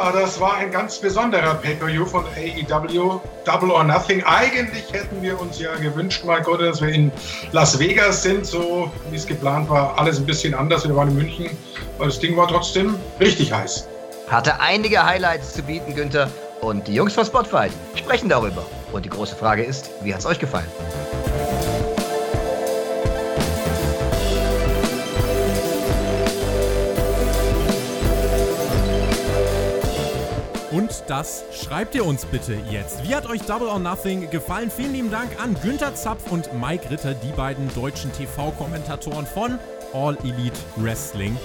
Das 0.00 0.40
war 0.40 0.56
ein 0.56 0.70
ganz 0.70 0.98
besonderer 0.98 1.54
Pay-Per-View 1.54 2.06
von 2.06 2.24
AEW, 2.24 3.20
Double 3.44 3.70
or 3.70 3.84
Nothing. 3.84 4.24
Eigentlich 4.24 4.90
hätten 4.92 5.20
wir 5.20 5.38
uns 5.38 5.58
ja 5.60 5.76
gewünscht, 5.76 6.22
mein 6.24 6.42
Gott, 6.42 6.62
dass 6.62 6.80
wir 6.80 6.88
in 6.88 7.12
Las 7.52 7.78
Vegas 7.78 8.22
sind, 8.22 8.46
so 8.46 8.90
wie 9.10 9.16
es 9.16 9.26
geplant 9.26 9.68
war. 9.68 9.98
Alles 9.98 10.18
ein 10.18 10.24
bisschen 10.24 10.54
anders. 10.54 10.88
Wir 10.88 10.96
waren 10.96 11.08
in 11.10 11.16
München, 11.16 11.50
aber 11.96 12.06
das 12.06 12.18
Ding 12.18 12.34
war 12.36 12.48
trotzdem 12.48 12.96
richtig 13.20 13.52
heiß. 13.52 13.86
Hatte 14.28 14.58
einige 14.58 15.04
Highlights 15.04 15.52
zu 15.52 15.62
bieten, 15.62 15.94
Günther. 15.94 16.30
Und 16.62 16.88
die 16.88 16.94
Jungs 16.94 17.12
von 17.12 17.24
Spotfight 17.24 17.72
sprechen 17.94 18.28
darüber. 18.28 18.64
Und 18.92 19.04
die 19.04 19.10
große 19.10 19.36
Frage 19.36 19.62
ist, 19.62 19.90
wie 20.02 20.14
hat 20.14 20.20
es 20.20 20.26
euch 20.26 20.38
gefallen? 20.38 20.68
Und 30.70 31.04
das 31.08 31.44
schreibt 31.52 31.96
ihr 31.96 32.04
uns 32.04 32.24
bitte 32.24 32.56
jetzt. 32.70 33.02
Wie 33.02 33.14
hat 33.14 33.28
euch 33.28 33.42
Double 33.42 33.66
or 33.66 33.80
Nothing 33.80 34.30
gefallen? 34.30 34.70
Vielen 34.70 34.92
lieben 34.92 35.10
Dank 35.10 35.30
an 35.42 35.56
Günther 35.60 35.96
Zapf 35.96 36.30
und 36.30 36.48
Mike 36.60 36.90
Ritter, 36.90 37.14
die 37.14 37.32
beiden 37.32 37.72
deutschen 37.74 38.12
TV-Kommentatoren 38.12 39.26
von 39.26 39.58
All 39.92 40.16
Elite 40.22 40.58
Wrestling. 40.76 41.36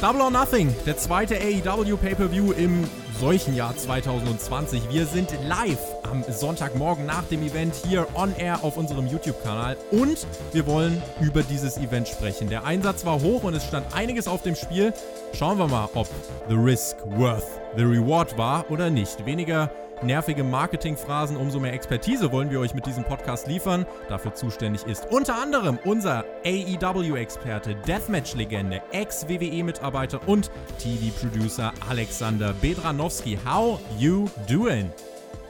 Double 0.00 0.22
or 0.22 0.30
Nothing, 0.30 0.74
der 0.86 0.96
zweite 0.96 1.34
AEW 1.36 1.98
Pay-Per-View 1.98 2.52
im 2.52 2.84
solchen 3.20 3.54
Jahr 3.54 3.76
2020. 3.76 4.84
Wir 4.90 5.04
sind 5.04 5.28
live 5.46 5.78
am 6.10 6.24
Sonntagmorgen 6.26 7.04
nach 7.04 7.24
dem 7.24 7.42
Event 7.42 7.74
hier 7.74 8.06
on 8.14 8.34
air 8.34 8.64
auf 8.64 8.78
unserem 8.78 9.06
YouTube-Kanal 9.06 9.76
und 9.90 10.26
wir 10.52 10.66
wollen 10.66 11.02
über 11.20 11.42
dieses 11.42 11.76
Event 11.76 12.08
sprechen. 12.08 12.48
Der 12.48 12.64
Einsatz 12.64 13.04
war 13.04 13.20
hoch 13.20 13.42
und 13.42 13.52
es 13.52 13.66
stand 13.66 13.94
einiges 13.94 14.26
auf 14.26 14.42
dem 14.42 14.54
Spiel. 14.54 14.94
Schauen 15.34 15.58
wir 15.58 15.68
mal, 15.68 15.90
ob 15.92 16.08
the 16.48 16.54
risk 16.54 16.96
worth 17.18 17.60
the 17.76 17.82
reward 17.84 18.38
war 18.38 18.70
oder 18.70 18.88
nicht. 18.88 19.26
Weniger 19.26 19.70
nervige 20.02 20.44
Marketingphrasen, 20.44 21.36
umso 21.36 21.60
mehr 21.60 21.72
Expertise 21.72 22.32
wollen 22.32 22.50
wir 22.50 22.60
euch 22.60 22.74
mit 22.74 22.86
diesem 22.86 23.04
Podcast 23.04 23.46
liefern. 23.46 23.86
Dafür 24.08 24.34
zuständig 24.34 24.84
ist 24.84 25.06
unter 25.10 25.40
anderem 25.40 25.78
unser 25.84 26.24
AEW-Experte, 26.44 27.76
Deathmatch-Legende, 27.86 28.82
Ex-WWE-Mitarbeiter 28.92 30.20
und 30.26 30.50
TV-Producer 30.78 31.72
Alexander 31.88 32.54
Bedranowski. 32.60 33.38
How 33.44 33.80
you 33.98 34.28
doing? 34.48 34.90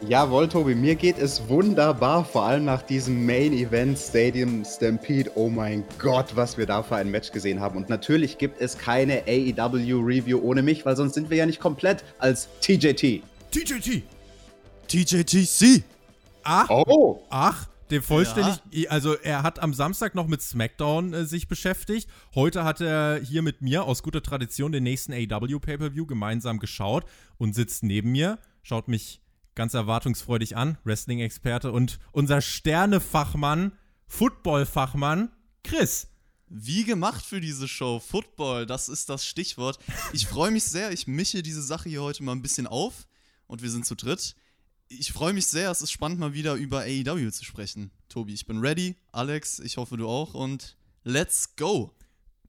Jawohl, 0.08 0.48
Tobi, 0.48 0.74
mir 0.74 0.94
geht 0.94 1.18
es 1.18 1.46
wunderbar, 1.46 2.24
vor 2.24 2.44
allem 2.44 2.64
nach 2.64 2.80
diesem 2.80 3.26
Main 3.26 3.52
Event 3.52 3.98
Stadium 3.98 4.64
Stampede. 4.64 5.30
Oh 5.34 5.50
mein 5.50 5.84
Gott, 5.98 6.34
was 6.36 6.56
wir 6.56 6.64
da 6.64 6.82
für 6.82 6.96
ein 6.96 7.10
Match 7.10 7.32
gesehen 7.32 7.60
haben. 7.60 7.76
Und 7.76 7.90
natürlich 7.90 8.38
gibt 8.38 8.62
es 8.62 8.78
keine 8.78 9.24
AEW 9.26 10.00
Review 10.00 10.40
ohne 10.42 10.62
mich, 10.62 10.86
weil 10.86 10.96
sonst 10.96 11.14
sind 11.14 11.28
wir 11.28 11.36
ja 11.36 11.44
nicht 11.44 11.60
komplett 11.60 12.02
als 12.18 12.48
TJT. 12.62 13.22
TJT! 13.50 14.02
TJTC. 14.90 15.84
Ach, 16.42 16.68
oh. 16.68 17.24
ach, 17.30 17.68
der 17.90 18.02
vollständig, 18.02 18.60
ja. 18.72 18.90
also 18.90 19.14
er 19.14 19.44
hat 19.44 19.60
am 19.60 19.72
Samstag 19.72 20.16
noch 20.16 20.26
mit 20.26 20.42
SmackDown 20.42 21.14
äh, 21.14 21.24
sich 21.26 21.46
beschäftigt. 21.46 22.10
Heute 22.34 22.64
hat 22.64 22.80
er 22.80 23.20
hier 23.22 23.42
mit 23.42 23.62
mir 23.62 23.84
aus 23.84 24.02
guter 24.02 24.20
Tradition 24.20 24.72
den 24.72 24.82
nächsten 24.82 25.12
AW 25.12 25.60
Pay-Per-View 25.60 26.06
gemeinsam 26.06 26.58
geschaut 26.58 27.04
und 27.38 27.54
sitzt 27.54 27.84
neben 27.84 28.10
mir, 28.10 28.40
schaut 28.62 28.88
mich 28.88 29.20
ganz 29.54 29.74
erwartungsfreudig 29.74 30.56
an, 30.56 30.76
Wrestling-Experte 30.82 31.70
und 31.70 32.00
unser 32.10 32.40
Sternefachmann, 32.40 33.72
Football-Fachmann, 34.08 35.30
Chris. 35.62 36.08
Wie 36.48 36.82
gemacht 36.82 37.24
für 37.24 37.40
diese 37.40 37.68
Show. 37.68 38.00
Football, 38.00 38.66
das 38.66 38.88
ist 38.88 39.08
das 39.08 39.24
Stichwort. 39.24 39.78
Ich 40.12 40.26
freue 40.26 40.50
mich 40.50 40.64
sehr. 40.64 40.90
Ich 40.90 41.06
mische 41.06 41.44
diese 41.44 41.62
Sache 41.62 41.88
hier 41.88 42.02
heute 42.02 42.24
mal 42.24 42.32
ein 42.32 42.42
bisschen 42.42 42.66
auf. 42.66 43.06
Und 43.46 43.62
wir 43.62 43.70
sind 43.70 43.86
zu 43.86 43.94
dritt 43.94 44.34
ich 44.90 45.12
freue 45.12 45.32
mich 45.32 45.46
sehr. 45.46 45.70
Es 45.70 45.82
ist 45.82 45.92
spannend, 45.92 46.18
mal 46.18 46.34
wieder 46.34 46.54
über 46.54 46.80
AEW 46.80 47.30
zu 47.30 47.44
sprechen. 47.44 47.90
Tobi, 48.08 48.34
ich 48.34 48.46
bin 48.46 48.58
ready. 48.58 48.96
Alex, 49.12 49.60
ich 49.60 49.76
hoffe, 49.76 49.96
du 49.96 50.08
auch. 50.08 50.34
Und 50.34 50.76
let's 51.04 51.56
go! 51.56 51.94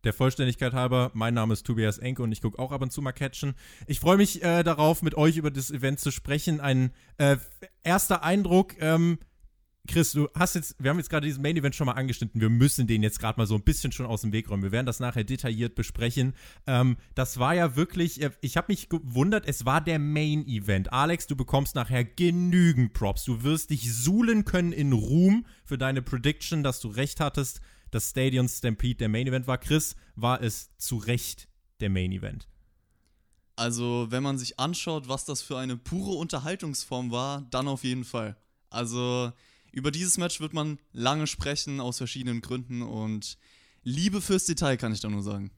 Der 0.04 0.14
Vollständigkeit 0.14 0.74
halber, 0.74 1.12
mein 1.14 1.36
Name 1.36 1.54
ist 1.54 1.64
Tobias 1.64 2.00
Enke 2.00 2.24
und 2.24 2.32
ich 2.32 2.42
gucke 2.42 2.58
auch 2.58 2.72
ab 2.72 2.82
und 2.82 2.92
zu 2.92 3.04
mal 3.04 3.12
Catchen. 3.12 3.54
Ich 3.86 4.00
freue 4.00 4.18
mich 4.18 4.44
äh, 4.44 4.64
darauf, 4.64 5.04
mit 5.04 5.14
euch 5.14 5.38
über 5.38 5.52
das 5.52 5.70
Event 5.70 6.00
zu 6.00 6.10
sprechen. 6.10 6.60
Ein 6.60 6.92
äh, 7.20 7.38
erster 7.84 8.24
Eindruck, 8.24 8.74
ähm, 8.82 9.20
Chris, 9.88 10.12
du 10.12 10.30
hast 10.36 10.54
jetzt, 10.54 10.76
wir 10.78 10.92
haben 10.92 10.98
jetzt 10.98 11.10
gerade 11.10 11.26
diesen 11.26 11.42
Main 11.42 11.58
Event 11.58 11.74
schon 11.74 11.88
mal 11.88 11.94
angeschnitten. 11.94 12.40
Wir 12.40 12.50
müssen 12.50 12.86
den 12.86 13.02
jetzt 13.02 13.20
gerade 13.20 13.40
mal 13.40 13.48
so 13.48 13.56
ein 13.56 13.64
bisschen 13.64 13.92
schon 13.92 14.06
aus 14.06 14.22
dem 14.22 14.32
Weg 14.32 14.50
räumen. 14.50 14.62
Wir 14.62 14.72
werden 14.72 14.86
das 14.86 15.00
nachher 15.00 15.24
detailliert 15.24 15.74
besprechen. 15.74 16.34
Ähm, 16.68 16.98
das 17.16 17.40
war 17.40 17.56
ja 17.56 17.76
wirklich, 17.76 18.22
äh, 18.22 18.30
ich 18.42 18.58
habe 18.58 18.68
mich 18.70 18.90
gewundert, 18.90 19.48
es 19.48 19.66
war 19.66 19.82
der 19.82 19.98
Main 19.98 20.48
Event. 20.48 20.94
Alex, 20.94 21.26
du 21.26 21.36
bekommst 21.36 21.74
nachher 21.74 22.06
genügend 22.06 22.94
Props. 22.94 23.26
Du 23.26 23.42
wirst 23.44 23.72
dich 23.72 23.94
suhlen 23.94 24.46
können 24.46 24.72
in 24.72 24.94
Ruhm 24.94 25.46
für 25.66 25.80
deine 25.80 26.04
Prediction, 26.04 26.62
dass 26.62 26.80
du 26.80 26.88
recht 26.88 27.20
hattest, 27.20 27.60
dass 27.90 28.12
Stadion 28.12 28.48
Stampede 28.48 28.96
der 28.96 29.10
Main 29.10 29.28
Event 29.28 29.48
war. 29.48 29.58
Chris, 29.58 29.96
war 30.16 30.42
es 30.44 30.70
zu 30.78 30.98
Recht 30.98 31.48
der 31.80 31.90
Main 31.90 32.12
Event? 32.12 32.48
Also, 33.56 34.08
wenn 34.10 34.24
man 34.24 34.38
sich 34.38 34.60
anschaut, 34.60 35.08
was 35.08 35.26
das 35.26 35.42
für 35.42 35.58
eine 35.58 35.76
pure 35.76 36.16
Unterhaltungsform 36.18 37.12
war, 37.12 37.42
dann 37.50 37.68
auf 37.68 37.84
jeden 37.84 38.06
Fall. 38.06 38.38
Also, 38.70 39.34
über 39.72 39.92
dieses 39.92 40.18
Match 40.18 40.40
wird 40.40 40.54
man 40.54 40.80
lange 40.92 41.28
sprechen, 41.28 41.80
aus 41.80 41.98
verschiedenen 41.98 42.42
Gründen 42.42 42.82
und 42.82 43.38
Liebe 43.84 44.22
fürs 44.22 44.46
Detail 44.46 44.78
kann 44.78 44.94
ich 44.94 45.00
da 45.00 45.10
nur 45.10 45.24
sagen. 45.24 45.52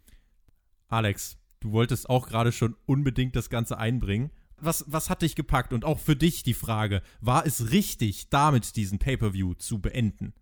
Alex, 0.88 1.38
du 1.60 1.72
wolltest 1.72 2.10
auch 2.10 2.28
gerade 2.28 2.52
schon 2.52 2.76
unbedingt 2.86 3.36
das 3.36 3.50
Ganze 3.50 3.78
einbringen. 3.78 4.32
Was, 4.58 4.86
was 4.88 5.10
hat 5.10 5.24
dich 5.24 5.36
gepackt? 5.36 5.74
Und 5.74 5.84
auch 5.84 6.00
für 6.00 6.16
dich 6.16 6.44
die 6.44 6.54
Frage, 6.54 7.02
war 7.20 7.46
es 7.46 7.72
richtig, 7.72 8.30
damit 8.30 8.76
diesen 8.76 9.00
Pay-per-view 9.00 9.56
zu 9.56 9.80
beenden? 9.80 10.34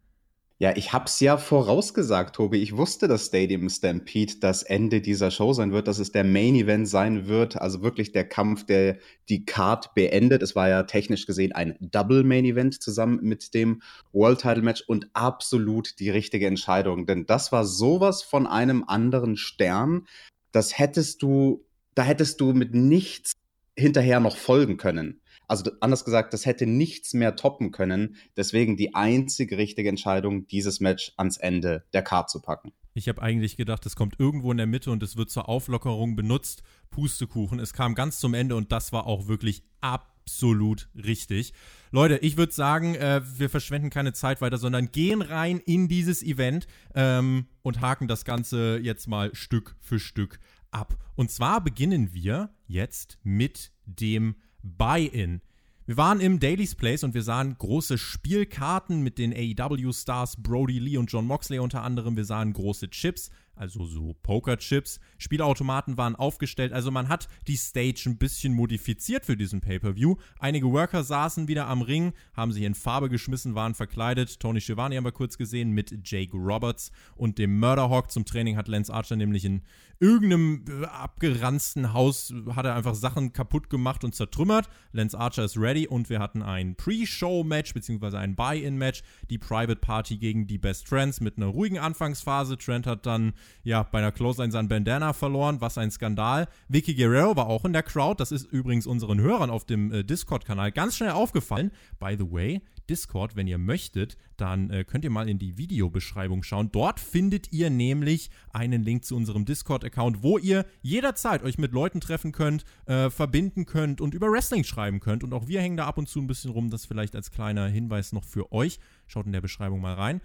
Ja, 0.62 0.76
ich 0.76 0.94
hab's 0.94 1.20
ja 1.22 1.38
vorausgesagt, 1.38 2.36
Tobi. 2.36 2.62
Ich 2.62 2.78
wusste, 2.78 3.08
dass 3.08 3.26
Stadium 3.26 3.68
Stampede 3.68 4.36
das 4.42 4.62
Ende 4.62 5.02
dieser 5.02 5.32
Show 5.32 5.54
sein 5.54 5.72
wird, 5.72 5.88
dass 5.88 5.98
es 5.98 6.12
der 6.12 6.24
Main 6.24 6.54
Event 6.54 6.88
sein 6.88 7.26
wird. 7.26 7.60
Also 7.60 7.82
wirklich 7.82 8.12
der 8.12 8.30
Kampf, 8.30 8.68
der 8.68 9.00
die 9.28 9.44
Card 9.44 9.96
beendet. 9.96 10.44
Es 10.44 10.56
war 10.56 10.70
ja 10.70 10.84
technisch 10.84 11.26
gesehen 11.26 11.52
ein 11.52 11.76
Double 11.80 12.24
Main 12.24 12.46
Event 12.46 12.80
zusammen 12.80 13.22
mit 13.24 13.56
dem 13.56 13.82
World 14.14 14.42
Title 14.42 14.62
Match 14.62 14.84
und 14.86 15.10
absolut 15.14 16.00
die 16.00 16.12
richtige 16.12 16.46
Entscheidung. 16.46 17.08
Denn 17.08 17.26
das 17.26 17.52
war 17.52 17.66
sowas 17.66 18.22
von 18.22 18.46
einem 18.46 18.84
anderen 18.86 19.38
Stern. 19.38 20.06
Das 20.52 20.78
hättest 20.78 21.24
du, 21.24 21.66
da 21.96 22.04
hättest 22.04 22.40
du 22.40 22.54
mit 22.54 22.76
nichts 22.76 23.32
hinterher 23.76 24.20
noch 24.20 24.38
folgen 24.38 24.78
können. 24.78 25.21
Also 25.52 25.70
anders 25.82 26.06
gesagt, 26.06 26.34
das 26.34 26.46
hätte 26.46 26.66
nichts 26.66 27.14
mehr 27.14 27.36
toppen 27.36 27.72
können. 27.72 28.16
Deswegen 28.38 28.78
die 28.78 28.96
einzige 28.96 29.58
richtige 29.58 29.90
Entscheidung, 29.90 30.48
dieses 30.48 30.80
Match 30.80 31.12
ans 31.18 31.36
Ende 31.36 31.84
der 31.92 32.04
Card 32.04 32.30
zu 32.30 32.42
packen. 32.42 32.72
Ich 32.94 33.10
habe 33.10 33.22
eigentlich 33.22 33.58
gedacht, 33.58 33.86
es 33.86 33.98
kommt 33.98 34.18
irgendwo 34.18 34.54
in 34.54 34.58
der 34.58 34.66
Mitte 34.66 34.92
und 34.92 35.04
es 35.04 35.18
wird 35.18 35.30
zur 35.30 35.50
Auflockerung 35.50 36.16
benutzt. 36.16 36.64
Pustekuchen. 36.90 37.60
Es 37.60 37.74
kam 37.74 37.96
ganz 37.96 38.22
zum 38.22 38.34
Ende 38.34 38.56
und 38.56 38.72
das 38.72 38.94
war 38.94 39.08
auch 39.08 39.28
wirklich 39.28 39.64
absolut 39.82 40.88
richtig. 40.96 41.52
Leute, 41.92 42.20
ich 42.20 42.38
würde 42.38 42.54
sagen, 42.54 42.96
äh, 42.96 43.20
wir 43.38 43.50
verschwenden 43.50 43.90
keine 43.90 44.14
Zeit 44.14 44.40
weiter, 44.40 44.58
sondern 44.58 44.94
gehen 44.94 45.22
rein 45.22 45.60
in 45.60 45.90
dieses 45.90 46.24
Event 46.24 46.66
ähm, 46.96 47.48
und 47.62 47.82
haken 47.82 48.08
das 48.08 48.24
Ganze 48.24 48.80
jetzt 48.82 49.10
mal 49.10 49.36
Stück 49.36 49.76
für 49.82 50.00
Stück 50.00 50.40
ab. 50.72 50.96
Und 51.16 51.30
zwar 51.30 51.62
beginnen 51.62 52.14
wir 52.14 52.52
jetzt 52.68 53.18
mit 53.24 53.74
dem 53.86 54.36
Buy-in. 54.64 55.42
Wir 55.86 55.98
waren 55.98 56.22
im 56.22 56.40
Daily's 56.40 56.76
Place 56.76 57.04
und 57.04 57.14
wir 57.14 57.24
sahen 57.24 57.56
große 57.58 57.98
Spielkarten 57.98 59.02
mit 59.02 59.18
den 59.18 59.34
AEW-Stars 59.34 60.38
Brody 60.42 60.80
Lee 60.80 60.98
und 60.98 61.12
John 61.12 61.26
Moxley 61.26 61.60
unter 61.60 61.84
anderem. 61.84 62.16
Wir 62.16 62.26
sahen 62.26 62.54
große 62.54 62.90
Chips, 62.90 63.32
also 63.56 63.86
so 63.86 64.16
Pokerchips. 64.24 65.00
Spielautomaten 65.18 65.98
waren 65.98 66.16
aufgestellt, 66.16 66.74
also 66.74 66.92
man 66.92 67.10
hat 67.10 67.28
die 67.48 67.58
Stage 67.58 68.04
ein 68.08 68.18
bisschen 68.18 68.54
modifiziert 68.54 69.26
für 69.26 69.38
diesen 69.38 69.62
Pay-Per-View. 69.62 70.16
Einige 70.40 70.72
Worker 70.72 71.04
saßen 71.04 71.48
wieder 71.48 71.68
am 71.68 71.82
Ring, 71.82 72.14
haben 72.34 72.52
sich 72.52 72.64
in 72.64 72.76
Farbe 72.76 73.10
geschmissen, 73.10 73.56
waren 73.56 73.76
verkleidet. 73.76 74.40
Tony 74.40 74.62
Schiavone 74.62 74.98
haben 74.98 75.06
wir 75.06 75.12
kurz 75.12 75.38
gesehen 75.38 75.72
mit 75.72 75.96
Jake 76.04 76.36
Roberts 76.36 76.92
und 77.16 77.38
dem 77.38 77.60
Murderhawk. 77.60 78.12
Zum 78.12 78.26
Training 78.26 78.58
hat 78.58 78.68
Lance 78.68 78.94
Archer 78.94 79.16
nämlich 79.16 79.46
in 79.46 79.62
irgendeinem 80.02 80.66
äh, 80.68 80.86
abgeranzten 80.86 81.94
Haus 81.94 82.34
hat 82.56 82.66
er 82.66 82.76
einfach 82.76 82.96
Sachen 82.96 83.34
kaputt 83.34 83.70
gemacht 83.70 84.04
und 84.04 84.16
zertrümmert. 84.16 84.68
Lance 84.92 85.18
Archer 85.18 85.46
ist 85.46 85.58
ready 85.58 85.88
und 85.88 86.10
wir 86.10 86.20
hatten 86.20 86.42
ein 86.42 86.76
Pre-Show-Match 86.76 87.76
beziehungsweise 87.76 88.18
ein 88.18 88.36
Buy-in-Match. 88.36 89.04
Die 89.30 89.38
Private 89.38 89.76
Party 89.76 90.18
gegen 90.18 90.48
die 90.48 90.58
Best 90.58 90.88
Friends 90.88 91.22
mit 91.22 91.38
einer 91.38 91.46
ruhigen 91.46 91.78
Anfangsphase. 91.78 92.58
Trent 92.58 92.88
hat 92.88 93.06
dann 93.06 93.34
ja, 93.64 93.84
bei 93.84 94.00
einer 94.00 94.12
Clothesline 94.12 94.52
sein 94.52 94.68
Bandana 94.68 95.14
verloren, 95.14 95.62
was 95.62 95.78
ein 95.78 95.92
Skandal. 95.92 96.48
Vicky 96.68 96.96
Guerrero 96.96 97.36
war 97.36 97.48
auch 97.48 97.66
in 97.66 97.74
der 97.74 97.84
Crowd, 97.84 98.20
das 98.20 98.32
ist 98.32 98.52
übrigens 98.52 98.88
unseren 98.88 99.20
Hörern 99.20 99.50
auf 99.50 99.66
dem 99.66 99.92
äh, 99.92 100.04
Discord-Kanal 100.04 100.72
ganz 100.72 100.98
schnell 100.98 101.12
aufgefallen. 101.12 101.72
By 102.00 102.16
the 102.18 102.32
way, 102.32 102.62
Discord, 102.90 103.36
wenn 103.36 103.48
ihr 103.48 103.58
möchtet, 103.58 104.18
dann 104.36 104.70
äh, 104.70 104.84
könnt 104.84 105.06
ihr 105.06 105.10
mal 105.10 105.30
in 105.30 105.40
die 105.40 105.58
Videobeschreibung 105.58 106.44
schauen. 106.44 106.72
Dort 106.72 107.00
findet 107.00 107.54
ihr 107.54 107.70
nämlich 107.70 108.30
einen 108.52 108.84
Link 108.84 109.06
zu 109.06 109.16
unserem 109.16 109.46
Discord-Account, 109.46 110.24
wo 110.24 110.38
ihr 110.38 110.66
jederzeit 110.82 111.44
euch 111.44 111.58
mit 111.58 111.72
Leuten 111.72 112.02
treffen 112.02 112.32
könnt, 112.32 112.66
äh, 112.88 113.10
verbinden 113.10 113.66
könnt 113.66 114.02
und 114.02 114.14
über 114.14 114.32
Wrestling 114.32 114.64
schreiben 114.64 115.00
könnt. 115.00 115.24
Und 115.24 115.34
auch 115.34 115.48
wir 115.48 115.62
hängen 115.62 115.78
da 115.78 115.86
ab 115.86 115.98
und 115.98 116.10
zu 116.10 116.20
ein 116.20 116.28
bisschen 116.28 116.52
rum. 116.52 116.70
Das 116.70 116.86
vielleicht 116.86 117.16
als 117.16 117.32
kleiner 117.32 117.68
Hinweis 117.68 118.12
noch 118.12 118.26
für 118.26 118.52
euch. 118.52 118.80
Schaut 119.08 119.26
in 119.26 119.32
der 119.32 119.42
Beschreibung 119.42 119.80
mal 119.80 119.94
rein. 119.94 120.22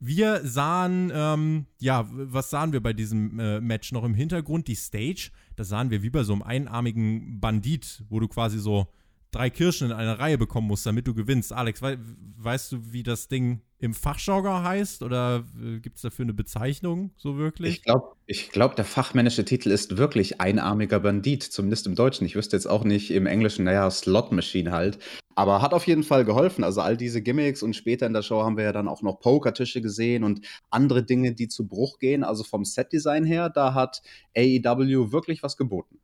Wir 0.00 0.40
sahen, 0.44 1.10
ähm, 1.12 1.66
ja, 1.80 2.08
was 2.10 2.50
sahen 2.50 2.72
wir 2.72 2.80
bei 2.80 2.92
diesem 2.92 3.38
äh, 3.40 3.60
Match 3.60 3.92
noch 3.92 4.04
im 4.04 4.14
Hintergrund? 4.14 4.68
Die 4.68 4.76
Stage, 4.76 5.30
da 5.56 5.64
sahen 5.64 5.90
wir 5.90 6.02
wie 6.02 6.10
bei 6.10 6.22
so 6.22 6.32
einem 6.32 6.42
einarmigen 6.42 7.40
Bandit, 7.40 8.04
wo 8.08 8.20
du 8.20 8.28
quasi 8.28 8.58
so 8.58 8.86
drei 9.30 9.50
Kirschen 9.50 9.90
in 9.90 9.92
einer 9.92 10.18
Reihe 10.18 10.38
bekommen 10.38 10.68
musst, 10.68 10.86
damit 10.86 11.06
du 11.06 11.14
gewinnst. 11.14 11.52
Alex, 11.52 11.82
we 11.82 11.98
weißt 12.40 12.72
du, 12.72 12.92
wie 12.92 13.02
das 13.02 13.26
Ding 13.26 13.60
im 13.80 13.92
Fachjargon 13.94 14.62
heißt 14.62 15.02
oder 15.02 15.44
äh, 15.60 15.80
gibt 15.80 15.96
es 15.96 16.02
dafür 16.02 16.24
eine 16.24 16.34
Bezeichnung 16.34 17.10
so 17.16 17.36
wirklich? 17.36 17.76
Ich 17.76 17.82
glaube, 17.82 18.14
ich 18.26 18.50
glaub, 18.50 18.76
der 18.76 18.84
fachmännische 18.84 19.44
Titel 19.44 19.70
ist 19.70 19.96
wirklich 19.96 20.40
einarmiger 20.40 21.00
Bandit, 21.00 21.42
zumindest 21.42 21.86
im 21.86 21.96
Deutschen. 21.96 22.24
Ich 22.26 22.36
wüsste 22.36 22.56
jetzt 22.56 22.66
auch 22.66 22.84
nicht 22.84 23.10
im 23.10 23.26
Englischen, 23.26 23.64
naja, 23.64 23.90
Slot 23.90 24.30
Machine 24.32 24.70
halt. 24.70 24.98
Aber 25.38 25.62
hat 25.62 25.72
auf 25.72 25.86
jeden 25.86 26.02
Fall 26.02 26.24
geholfen. 26.24 26.64
Also 26.64 26.80
all 26.80 26.96
diese 26.96 27.22
Gimmicks 27.22 27.62
und 27.62 27.76
später 27.76 28.08
in 28.08 28.12
der 28.12 28.22
Show 28.22 28.42
haben 28.42 28.56
wir 28.56 28.64
ja 28.64 28.72
dann 28.72 28.88
auch 28.88 29.02
noch 29.02 29.20
Pokertische 29.20 29.80
gesehen 29.80 30.24
und 30.24 30.44
andere 30.68 31.04
Dinge, 31.04 31.32
die 31.32 31.46
zu 31.46 31.68
Bruch 31.68 32.00
gehen. 32.00 32.24
Also 32.24 32.42
vom 32.42 32.64
Setdesign 32.64 33.24
her, 33.24 33.48
da 33.48 33.72
hat 33.72 34.02
AEW 34.36 35.12
wirklich 35.12 35.44
was 35.44 35.56
geboten. 35.56 36.00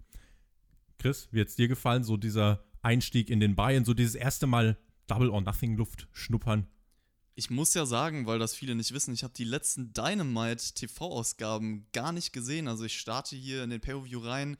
Chris, 0.98 1.26
wie 1.32 1.40
hat 1.40 1.48
es 1.48 1.56
dir 1.56 1.66
gefallen, 1.66 2.04
so 2.04 2.16
dieser 2.16 2.62
Einstieg 2.80 3.28
in 3.28 3.40
den 3.40 3.56
Bayern, 3.56 3.84
so 3.84 3.92
dieses 3.92 4.14
erste 4.14 4.46
Mal 4.46 4.78
Double 5.08 5.30
or 5.30 5.40
Nothing 5.40 5.76
Luft 5.76 6.06
schnuppern. 6.12 6.68
Ich 7.34 7.50
muss 7.50 7.74
ja 7.74 7.86
sagen, 7.86 8.28
weil 8.28 8.38
das 8.38 8.54
viele 8.54 8.76
nicht 8.76 8.94
wissen, 8.94 9.14
ich 9.14 9.24
habe 9.24 9.34
die 9.34 9.42
letzten 9.42 9.92
Dynamite 9.92 10.74
TV-Ausgaben 10.74 11.88
gar 11.92 12.12
nicht 12.12 12.32
gesehen. 12.32 12.68
Also 12.68 12.84
ich 12.84 12.96
starte 12.96 13.34
hier 13.34 13.64
in 13.64 13.70
den 13.70 13.80
Pay-Per-View 13.80 14.20
rein 14.20 14.56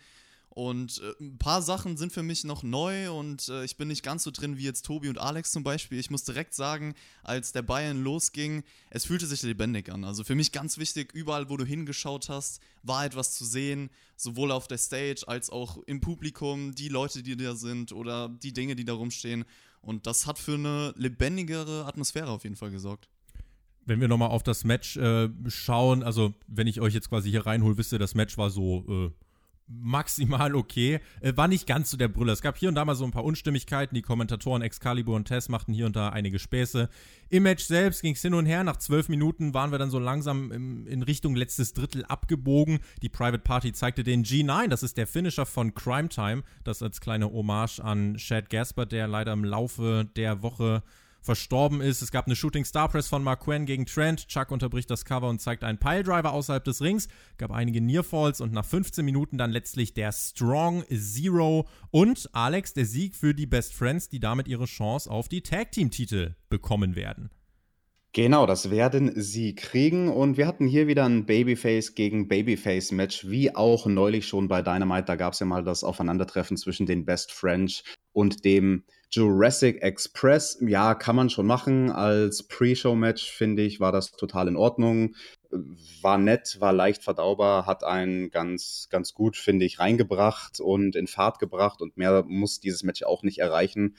und 0.55 1.03
äh, 1.03 1.25
ein 1.25 1.37
paar 1.39 1.63
Sachen 1.63 1.97
sind 1.97 2.13
für 2.13 2.23
mich 2.23 2.45
noch 2.45 2.63
neu 2.63 3.11
und 3.13 3.49
äh, 3.49 3.65
ich 3.65 3.77
bin 3.77 3.89
nicht 3.89 4.05
ganz 4.05 4.23
so 4.23 4.31
drin 4.31 4.57
wie 4.57 4.63
jetzt 4.63 4.85
Tobi 4.85 5.09
und 5.09 5.19
Alex 5.19 5.51
zum 5.51 5.65
Beispiel. 5.65 5.99
Ich 5.99 6.11
muss 6.11 6.23
direkt 6.23 6.55
sagen, 6.55 6.95
als 7.25 7.51
der 7.51 7.63
Bayern 7.63 8.03
losging, 8.03 8.63
es 8.91 9.05
fühlte 9.05 9.27
sich 9.27 9.43
lebendig 9.43 9.91
an. 9.91 10.05
Also 10.05 10.23
für 10.23 10.37
mich 10.37 10.53
ganz 10.53 10.79
wichtig, 10.79 11.13
überall, 11.13 11.51
wo 11.51 11.57
du 11.57 11.65
hingeschaut 11.65 12.29
hast, 12.29 12.61
war 12.85 13.05
etwas 13.05 13.35
zu 13.35 13.45
sehen, 13.45 13.91
sowohl 14.17 14.53
auf 14.53 14.69
der 14.69 14.79
Stage 14.79 15.25
als 15.27 15.51
auch 15.51 15.79
im 15.87 16.01
Publikum, 16.01 16.73
die 16.75 16.89
Leute, 16.89 17.25
die 17.25 17.37
da 17.37 17.57
sind 17.57 17.91
oder 17.91 18.29
die 18.29 18.53
Dinge, 18.53 18.77
die 18.77 18.85
da 18.85 18.93
rumstehen. 18.93 19.45
Und 19.81 20.07
das 20.07 20.27
hat 20.27 20.39
für 20.39 20.55
eine 20.55 20.95
lebendigere 20.97 21.85
Atmosphäre 21.85 22.31
auf 22.31 22.45
jeden 22.45 22.57
Fall 22.57 22.71
gesorgt 22.71 23.09
wenn 23.87 24.01
wir 24.01 24.09
nochmal 24.09 24.31
auf 24.31 24.43
das 24.43 24.65
Match 24.65 24.97
äh, 24.97 25.29
schauen, 25.49 26.03
also 26.03 26.33
wenn 26.47 26.67
ich 26.67 26.81
euch 26.81 26.95
jetzt 26.95 27.11
quasi 27.11 27.31
hier 27.31 27.45
reinhole, 27.45 27.77
wisst 27.77 27.93
ihr, 27.93 27.99
das 27.99 28.15
Match 28.15 28.39
war 28.39 28.49
so 28.49 28.85
äh, 28.89 29.24
maximal 29.67 30.55
okay. 30.55 31.01
Äh, 31.21 31.37
war 31.37 31.49
nicht 31.49 31.67
ganz 31.67 31.91
so 31.91 31.97
der 31.97 32.09
Brüller. 32.09 32.33
Es 32.33 32.43
gab 32.43 32.57
hier 32.57 32.69
und 32.69 32.75
da 32.75 32.85
mal 32.85 32.95
so 32.95 33.05
ein 33.05 33.11
paar 33.11 33.25
Unstimmigkeiten. 33.25 33.95
Die 33.95 34.03
Kommentatoren 34.03 34.63
Excalibur 34.63 35.17
und 35.17 35.27
Tess 35.27 35.49
machten 35.49 35.73
hier 35.73 35.87
und 35.87 35.97
da 35.97 36.11
einige 36.11 36.39
Späße. 36.39 36.89
Im 37.31 37.45
Match 37.45 37.65
selbst 37.65 38.03
ging 38.03 38.15
es 38.15 38.23
hin 38.23 38.35
und 38.35 38.47
her. 38.47 38.65
Nach 38.65 38.77
zwölf 38.77 39.09
Minuten 39.09 39.55
waren 39.55 39.71
wir 39.71 39.79
dann 39.79 39.91
so 39.91 39.99
langsam 39.99 40.53
in 40.53 41.03
Richtung 41.03 41.35
letztes 41.35 41.73
Drittel 41.73 42.05
abgebogen. 42.05 42.81
Die 43.03 43.09
Private 43.09 43.43
Party 43.43 43.73
zeigte 43.73 44.03
den 44.03 44.25
G9. 44.25 44.69
Das 44.69 44.83
ist 44.83 44.97
der 44.97 45.07
Finisher 45.07 45.47
von 45.47 45.75
Crime 45.75 46.09
Time. 46.09 46.43
Das 46.65 46.83
als 46.83 47.01
kleine 47.01 47.31
Hommage 47.31 47.81
an 47.81 48.17
Chad 48.17 48.51
Gasper, 48.51 48.87
der 48.87 49.09
leider 49.09 49.33
im 49.33 49.45
Laufe 49.45 50.09
der 50.17 50.43
Woche 50.43 50.83
verstorben 51.25 51.81
ist. 51.81 52.03
Es 52.03 52.13
gab 52.13 52.27
eine 52.27 52.37
Shooting 52.37 52.65
Star 52.65 52.89
Press 52.89 53.09
von 53.09 53.23
Mark 53.23 53.41
Quinn 53.41 53.65
gegen 53.65 53.87
Trent. 53.87 54.29
Chuck 54.29 54.51
unterbricht 54.51 54.91
das 54.91 55.05
Cover 55.05 55.29
und 55.29 55.41
zeigt 55.41 55.65
einen 55.65 55.79
Piledriver 55.79 56.33
außerhalb 56.33 56.63
des 56.63 56.83
Rings. 56.83 57.09
Gab 57.39 57.51
einige 57.51 57.81
Nearfalls 57.81 58.41
und 58.41 58.53
nach 58.53 58.65
15 58.65 59.05
Minuten 59.05 59.39
dann 59.39 59.51
letztlich 59.51 59.95
der 59.95 60.13
Strong 60.13 60.85
Zero 60.91 61.67
und 61.91 62.29
Alex 62.33 62.75
der 62.75 62.85
Sieg 62.85 63.17
für 63.17 63.35
die 63.35 63.47
Best 63.47 63.75
Friends, 63.75 64.09
die 64.09 64.21
damit 64.21 64.49
ihre 64.49 64.67
Chance 64.67 65.11
auf 65.11 65.29
die 65.29 65.43
Tag 65.43 65.73
Team 65.73 65.91
Titel 65.91 66.35
bekommen 66.51 66.95
werden. 66.95 67.31
Genau, 68.15 68.47
das 68.47 68.71
werden 68.71 69.13
sie 69.17 69.57
kriegen. 69.57 70.09
Und 70.09 70.37
wir 70.37 70.47
hatten 70.47 70.69
hier 70.69 70.87
wieder 70.87 71.05
ein 71.05 71.27
Babyface 71.27 71.97
gegen 71.97 72.29
Babyface-Match, 72.29 73.29
wie 73.29 73.57
auch 73.57 73.87
neulich 73.87 74.29
schon 74.29 74.47
bei 74.47 74.63
Dynamite. 74.63 75.07
Da 75.07 75.17
gab 75.17 75.33
es 75.33 75.41
ja 75.41 75.47
mal 75.47 75.65
das 75.65 75.83
Aufeinandertreffen 75.83 76.57
zwischen 76.57 76.87
den 76.87 77.05
Best 77.05 77.33
Friends 77.33 77.83
und 78.13 78.45
dem 78.45 78.85
Jurassic 79.15 79.81
Express. 79.81 80.59
Ja, 80.61 80.95
kann 80.95 81.15
man 81.15 81.31
schon 81.31 81.47
machen. 81.47 81.91
Als 81.91 82.43
Pre-Show-Match, 82.43 83.31
finde 83.31 83.63
ich, 83.63 83.79
war 83.79 83.93
das 83.93 84.11
total 84.11 84.49
in 84.49 84.57
Ordnung. 84.57 85.15
War 86.03 86.19
nett, 86.19 86.57
war 86.59 86.73
leicht 86.73 87.05
verdaubar, 87.05 87.67
hat 87.67 87.85
einen 87.85 88.31
ganz, 88.31 88.89
ganz 88.91 89.15
gut, 89.15 89.37
finde 89.37 89.67
ich, 89.67 89.79
reingebracht 89.79 90.59
und 90.59 90.97
in 90.97 91.07
Fahrt 91.07 91.39
gebracht. 91.39 91.81
Und 91.81 91.97
mehr 91.97 92.25
muss 92.27 92.59
dieses 92.59 92.83
Match 92.83 93.05
auch 93.05 93.23
nicht 93.23 93.39
erreichen. 93.39 93.97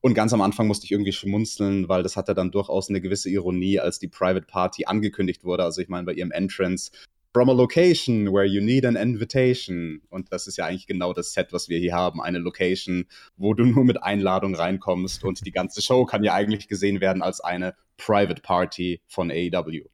Und 0.00 0.14
ganz 0.14 0.32
am 0.32 0.40
Anfang 0.40 0.66
musste 0.66 0.86
ich 0.86 0.92
irgendwie 0.92 1.12
schmunzeln, 1.12 1.88
weil 1.90 2.02
das 2.02 2.16
hatte 2.16 2.34
dann 2.34 2.50
durchaus 2.50 2.88
eine 2.88 3.02
gewisse 3.02 3.28
Ironie, 3.28 3.80
als 3.80 3.98
die 3.98 4.08
Private 4.08 4.46
Party 4.46 4.86
angekündigt 4.86 5.44
wurde. 5.44 5.64
Also 5.64 5.82
ich 5.82 5.88
meine, 5.88 6.06
bei 6.06 6.14
ihrem 6.14 6.30
Entrance 6.30 6.90
from 7.34 7.48
a 7.48 7.52
location 7.52 8.32
where 8.32 8.44
you 8.44 8.60
need 8.60 8.86
an 8.86 8.94
invitation. 8.94 10.00
Und 10.08 10.32
das 10.32 10.46
ist 10.46 10.56
ja 10.56 10.66
eigentlich 10.66 10.86
genau 10.86 11.12
das 11.12 11.32
Set, 11.32 11.52
was 11.52 11.68
wir 11.68 11.80
hier 11.80 11.92
haben. 11.92 12.22
Eine 12.22 12.38
Location, 12.38 13.06
wo 13.36 13.54
du 13.54 13.64
nur 13.64 13.84
mit 13.84 14.02
Einladung 14.02 14.54
reinkommst. 14.54 15.24
Und 15.24 15.44
die 15.44 15.50
ganze 15.50 15.82
Show 15.82 16.06
kann 16.06 16.22
ja 16.22 16.32
eigentlich 16.32 16.68
gesehen 16.68 17.00
werden 17.00 17.22
als 17.22 17.40
eine 17.40 17.74
Private 17.96 18.40
Party 18.40 19.00
von 19.08 19.32
AEW. 19.32 19.88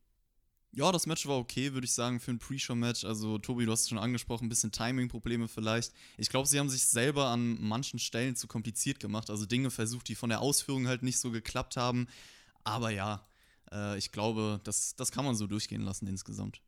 Ja, 0.73 0.93
das 0.93 1.07
Match 1.07 1.27
war 1.27 1.39
okay, 1.39 1.73
würde 1.73 1.87
ich 1.87 1.95
sagen, 1.95 2.21
für 2.21 2.31
ein 2.31 2.39
Pre-Show-Match. 2.39 3.05
Also, 3.05 3.39
Tobi, 3.39 3.65
du 3.65 3.73
hast 3.73 3.83
es 3.83 3.89
schon 3.89 3.99
angesprochen, 3.99 4.45
ein 4.45 4.49
bisschen 4.49 4.71
Timing-Probleme 4.71 5.49
vielleicht. 5.49 5.93
Ich 6.17 6.29
glaube, 6.29 6.47
sie 6.47 6.61
haben 6.61 6.69
sich 6.69 6.85
selber 6.87 7.27
an 7.29 7.57
manchen 7.59 7.99
Stellen 7.99 8.37
zu 8.37 8.47
kompliziert 8.47 9.01
gemacht. 9.01 9.31
Also 9.31 9.47
Dinge 9.47 9.71
versucht, 9.71 10.09
die 10.09 10.15
von 10.15 10.29
der 10.29 10.41
Ausführung 10.41 10.87
halt 10.87 11.03
nicht 11.03 11.19
so 11.19 11.31
geklappt 11.31 11.77
haben. 11.77 12.07
Aber 12.63 12.91
ja, 12.91 13.27
äh, 13.73 13.99
ich 13.99 14.13
glaube, 14.13 14.61
das, 14.63 14.95
das 14.95 15.11
kann 15.11 15.25
man 15.25 15.35
so 15.35 15.47
durchgehen 15.47 15.83
lassen 15.83 16.07
insgesamt. 16.07 16.61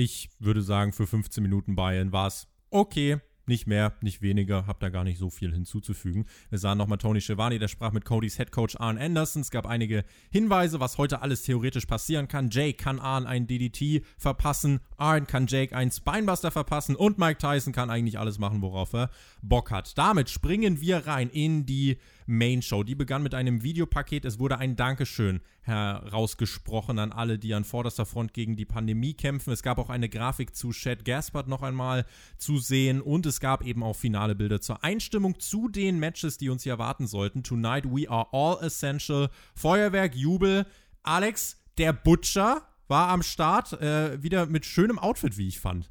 Ich 0.00 0.30
würde 0.38 0.62
sagen, 0.62 0.94
für 0.94 1.06
15 1.06 1.42
Minuten 1.42 1.76
Bayern 1.76 2.10
war 2.10 2.26
es 2.26 2.48
okay. 2.70 3.18
Nicht 3.44 3.66
mehr, 3.66 3.92
nicht 4.00 4.22
weniger, 4.22 4.66
hab 4.66 4.80
da 4.80 4.88
gar 4.88 5.04
nicht 5.04 5.18
so 5.18 5.28
viel 5.28 5.52
hinzuzufügen. 5.52 6.24
Wir 6.48 6.58
sahen 6.58 6.78
nochmal 6.78 6.96
Tony 6.96 7.20
Schiavone, 7.20 7.58
der 7.58 7.68
sprach 7.68 7.92
mit 7.92 8.06
Codys 8.06 8.38
Headcoach 8.38 8.80
Arn 8.80 8.96
Anderson. 8.96 9.42
Es 9.42 9.50
gab 9.50 9.66
einige 9.66 10.04
Hinweise, 10.30 10.80
was 10.80 10.96
heute 10.96 11.20
alles 11.20 11.42
theoretisch 11.42 11.84
passieren 11.84 12.28
kann. 12.28 12.48
Jake 12.48 12.78
kann 12.82 12.98
Arn 12.98 13.26
einen 13.26 13.46
DDT 13.46 14.02
verpassen, 14.16 14.80
Arn 14.96 15.26
kann 15.26 15.46
Jake 15.46 15.76
einen 15.76 15.90
Spinebuster 15.90 16.50
verpassen 16.50 16.96
und 16.96 17.18
Mike 17.18 17.38
Tyson 17.38 17.74
kann 17.74 17.90
eigentlich 17.90 18.18
alles 18.18 18.38
machen, 18.38 18.62
worauf 18.62 18.94
er 18.94 19.10
Bock 19.42 19.70
hat. 19.70 19.98
Damit 19.98 20.30
springen 20.30 20.80
wir 20.80 21.06
rein 21.06 21.28
in 21.28 21.66
die 21.66 21.98
Main 22.30 22.62
Show. 22.62 22.84
Die 22.84 22.94
begann 22.94 23.22
mit 23.22 23.34
einem 23.34 23.62
Videopaket. 23.62 24.24
Es 24.24 24.38
wurde 24.38 24.58
ein 24.58 24.76
Dankeschön 24.76 25.40
herausgesprochen 25.62 26.98
an 26.98 27.12
alle, 27.12 27.38
die 27.38 27.52
an 27.54 27.64
vorderster 27.64 28.06
Front 28.06 28.32
gegen 28.32 28.56
die 28.56 28.64
Pandemie 28.64 29.14
kämpfen. 29.14 29.52
Es 29.52 29.62
gab 29.62 29.78
auch 29.78 29.90
eine 29.90 30.08
Grafik 30.08 30.54
zu 30.54 30.70
Chad 30.70 31.04
Gaspard 31.04 31.48
noch 31.48 31.62
einmal 31.62 32.06
zu 32.38 32.58
sehen 32.58 33.00
und 33.00 33.26
es 33.26 33.40
gab 33.40 33.64
eben 33.64 33.82
auch 33.82 33.96
finale 33.96 34.34
Bilder 34.34 34.60
zur 34.60 34.84
Einstimmung 34.84 35.38
zu 35.40 35.68
den 35.68 35.98
Matches, 35.98 36.38
die 36.38 36.48
uns 36.48 36.62
hier 36.62 36.72
erwarten 36.72 37.06
sollten. 37.06 37.42
Tonight 37.42 37.84
we 37.84 38.08
are 38.08 38.28
all 38.32 38.64
essential. 38.64 39.28
Feuerwerk, 39.54 40.14
Jubel. 40.14 40.66
Alex, 41.02 41.58
der 41.78 41.92
Butcher 41.92 42.62
war 42.86 43.08
am 43.08 43.22
Start, 43.22 43.72
äh, 43.80 44.22
wieder 44.22 44.46
mit 44.46 44.66
schönem 44.66 44.98
Outfit, 44.98 45.36
wie 45.36 45.48
ich 45.48 45.58
fand. 45.58 45.90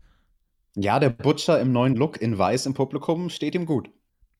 Ja, 0.76 1.00
der 1.00 1.10
Butcher 1.10 1.60
im 1.60 1.72
neuen 1.72 1.96
Look 1.96 2.22
in 2.22 2.38
weiß 2.38 2.66
im 2.66 2.74
Publikum 2.74 3.30
steht 3.30 3.56
ihm 3.56 3.66
gut. 3.66 3.90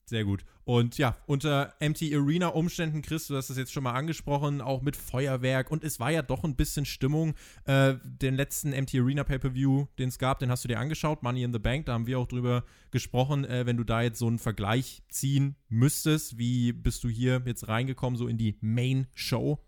Sehr 0.06 0.24
gut. 0.24 0.44
Und 0.70 0.98
ja, 0.98 1.16
unter 1.26 1.74
Empty 1.80 2.14
Arena 2.14 2.46
Umständen, 2.46 3.02
Chris, 3.02 3.26
du 3.26 3.36
hast 3.36 3.50
es 3.50 3.56
jetzt 3.56 3.72
schon 3.72 3.82
mal 3.82 3.94
angesprochen, 3.94 4.60
auch 4.60 4.82
mit 4.82 4.94
Feuerwerk. 4.94 5.68
Und 5.68 5.82
es 5.82 5.98
war 5.98 6.12
ja 6.12 6.22
doch 6.22 6.44
ein 6.44 6.54
bisschen 6.54 6.84
Stimmung. 6.84 7.34
Äh, 7.64 7.94
den 8.04 8.36
letzten 8.36 8.72
Empty 8.72 9.00
Arena 9.00 9.24
Pay-Per-View, 9.24 9.86
den 9.98 10.10
es 10.10 10.20
gab, 10.20 10.38
den 10.38 10.48
hast 10.48 10.62
du 10.62 10.68
dir 10.68 10.78
angeschaut, 10.78 11.24
Money 11.24 11.42
in 11.42 11.52
the 11.52 11.58
Bank. 11.58 11.86
Da 11.86 11.94
haben 11.94 12.06
wir 12.06 12.20
auch 12.20 12.28
drüber 12.28 12.62
gesprochen. 12.92 13.44
Äh, 13.44 13.66
wenn 13.66 13.78
du 13.78 13.82
da 13.82 14.02
jetzt 14.02 14.20
so 14.20 14.28
einen 14.28 14.38
Vergleich 14.38 15.02
ziehen 15.08 15.56
müsstest, 15.68 16.38
wie 16.38 16.72
bist 16.72 17.02
du 17.02 17.08
hier 17.08 17.42
jetzt 17.46 17.66
reingekommen, 17.66 18.16
so 18.16 18.28
in 18.28 18.38
die 18.38 18.56
Main 18.60 19.08
Show? 19.12 19.58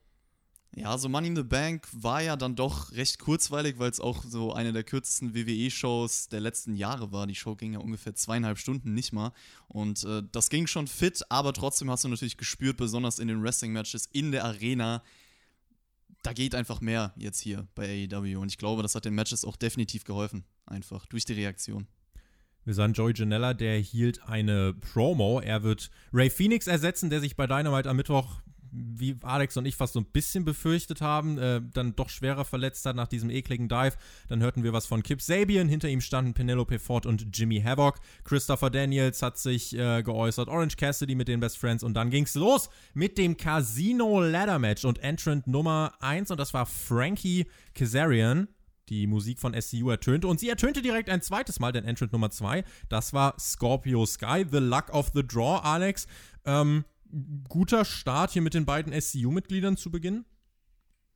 Ja, 0.74 0.96
so 0.96 1.10
Money 1.10 1.28
in 1.28 1.36
the 1.36 1.42
Bank 1.42 1.86
war 1.92 2.22
ja 2.22 2.34
dann 2.34 2.56
doch 2.56 2.92
recht 2.92 3.18
kurzweilig, 3.18 3.78
weil 3.78 3.90
es 3.90 4.00
auch 4.00 4.24
so 4.24 4.54
eine 4.54 4.72
der 4.72 4.84
kürzesten 4.84 5.34
WWE-Shows 5.34 6.28
der 6.28 6.40
letzten 6.40 6.74
Jahre 6.74 7.12
war. 7.12 7.26
Die 7.26 7.34
Show 7.34 7.56
ging 7.56 7.74
ja 7.74 7.78
ungefähr 7.78 8.14
zweieinhalb 8.14 8.56
Stunden, 8.56 8.94
nicht 8.94 9.12
mal. 9.12 9.32
Und 9.68 10.02
äh, 10.04 10.22
das 10.32 10.48
ging 10.48 10.66
schon 10.66 10.86
fit, 10.86 11.22
aber 11.28 11.52
trotzdem 11.52 11.90
hast 11.90 12.04
du 12.04 12.08
natürlich 12.08 12.38
gespürt, 12.38 12.78
besonders 12.78 13.18
in 13.18 13.28
den 13.28 13.42
Wrestling-Matches 13.42 14.08
in 14.12 14.32
der 14.32 14.44
Arena, 14.46 15.02
da 16.22 16.32
geht 16.32 16.54
einfach 16.54 16.80
mehr 16.80 17.12
jetzt 17.16 17.40
hier 17.40 17.66
bei 17.74 18.08
AEW. 18.10 18.38
Und 18.38 18.48
ich 18.48 18.56
glaube, 18.56 18.82
das 18.82 18.94
hat 18.94 19.04
den 19.04 19.14
Matches 19.14 19.44
auch 19.44 19.56
definitiv 19.56 20.04
geholfen. 20.04 20.44
Einfach 20.64 21.04
durch 21.04 21.26
die 21.26 21.34
Reaktion. 21.34 21.86
Wir 22.64 22.74
sahen 22.74 22.94
Joey 22.94 23.12
Janella, 23.14 23.52
der 23.54 23.78
hielt 23.78 24.22
eine 24.22 24.72
Promo. 24.72 25.40
Er 25.40 25.64
wird 25.64 25.90
Ray 26.12 26.30
Phoenix 26.30 26.66
ersetzen, 26.66 27.10
der 27.10 27.20
sich 27.20 27.36
bei 27.36 27.46
Dynamite 27.46 27.90
am 27.90 27.96
Mittwoch 27.96 28.40
wie 28.72 29.16
Alex 29.22 29.56
und 29.56 29.66
ich 29.66 29.76
fast 29.76 29.92
so 29.92 30.00
ein 30.00 30.06
bisschen 30.06 30.44
befürchtet 30.44 31.00
haben, 31.00 31.38
äh, 31.38 31.60
dann 31.72 31.94
doch 31.94 32.08
schwerer 32.08 32.44
verletzt 32.44 32.86
hat 32.86 32.96
nach 32.96 33.06
diesem 33.06 33.30
ekligen 33.30 33.68
Dive. 33.68 33.96
Dann 34.28 34.40
hörten 34.40 34.64
wir 34.64 34.72
was 34.72 34.86
von 34.86 35.02
Kip 35.02 35.20
Sabian, 35.20 35.68
hinter 35.68 35.88
ihm 35.88 36.00
standen 36.00 36.32
Penelope 36.32 36.78
Ford 36.78 37.04
und 37.04 37.36
Jimmy 37.36 37.60
Havoc. 37.60 38.00
Christopher 38.24 38.70
Daniels 38.70 39.20
hat 39.22 39.38
sich 39.38 39.76
äh, 39.76 40.02
geäußert, 40.02 40.48
Orange 40.48 40.76
Cassidy 40.76 41.14
mit 41.14 41.28
den 41.28 41.40
Best 41.40 41.58
Friends 41.58 41.84
und 41.84 41.94
dann 41.94 42.10
ging's 42.10 42.34
los 42.34 42.70
mit 42.94 43.18
dem 43.18 43.36
Casino 43.36 44.22
Ladder 44.22 44.58
Match 44.58 44.84
und 44.84 44.98
Entrant 45.00 45.46
Nummer 45.46 45.92
1 46.00 46.30
und 46.30 46.40
das 46.40 46.54
war 46.54 46.66
Frankie 46.66 47.46
Kazarian. 47.74 48.48
Die 48.88 49.06
Musik 49.06 49.38
von 49.38 49.58
SCU 49.58 49.90
ertönte 49.90 50.26
und 50.26 50.40
sie 50.40 50.48
ertönte 50.48 50.82
direkt 50.82 51.08
ein 51.08 51.22
zweites 51.22 51.60
Mal, 51.60 51.72
denn 51.72 51.84
Entrant 51.84 52.12
Nummer 52.12 52.30
2, 52.30 52.64
das 52.88 53.12
war 53.12 53.34
Scorpio 53.38 54.04
Sky, 54.06 54.44
The 54.50 54.58
Luck 54.58 54.92
of 54.92 55.10
the 55.14 55.26
Draw, 55.26 55.60
Alex. 55.62 56.06
Ähm, 56.44 56.84
guter 57.48 57.84
Start 57.84 58.30
hier 58.30 58.42
mit 58.42 58.54
den 58.54 58.64
beiden 58.64 58.98
SCU-Mitgliedern 58.98 59.76
zu 59.76 59.90
beginnen? 59.90 60.24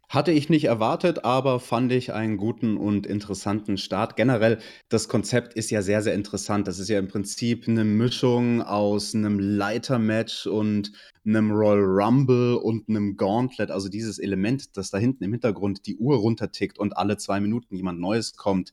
Hatte 0.08 0.30
ich 0.30 0.48
nicht 0.48 0.66
erwartet, 0.66 1.24
aber 1.24 1.58
fand 1.58 1.90
ich 1.90 2.12
einen 2.12 2.36
guten 2.36 2.76
und 2.76 3.06
interessanten 3.06 3.76
Start. 3.76 4.14
Generell, 4.14 4.60
das 4.88 5.08
Konzept 5.08 5.54
ist 5.54 5.70
ja 5.70 5.82
sehr, 5.82 6.00
sehr 6.00 6.14
interessant. 6.14 6.68
Das 6.68 6.78
ist 6.78 6.88
ja 6.88 7.00
im 7.00 7.08
Prinzip 7.08 7.66
eine 7.66 7.84
Mischung 7.84 8.62
aus 8.62 9.16
einem 9.16 9.40
Leitermatch 9.40 10.46
und 10.46 10.92
einem 11.24 11.50
Royal 11.50 11.82
Rumble 11.82 12.54
und 12.54 12.88
einem 12.88 13.16
Gauntlet. 13.16 13.72
Also 13.72 13.88
dieses 13.88 14.20
Element, 14.20 14.76
das 14.76 14.90
da 14.90 14.98
hinten 14.98 15.24
im 15.24 15.32
Hintergrund 15.32 15.86
die 15.86 15.96
Uhr 15.96 16.18
runtertickt 16.18 16.78
und 16.78 16.96
alle 16.96 17.16
zwei 17.16 17.40
Minuten 17.40 17.74
jemand 17.74 17.98
Neues 17.98 18.36
kommt. 18.36 18.72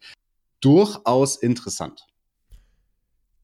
Durchaus 0.61 1.37
interessant. 1.37 2.05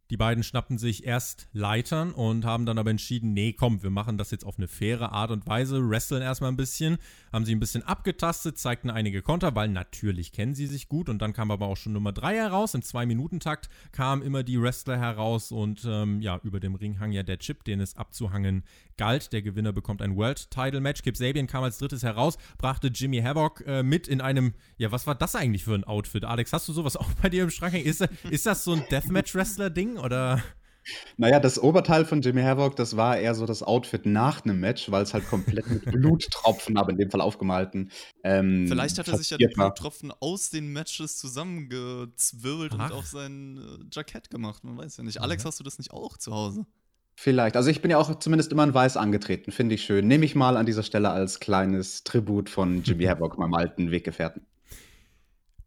Die 0.10 0.18
beiden 0.18 0.44
schnappten 0.44 0.80
sich 0.80 1.06
erst 1.06 1.48
Leitern 1.54 2.12
und 2.12 2.44
haben 2.44 2.66
dann 2.66 2.80
aber 2.80 2.90
entschieden, 2.90 3.34
nee, 3.34 3.54
komm, 3.54 3.84
wir 3.84 3.92
machen 3.92 4.18
das 4.18 4.32
jetzt 4.32 4.44
auf 4.44 4.58
eine 4.58 4.68
faire 4.68 5.12
Art 5.12 5.30
und 5.30 5.46
Weise, 5.46 5.88
wresteln 5.88 6.24
erstmal 6.24 6.52
ein 6.52 6.58
bisschen, 6.58 6.98
haben 7.32 7.46
sie 7.46 7.54
ein 7.54 7.60
bisschen 7.60 7.84
abgetastet, 7.84 8.58
zeigten 8.58 8.90
einige 8.90 9.22
Konter, 9.22 9.54
weil 9.54 9.70
natürlich 9.70 10.32
kennen 10.32 10.56
sie 10.56 10.66
sich 10.66 10.90
gut 10.90 11.10
und 11.10 11.22
dann 11.22 11.34
kam 11.34 11.52
aber 11.52 11.68
auch 11.68 11.78
schon 11.78 11.94
Nummer 11.94 12.12
3 12.12 12.36
heraus. 12.36 12.74
Im 12.74 12.82
2-Minuten-Takt 12.82 13.70
kamen 13.92 14.24
immer 14.24 14.42
die 14.42 14.60
Wrestler 14.60 14.98
heraus 14.98 15.52
und 15.52 15.86
ähm, 15.86 16.22
ja, 16.22 16.40
über 16.44 16.60
dem 16.60 16.74
Ring 16.74 17.00
hang 17.00 17.12
ja 17.12 17.22
der 17.22 17.38
Chip, 17.38 17.64
den 17.64 17.80
es 17.80 17.96
abzuhangen 17.96 18.64
galt. 18.98 19.32
Der 19.32 19.44
Gewinner 19.44 19.72
bekommt 19.74 20.02
ein 20.02 20.16
World-Title-Match. 20.16 21.04
Kip 21.04 21.18
Sabian 21.18 21.48
kam 21.48 21.64
als 21.64 21.78
drittes 21.78 22.02
heraus, 22.02 22.38
brachte 22.58 22.88
Jimmy 22.88 23.22
Havoc 23.22 23.64
äh, 23.68 23.84
mit 23.84 24.08
in 24.08 24.22
einem, 24.22 24.54
ja, 24.78 24.92
was 24.92 25.06
war 25.06 25.16
das 25.16 25.36
eigentlich 25.36 25.64
für 25.64 25.76
ein 25.76 25.84
Outfit? 25.84 26.26
Alex, 26.26 26.52
hast 26.52 26.68
du 26.68 26.74
sowas 26.74 26.98
auch 26.98 27.12
bei 27.22 27.30
dir 27.30 27.44
im 27.44 27.52
Schrank? 27.52 27.76
Ist, 27.76 28.02
ist 28.30 28.46
das 28.48 28.64
so 28.64 28.74
ein 28.74 28.84
Deathmatch-Wrestler-Ding 28.90 29.99
oder? 30.00 30.44
Naja, 31.18 31.40
das 31.40 31.62
Oberteil 31.62 32.06
von 32.06 32.22
Jimmy 32.22 32.42
Havoc, 32.42 32.76
das 32.76 32.96
war 32.96 33.18
eher 33.18 33.36
so 33.36 33.46
das 33.46 33.64
Outfit 33.64 34.06
nach 34.06 34.44
einem 34.44 34.60
Match, 34.60 34.90
weil 34.92 35.04
es 35.04 35.14
halt 35.14 35.28
komplett 35.28 35.68
mit 35.70 35.86
Bluttropfen, 35.92 36.78
aber 36.78 36.92
in 36.92 36.98
dem 36.98 37.12
Fall 37.12 37.22
aufgemalten. 37.22 37.92
Ähm, 38.24 38.66
Vielleicht 38.68 38.98
hat 38.98 39.08
er 39.08 39.18
sich 39.18 39.30
ja 39.30 39.38
die 39.38 39.48
Bluttropfen 39.48 40.12
aus 40.20 40.50
den 40.50 40.72
Matches 40.72 41.18
zusammengezwirbelt 41.18 42.74
Ach. 42.78 42.90
und 42.90 42.98
auf 42.98 43.06
sein 43.06 43.58
äh, 43.58 43.86
Jackett 43.92 44.30
gemacht. 44.30 44.64
Man 44.64 44.78
weiß 44.78 44.98
ja 44.98 45.04
nicht. 45.04 45.22
Alex, 45.22 45.46
hast 45.46 45.60
du 45.60 45.64
das 45.64 45.78
nicht 45.78 45.92
auch 45.92 46.18
zu 46.18 46.34
Hause? 46.34 46.66
Vielleicht. 47.16 47.58
Also 47.58 47.70
ich 47.70 47.82
bin 47.82 47.92
ja 47.92 47.98
auch 47.98 48.20
zumindest 48.20 48.52
immer 48.52 48.64
in 48.64 48.74
Weiß 48.74 48.96
angetreten, 48.96 49.52
finde 49.52 49.76
ich 49.76 49.84
schön. 49.84 50.08
Nehme 50.08 50.24
ich 50.24 50.36
mal 50.36 50.56
an 50.56 50.66
dieser 50.66 50.84
Stelle 50.84 51.10
als 51.10 51.42
kleines 51.42 52.06
Tribut 52.06 52.50
von 52.50 52.84
Jimmy 52.84 53.04
Havoc, 53.08 53.38
meinem 53.38 53.56
alten 53.56 53.92
Weggefährten. 53.92 54.46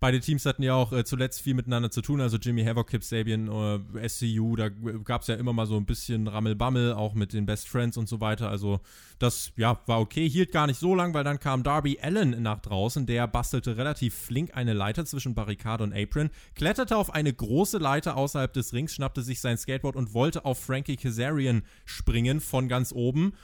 Beide 0.03 0.19
Teams 0.19 0.45
hatten 0.47 0.65
ja 0.65 0.75
auch 0.75 0.91
äh, 0.93 1.05
zuletzt 1.05 1.43
viel 1.43 1.55
miteinander 1.55 1.89
zu 1.89 2.03
tun, 2.03 2.21
also 2.21 2.37
Jimmy 2.37 2.65
Havoc, 2.65 2.89
Kip 2.89 3.05
Sabian, 3.05 3.47
äh, 3.47 4.09
SCU, 4.09 4.57
da 4.57 4.69
gab 4.69 5.23
es 5.23 5.29
ja 5.29 5.37
immer 5.37 5.53
mal 5.53 5.65
so 5.65 5.77
ein 5.77 5.87
bisschen 5.87 6.27
Rammelbammel, 6.27 6.95
auch 6.95 7.15
mit 7.15 7.33
den 7.33 7.47
Best 7.47 7.69
Friends 7.69 7.97
und 7.97 8.09
so 8.09 8.21
weiter. 8.21 8.49
Also 8.49 8.81
das, 9.21 9.53
ja, 9.55 9.79
war 9.87 10.01
okay, 10.01 10.29
hielt 10.29 10.51
gar 10.51 10.67
nicht 10.67 10.81
so 10.81 10.97
lang, 10.97 11.15
weil 11.15 11.23
dann 11.23 11.39
kam 11.39 11.63
Darby 11.63 12.01
Allen 12.03 12.43
nach 12.43 12.59
draußen, 12.59 13.07
der 13.07 13.29
bastelte 13.29 13.77
relativ 13.77 14.17
flink 14.17 14.57
eine 14.57 14.73
Leiter 14.73 15.05
zwischen 15.05 15.37
Barrikade 15.37 15.85
und 15.85 15.95
Apron, 15.95 16.31
kletterte 16.57 16.97
auf 16.97 17.15
eine 17.15 17.33
große 17.33 17.79
Leiter 17.79 18.17
außerhalb 18.17 18.53
des 18.53 18.73
Rings, 18.73 18.93
schnappte 18.93 19.23
sich 19.23 19.41
sein 19.41 19.57
Skateboard 19.57 19.95
und 19.95 20.15
wollte 20.15 20.45
auf 20.45 20.59
Frankie 20.59 20.97
Kazarian 20.97 21.63
springen 21.85 22.41
von 22.41 22.67
ganz 22.67 22.91
oben. 22.91 23.35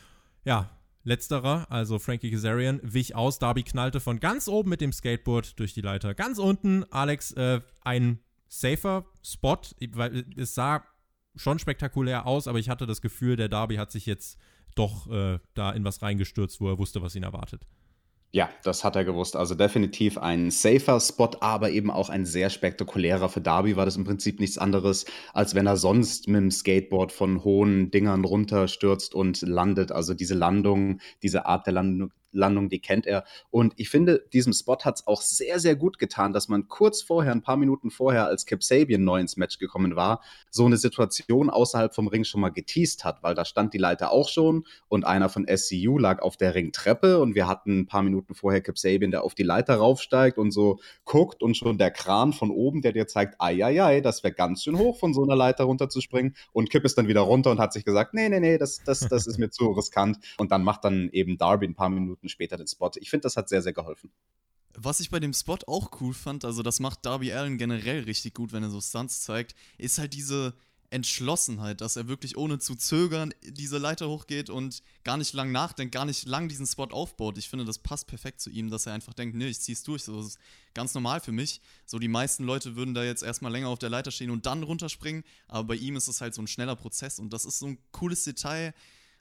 Ja, 0.44 0.70
Letzterer, 1.08 1.66
also 1.70 1.98
Frankie 1.98 2.30
Kazarian, 2.30 2.80
wich 2.82 3.16
aus. 3.16 3.38
Darby 3.38 3.62
knallte 3.62 3.98
von 3.98 4.20
ganz 4.20 4.46
oben 4.46 4.68
mit 4.70 4.80
dem 4.80 4.92
Skateboard 4.92 5.58
durch 5.58 5.72
die 5.72 5.80
Leiter. 5.80 6.14
Ganz 6.14 6.38
unten, 6.38 6.84
Alex, 6.90 7.32
äh, 7.32 7.60
ein 7.80 8.20
safer 8.46 9.06
Spot, 9.22 9.58
weil 9.92 10.24
es 10.36 10.54
sah 10.54 10.84
schon 11.34 11.58
spektakulär 11.58 12.26
aus, 12.26 12.46
aber 12.46 12.58
ich 12.58 12.68
hatte 12.68 12.86
das 12.86 13.00
Gefühl, 13.00 13.36
der 13.36 13.48
Darby 13.48 13.76
hat 13.76 13.90
sich 13.90 14.06
jetzt 14.06 14.38
doch 14.74 15.10
äh, 15.10 15.38
da 15.54 15.70
in 15.72 15.84
was 15.84 16.02
reingestürzt, 16.02 16.60
wo 16.60 16.68
er 16.68 16.78
wusste, 16.78 17.02
was 17.02 17.14
ihn 17.14 17.22
erwartet. 17.22 17.66
Ja, 18.30 18.50
das 18.62 18.84
hat 18.84 18.94
er 18.94 19.06
gewusst. 19.06 19.36
Also 19.36 19.54
definitiv 19.54 20.18
ein 20.18 20.50
safer 20.50 21.00
Spot, 21.00 21.30
aber 21.40 21.70
eben 21.70 21.90
auch 21.90 22.10
ein 22.10 22.26
sehr 22.26 22.50
spektakulärer. 22.50 23.30
Für 23.30 23.40
Darby 23.40 23.76
war 23.76 23.86
das 23.86 23.96
im 23.96 24.04
Prinzip 24.04 24.38
nichts 24.38 24.58
anderes, 24.58 25.06
als 25.32 25.54
wenn 25.54 25.66
er 25.66 25.78
sonst 25.78 26.28
mit 26.28 26.36
dem 26.36 26.50
Skateboard 26.50 27.10
von 27.10 27.42
hohen 27.42 27.90
Dingern 27.90 28.26
runterstürzt 28.26 29.14
und 29.14 29.40
landet. 29.40 29.92
Also 29.92 30.12
diese 30.12 30.34
Landung, 30.34 31.00
diese 31.22 31.46
Art 31.46 31.66
der 31.66 31.72
Landung, 31.72 32.12
Landung, 32.38 32.68
die 32.68 32.80
kennt 32.80 33.06
er. 33.06 33.24
Und 33.50 33.74
ich 33.76 33.90
finde, 33.90 34.24
diesem 34.32 34.52
Spot 34.52 34.78
hat 34.78 34.96
es 34.96 35.06
auch 35.06 35.20
sehr, 35.20 35.60
sehr 35.60 35.76
gut 35.76 35.98
getan, 35.98 36.32
dass 36.32 36.48
man 36.48 36.68
kurz 36.68 37.02
vorher, 37.02 37.32
ein 37.32 37.42
paar 37.42 37.56
Minuten 37.56 37.90
vorher, 37.90 38.26
als 38.26 38.46
Kip 38.46 38.62
Sabian 38.64 39.04
neu 39.04 39.20
ins 39.20 39.36
Match 39.36 39.58
gekommen 39.58 39.96
war, 39.96 40.22
so 40.50 40.64
eine 40.64 40.76
Situation 40.76 41.50
außerhalb 41.50 41.94
vom 41.94 42.08
Ring 42.08 42.24
schon 42.24 42.40
mal 42.40 42.50
geteased 42.50 43.04
hat, 43.04 43.22
weil 43.22 43.34
da 43.34 43.44
stand 43.44 43.74
die 43.74 43.78
Leiter 43.78 44.10
auch 44.12 44.28
schon 44.28 44.64
und 44.88 45.04
einer 45.04 45.28
von 45.28 45.46
SCU 45.46 45.98
lag 45.98 46.22
auf 46.22 46.36
der 46.36 46.54
Ringtreppe 46.54 47.20
und 47.20 47.34
wir 47.34 47.46
hatten 47.46 47.80
ein 47.80 47.86
paar 47.86 48.02
Minuten 48.02 48.34
vorher 48.34 48.60
Kip 48.60 48.78
Sabian, 48.78 49.10
der 49.10 49.24
auf 49.24 49.34
die 49.34 49.42
Leiter 49.42 49.76
raufsteigt 49.76 50.38
und 50.38 50.52
so 50.52 50.78
guckt 51.04 51.42
und 51.42 51.56
schon 51.56 51.78
der 51.78 51.90
Kran 51.90 52.32
von 52.32 52.50
oben, 52.50 52.82
der 52.82 52.92
dir 52.92 53.06
zeigt, 53.06 53.40
ai, 53.40 53.64
ai, 53.64 53.82
ai, 53.82 54.00
das 54.00 54.22
wäre 54.22 54.34
ganz 54.34 54.62
schön 54.62 54.78
hoch, 54.78 54.98
von 54.98 55.12
so 55.12 55.22
einer 55.22 55.36
Leiter 55.36 55.64
runterzuspringen. 55.64 56.34
Und 56.52 56.70
Kip 56.70 56.84
ist 56.84 56.96
dann 56.98 57.08
wieder 57.08 57.22
runter 57.22 57.50
und 57.50 57.58
hat 57.58 57.72
sich 57.72 57.84
gesagt, 57.84 58.14
nee, 58.14 58.28
nee, 58.28 58.40
nee, 58.40 58.58
das, 58.58 58.82
das, 58.84 59.00
das 59.00 59.26
ist 59.26 59.38
mir 59.38 59.50
zu 59.50 59.70
riskant. 59.72 60.18
Und 60.38 60.52
dann 60.52 60.62
macht 60.62 60.84
dann 60.84 61.08
eben 61.12 61.38
Darby 61.38 61.66
ein 61.66 61.74
paar 61.74 61.88
Minuten 61.88 62.27
Minuten 62.28 62.30
später 62.30 62.56
den 62.56 62.66
Spot. 62.66 62.90
Ich 62.96 63.10
finde, 63.10 63.22
das 63.22 63.36
hat 63.36 63.48
sehr, 63.48 63.62
sehr 63.62 63.72
geholfen. 63.72 64.10
Was 64.74 65.00
ich 65.00 65.10
bei 65.10 65.18
dem 65.18 65.32
Spot 65.32 65.58
auch 65.66 66.00
cool 66.00 66.14
fand, 66.14 66.44
also 66.44 66.62
das 66.62 66.78
macht 66.78 67.04
Darby 67.04 67.32
Allen 67.32 67.58
generell 67.58 68.04
richtig 68.04 68.34
gut, 68.34 68.52
wenn 68.52 68.62
er 68.62 68.70
so 68.70 68.80
Stunts 68.80 69.22
zeigt, 69.22 69.56
ist 69.76 69.98
halt 69.98 70.12
diese 70.12 70.54
Entschlossenheit, 70.90 71.80
dass 71.80 71.96
er 71.96 72.08
wirklich 72.08 72.38
ohne 72.38 72.58
zu 72.60 72.74
zögern 72.74 73.34
diese 73.42 73.76
Leiter 73.76 74.08
hochgeht 74.08 74.48
und 74.48 74.82
gar 75.04 75.18
nicht 75.18 75.34
lang 75.34 75.52
nachdenkt, 75.52 75.92
gar 75.92 76.06
nicht 76.06 76.26
lang 76.26 76.48
diesen 76.48 76.66
Spot 76.66 76.84
aufbaut. 76.84 77.36
Ich 77.36 77.48
finde, 77.48 77.66
das 77.66 77.78
passt 77.78 78.06
perfekt 78.06 78.40
zu 78.40 78.50
ihm, 78.50 78.70
dass 78.70 78.86
er 78.86 78.94
einfach 78.94 79.12
denkt, 79.12 79.36
nee, 79.36 79.48
ich 79.48 79.60
zieh's 79.60 79.82
durch. 79.82 80.04
So, 80.04 80.16
das 80.16 80.26
ist 80.28 80.38
ganz 80.74 80.94
normal 80.94 81.20
für 81.20 81.32
mich. 81.32 81.60
So, 81.84 81.98
die 81.98 82.08
meisten 82.08 82.44
Leute 82.44 82.76
würden 82.76 82.94
da 82.94 83.04
jetzt 83.04 83.22
erstmal 83.22 83.52
länger 83.52 83.68
auf 83.68 83.78
der 83.78 83.90
Leiter 83.90 84.10
stehen 84.10 84.30
und 84.30 84.46
dann 84.46 84.62
runterspringen, 84.62 85.24
aber 85.46 85.64
bei 85.64 85.74
ihm 85.74 85.96
ist 85.96 86.08
es 86.08 86.20
halt 86.20 86.34
so 86.34 86.40
ein 86.40 86.46
schneller 86.46 86.76
Prozess 86.76 87.18
und 87.18 87.32
das 87.32 87.44
ist 87.44 87.58
so 87.58 87.66
ein 87.66 87.78
cooles 87.90 88.24
Detail, 88.24 88.72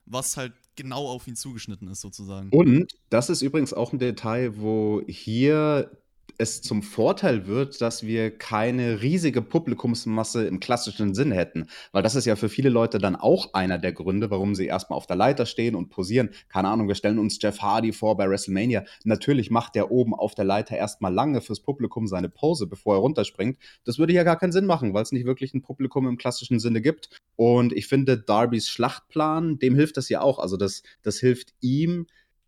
was 0.07 0.37
halt 0.37 0.53
genau 0.75 1.07
auf 1.07 1.27
ihn 1.27 1.35
zugeschnitten 1.35 1.87
ist, 1.87 2.01
sozusagen. 2.01 2.49
Und 2.49 2.87
das 3.09 3.29
ist 3.29 3.41
übrigens 3.41 3.73
auch 3.73 3.93
ein 3.93 3.99
Detail, 3.99 4.57
wo 4.57 5.01
hier 5.07 5.91
es 6.37 6.61
zum 6.61 6.83
Vorteil 6.83 7.47
wird, 7.47 7.81
dass 7.81 8.03
wir 8.03 8.35
keine 8.37 9.01
riesige 9.01 9.41
Publikumsmasse 9.41 10.45
im 10.45 10.59
klassischen 10.59 11.15
Sinn 11.15 11.31
hätten. 11.31 11.67
Weil 11.91 12.03
das 12.03 12.15
ist 12.15 12.25
ja 12.25 12.35
für 12.35 12.49
viele 12.49 12.69
Leute 12.69 12.99
dann 12.99 13.15
auch 13.15 13.53
einer 13.53 13.77
der 13.79 13.91
Gründe, 13.93 14.29
warum 14.29 14.53
sie 14.53 14.67
erstmal 14.67 14.97
auf 14.97 15.07
der 15.07 15.15
Leiter 15.15 15.45
stehen 15.45 15.75
und 15.75 15.89
posieren. 15.89 16.29
Keine 16.49 16.69
Ahnung, 16.69 16.87
wir 16.87 16.95
stellen 16.95 17.17
uns 17.17 17.39
Jeff 17.41 17.59
Hardy 17.61 17.91
vor 17.91 18.17
bei 18.17 18.29
WrestleMania. 18.29 18.83
Natürlich 19.03 19.49
macht 19.49 19.75
der 19.75 19.89
oben 19.89 20.13
auf 20.13 20.35
der 20.35 20.45
Leiter 20.45 20.77
erstmal 20.77 21.13
lange 21.13 21.41
fürs 21.41 21.59
Publikum 21.59 22.07
seine 22.07 22.29
Pose, 22.29 22.67
bevor 22.67 22.95
er 22.95 22.99
runterspringt. 22.99 23.57
Das 23.83 23.97
würde 23.97 24.13
ja 24.13 24.23
gar 24.23 24.37
keinen 24.37 24.51
Sinn 24.51 24.65
machen, 24.65 24.93
weil 24.93 25.03
es 25.03 25.11
nicht 25.11 25.25
wirklich 25.25 25.53
ein 25.53 25.61
Publikum 25.63 26.07
im 26.07 26.17
klassischen 26.17 26.59
Sinne 26.59 26.81
gibt. 26.81 27.09
Und 27.35 27.73
ich 27.73 27.87
finde, 27.87 28.17
Darbys 28.17 28.69
Schlachtplan, 28.69 29.57
dem 29.57 29.73
hilft 29.73 29.97
das 29.97 30.09
ja 30.09 30.21
auch. 30.21 30.37
Also 30.37 30.57
das, 30.57 30.83
das 31.01 31.17
hilft 31.17 31.53
ihm, 31.61 32.05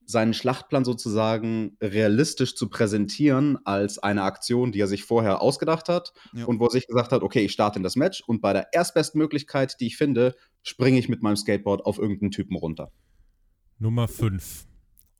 seinen 0.09 0.33
Schlachtplan 0.33 0.83
sozusagen 0.83 1.77
realistisch 1.79 2.55
zu 2.55 2.67
präsentieren 2.67 3.59
als 3.63 3.99
eine 3.99 4.23
Aktion, 4.23 4.71
die 4.71 4.81
er 4.81 4.87
sich 4.87 5.03
vorher 5.03 5.39
ausgedacht 5.39 5.87
hat 5.87 6.13
ja. 6.33 6.45
und 6.45 6.59
wo 6.59 6.65
er 6.65 6.71
sich 6.71 6.87
gesagt 6.87 7.11
hat, 7.11 7.21
okay, 7.21 7.41
ich 7.41 7.51
starte 7.51 7.77
in 7.77 7.83
das 7.83 7.95
Match 7.95 8.23
und 8.25 8.41
bei 8.41 8.51
der 8.51 8.73
erstbesten 8.73 9.19
Möglichkeit, 9.19 9.79
die 9.79 9.85
ich 9.85 9.97
finde, 9.97 10.35
springe 10.63 10.97
ich 10.97 11.09
mit 11.09 11.21
meinem 11.21 11.35
Skateboard 11.35 11.85
auf 11.85 11.99
irgendeinen 11.99 12.31
Typen 12.31 12.55
runter. 12.55 12.91
Nummer 13.77 14.07
5. 14.07 14.65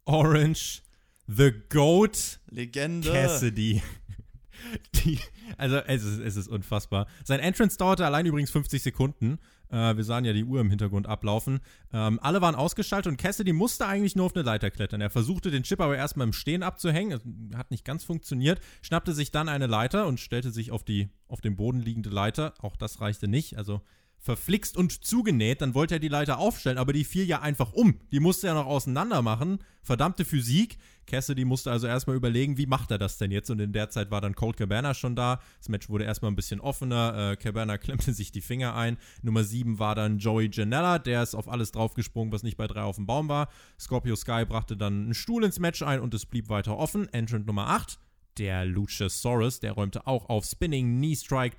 Orange, 0.06 0.82
The 1.28 1.52
Goat, 1.70 2.40
Legende. 2.50 3.12
Cassidy. 3.12 3.84
Die, 4.96 5.20
also 5.56 5.78
es 5.78 6.04
ist, 6.04 6.20
es 6.20 6.36
ist 6.36 6.48
unfassbar. 6.48 7.06
Sein 7.24 7.40
Entrance 7.40 7.78
dauerte 7.78 8.08
allein 8.08 8.26
übrigens 8.26 8.50
50 8.50 8.82
Sekunden. 8.82 9.38
Äh, 9.72 9.96
wir 9.96 10.04
sahen 10.04 10.26
ja 10.26 10.34
die 10.34 10.44
Uhr 10.44 10.62
im 10.62 10.70
Hintergrund 10.70 11.08
ablaufen. 11.08 11.60
Ähm, 11.94 12.20
alle 12.22 12.42
waren 12.42 12.56
ausgeschaltet 12.56 13.12
und 13.12 13.18
Cassidy 13.18 13.54
musste 13.54 13.86
eigentlich 13.86 14.16
nur 14.16 14.26
auf 14.26 14.36
eine 14.36 14.44
Leiter 14.44 14.72
klettern. 14.72 15.02
Er 15.02 15.10
versuchte 15.10 15.52
den 15.52 15.64
Chip 15.64 15.80
aber 15.80 15.98
erstmal 15.98 16.28
im 16.28 16.34
Stehen 16.34 16.64
abzuhängen. 16.64 17.52
Hat 17.56 17.72
nicht 17.72 17.86
ganz 17.86 18.04
funktioniert. 18.04 18.60
Schnappte 18.82 19.14
sich 19.14 19.32
dann 19.32 19.50
eine 19.50 19.68
Leiter 19.68 20.08
und 20.08 20.20
stellte 20.20 20.52
sich 20.52 20.72
auf 20.72 20.84
die 20.84 21.10
auf 21.28 21.42
dem 21.42 21.56
Boden 21.56 21.80
liegende 21.80 22.10
Leiter. 22.10 22.54
Auch 22.60 22.76
das 22.76 23.02
reichte 23.02 23.28
nicht. 23.28 23.58
Also 23.58 23.82
verflixt 24.20 24.78
und 24.78 25.04
zugenäht, 25.06 25.62
dann 25.62 25.74
wollte 25.74 25.96
er 25.96 26.00
die 26.00 26.10
Leiter 26.10 26.38
aufstellen, 26.38 26.78
aber 26.78 26.94
die 26.94 27.04
fiel 27.06 27.26
ja 27.26 27.42
einfach 27.42 27.74
um. 27.74 28.00
Die 28.12 28.20
musste 28.20 28.48
er 28.48 28.54
noch 28.54 28.66
auseinander 28.66 29.22
machen. 29.22 29.60
Verdammte 29.82 30.26
Physik. 30.26 30.78
Cassidy 31.08 31.44
musste 31.46 31.72
also 31.72 31.88
erstmal 31.88 32.16
überlegen, 32.16 32.58
wie 32.58 32.68
macht 32.68 32.92
er 32.92 33.00
das 33.00 33.18
denn 33.18 33.32
jetzt? 33.32 33.50
Und 33.50 33.60
in 33.60 33.74
der 33.74 33.90
Zeit 33.90 34.12
war 34.12 34.22
dann 34.22 34.36
Colt 34.36 34.58
Cabana 34.58 34.94
schon 34.94 35.16
da. 35.16 35.42
Das 35.58 35.70
Match 35.70 35.90
wurde 35.90 36.04
erstmal 36.04 36.32
ein 36.32 36.36
bisschen 36.36 36.60
offener. 36.60 37.32
Äh, 37.32 37.36
Cabana 37.38 37.78
klemmte 37.80 38.14
sich 38.14 38.32
die 38.32 38.42
Finger 38.42 38.76
ein. 38.76 38.98
Nummer 39.24 39.44
7 39.44 39.80
war 39.80 39.96
dann 39.96 40.20
Joey 40.20 40.50
Janella, 40.52 41.00
der 41.00 41.24
ist 41.24 41.34
auf 41.34 41.50
alles 41.50 41.72
draufgesprungen, 41.72 42.32
was 42.32 42.44
nicht 42.44 42.58
bei 42.58 42.68
3 42.68 42.82
auf 42.82 42.98
dem 42.98 43.08
Baum 43.08 43.30
war. 43.30 43.50
Scorpio 43.80 44.16
Sky 44.16 44.46
brachte 44.46 44.78
dann 44.78 45.06
einen 45.06 45.14
Stuhl 45.14 45.44
ins 45.44 45.60
Match 45.60 45.82
ein 45.82 46.02
und 46.02 46.14
es 46.14 46.26
blieb 46.26 46.50
weiter 46.50 46.78
offen. 46.78 47.08
Entrant 47.12 47.48
Nummer 47.48 47.70
8 47.70 47.98
der 48.40 48.66
Luchasaurus, 48.66 49.60
der 49.60 49.74
räumte 49.74 50.08
auch 50.08 50.30
auf 50.30 50.46
Spinning, 50.46 50.98
Knee 50.98 51.16
Strike, 51.16 51.58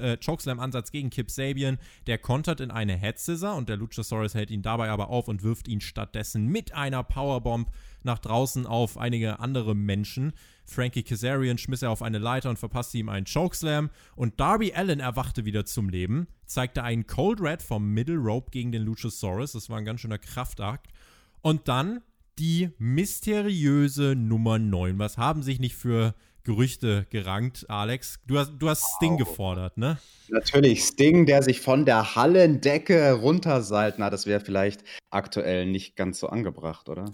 äh, 0.00 0.16
Chokeslam-Ansatz 0.16 0.90
gegen 0.90 1.10
Kip 1.10 1.30
Sabian. 1.30 1.78
Der 2.06 2.18
kontert 2.18 2.60
in 2.60 2.70
eine 2.70 2.96
Head 2.96 3.18
Scissor 3.18 3.54
und 3.54 3.68
der 3.68 3.76
Luchasaurus 3.76 4.34
hält 4.34 4.50
ihn 4.50 4.62
dabei 4.62 4.88
aber 4.88 5.10
auf 5.10 5.28
und 5.28 5.42
wirft 5.42 5.68
ihn 5.68 5.80
stattdessen 5.80 6.46
mit 6.46 6.72
einer 6.74 7.04
Powerbomb 7.04 7.70
nach 8.02 8.18
draußen 8.18 8.66
auf 8.66 8.96
einige 8.96 9.38
andere 9.40 9.74
Menschen. 9.74 10.32
Frankie 10.64 11.02
Kazarian 11.02 11.58
schmiss 11.58 11.82
er 11.82 11.90
auf 11.90 12.02
eine 12.02 12.18
Leiter 12.18 12.50
und 12.50 12.58
verpasste 12.58 12.98
ihm 12.98 13.08
einen 13.08 13.26
Chokeslam. 13.26 13.90
Und 14.16 14.40
Darby 14.40 14.72
Allen 14.72 15.00
erwachte 15.00 15.44
wieder 15.44 15.66
zum 15.66 15.90
Leben, 15.90 16.26
zeigte 16.46 16.82
einen 16.82 17.06
Cold 17.06 17.40
Red 17.40 17.62
vom 17.62 17.92
Middle 17.92 18.16
Rope 18.16 18.50
gegen 18.50 18.72
den 18.72 18.82
Luchasaurus. 18.82 19.52
Das 19.52 19.68
war 19.68 19.78
ein 19.78 19.84
ganz 19.84 20.00
schöner 20.00 20.18
Kraftakt. 20.18 20.88
Und 21.42 21.68
dann 21.68 22.00
die 22.38 22.70
mysteriöse 22.78 24.14
Nummer 24.16 24.58
9. 24.58 24.98
Was 24.98 25.18
haben 25.18 25.42
sich 25.42 25.60
nicht 25.60 25.74
für 25.74 26.14
Gerüchte 26.44 27.06
gerankt, 27.10 27.68
Alex? 27.68 28.18
Du 28.26 28.38
hast, 28.38 28.52
du 28.58 28.68
hast 28.68 28.84
Sting 28.96 29.12
wow. 29.12 29.18
gefordert, 29.18 29.78
ne? 29.78 29.98
Natürlich, 30.28 30.82
Sting, 30.82 31.26
der 31.26 31.42
sich 31.42 31.60
von 31.60 31.84
der 31.84 32.14
Hallendecke 32.16 33.12
runterseilt. 33.12 33.96
Na, 33.98 34.10
das 34.10 34.26
wäre 34.26 34.40
vielleicht 34.40 34.82
aktuell 35.10 35.66
nicht 35.66 35.94
ganz 35.96 36.18
so 36.18 36.28
angebracht, 36.28 36.88
oder? 36.88 37.12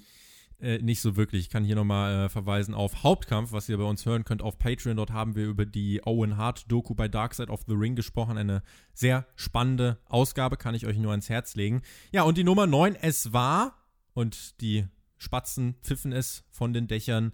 Äh, 0.60 0.78
nicht 0.78 1.00
so 1.00 1.16
wirklich. 1.16 1.42
Ich 1.42 1.50
kann 1.50 1.64
hier 1.64 1.76
nochmal 1.76 2.26
äh, 2.26 2.28
verweisen 2.28 2.74
auf 2.74 3.04
Hauptkampf, 3.04 3.52
was 3.52 3.68
ihr 3.68 3.78
bei 3.78 3.84
uns 3.84 4.04
hören 4.06 4.24
könnt 4.24 4.42
auf 4.42 4.58
Patreon. 4.58 4.96
Dort 4.96 5.12
haben 5.12 5.36
wir 5.36 5.46
über 5.46 5.66
die 5.66 6.00
Owen 6.04 6.36
Hart-Doku 6.36 6.94
bei 6.94 7.06
Dark 7.06 7.34
Side 7.34 7.50
of 7.50 7.62
the 7.68 7.74
Ring 7.74 7.94
gesprochen. 7.94 8.38
Eine 8.38 8.62
sehr 8.92 9.26
spannende 9.36 9.98
Ausgabe, 10.06 10.56
kann 10.56 10.74
ich 10.74 10.86
euch 10.86 10.98
nur 10.98 11.12
ans 11.12 11.28
Herz 11.28 11.54
legen. 11.54 11.82
Ja, 12.10 12.22
und 12.22 12.38
die 12.38 12.44
Nummer 12.44 12.66
9, 12.66 12.96
es 13.00 13.32
war, 13.32 13.76
und 14.14 14.60
die 14.60 14.86
Spatzen 15.18 15.76
pfiffen 15.82 16.12
es 16.12 16.44
von 16.50 16.72
den 16.72 16.86
Dächern. 16.86 17.32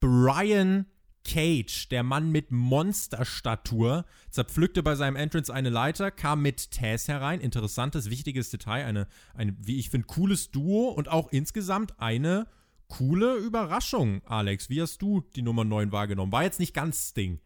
Brian 0.00 0.86
Cage, 1.24 1.88
der 1.88 2.02
Mann 2.02 2.30
mit 2.30 2.52
Monsterstatur, 2.52 4.04
zerpflückte 4.30 4.82
bei 4.82 4.94
seinem 4.94 5.16
Entrance 5.16 5.52
eine 5.52 5.70
Leiter, 5.70 6.10
kam 6.10 6.42
mit 6.42 6.70
Taz 6.70 7.08
herein. 7.08 7.40
Interessantes, 7.40 8.10
wichtiges 8.10 8.50
Detail. 8.50 8.84
Eine, 8.84 9.08
eine 9.34 9.56
wie 9.58 9.78
ich 9.78 9.90
finde, 9.90 10.06
cooles 10.06 10.50
Duo 10.50 10.88
und 10.88 11.08
auch 11.08 11.32
insgesamt 11.32 11.98
eine 11.98 12.46
coole 12.88 13.36
Überraschung, 13.36 14.22
Alex. 14.26 14.70
Wie 14.70 14.80
hast 14.80 15.02
du 15.02 15.22
die 15.34 15.42
Nummer 15.42 15.64
9 15.64 15.90
wahrgenommen? 15.90 16.32
War 16.32 16.44
jetzt 16.44 16.60
nicht 16.60 16.74
ganz 16.74 17.10
Sting. 17.10 17.40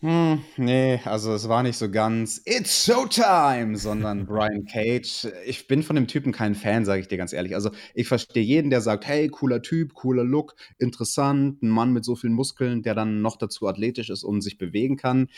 Hm, 0.00 0.44
nee, 0.56 1.00
also 1.04 1.32
es 1.32 1.48
war 1.48 1.64
nicht 1.64 1.76
so 1.76 1.90
ganz 1.90 2.40
It's 2.44 2.84
Showtime, 2.84 3.76
sondern 3.76 4.26
Brian 4.28 4.64
Cage. 4.64 5.26
Ich 5.44 5.66
bin 5.66 5.82
von 5.82 5.96
dem 5.96 6.06
Typen 6.06 6.30
kein 6.30 6.54
Fan, 6.54 6.84
sage 6.84 7.00
ich 7.00 7.08
dir 7.08 7.18
ganz 7.18 7.32
ehrlich. 7.32 7.56
Also 7.56 7.70
ich 7.94 8.06
verstehe 8.06 8.44
jeden, 8.44 8.70
der 8.70 8.80
sagt, 8.80 9.06
hey, 9.08 9.28
cooler 9.28 9.60
Typ, 9.60 9.94
cooler 9.94 10.22
Look, 10.22 10.54
interessant, 10.78 11.62
ein 11.64 11.68
Mann 11.68 11.92
mit 11.92 12.04
so 12.04 12.14
vielen 12.14 12.32
Muskeln, 12.32 12.82
der 12.82 12.94
dann 12.94 13.22
noch 13.22 13.36
dazu 13.36 13.66
athletisch 13.66 14.08
ist 14.08 14.22
und 14.22 14.40
sich 14.40 14.56
bewegen 14.56 14.96
kann. 14.96 15.30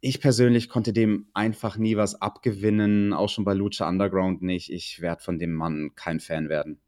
Ich 0.00 0.20
persönlich 0.20 0.68
konnte 0.68 0.92
dem 0.92 1.28
einfach 1.32 1.78
nie 1.78 1.96
was 1.96 2.20
abgewinnen, 2.20 3.14
auch 3.14 3.30
schon 3.30 3.46
bei 3.46 3.54
Lucha 3.54 3.88
Underground 3.88 4.42
nicht. 4.42 4.70
Ich 4.70 5.00
werde 5.00 5.22
von 5.22 5.38
dem 5.38 5.54
Mann 5.54 5.92
kein 5.94 6.20
Fan 6.20 6.50
werden 6.50 6.80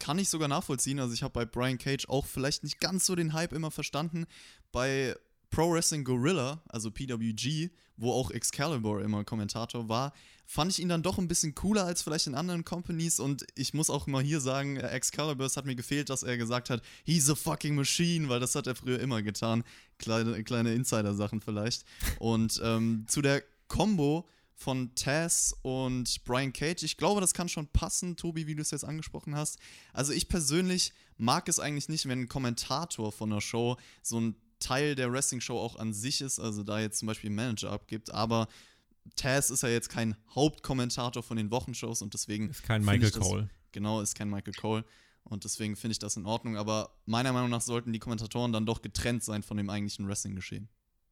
kann 0.00 0.18
ich 0.18 0.28
sogar 0.28 0.46
nachvollziehen. 0.46 1.00
Also 1.00 1.12
ich 1.12 1.22
habe 1.22 1.32
bei 1.32 1.44
Brian 1.44 1.76
Cage 1.76 2.08
auch 2.08 2.24
vielleicht 2.24 2.62
nicht 2.62 2.80
ganz 2.80 3.04
so 3.04 3.16
den 3.16 3.32
Hype 3.32 3.52
immer 3.52 3.72
verstanden. 3.72 4.26
Bei 4.70 5.16
Pro 5.50 5.72
Wrestling 5.72 6.04
Gorilla, 6.04 6.62
also 6.68 6.90
PWG, 6.90 7.70
wo 7.96 8.12
auch 8.12 8.30
Excalibur 8.30 9.02
immer 9.02 9.24
Kommentator 9.24 9.88
war, 9.88 10.12
fand 10.46 10.70
ich 10.70 10.78
ihn 10.78 10.88
dann 10.88 11.02
doch 11.02 11.18
ein 11.18 11.28
bisschen 11.28 11.54
cooler 11.54 11.84
als 11.84 12.02
vielleicht 12.02 12.26
in 12.26 12.34
anderen 12.34 12.64
Companies 12.64 13.20
und 13.20 13.44
ich 13.54 13.74
muss 13.74 13.90
auch 13.90 14.06
mal 14.06 14.22
hier 14.22 14.40
sagen, 14.40 14.76
äh, 14.76 14.88
Excalibur, 14.88 15.44
es 15.44 15.56
hat 15.56 15.66
mir 15.66 15.76
gefehlt, 15.76 16.08
dass 16.08 16.22
er 16.22 16.38
gesagt 16.38 16.70
hat, 16.70 16.82
he's 17.04 17.28
a 17.28 17.34
fucking 17.34 17.74
machine, 17.74 18.28
weil 18.28 18.40
das 18.40 18.54
hat 18.54 18.66
er 18.66 18.74
früher 18.74 19.00
immer 19.00 19.22
getan. 19.22 19.64
Kleine, 19.98 20.42
kleine 20.44 20.74
Insider-Sachen 20.74 21.40
vielleicht. 21.40 21.84
Und 22.18 22.60
ähm, 22.64 23.04
zu 23.08 23.20
der 23.20 23.42
Combo 23.68 24.26
von 24.58 24.92
Taz 24.96 25.54
und 25.62 26.24
Brian 26.24 26.52
Cage. 26.52 26.82
Ich 26.82 26.96
glaube, 26.96 27.20
das 27.20 27.32
kann 27.32 27.48
schon 27.48 27.68
passen, 27.68 28.16
Tobi, 28.16 28.48
wie 28.48 28.56
du 28.56 28.62
es 28.62 28.72
jetzt 28.72 28.84
angesprochen 28.84 29.36
hast. 29.36 29.58
Also 29.92 30.12
ich 30.12 30.28
persönlich 30.28 30.92
mag 31.16 31.48
es 31.48 31.60
eigentlich 31.60 31.88
nicht, 31.88 32.08
wenn 32.08 32.22
ein 32.22 32.28
Kommentator 32.28 33.12
von 33.12 33.30
einer 33.30 33.40
Show 33.40 33.76
so 34.02 34.20
ein 34.20 34.34
Teil 34.60 34.94
der 34.94 35.12
Wrestling-Show 35.12 35.58
auch 35.58 35.76
an 35.76 35.92
sich 35.92 36.20
ist, 36.20 36.38
also 36.38 36.62
da 36.62 36.80
jetzt 36.80 36.98
zum 36.98 37.06
Beispiel 37.06 37.30
Manager 37.30 37.70
abgibt, 37.70 38.10
aber 38.12 38.48
Taz 39.16 39.50
ist 39.50 39.62
ja 39.62 39.68
jetzt 39.68 39.88
kein 39.88 40.16
Hauptkommentator 40.34 41.22
von 41.22 41.36
den 41.36 41.50
Wochenshows 41.50 42.02
und 42.02 42.14
deswegen. 42.14 42.50
Ist 42.50 42.62
kein 42.62 42.84
Michael 42.84 43.10
das, 43.10 43.20
Cole. 43.20 43.50
Genau, 43.72 44.00
ist 44.00 44.14
kein 44.14 44.30
Michael 44.30 44.54
Cole. 44.54 44.84
Und 45.24 45.44
deswegen 45.44 45.76
finde 45.76 45.92
ich 45.92 45.98
das 45.98 46.16
in 46.16 46.26
Ordnung. 46.26 46.56
Aber 46.56 46.90
meiner 47.04 47.32
Meinung 47.32 47.50
nach 47.50 47.60
sollten 47.60 47.92
die 47.92 47.98
Kommentatoren 47.98 48.52
dann 48.52 48.66
doch 48.66 48.82
getrennt 48.82 49.22
sein 49.22 49.42
von 49.42 49.56
dem 49.56 49.68
eigentlichen 49.68 50.08
Wrestling-Geschehen. 50.08 50.68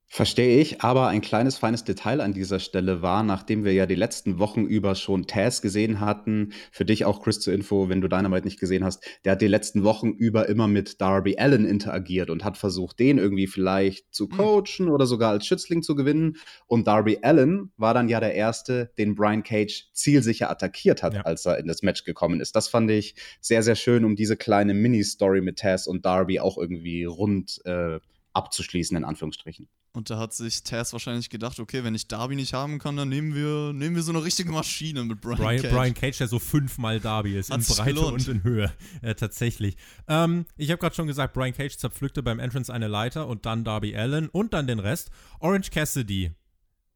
Verstehe 0.08 0.60
ich, 0.60 0.82
aber 0.82 1.08
ein 1.08 1.20
kleines 1.20 1.58
feines 1.58 1.82
Detail 1.82 2.20
an 2.20 2.32
dieser 2.32 2.60
Stelle 2.60 3.02
war, 3.02 3.24
nachdem 3.24 3.64
wir 3.64 3.72
ja 3.72 3.86
die 3.86 3.96
letzten 3.96 4.38
Wochen 4.38 4.64
über 4.64 4.94
schon 4.94 5.26
Taz 5.26 5.62
gesehen 5.62 5.98
hatten, 6.00 6.52
für 6.70 6.84
dich 6.84 7.04
auch 7.04 7.20
Chris 7.22 7.40
zur 7.40 7.52
Info, 7.52 7.88
wenn 7.88 8.00
du 8.00 8.08
Dynamite 8.08 8.44
nicht 8.44 8.60
gesehen 8.60 8.84
hast, 8.84 9.04
der 9.24 9.32
hat 9.32 9.42
die 9.42 9.48
letzten 9.48 9.82
Wochen 9.82 10.10
über 10.10 10.48
immer 10.48 10.68
mit 10.68 11.00
Darby 11.00 11.38
Allen 11.38 11.66
interagiert 11.66 12.30
und 12.30 12.44
hat 12.44 12.56
versucht, 12.56 13.00
den 13.00 13.18
irgendwie 13.18 13.48
vielleicht 13.48 14.14
zu 14.14 14.28
hm. 14.28 14.36
coachen 14.36 14.88
oder 14.88 15.06
sogar 15.06 15.32
als 15.32 15.44
Schützling 15.44 15.82
zu 15.82 15.96
gewinnen. 15.96 16.36
Und 16.68 16.86
Darby 16.86 17.18
Allen 17.22 17.72
war 17.76 17.92
dann 17.92 18.08
ja 18.08 18.20
der 18.20 18.34
Erste, 18.34 18.92
den 18.98 19.16
Brian 19.16 19.42
Cage 19.42 19.90
zielsicher 19.92 20.48
attackiert 20.50 21.02
hat, 21.02 21.14
ja. 21.14 21.22
als 21.22 21.44
er 21.46 21.58
in 21.58 21.66
das 21.66 21.82
Match 21.82 22.04
gekommen 22.04 22.40
ist. 22.40 22.54
Das 22.54 22.68
fand 22.68 22.92
ich 22.92 23.16
sehr, 23.40 23.64
sehr 23.64 23.74
schön, 23.74 24.04
um 24.04 24.14
diese 24.14 24.36
kleine 24.36 24.72
Mini-Story 24.72 25.40
mit 25.40 25.58
Taz 25.58 25.88
und 25.88 26.06
Darby 26.06 26.38
auch 26.38 26.56
irgendwie 26.58 27.04
rund 27.04 27.60
äh, 27.64 27.98
abzuschließen, 28.36 28.96
in 28.96 29.04
Anführungsstrichen. 29.04 29.68
Und 29.92 30.10
da 30.10 30.18
hat 30.18 30.34
sich 30.34 30.62
Taz 30.62 30.92
wahrscheinlich 30.92 31.30
gedacht, 31.30 31.58
okay, 31.58 31.82
wenn 31.82 31.94
ich 31.94 32.06
Darby 32.06 32.36
nicht 32.36 32.52
haben 32.52 32.78
kann, 32.78 32.96
dann 32.96 33.08
nehmen 33.08 33.34
wir, 33.34 33.72
nehmen 33.72 33.96
wir 33.96 34.02
so 34.02 34.12
eine 34.12 34.22
richtige 34.22 34.52
Maschine 34.52 35.02
mit 35.04 35.22
Brian, 35.22 35.38
Brian 35.38 35.62
Cage. 35.62 35.72
Brian 35.72 35.94
Cage, 35.94 36.18
der 36.18 36.28
so 36.28 36.38
fünfmal 36.38 37.00
Darby 37.00 37.38
ist, 37.38 37.50
Hat's 37.50 37.70
in 37.70 37.76
Breite 37.76 37.94
gelohnt. 37.94 38.12
und 38.12 38.28
in 38.28 38.44
Höhe, 38.44 38.70
äh, 39.00 39.14
tatsächlich. 39.14 39.76
Ähm, 40.06 40.44
ich 40.56 40.70
habe 40.70 40.78
gerade 40.78 40.94
schon 40.94 41.06
gesagt, 41.06 41.32
Brian 41.32 41.54
Cage 41.54 41.78
zerpflückte 41.78 42.22
beim 42.22 42.38
Entrance 42.38 42.72
eine 42.72 42.88
Leiter 42.88 43.26
und 43.26 43.46
dann 43.46 43.64
Darby 43.64 43.96
Allen 43.96 44.28
und 44.28 44.52
dann 44.52 44.66
den 44.66 44.80
Rest. 44.80 45.10
Orange 45.40 45.70
Cassidy. 45.70 46.32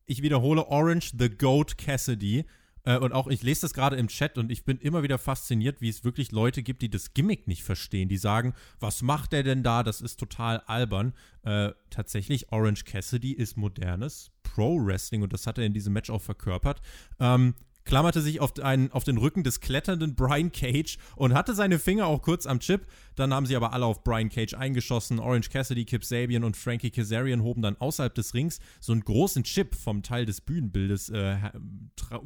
Ich 0.05 0.21
wiederhole, 0.21 0.67
Orange 0.67 1.13
the 1.19 1.31
Goat 1.31 1.79
Cassidy 1.79 2.45
äh, 2.85 2.99
und 2.99 3.13
auch, 3.13 3.27
ich 3.29 3.43
lese 3.43 3.63
das 3.63 3.75
gerade 3.75 3.97
im 3.97 4.09
Chat 4.09 4.39
und 4.39 4.51
ich 4.51 4.65
bin 4.65 4.79
immer 4.79 5.03
wieder 5.03 5.19
fasziniert, 5.19 5.81
wie 5.81 5.89
es 5.89 6.05
wirklich 6.05 6.33
Leute 6.33 6.63
gibt, 6.63 6.83
die 6.83 6.91
das 6.91 7.15
Gimmick 7.15 7.47
nicht 7.47 7.63
verstehen. 7.63 8.09
Die 8.09 8.17
sagen, 8.17 8.55
was 8.79 9.03
macht 9.03 9.33
der 9.33 9.43
denn 9.43 9.63
da? 9.63 9.83
Das 9.83 10.01
ist 10.01 10.19
total 10.19 10.61
albern. 10.67 11.15
Äh, 11.43 11.71
tatsächlich, 11.91 12.53
Orange 12.53 12.85
Cassidy 12.85 13.33
ist 13.33 13.57
modernes 13.57 14.31
Pro-Wrestling 14.43 15.23
und 15.23 15.33
das 15.33 15.47
hat 15.47 15.59
er 15.59 15.65
in 15.65 15.75
diesem 15.75 15.93
Match 15.93 16.11
auch 16.11 16.23
verkörpert. 16.23 16.81
Ähm, 17.19 17.55
klammerte 17.91 18.21
sich 18.21 18.41
auf, 18.41 18.57
einen, 18.61 18.93
auf 18.93 19.03
den 19.03 19.19
Rücken 19.19 19.43
des 19.43 19.59
kletternden 19.59 20.15
Brian 20.15 20.53
Cage 20.53 20.97
und 21.17 21.35
hatte 21.35 21.55
seine 21.55 21.81
Finger 21.81 22.07
auch 22.07 22.23
kurz 22.23 22.47
am 22.47 22.61
Chip. 22.61 22.87
Dann 23.17 23.35
haben 23.35 23.47
sie 23.47 23.57
aber 23.57 23.73
alle 23.73 23.85
auf 23.85 24.05
Brian 24.05 24.29
Cage 24.29 24.55
eingeschossen. 24.55 25.19
Orange 25.19 25.51
Cassidy, 25.51 25.85
Kip 25.85 26.05
Sabian 26.05 26.45
und 26.45 26.57
Frankie 26.57 26.93
Kazarian 26.93 27.43
hoben 27.43 27.63
dann 27.63 27.77
außerhalb 27.77 28.15
des 28.15 28.33
Rings 28.33 28.61
so 28.79 28.93
einen 28.93 29.03
großen 29.03 29.43
Chip 29.43 29.75
vom 29.75 30.05
Teil 30.05 30.25
des 30.25 30.41
Bühnenbildes, 30.41 31.11
äh, 31.11 31.37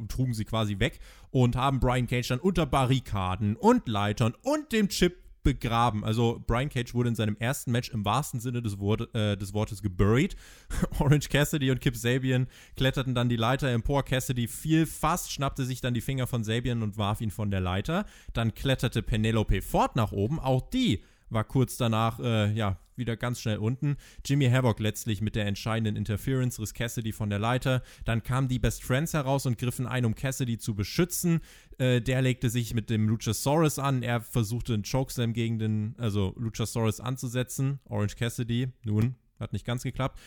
trugen 0.07 0.35
sie 0.35 0.45
quasi 0.45 0.77
weg 0.77 0.99
und 1.31 1.55
haben 1.55 1.79
Brian 1.79 2.05
Cage 2.05 2.27
dann 2.27 2.39
unter 2.39 2.67
Barrikaden 2.67 3.55
und 3.55 3.87
Leitern 3.87 4.35
und 4.43 4.71
dem 4.71 4.89
Chip 4.89 5.24
begraben. 5.45 6.03
Also 6.03 6.43
Brian 6.45 6.67
Cage 6.67 6.93
wurde 6.93 7.07
in 7.07 7.15
seinem 7.15 7.37
ersten 7.39 7.71
Match 7.71 7.89
im 7.89 8.03
wahrsten 8.03 8.41
Sinne 8.41 8.61
des, 8.61 8.77
Wort, 8.79 9.15
äh, 9.15 9.37
des 9.37 9.53
Wortes 9.53 9.81
geburied. 9.81 10.35
Orange 10.99 11.29
Cassidy 11.29 11.71
und 11.71 11.79
Kip 11.79 11.95
Sabian 11.95 12.47
kletterten 12.75 13.15
dann 13.15 13.29
die 13.29 13.37
Leiter 13.37 13.69
empor. 13.69 14.03
Cassidy 14.03 14.49
fiel 14.49 14.85
fast, 14.85 15.31
schnappte 15.31 15.63
sich 15.63 15.79
dann 15.79 15.93
die 15.93 16.01
Finger 16.01 16.27
von 16.27 16.43
Sabian 16.43 16.83
und 16.83 16.97
warf 16.97 17.21
ihn 17.21 17.31
von 17.31 17.49
der 17.49 17.61
Leiter. 17.61 18.05
Dann 18.33 18.53
kletterte 18.53 19.01
Penelope 19.01 19.61
Ford 19.61 19.95
nach 19.95 20.11
oben. 20.11 20.39
Auch 20.41 20.61
die 20.69 21.03
war 21.29 21.43
kurz 21.43 21.77
danach, 21.77 22.19
äh, 22.19 22.51
ja, 22.53 22.77
wieder 22.97 23.17
ganz 23.17 23.41
schnell 23.41 23.57
unten. 23.57 23.97
Jimmy 24.23 24.49
Havoc 24.49 24.79
letztlich 24.79 25.21
mit 25.21 25.35
der 25.35 25.45
entscheidenden 25.45 25.95
Interference 25.95 26.59
riss 26.59 26.73
Cassidy 26.73 27.11
von 27.11 27.29
der 27.29 27.39
Leiter. 27.39 27.81
Dann 28.05 28.23
kamen 28.23 28.47
die 28.47 28.59
Best 28.59 28.83
Friends 28.83 29.13
heraus 29.13 29.45
und 29.45 29.57
griffen 29.57 29.85
ein, 29.85 30.05
um 30.05 30.15
Cassidy 30.15 30.57
zu 30.57 30.75
beschützen. 30.75 31.41
Äh, 31.77 32.01
der 32.01 32.21
legte 32.21 32.49
sich 32.49 32.73
mit 32.73 32.89
dem 32.89 33.07
Luchasaurus 33.07 33.79
an. 33.79 34.03
Er 34.03 34.21
versuchte 34.21 34.73
einen 34.73 34.83
Chokeslam 34.83 35.33
gegen 35.33 35.59
den, 35.59 35.95
also 35.97 36.33
Luchasaurus 36.37 36.99
anzusetzen. 36.99 37.79
Orange 37.85 38.15
Cassidy, 38.15 38.69
nun, 38.83 39.15
hat 39.39 39.53
nicht 39.53 39.65
ganz 39.65 39.83
geklappt. 39.83 40.19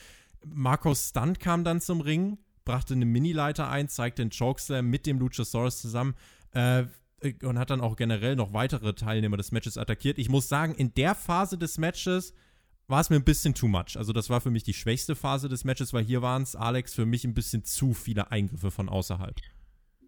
Marcos 0.45 1.09
Stunt 1.09 1.39
kam 1.39 1.63
dann 1.63 1.81
zum 1.81 2.01
Ring, 2.01 2.37
brachte 2.65 2.93
eine 2.93 3.05
Mini-Leiter 3.05 3.69
ein, 3.69 3.89
zeigte 3.89 4.21
den 4.21 4.31
Chokeslam 4.31 4.87
mit 4.89 5.05
dem 5.05 5.19
Luchasaurus 5.19 5.81
zusammen. 5.81 6.15
Äh, 6.51 6.85
und 7.43 7.59
hat 7.59 7.69
dann 7.69 7.81
auch 7.81 7.95
generell 7.95 8.35
noch 8.35 8.53
weitere 8.53 8.93
Teilnehmer 8.93 9.37
des 9.37 9.51
Matches 9.51 9.77
attackiert. 9.77 10.17
Ich 10.17 10.29
muss 10.29 10.47
sagen, 10.47 10.75
in 10.75 10.93
der 10.93 11.15
Phase 11.15 11.57
des 11.57 11.77
Matches 11.77 12.33
war 12.87 13.01
es 13.01 13.09
mir 13.09 13.17
ein 13.17 13.23
bisschen 13.23 13.53
too 13.53 13.67
much. 13.67 13.97
Also 13.97 14.13
das 14.13 14.29
war 14.29 14.41
für 14.41 14.49
mich 14.51 14.63
die 14.63 14.73
schwächste 14.73 15.15
Phase 15.15 15.47
des 15.47 15.63
Matches, 15.63 15.93
weil 15.93 16.03
hier 16.03 16.21
waren 16.21 16.41
es, 16.41 16.55
Alex, 16.55 16.93
für 16.93 17.05
mich 17.05 17.23
ein 17.23 17.33
bisschen 17.33 17.63
zu 17.63 17.93
viele 17.93 18.31
Eingriffe 18.31 18.71
von 18.71 18.89
außerhalb. 18.89 19.35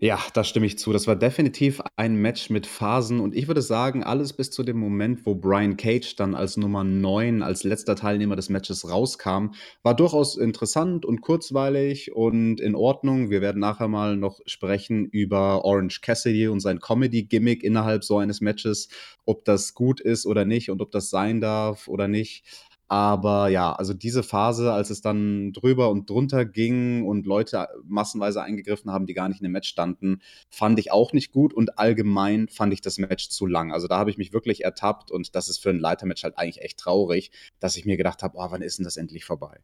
Ja, 0.03 0.19
da 0.33 0.43
stimme 0.43 0.65
ich 0.65 0.79
zu. 0.79 0.91
Das 0.93 1.05
war 1.05 1.15
definitiv 1.15 1.79
ein 1.95 2.15
Match 2.15 2.49
mit 2.49 2.65
Phasen 2.65 3.19
und 3.19 3.35
ich 3.35 3.47
würde 3.47 3.61
sagen, 3.61 4.03
alles 4.03 4.33
bis 4.33 4.49
zu 4.49 4.63
dem 4.63 4.79
Moment, 4.79 5.27
wo 5.27 5.35
Brian 5.35 5.77
Cage 5.77 6.15
dann 6.15 6.33
als 6.33 6.57
Nummer 6.57 6.83
9, 6.83 7.43
als 7.43 7.63
letzter 7.63 7.95
Teilnehmer 7.95 8.35
des 8.35 8.49
Matches 8.49 8.89
rauskam, 8.89 9.51
war 9.83 9.95
durchaus 9.95 10.37
interessant 10.37 11.05
und 11.05 11.21
kurzweilig 11.21 12.15
und 12.15 12.59
in 12.59 12.73
Ordnung. 12.73 13.29
Wir 13.29 13.41
werden 13.41 13.59
nachher 13.59 13.87
mal 13.87 14.17
noch 14.17 14.39
sprechen 14.47 15.05
über 15.05 15.65
Orange 15.65 16.01
Cassidy 16.01 16.47
und 16.47 16.61
sein 16.61 16.79
Comedy-Gimmick 16.79 17.63
innerhalb 17.63 18.03
so 18.03 18.17
eines 18.17 18.41
Matches, 18.41 18.89
ob 19.25 19.45
das 19.45 19.75
gut 19.75 20.01
ist 20.01 20.25
oder 20.25 20.45
nicht 20.45 20.71
und 20.71 20.81
ob 20.81 20.89
das 20.89 21.11
sein 21.11 21.41
darf 21.41 21.87
oder 21.87 22.07
nicht. 22.07 22.43
Aber 22.91 23.47
ja, 23.47 23.71
also 23.71 23.93
diese 23.93 24.21
Phase, 24.21 24.73
als 24.73 24.89
es 24.89 24.99
dann 24.99 25.53
drüber 25.53 25.89
und 25.91 26.09
drunter 26.09 26.43
ging 26.43 27.05
und 27.05 27.25
Leute 27.25 27.69
massenweise 27.85 28.43
eingegriffen 28.43 28.91
haben, 28.91 29.05
die 29.05 29.13
gar 29.13 29.29
nicht 29.29 29.39
in 29.39 29.45
dem 29.45 29.53
Match 29.53 29.69
standen, 29.69 30.21
fand 30.49 30.77
ich 30.77 30.91
auch 30.91 31.13
nicht 31.13 31.31
gut 31.31 31.53
und 31.53 31.79
allgemein 31.79 32.49
fand 32.49 32.73
ich 32.73 32.81
das 32.81 32.97
Match 32.97 33.29
zu 33.29 33.45
lang. 33.45 33.71
Also 33.71 33.87
da 33.87 33.97
habe 33.97 34.09
ich 34.09 34.17
mich 34.17 34.33
wirklich 34.33 34.65
ertappt 34.65 35.09
und 35.09 35.35
das 35.35 35.47
ist 35.47 35.59
für 35.59 35.69
ein 35.69 35.79
Leitermatch 35.79 36.25
halt 36.25 36.37
eigentlich 36.37 36.61
echt 36.61 36.79
traurig, 36.79 37.31
dass 37.61 37.77
ich 37.77 37.85
mir 37.85 37.95
gedacht 37.95 38.23
habe, 38.23 38.37
oh, 38.37 38.47
wann 38.49 38.61
ist 38.61 38.77
denn 38.77 38.83
das 38.83 38.97
endlich 38.97 39.23
vorbei? 39.23 39.61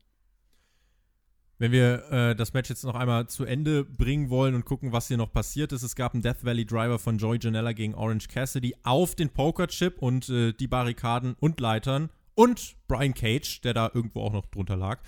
Wenn 1.57 1.73
wir 1.73 2.09
äh, 2.09 2.33
das 2.33 2.53
Match 2.53 2.69
jetzt 2.69 2.85
noch 2.85 2.95
einmal 2.95 3.27
zu 3.27 3.43
Ende 3.43 3.83
bringen 3.83 4.29
wollen 4.29 4.55
und 4.55 4.63
gucken, 4.63 4.93
was 4.93 5.09
hier 5.09 5.17
noch 5.17 5.33
passiert 5.33 5.73
ist, 5.73 5.83
es 5.83 5.97
gab 5.97 6.13
einen 6.13 6.23
Death 6.23 6.45
Valley 6.45 6.65
Driver 6.65 6.97
von 6.97 7.17
Joey 7.17 7.39
Janella 7.41 7.73
gegen 7.73 7.93
Orange 7.93 8.29
Cassidy 8.29 8.73
auf 8.83 9.15
den 9.15 9.31
Poker 9.31 9.67
Chip 9.67 10.01
und 10.01 10.29
äh, 10.29 10.53
die 10.53 10.67
Barrikaden 10.67 11.35
und 11.41 11.59
Leitern 11.59 12.09
und 12.37 12.75
Brian 12.87 13.15
Cage, 13.15 13.61
der 13.61 13.73
da 13.73 13.89
irgendwo 13.93 14.21
auch 14.21 14.31
noch 14.31 14.45
drunter 14.45 14.77
lag. 14.77 14.99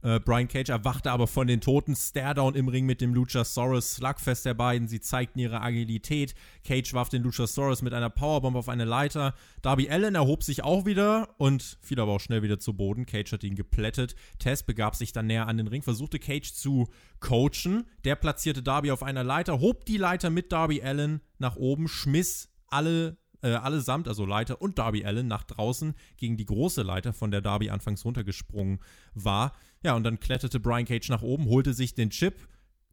Äh, 0.00 0.20
Brian 0.20 0.48
Cage 0.48 0.70
erwachte 0.70 1.10
aber 1.10 1.26
von 1.26 1.46
den 1.46 1.60
Toten. 1.60 1.94
Staredown 1.94 2.54
im 2.54 2.68
Ring 2.68 2.86
mit 2.86 3.00
dem 3.00 3.12
Luchasaurus. 3.12 3.96
Slugfest 3.96 4.46
der 4.46 4.54
beiden. 4.54 4.88
Sie 4.88 5.00
zeigten 5.00 5.38
ihre 5.38 5.60
Agilität. 5.60 6.34
Cage 6.64 6.94
warf 6.94 7.10
den 7.10 7.22
Luchasaurus 7.22 7.82
mit 7.82 7.92
einer 7.92 8.08
Powerbomb 8.08 8.56
auf 8.56 8.68
eine 8.70 8.86
Leiter. 8.86 9.34
Darby 9.60 9.90
Allen 9.90 10.14
erhob 10.14 10.42
sich 10.44 10.64
auch 10.64 10.86
wieder 10.86 11.34
und 11.36 11.78
fiel 11.82 12.00
aber 12.00 12.12
auch 12.12 12.20
schnell 12.20 12.42
wieder 12.42 12.58
zu 12.58 12.74
Boden. 12.74 13.04
Cage 13.04 13.32
hat 13.32 13.44
ihn 13.44 13.56
geplättet. 13.56 14.14
Tess 14.38 14.62
begab 14.62 14.96
sich 14.96 15.12
dann 15.12 15.26
näher 15.26 15.46
an 15.46 15.58
den 15.58 15.66
Ring, 15.66 15.82
versuchte 15.82 16.18
Cage 16.18 16.52
zu 16.52 16.88
coachen. 17.20 17.84
Der 18.04 18.16
platzierte 18.16 18.62
Darby 18.62 18.92
auf 18.92 19.02
einer 19.02 19.24
Leiter, 19.24 19.60
hob 19.60 19.84
die 19.84 19.98
Leiter 19.98 20.30
mit 20.30 20.52
Darby 20.52 20.80
Allen 20.82 21.20
nach 21.38 21.56
oben, 21.56 21.88
schmiss 21.88 22.48
alle 22.68 23.18
äh, 23.42 23.50
allesamt, 23.50 24.08
also 24.08 24.24
Leiter 24.24 24.60
und 24.60 24.78
Darby 24.78 25.04
Allen, 25.04 25.28
nach 25.28 25.44
draußen 25.44 25.94
gegen 26.16 26.36
die 26.36 26.46
große 26.46 26.82
Leiter, 26.82 27.12
von 27.12 27.30
der 27.30 27.40
Darby 27.40 27.70
anfangs 27.70 28.04
runtergesprungen 28.04 28.80
war. 29.14 29.52
Ja, 29.82 29.94
und 29.94 30.04
dann 30.04 30.20
kletterte 30.20 30.60
Brian 30.60 30.84
Cage 30.84 31.08
nach 31.08 31.22
oben, 31.22 31.46
holte 31.46 31.74
sich 31.74 31.94
den 31.94 32.10
Chip. 32.10 32.48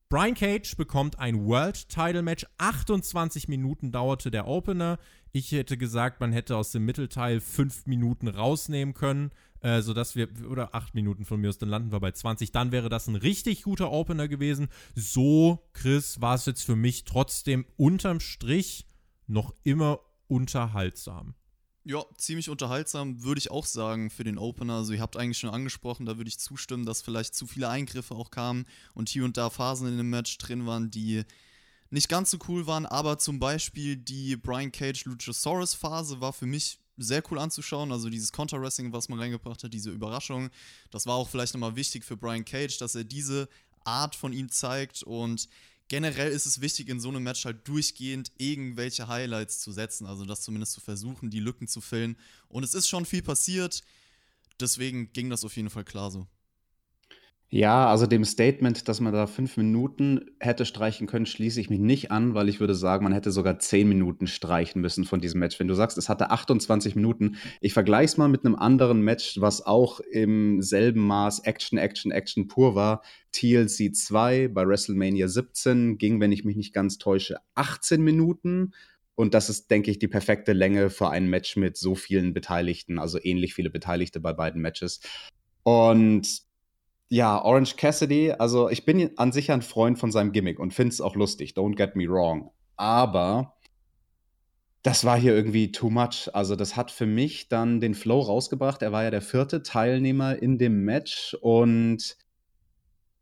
Brian 0.08 0.36
Cage 0.36 0.78
bekommt 0.78 1.18
ein 1.18 1.46
World 1.46 1.90
Title 1.90 2.22
Match. 2.22 2.46
28 2.60 3.48
Minuten 3.48 3.92
dauerte 3.92 4.30
der 4.30 4.48
Opener. 4.48 5.00
Ich 5.32 5.52
hätte 5.52 5.78
gesagt, 5.78 6.20
man 6.20 6.32
hätte 6.32 6.56
aus 6.56 6.72
dem 6.72 6.86
Mittelteil 6.86 7.42
5 7.42 7.88
Minuten 7.88 8.28
rausnehmen 8.28 8.94
können, 8.94 9.32
äh, 9.62 9.82
sodass 9.82 10.16
wir, 10.16 10.30
oder 10.48 10.76
8 10.76 10.94
Minuten 10.94 11.26
von 11.26 11.42
mir 11.42 11.50
aus, 11.50 11.58
dann 11.58 11.70
landen 11.70 11.92
wir 11.92 12.00
bei 12.00 12.12
20. 12.12 12.52
Dann 12.52 12.72
wäre 12.72 12.88
das 12.88 13.08
ein 13.08 13.16
richtig 13.16 13.64
guter 13.64 13.92
Opener 13.92 14.28
gewesen. 14.28 14.68
So, 14.94 15.68
Chris, 15.74 16.22
war 16.22 16.36
es 16.36 16.46
jetzt 16.46 16.64
für 16.64 16.76
mich 16.76 17.04
trotzdem 17.06 17.66
unterm 17.76 18.20
Strich 18.20 18.86
noch 19.26 19.56
immer 19.64 20.00
unterhaltsam. 20.28 21.36
Ja, 21.88 22.04
ziemlich 22.18 22.50
unterhaltsam, 22.50 23.24
würde 23.24 23.38
ich 23.38 23.52
auch 23.52 23.66
sagen, 23.66 24.10
für 24.10 24.24
den 24.24 24.40
Opener. 24.40 24.78
Also, 24.78 24.94
ihr 24.94 25.02
habt 25.02 25.18
eigentlich 25.18 25.38
schon 25.38 25.52
angesprochen, 25.52 26.08
da 26.08 26.18
würde 26.18 26.30
ich 26.30 26.40
zustimmen, 26.40 26.84
dass 26.84 27.04
vielleicht 27.04 27.36
zu 27.36 27.46
viele 27.46 27.70
Eingriffe 27.70 28.16
auch 28.16 28.32
kamen 28.32 28.66
und 28.96 29.08
hier 29.08 29.24
und 29.24 29.38
da 29.38 29.52
Phasen 29.52 29.88
in 29.88 29.98
dem 29.98 30.10
Match 30.10 30.36
drin 30.40 30.66
waren, 30.66 30.90
die 30.90 31.24
nicht 31.92 32.10
ganz 32.10 32.32
so 32.32 32.40
cool 32.48 32.66
waren. 32.66 32.88
Aber 32.88 33.20
zum 33.20 33.40
Beispiel 33.40 33.98
die 33.98 34.36
Brian 34.36 34.72
Cage 34.72 35.06
Luchasaurus 35.06 35.76
Phase 35.76 36.20
war 36.22 36.34
für 36.34 36.48
mich 36.48 36.80
sehr 36.98 37.22
cool 37.30 37.38
anzuschauen. 37.38 37.92
Also, 37.92 38.10
dieses 38.10 38.32
Counter-Wrestling, 38.32 38.92
was 38.92 39.08
man 39.08 39.20
reingebracht 39.20 39.64
hat, 39.64 39.72
diese 39.72 39.92
Überraschung, 39.92 40.50
das 40.90 41.06
war 41.06 41.14
auch 41.14 41.30
vielleicht 41.30 41.54
nochmal 41.54 41.76
wichtig 41.76 42.04
für 42.04 42.18
Brian 42.18 42.46
Cage, 42.46 42.80
dass 42.80 42.96
er 42.96 43.04
diese 43.04 43.48
Art 43.84 44.16
von 44.16 44.34
ihm 44.34 44.50
zeigt 44.50 45.04
und 45.04 45.48
generell 45.88 46.32
ist 46.32 46.46
es 46.46 46.62
wichtig, 46.62 46.90
in 46.90 47.00
so 47.00 47.10
einem 47.10 47.24
Match 47.24 47.46
halt 47.46 47.68
durchgehend 47.68 48.32
irgendwelche 48.38 49.08
Highlights 49.08 49.60
zu 49.60 49.72
setzen. 49.72 50.06
Also 50.06 50.26
das 50.26 50.42
zumindest 50.42 50.74
zu 50.74 50.82
versuchen, 50.82 51.30
die 51.30 51.40
Lücken 51.40 51.68
zu 51.68 51.82
füllen. 51.82 52.18
Und 52.48 52.64
es 52.64 52.74
ist 52.74 52.88
schon 52.88 53.06
viel 53.06 53.22
passiert. 53.22 53.82
Deswegen 54.60 55.12
ging 55.14 55.30
das 55.30 55.44
auf 55.44 55.56
jeden 55.56 55.70
Fall 55.70 55.84
klar 55.84 56.12
so. 56.12 56.28
Ja, 57.50 57.88
also 57.88 58.08
dem 58.08 58.26
Statement, 58.26 58.88
dass 58.90 59.00
man 59.00 59.14
da 59.14 59.28
fünf 59.28 59.56
Minuten 59.56 60.32
hätte 60.40 60.66
streichen 60.66 61.06
können, 61.06 61.28
schließe 61.28 61.62
ich 61.62 61.70
mich 61.70 61.80
nicht 61.80 62.12
an, 62.12 62.34
weil 62.34 62.50
ich 62.50 62.60
würde 62.60 62.74
sagen, 62.74 63.04
man 63.04 63.14
hätte 63.14 63.32
sogar 63.32 63.60
zehn 63.60 63.88
Minuten 63.88 64.26
streichen 64.26 64.82
müssen 64.82 65.06
von 65.06 65.22
diesem 65.22 65.40
Match. 65.40 65.60
Wenn 65.60 65.68
du 65.68 65.76
sagst, 65.76 65.98
es 65.98 66.10
hatte 66.10 66.32
28 66.32 66.96
Minuten, 66.96 67.38
ich 67.62 67.74
vergleiche 67.74 68.06
es 68.06 68.18
mal 68.18 68.30
mit 68.30 68.46
einem 68.46 68.56
anderen 68.56 69.02
Match, 69.02 69.40
was 69.40 69.64
auch 69.64 70.00
im 70.00 70.62
selben 70.64 71.06
Maß 71.06 71.42
Action, 71.42 71.78
Action, 71.78 72.12
Action 72.12 72.48
pur 72.48 72.74
war. 72.74 73.04
TLC 73.32 73.96
2 73.96 74.48
bei 74.48 74.68
WrestleMania 74.68 75.28
17 75.28 76.00
ging, 76.00 76.20
wenn 76.20 76.32
ich 76.32 76.46
mich 76.46 76.56
nicht 76.56 76.74
ganz 76.74 76.98
täusche, 76.98 77.38
18 77.54 78.02
Minuten. 78.02 78.74
Und 79.14 79.34
das 79.34 79.50
ist, 79.50 79.70
denke 79.70 79.92
ich, 79.92 80.00
die 80.00 80.08
perfekte 80.08 80.52
Länge 80.54 80.90
für 80.90 81.10
ein 81.10 81.30
Match 81.30 81.56
mit 81.58 81.78
so 81.78 81.96
vielen 81.96 82.34
Beteiligten, 82.34 82.98
also 82.98 83.20
ähnlich 83.22 83.54
viele 83.54 83.70
Beteiligte 83.70 84.20
bei 84.20 84.34
beiden 84.34 84.62
Matches. 84.62 85.00
Und 85.64 86.45
ja, 87.10 87.44
Orange 87.44 87.76
Cassidy, 87.76 88.32
also 88.32 88.70
ich 88.70 88.86
bin 88.86 89.12
an 89.18 89.32
sich 89.32 89.52
ein 89.52 89.62
Freund 89.62 90.00
von 90.00 90.12
seinem 90.12 90.32
Gimmick 90.32 90.60
und 90.60 90.74
finde 90.74 90.94
es 90.94 91.02
auch 91.02 91.16
lustig, 91.16 91.54
don't 91.56 91.76
get 91.76 91.96
me 91.96 92.08
wrong. 92.08 92.52
Aber 92.78 93.56
das 94.82 95.04
war 95.04 95.18
hier 95.18 95.36
irgendwie 95.36 95.72
too 95.72 95.90
much. 95.90 96.30
Also 96.34 96.56
das 96.56 96.76
hat 96.76 96.92
für 96.92 97.08
mich 97.08 97.48
dann 97.48 97.80
den 97.80 97.96
Flow 97.96 98.20
rausgebracht. 98.20 98.82
Er 98.82 98.92
war 98.92 99.04
ja 99.04 99.12
der 99.12 99.22
vierte 99.22 99.64
Teilnehmer 99.64 100.42
in 100.42 100.58
dem 100.58 100.84
Match 100.84 101.36
und 101.42 102.18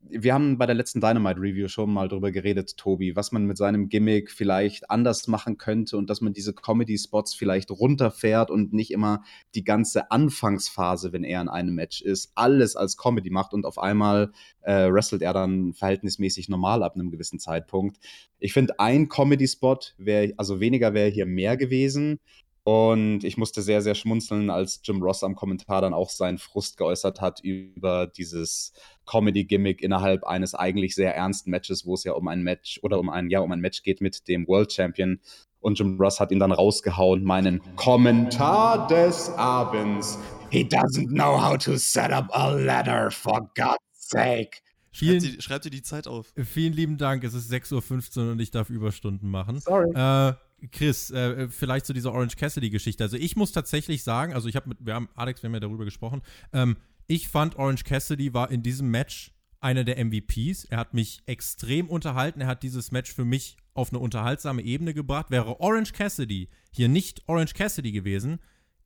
wir 0.09 0.33
haben 0.33 0.57
bei 0.57 0.65
der 0.65 0.75
letzten 0.75 1.01
Dynamite 1.01 1.39
Review 1.39 1.67
schon 1.67 1.91
mal 1.91 2.07
drüber 2.07 2.31
geredet, 2.31 2.77
Tobi, 2.77 3.15
was 3.15 3.31
man 3.31 3.45
mit 3.45 3.57
seinem 3.57 3.89
Gimmick 3.89 4.31
vielleicht 4.31 4.89
anders 4.89 5.27
machen 5.27 5.57
könnte 5.57 5.97
und 5.97 6.09
dass 6.09 6.21
man 6.21 6.33
diese 6.33 6.53
Comedy 6.53 6.97
Spots 6.97 7.33
vielleicht 7.33 7.71
runterfährt 7.71 8.51
und 8.51 8.73
nicht 8.73 8.91
immer 8.91 9.23
die 9.55 9.63
ganze 9.63 10.11
Anfangsphase, 10.11 11.13
wenn 11.13 11.23
er 11.23 11.41
in 11.41 11.49
einem 11.49 11.75
Match 11.75 12.01
ist, 12.01 12.31
alles 12.35 12.75
als 12.75 12.97
Comedy 12.97 13.29
macht 13.29 13.53
und 13.53 13.65
auf 13.65 13.79
einmal 13.79 14.31
äh, 14.61 14.89
wrestelt 14.91 15.21
er 15.21 15.33
dann 15.33 15.73
verhältnismäßig 15.73 16.49
normal 16.49 16.83
ab 16.83 16.95
einem 16.95 17.11
gewissen 17.11 17.39
Zeitpunkt. 17.39 17.97
Ich 18.39 18.53
finde, 18.53 18.79
ein 18.79 19.09
Comedy 19.09 19.47
Spot 19.47 19.79
wäre, 19.97 20.33
also 20.37 20.59
weniger 20.59 20.93
wäre 20.93 21.09
hier 21.09 21.25
mehr 21.25 21.57
gewesen. 21.57 22.19
Und 22.65 23.25
ich 23.25 23.35
musste 23.37 23.61
sehr, 23.61 23.81
sehr 23.81 23.93
schmunzeln, 23.93 24.49
als 24.49 24.79
Jim 24.83 25.01
Ross 25.01 25.23
am 25.23 25.35
Kommentar 25.35 25.81
dann 25.81 25.93
auch 25.93 26.09
seinen 26.09 26.37
Frust 26.37 26.77
geäußert 26.77 27.19
hat 27.19 27.41
über 27.41 28.07
dieses 28.07 28.71
Comedy-Gimmick 29.05 29.81
innerhalb 29.81 30.23
eines 30.23 30.55
eigentlich 30.55 30.95
sehr 30.95 31.15
ernsten 31.15 31.51
Matches, 31.51 31.85
wo 31.85 31.93
es 31.93 32.03
ja 32.03 32.13
um 32.13 32.27
ein 32.27 32.43
Match 32.43 32.79
oder 32.83 32.99
um 32.99 33.09
ein, 33.09 33.29
ja, 33.29 33.39
um 33.39 33.51
ein 33.51 33.59
Match 33.59 33.83
geht 33.83 34.01
mit 34.01 34.27
dem 34.27 34.47
World 34.47 34.71
Champion. 34.71 35.19
Und 35.59 35.79
Jim 35.79 35.97
Ross 35.99 36.19
hat 36.19 36.31
ihn 36.31 36.39
dann 36.39 36.51
rausgehauen, 36.51 37.23
meinen 37.23 37.61
Kommentar 37.75 38.87
des 38.87 39.29
Abends. 39.29 40.19
He 40.49 40.63
doesn't 40.63 41.07
know 41.07 41.41
how 41.41 41.57
to 41.57 41.77
set 41.77 42.11
up 42.11 42.27
a 42.31 42.51
ladder, 42.51 43.09
for 43.09 43.49
God's 43.55 43.77
sake. 43.93 44.61
Vielen, 44.91 45.19
schreibt, 45.19 45.35
dir, 45.35 45.41
schreibt 45.41 45.65
dir 45.65 45.69
die 45.71 45.81
Zeit 45.81 46.07
auf. 46.07 46.33
Vielen 46.35 46.73
lieben 46.73 46.97
Dank. 46.97 47.23
Es 47.23 47.33
ist 47.33 47.51
6.15 47.51 48.17
Uhr 48.17 48.31
und 48.33 48.39
ich 48.39 48.51
darf 48.51 48.69
Überstunden 48.69 49.29
machen. 49.29 49.59
Sorry. 49.59 49.89
Äh, 49.95 50.33
Chris, 50.71 51.11
äh, 51.11 51.49
vielleicht 51.49 51.85
zu 51.85 51.93
dieser 51.93 52.13
Orange 52.13 52.35
Cassidy-Geschichte. 52.35 53.03
Also 53.03 53.17
ich 53.17 53.35
muss 53.35 53.51
tatsächlich 53.51 54.03
sagen, 54.03 54.33
also 54.33 54.47
ich 54.47 54.55
habe 54.55 54.69
mit, 54.69 54.77
wir 54.81 54.93
haben, 54.93 55.09
Alex, 55.15 55.41
wir 55.41 55.47
haben 55.47 55.55
ja 55.55 55.59
darüber 55.59 55.85
gesprochen, 55.85 56.21
ähm, 56.53 56.77
ich 57.07 57.27
fand 57.27 57.57
Orange 57.57 57.83
Cassidy 57.83 58.33
war 58.33 58.51
in 58.51 58.63
diesem 58.63 58.89
Match 58.89 59.31
einer 59.59 59.83
der 59.83 60.03
MVPs. 60.03 60.65
Er 60.65 60.77
hat 60.77 60.93
mich 60.93 61.21
extrem 61.25 61.89
unterhalten. 61.89 62.41
Er 62.41 62.47
hat 62.47 62.63
dieses 62.63 62.91
Match 62.91 63.13
für 63.13 63.25
mich 63.25 63.57
auf 63.73 63.89
eine 63.89 63.99
unterhaltsame 63.99 64.61
Ebene 64.61 64.93
gebracht. 64.93 65.31
Wäre 65.31 65.59
Orange 65.59 65.93
Cassidy 65.93 66.49
hier 66.71 66.89
nicht 66.89 67.23
Orange 67.27 67.53
Cassidy 67.53 67.91
gewesen, 67.91 68.39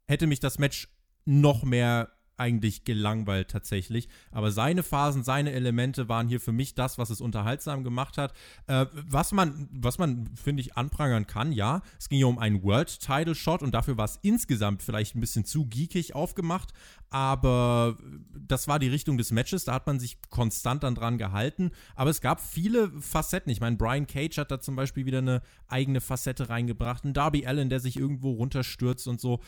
hätte 0.07 0.27
mich 0.27 0.39
das 0.39 0.59
Match 0.59 0.89
noch 1.25 1.63
mehr 1.63 2.11
eigentlich 2.37 2.83
gelangweilt 2.83 3.49
tatsächlich. 3.49 4.07
Aber 4.31 4.51
seine 4.51 4.83
Phasen, 4.83 5.23
seine 5.23 5.51
Elemente 5.51 6.07
waren 6.07 6.27
hier 6.27 6.39
für 6.39 6.51
mich 6.51 6.75
das, 6.75 6.97
was 6.97 7.09
es 7.09 7.19
unterhaltsam 7.19 7.83
gemacht 7.83 8.17
hat. 8.17 8.33
Äh, 8.67 8.85
was 8.93 9.31
man, 9.31 9.67
was 9.71 9.97
man, 9.97 10.29
finde 10.35 10.61
ich, 10.61 10.77
anprangern 10.77 11.27
kann, 11.27 11.51
ja, 11.51 11.81
es 11.99 12.09
ging 12.09 12.19
ja 12.19 12.27
um 12.27 12.37
einen 12.37 12.63
World-Title-Shot 12.63 13.63
und 13.63 13.73
dafür 13.73 13.97
war 13.97 14.05
es 14.05 14.19
insgesamt 14.21 14.83
vielleicht 14.83 15.15
ein 15.15 15.19
bisschen 15.19 15.45
zu 15.45 15.65
geekig 15.65 16.15
aufgemacht. 16.15 16.73
Aber 17.09 17.97
das 18.35 18.67
war 18.67 18.79
die 18.79 18.89
Richtung 18.89 19.17
des 19.17 19.31
Matches, 19.31 19.63
da 19.63 19.73
hat 19.73 19.87
man 19.87 19.99
sich 19.99 20.17
konstant 20.29 20.83
dann 20.83 20.93
dran 20.93 21.17
gehalten. 21.17 21.71
Aber 21.95 22.09
es 22.09 22.21
gab 22.21 22.41
viele 22.41 22.91
Facetten. 23.01 23.51
Ich 23.51 23.61
meine, 23.61 23.77
Brian 23.77 24.07
Cage 24.07 24.37
hat 24.37 24.51
da 24.51 24.59
zum 24.59 24.75
Beispiel 24.75 25.05
wieder 25.05 25.19
eine 25.19 25.41
eigene 25.67 26.01
Facette 26.01 26.49
reingebracht. 26.49 27.05
Ein 27.05 27.13
Darby 27.13 27.47
Allen, 27.47 27.69
der 27.69 27.79
sich 27.79 27.97
irgendwo 27.97 28.31
runterstürzt 28.31 29.07
und 29.07 29.21
so 29.21 29.39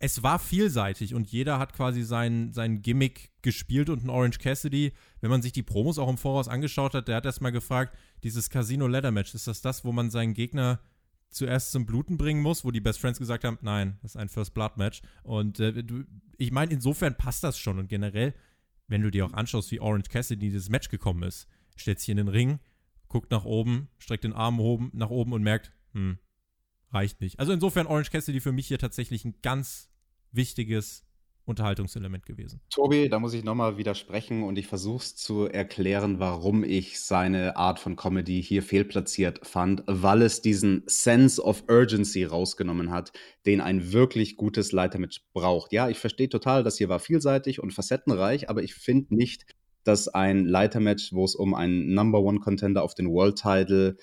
es 0.00 0.22
war 0.22 0.38
vielseitig 0.38 1.14
und 1.14 1.30
jeder 1.30 1.58
hat 1.58 1.72
quasi 1.72 2.02
sein, 2.02 2.52
sein 2.52 2.82
Gimmick 2.82 3.32
gespielt 3.42 3.90
und 3.90 4.04
ein 4.04 4.10
Orange 4.10 4.38
Cassidy, 4.38 4.92
wenn 5.20 5.30
man 5.30 5.42
sich 5.42 5.52
die 5.52 5.64
Promos 5.64 5.98
auch 5.98 6.08
im 6.08 6.18
Voraus 6.18 6.46
angeschaut 6.46 6.94
hat, 6.94 7.08
der 7.08 7.16
hat 7.16 7.24
erstmal 7.24 7.52
gefragt, 7.52 7.96
dieses 8.22 8.48
Casino 8.48 8.86
Ladder 8.86 9.10
Match, 9.10 9.34
ist 9.34 9.48
das 9.48 9.60
das, 9.60 9.84
wo 9.84 9.90
man 9.90 10.10
seinen 10.10 10.34
Gegner 10.34 10.80
zuerst 11.30 11.72
zum 11.72 11.84
Bluten 11.84 12.16
bringen 12.16 12.42
muss, 12.42 12.64
wo 12.64 12.70
die 12.70 12.80
Best 12.80 13.00
Friends 13.00 13.18
gesagt 13.18 13.44
haben, 13.44 13.58
nein, 13.60 13.98
das 14.02 14.12
ist 14.12 14.16
ein 14.16 14.28
First 14.28 14.54
Blood 14.54 14.76
Match. 14.76 15.02
Und 15.22 15.60
äh, 15.60 15.84
ich 16.36 16.52
meine, 16.52 16.72
insofern 16.72 17.16
passt 17.16 17.44
das 17.44 17.58
schon. 17.58 17.78
Und 17.78 17.88
generell, 17.88 18.34
wenn 18.86 19.02
du 19.02 19.10
dir 19.10 19.26
auch 19.26 19.32
anschaust, 19.32 19.70
wie 19.70 19.80
Orange 19.80 20.08
Cassidy 20.08 20.48
dieses 20.48 20.68
Match 20.68 20.88
gekommen 20.88 21.24
ist, 21.24 21.46
stellt 21.76 22.00
sich 22.00 22.08
in 22.08 22.16
den 22.16 22.28
Ring, 22.28 22.60
guckt 23.08 23.30
nach 23.30 23.44
oben, 23.44 23.88
streckt 23.98 24.24
den 24.24 24.32
Arm 24.32 24.60
oben, 24.60 24.90
nach 24.94 25.10
oben 25.10 25.32
und 25.32 25.42
merkt, 25.42 25.72
hm, 25.92 26.18
reicht 26.90 27.20
nicht. 27.20 27.38
Also 27.38 27.52
insofern 27.52 27.86
Orange 27.86 28.10
Cassidy 28.10 28.40
für 28.40 28.52
mich 28.52 28.68
hier 28.68 28.78
tatsächlich 28.78 29.24
ein 29.24 29.34
ganz 29.42 29.87
wichtiges 30.32 31.04
Unterhaltungselement 31.48 32.26
gewesen. 32.26 32.60
Tobi, 32.68 33.08
da 33.08 33.18
muss 33.18 33.32
ich 33.32 33.42
nochmal 33.42 33.78
widersprechen 33.78 34.42
und 34.42 34.58
ich 34.58 34.66
versuche 34.66 35.02
es 35.02 35.16
zu 35.16 35.46
erklären, 35.46 36.20
warum 36.20 36.62
ich 36.62 37.00
seine 37.00 37.56
Art 37.56 37.80
von 37.80 37.96
Comedy 37.96 38.42
hier 38.42 38.62
fehlplatziert 38.62 39.46
fand, 39.46 39.82
weil 39.86 40.20
es 40.20 40.42
diesen 40.42 40.82
Sense 40.86 41.42
of 41.42 41.64
Urgency 41.70 42.24
rausgenommen 42.24 42.90
hat, 42.90 43.12
den 43.46 43.62
ein 43.62 43.92
wirklich 43.92 44.36
gutes 44.36 44.72
Leitermatch 44.72 45.22
braucht. 45.32 45.72
Ja, 45.72 45.88
ich 45.88 45.98
verstehe 45.98 46.28
total, 46.28 46.64
das 46.64 46.76
hier 46.76 46.90
war 46.90 47.00
vielseitig 47.00 47.62
und 47.62 47.72
facettenreich, 47.72 48.50
aber 48.50 48.62
ich 48.62 48.74
finde 48.74 49.14
nicht, 49.14 49.46
dass 49.84 50.06
ein 50.06 50.44
Leitermatch, 50.44 51.14
wo 51.14 51.24
es 51.24 51.34
um 51.34 51.54
einen 51.54 51.94
Number 51.94 52.20
One 52.20 52.40
Contender 52.40 52.82
auf 52.82 52.94
den 52.94 53.08
World 53.08 53.40
Title 53.40 53.96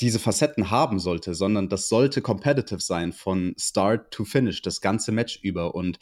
diese 0.00 0.18
Facetten 0.18 0.70
haben 0.70 0.98
sollte, 0.98 1.34
sondern 1.34 1.68
das 1.68 1.88
sollte 1.88 2.22
competitive 2.22 2.80
sein 2.80 3.12
von 3.12 3.54
Start 3.58 4.10
to 4.10 4.24
Finish, 4.24 4.62
das 4.62 4.80
ganze 4.80 5.12
Match 5.12 5.40
über. 5.42 5.74
Und 5.74 5.98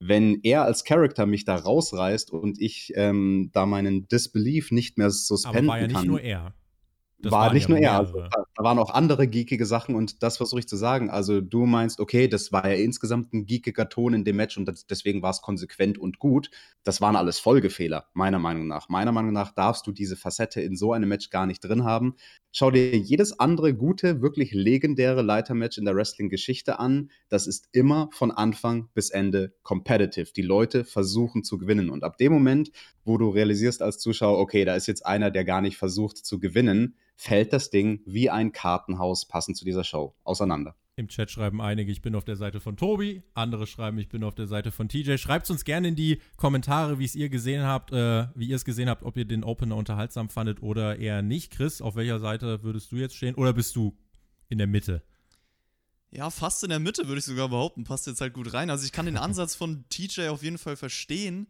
wenn 0.00 0.40
er 0.42 0.62
als 0.64 0.84
Charakter 0.84 1.26
mich 1.26 1.44
da 1.44 1.56
rausreißt 1.56 2.30
und 2.30 2.60
ich 2.60 2.92
ähm, 2.94 3.50
da 3.52 3.66
meinen 3.66 4.06
Disbelief 4.08 4.70
nicht 4.70 4.98
mehr 4.98 5.10
suspenden 5.10 5.66
kann. 5.66 5.70
Aber 5.70 5.72
war 5.72 5.80
ja 5.80 5.86
nicht 5.86 6.04
nur 6.04 6.20
er. 6.20 6.54
Das 7.20 7.32
war 7.32 7.52
nicht 7.52 7.68
ja 7.68 7.74
nur 7.74 7.78
er. 7.78 7.98
Also, 7.98 8.20
da, 8.20 8.28
da, 8.54 8.62
waren 8.62 8.78
auch 8.78 8.90
andere 8.90 9.26
geekige 9.26 9.66
Sachen 9.66 9.96
und 9.96 10.22
das 10.22 10.36
versuche 10.36 10.60
ich 10.60 10.68
zu 10.68 10.76
sagen. 10.76 11.10
Also 11.10 11.40
du 11.40 11.66
meinst, 11.66 11.98
okay, 11.98 12.28
das 12.28 12.52
war 12.52 12.68
ja 12.68 12.76
insgesamt 12.76 13.32
ein 13.34 13.44
geekiger 13.44 13.88
Ton 13.88 14.14
in 14.14 14.24
dem 14.24 14.36
Match 14.36 14.56
und 14.56 14.66
das, 14.66 14.86
deswegen 14.86 15.20
war 15.20 15.30
es 15.30 15.42
konsequent 15.42 15.98
und 15.98 16.20
gut. 16.20 16.48
Das 16.84 17.00
waren 17.00 17.16
alles 17.16 17.40
Folgefehler, 17.40 18.06
meiner 18.14 18.38
Meinung 18.38 18.68
nach. 18.68 18.88
Meiner 18.88 19.10
Meinung 19.10 19.32
nach 19.32 19.52
darfst 19.52 19.86
du 19.88 19.92
diese 19.92 20.16
Facette 20.16 20.60
in 20.60 20.76
so 20.76 20.92
einem 20.92 21.08
Match 21.08 21.30
gar 21.30 21.46
nicht 21.46 21.60
drin 21.60 21.82
haben. 21.82 22.14
Schau 22.58 22.72
dir 22.72 22.98
jedes 22.98 23.38
andere 23.38 23.72
gute, 23.72 24.20
wirklich 24.20 24.50
legendäre 24.50 25.22
Leitermatch 25.22 25.78
in 25.78 25.84
der 25.84 25.94
Wrestling-Geschichte 25.94 26.80
an. 26.80 27.12
Das 27.28 27.46
ist 27.46 27.68
immer 27.70 28.10
von 28.12 28.32
Anfang 28.32 28.88
bis 28.94 29.10
Ende 29.10 29.54
competitive. 29.62 30.32
Die 30.32 30.42
Leute 30.42 30.84
versuchen 30.84 31.44
zu 31.44 31.58
gewinnen. 31.58 31.88
Und 31.88 32.02
ab 32.02 32.18
dem 32.18 32.32
Moment, 32.32 32.72
wo 33.04 33.16
du 33.16 33.30
realisierst 33.30 33.80
als 33.80 34.00
Zuschauer, 34.00 34.40
okay, 34.40 34.64
da 34.64 34.74
ist 34.74 34.88
jetzt 34.88 35.06
einer, 35.06 35.30
der 35.30 35.44
gar 35.44 35.60
nicht 35.60 35.76
versucht 35.76 36.16
zu 36.16 36.40
gewinnen, 36.40 36.96
fällt 37.14 37.52
das 37.52 37.70
Ding 37.70 38.00
wie 38.06 38.28
ein 38.28 38.50
Kartenhaus 38.50 39.28
passend 39.28 39.56
zu 39.56 39.64
dieser 39.64 39.84
Show 39.84 40.16
auseinander. 40.24 40.74
Im 40.98 41.06
Chat 41.06 41.30
schreiben 41.30 41.62
einige, 41.62 41.92
ich 41.92 42.02
bin 42.02 42.16
auf 42.16 42.24
der 42.24 42.34
Seite 42.34 42.58
von 42.58 42.76
Tobi, 42.76 43.22
andere 43.32 43.68
schreiben, 43.68 43.98
ich 43.98 44.08
bin 44.08 44.24
auf 44.24 44.34
der 44.34 44.48
Seite 44.48 44.72
von 44.72 44.88
TJ. 44.88 45.16
Schreibt 45.16 45.48
uns 45.48 45.64
gerne 45.64 45.86
in 45.86 45.94
die 45.94 46.20
Kommentare, 46.36 46.98
wie 46.98 47.04
es 47.04 47.14
ihr 47.14 47.28
gesehen 47.28 47.62
habt, 47.62 47.92
äh, 47.92 48.26
wie 48.34 48.48
ihr 48.48 48.56
es 48.56 48.64
gesehen 48.64 48.88
habt, 48.88 49.04
ob 49.04 49.16
ihr 49.16 49.24
den 49.24 49.44
Opener 49.44 49.76
unterhaltsam 49.76 50.28
fandet 50.28 50.60
oder 50.60 50.98
eher 50.98 51.22
nicht. 51.22 51.52
Chris, 51.52 51.80
auf 51.80 51.94
welcher 51.94 52.18
Seite 52.18 52.64
würdest 52.64 52.90
du 52.90 52.96
jetzt 52.96 53.14
stehen? 53.14 53.36
Oder 53.36 53.52
bist 53.52 53.76
du 53.76 53.96
in 54.48 54.58
der 54.58 54.66
Mitte? 54.66 55.04
Ja, 56.10 56.30
fast 56.30 56.64
in 56.64 56.70
der 56.70 56.80
Mitte 56.80 57.06
würde 57.06 57.20
ich 57.20 57.26
sogar 57.26 57.48
behaupten. 57.48 57.84
Passt 57.84 58.08
jetzt 58.08 58.20
halt 58.20 58.34
gut 58.34 58.52
rein. 58.52 58.68
Also 58.68 58.84
ich 58.84 58.90
kann 58.90 59.06
den 59.06 59.16
Ansatz 59.18 59.54
von 59.54 59.84
TJ 59.90 60.28
auf 60.30 60.42
jeden 60.42 60.58
Fall 60.58 60.74
verstehen 60.74 61.46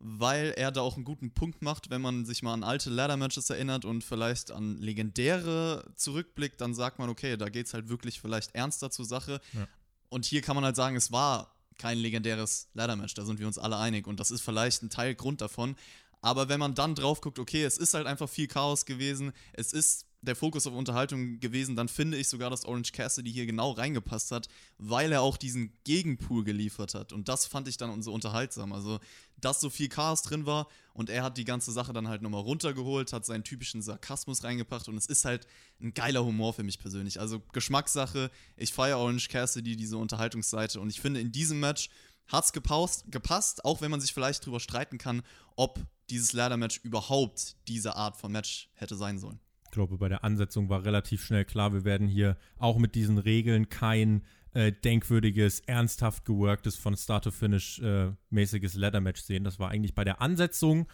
weil 0.00 0.52
er 0.56 0.70
da 0.70 0.80
auch 0.80 0.96
einen 0.96 1.04
guten 1.04 1.32
Punkt 1.32 1.62
macht, 1.62 1.90
wenn 1.90 2.00
man 2.00 2.24
sich 2.24 2.42
mal 2.42 2.54
an 2.54 2.62
alte 2.62 2.90
Ladder-Matches 2.90 3.50
erinnert 3.50 3.84
und 3.84 4.04
vielleicht 4.04 4.50
an 4.50 4.78
legendäre 4.78 5.84
zurückblickt, 5.96 6.60
dann 6.60 6.74
sagt 6.74 6.98
man, 6.98 7.08
okay, 7.08 7.36
da 7.36 7.48
geht 7.48 7.66
es 7.66 7.74
halt 7.74 7.88
wirklich 7.88 8.20
vielleicht 8.20 8.54
ernster 8.54 8.90
zur 8.90 9.04
Sache. 9.04 9.40
Ja. 9.52 9.66
Und 10.08 10.24
hier 10.24 10.42
kann 10.42 10.54
man 10.54 10.64
halt 10.64 10.76
sagen, 10.76 10.96
es 10.96 11.10
war 11.12 11.54
kein 11.78 11.98
legendäres 11.98 12.68
Ladder-Match, 12.74 13.14
da 13.14 13.24
sind 13.24 13.38
wir 13.38 13.46
uns 13.46 13.58
alle 13.58 13.76
einig. 13.76 14.06
Und 14.06 14.20
das 14.20 14.30
ist 14.30 14.40
vielleicht 14.40 14.82
ein 14.82 14.90
Teil 14.90 15.14
Grund 15.14 15.40
davon. 15.40 15.76
Aber 16.20 16.48
wenn 16.48 16.58
man 16.58 16.74
dann 16.74 16.94
drauf 16.94 17.20
guckt, 17.20 17.38
okay, 17.38 17.64
es 17.64 17.78
ist 17.78 17.94
halt 17.94 18.06
einfach 18.06 18.28
viel 18.28 18.48
Chaos 18.48 18.86
gewesen, 18.86 19.32
es 19.52 19.72
ist 19.72 20.07
der 20.20 20.34
Fokus 20.34 20.66
auf 20.66 20.74
Unterhaltung 20.74 21.38
gewesen, 21.38 21.76
dann 21.76 21.88
finde 21.88 22.16
ich 22.16 22.28
sogar, 22.28 22.50
dass 22.50 22.64
Orange 22.64 22.92
Cassidy 22.92 23.32
hier 23.32 23.46
genau 23.46 23.70
reingepasst 23.70 24.32
hat, 24.32 24.48
weil 24.76 25.12
er 25.12 25.22
auch 25.22 25.36
diesen 25.36 25.72
Gegenpool 25.84 26.44
geliefert 26.44 26.94
hat. 26.94 27.12
Und 27.12 27.28
das 27.28 27.46
fand 27.46 27.68
ich 27.68 27.76
dann 27.76 28.02
so 28.02 28.12
unterhaltsam. 28.12 28.72
Also, 28.72 28.98
dass 29.40 29.60
so 29.60 29.70
viel 29.70 29.88
Chaos 29.88 30.22
drin 30.22 30.46
war 30.46 30.66
und 30.92 31.10
er 31.10 31.22
hat 31.22 31.38
die 31.38 31.44
ganze 31.44 31.70
Sache 31.70 31.92
dann 31.92 32.08
halt 32.08 32.22
nochmal 32.22 32.40
runtergeholt, 32.40 33.12
hat 33.12 33.24
seinen 33.24 33.44
typischen 33.44 33.82
Sarkasmus 33.82 34.42
reingebracht 34.42 34.88
und 34.88 34.96
es 34.96 35.06
ist 35.06 35.24
halt 35.24 35.46
ein 35.80 35.94
geiler 35.94 36.24
Humor 36.24 36.52
für 36.52 36.64
mich 36.64 36.80
persönlich. 36.80 37.20
Also, 37.20 37.40
Geschmackssache. 37.52 38.30
Ich 38.56 38.72
feiere 38.72 38.98
Orange 38.98 39.28
Cassidy, 39.28 39.76
diese 39.76 39.96
Unterhaltungsseite. 39.96 40.80
Und 40.80 40.90
ich 40.90 41.00
finde, 41.00 41.20
in 41.20 41.30
diesem 41.30 41.60
Match 41.60 41.90
hat 42.26 42.44
es 42.44 42.52
gepasst, 42.52 43.64
auch 43.64 43.80
wenn 43.80 43.90
man 43.90 44.00
sich 44.00 44.12
vielleicht 44.12 44.44
drüber 44.44 44.60
streiten 44.60 44.98
kann, 44.98 45.22
ob 45.56 45.80
dieses 46.10 46.32
Ladder-Match 46.32 46.80
überhaupt 46.82 47.56
diese 47.68 47.96
Art 47.96 48.16
von 48.16 48.32
Match 48.32 48.68
hätte 48.74 48.96
sein 48.96 49.18
sollen. 49.18 49.40
Ich 49.68 49.72
glaube, 49.72 49.98
bei 49.98 50.08
der 50.08 50.24
Ansetzung 50.24 50.70
war 50.70 50.84
relativ 50.84 51.22
schnell 51.22 51.44
klar, 51.44 51.74
wir 51.74 51.84
werden 51.84 52.08
hier 52.08 52.38
auch 52.58 52.78
mit 52.78 52.94
diesen 52.94 53.18
Regeln 53.18 53.68
kein 53.68 54.22
äh, 54.54 54.72
denkwürdiges, 54.72 55.60
ernsthaft 55.60 56.24
geworktes, 56.24 56.76
von 56.76 56.96
Start 56.96 57.24
to 57.24 57.30
Finish 57.30 57.78
äh, 57.80 58.12
mäßiges 58.30 58.74
Ladder-Match 58.74 59.20
sehen. 59.20 59.44
Das 59.44 59.58
war 59.58 59.68
eigentlich 59.68 59.94
bei 59.94 60.04
der 60.04 60.22
Ansetzung 60.22 60.88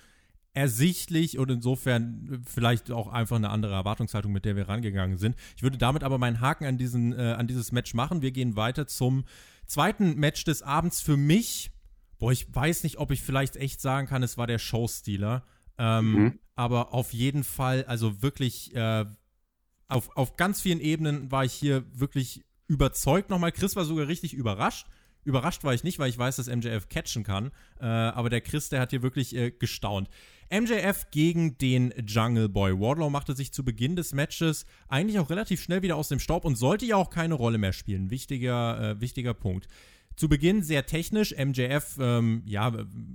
ersichtlich 0.54 1.38
und 1.38 1.52
insofern 1.52 2.42
vielleicht 2.44 2.90
auch 2.90 3.06
einfach 3.06 3.37
eine 3.37 3.50
andere 3.50 3.74
Erwartungshaltung, 3.74 4.32
mit 4.32 4.44
der 4.44 4.56
wir 4.56 4.68
rangegangen 4.68 5.18
sind. 5.18 5.37
Ich 5.56 5.62
würde 5.62 5.78
damit 5.78 6.02
aber 6.02 6.18
meinen 6.18 6.40
Haken 6.40 6.64
an, 6.64 6.76
diesen, 6.76 7.12
äh, 7.12 7.37
an 7.38 7.46
dieses 7.46 7.70
Match 7.70 7.94
machen. 7.94 8.22
Wir 8.22 8.32
gehen 8.32 8.56
weiter 8.56 8.88
zum 8.88 9.24
zweiten 9.66 10.16
Match 10.16 10.42
des 10.42 10.62
Abends 10.62 11.00
für 11.00 11.16
mich. 11.16 11.70
Boah, 12.18 12.32
ich 12.32 12.52
weiß 12.52 12.82
nicht, 12.82 12.98
ob 12.98 13.12
ich 13.12 13.22
vielleicht 13.22 13.54
echt 13.54 13.80
sagen 13.80 14.08
kann, 14.08 14.24
es 14.24 14.37
war 14.37 14.48
der 14.48 14.58
Showstealer. 14.58 15.44
Ähm, 15.78 16.12
mhm. 16.12 16.38
Aber 16.54 16.94
auf 16.94 17.12
jeden 17.12 17.44
Fall, 17.44 17.84
also 17.84 18.22
wirklich, 18.22 18.74
äh, 18.74 19.04
auf, 19.88 20.16
auf 20.16 20.37
ganz 20.37 20.60
vielen 20.60 20.80
Ebenen 20.80 21.30
war 21.30 21.44
ich 21.44 21.52
hier 21.52 21.84
wirklich 21.92 22.44
überzeugt 22.66 23.30
nochmal. 23.30 23.52
Chris 23.52 23.76
war 23.76 23.84
sogar 23.84 24.08
richtig 24.08 24.34
überrascht. 24.34 24.87
Überrascht 25.24 25.64
war 25.64 25.72
ich 25.72 25.84
nicht, 25.84 25.98
weil 25.98 26.10
ich 26.10 26.18
weiß, 26.18 26.37
dass 26.37 26.48
MJF 26.48 26.88
catchen 26.88 27.24
kann. 27.24 27.50
Äh, 27.80 27.87
aber 27.87 28.28
der 28.28 28.42
Chris, 28.42 28.68
der 28.68 28.80
hat 28.80 28.90
hier 28.90 29.02
wirklich 29.02 29.34
äh, 29.34 29.50
gestaunt. 29.50 30.08
MJF 30.50 31.10
gegen 31.10 31.56
den 31.56 31.94
Jungle 32.06 32.48
Boy. 32.48 32.78
Wardlow 32.78 33.08
machte 33.08 33.34
sich 33.34 33.52
zu 33.52 33.64
Beginn 33.64 33.96
des 33.96 34.12
Matches 34.12 34.66
eigentlich 34.88 35.18
auch 35.18 35.30
relativ 35.30 35.62
schnell 35.62 35.82
wieder 35.82 35.96
aus 35.96 36.08
dem 36.08 36.18
Staub 36.18 36.44
und 36.44 36.56
sollte 36.56 36.84
ja 36.84 36.96
auch 36.96 37.08
keine 37.08 37.34
Rolle 37.34 37.58
mehr 37.58 37.72
spielen. 37.72 38.10
Wichtiger, 38.10 38.90
äh, 38.90 39.00
wichtiger 39.00 39.32
Punkt. 39.32 39.66
Zu 40.16 40.29
Beginn 40.29 40.62
sehr 40.62 40.87
technisch. 40.87 41.35
MJF, 41.37 41.98
ähm, 42.00 42.42
ja, 42.46 42.72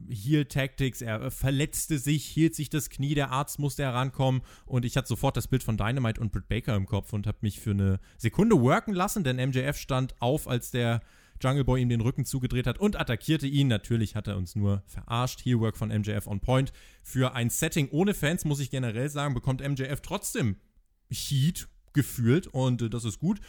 Heal 0.10 0.46
Tactics, 0.46 1.02
er 1.02 1.32
verletzte 1.32 1.98
sich, 1.98 2.26
hielt 2.26 2.56
sich 2.56 2.70
das 2.70 2.90
Knie, 2.90 3.16
der 3.16 3.32
Arzt 3.32 3.60
musste 3.60 3.84
herankommen 3.84 4.42
und 4.66 4.86
ich 4.86 4.98
hatte 4.98 5.08
sofort 5.08 5.38
das 5.38 5.48
Bild 5.48 5.64
von 5.64 5.78
Dynamite 5.78 6.20
und 6.20 6.32
Britt 6.32 6.48
Baker 6.50 6.76
im 6.76 6.86
Kopf 6.86 7.14
und 7.14 7.26
habe 7.26 7.38
mich 7.42 7.60
für 7.60 7.72
eine 7.72 8.00
Sekunde 8.18 8.60
worken 8.60 8.94
lassen, 8.94 9.24
denn 9.24 9.38
MJF 9.38 9.78
stand 9.78 10.22
auf, 10.22 10.48
als 10.48 10.72
der 10.72 11.02
Jungle 11.42 11.64
Boy 11.64 11.82
ihm 11.82 11.90
den 11.90 12.02
Rücken 12.02 12.26
zugedreht 12.26 12.68
hat 12.68 12.80
und 12.80 13.00
attackierte 13.00 13.48
ihn. 13.48 13.68
Natürlich 13.68 14.16
hat 14.16 14.28
er 14.28 14.38
uns 14.38 14.56
nur 14.56 14.84
verarscht. 14.88 15.46
Heelwork 15.46 15.78
von 15.78 15.90
MJF 15.90 16.28
on 16.28 16.42
point. 16.42 16.74
Für 17.02 17.34
ein 17.34 17.50
Setting 17.50 17.88
ohne 17.92 18.14
Fans, 18.14 18.44
muss 18.46 18.60
ich 18.60 18.70
generell 18.70 19.10
sagen, 19.10 19.34
bekommt 19.34 19.62
MJF 19.68 20.02
trotzdem 20.02 20.58
Heat 21.10 21.70
gefühlt 21.94 22.48
und 22.48 22.82
äh, 22.82 22.90
das 22.90 23.06
ist 23.06 23.20
gut. 23.20 23.40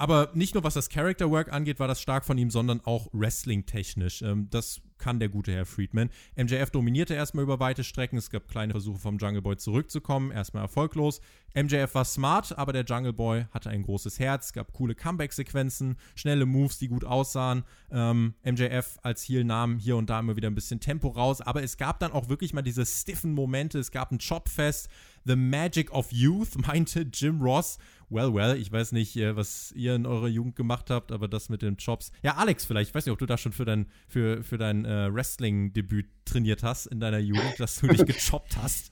Aber 0.00 0.30
nicht 0.32 0.54
nur 0.54 0.64
was 0.64 0.72
das 0.72 0.88
Character 0.88 1.30
Work 1.30 1.52
angeht, 1.52 1.78
war 1.78 1.86
das 1.86 2.00
stark 2.00 2.24
von 2.24 2.38
ihm, 2.38 2.50
sondern 2.50 2.80
auch 2.84 3.08
wrestling-technisch. 3.12 4.22
Ähm, 4.22 4.48
das 4.50 4.80
kann 5.00 5.18
der 5.18 5.28
gute 5.28 5.52
Herr 5.52 5.66
Friedman. 5.66 6.10
MJF 6.36 6.70
dominierte 6.70 7.14
erstmal 7.14 7.42
über 7.42 7.58
weite 7.58 7.82
Strecken. 7.82 8.16
Es 8.16 8.30
gab 8.30 8.48
kleine 8.48 8.72
Versuche 8.72 9.00
vom 9.00 9.18
Jungle 9.18 9.42
Boy 9.42 9.56
zurückzukommen, 9.56 10.30
erstmal 10.30 10.62
erfolglos. 10.62 11.20
MJF 11.54 11.94
war 11.96 12.04
smart, 12.04 12.56
aber 12.56 12.72
der 12.72 12.84
Jungle 12.84 13.12
Boy 13.12 13.46
hatte 13.50 13.70
ein 13.70 13.82
großes 13.82 14.20
Herz. 14.20 14.46
Es 14.46 14.52
gab 14.52 14.72
coole 14.72 14.94
Comeback-Sequenzen, 14.94 15.96
schnelle 16.14 16.46
Moves, 16.46 16.78
die 16.78 16.86
gut 16.86 17.04
aussahen. 17.04 17.64
Ähm, 17.90 18.34
MJF 18.44 19.00
als 19.02 19.24
Heel 19.24 19.42
nahm 19.42 19.78
hier 19.78 19.96
und 19.96 20.08
da 20.10 20.20
immer 20.20 20.36
wieder 20.36 20.48
ein 20.48 20.54
bisschen 20.54 20.78
Tempo 20.78 21.08
raus, 21.08 21.40
aber 21.40 21.62
es 21.64 21.76
gab 21.76 21.98
dann 21.98 22.12
auch 22.12 22.28
wirklich 22.28 22.52
mal 22.52 22.62
diese 22.62 22.86
stiffen 22.86 23.32
Momente. 23.32 23.80
Es 23.80 23.90
gab 23.90 24.12
ein 24.12 24.18
Chopfest. 24.18 24.88
The 25.24 25.36
Magic 25.36 25.92
of 25.92 26.10
Youth, 26.12 26.56
meinte 26.66 27.06
Jim 27.12 27.40
Ross. 27.40 27.78
Well, 28.08 28.34
well, 28.34 28.56
ich 28.56 28.72
weiß 28.72 28.92
nicht, 28.92 29.16
äh, 29.16 29.36
was 29.36 29.72
ihr 29.72 29.94
in 29.94 30.04
eurer 30.06 30.26
Jugend 30.28 30.56
gemacht 30.56 30.90
habt, 30.90 31.12
aber 31.12 31.28
das 31.28 31.48
mit 31.48 31.62
den 31.62 31.76
Chops. 31.76 32.10
Ja, 32.22 32.36
Alex, 32.36 32.64
vielleicht, 32.64 32.90
ich 32.90 32.94
weiß 32.94 33.06
nicht, 33.06 33.12
ob 33.12 33.18
du 33.18 33.26
da 33.26 33.38
schon 33.38 33.52
für 33.52 33.64
dein, 33.64 33.86
für, 34.08 34.42
für 34.42 34.58
dein 34.58 34.84
äh, 34.90 35.14
Wrestling-Debüt 35.14 36.08
trainiert 36.24 36.62
hast 36.62 36.86
in 36.86 37.00
deiner 37.00 37.18
Jugend, 37.18 37.58
dass 37.58 37.76
du 37.76 37.86
dich 37.86 38.04
gechoppt 38.06 38.56
hast. 38.56 38.90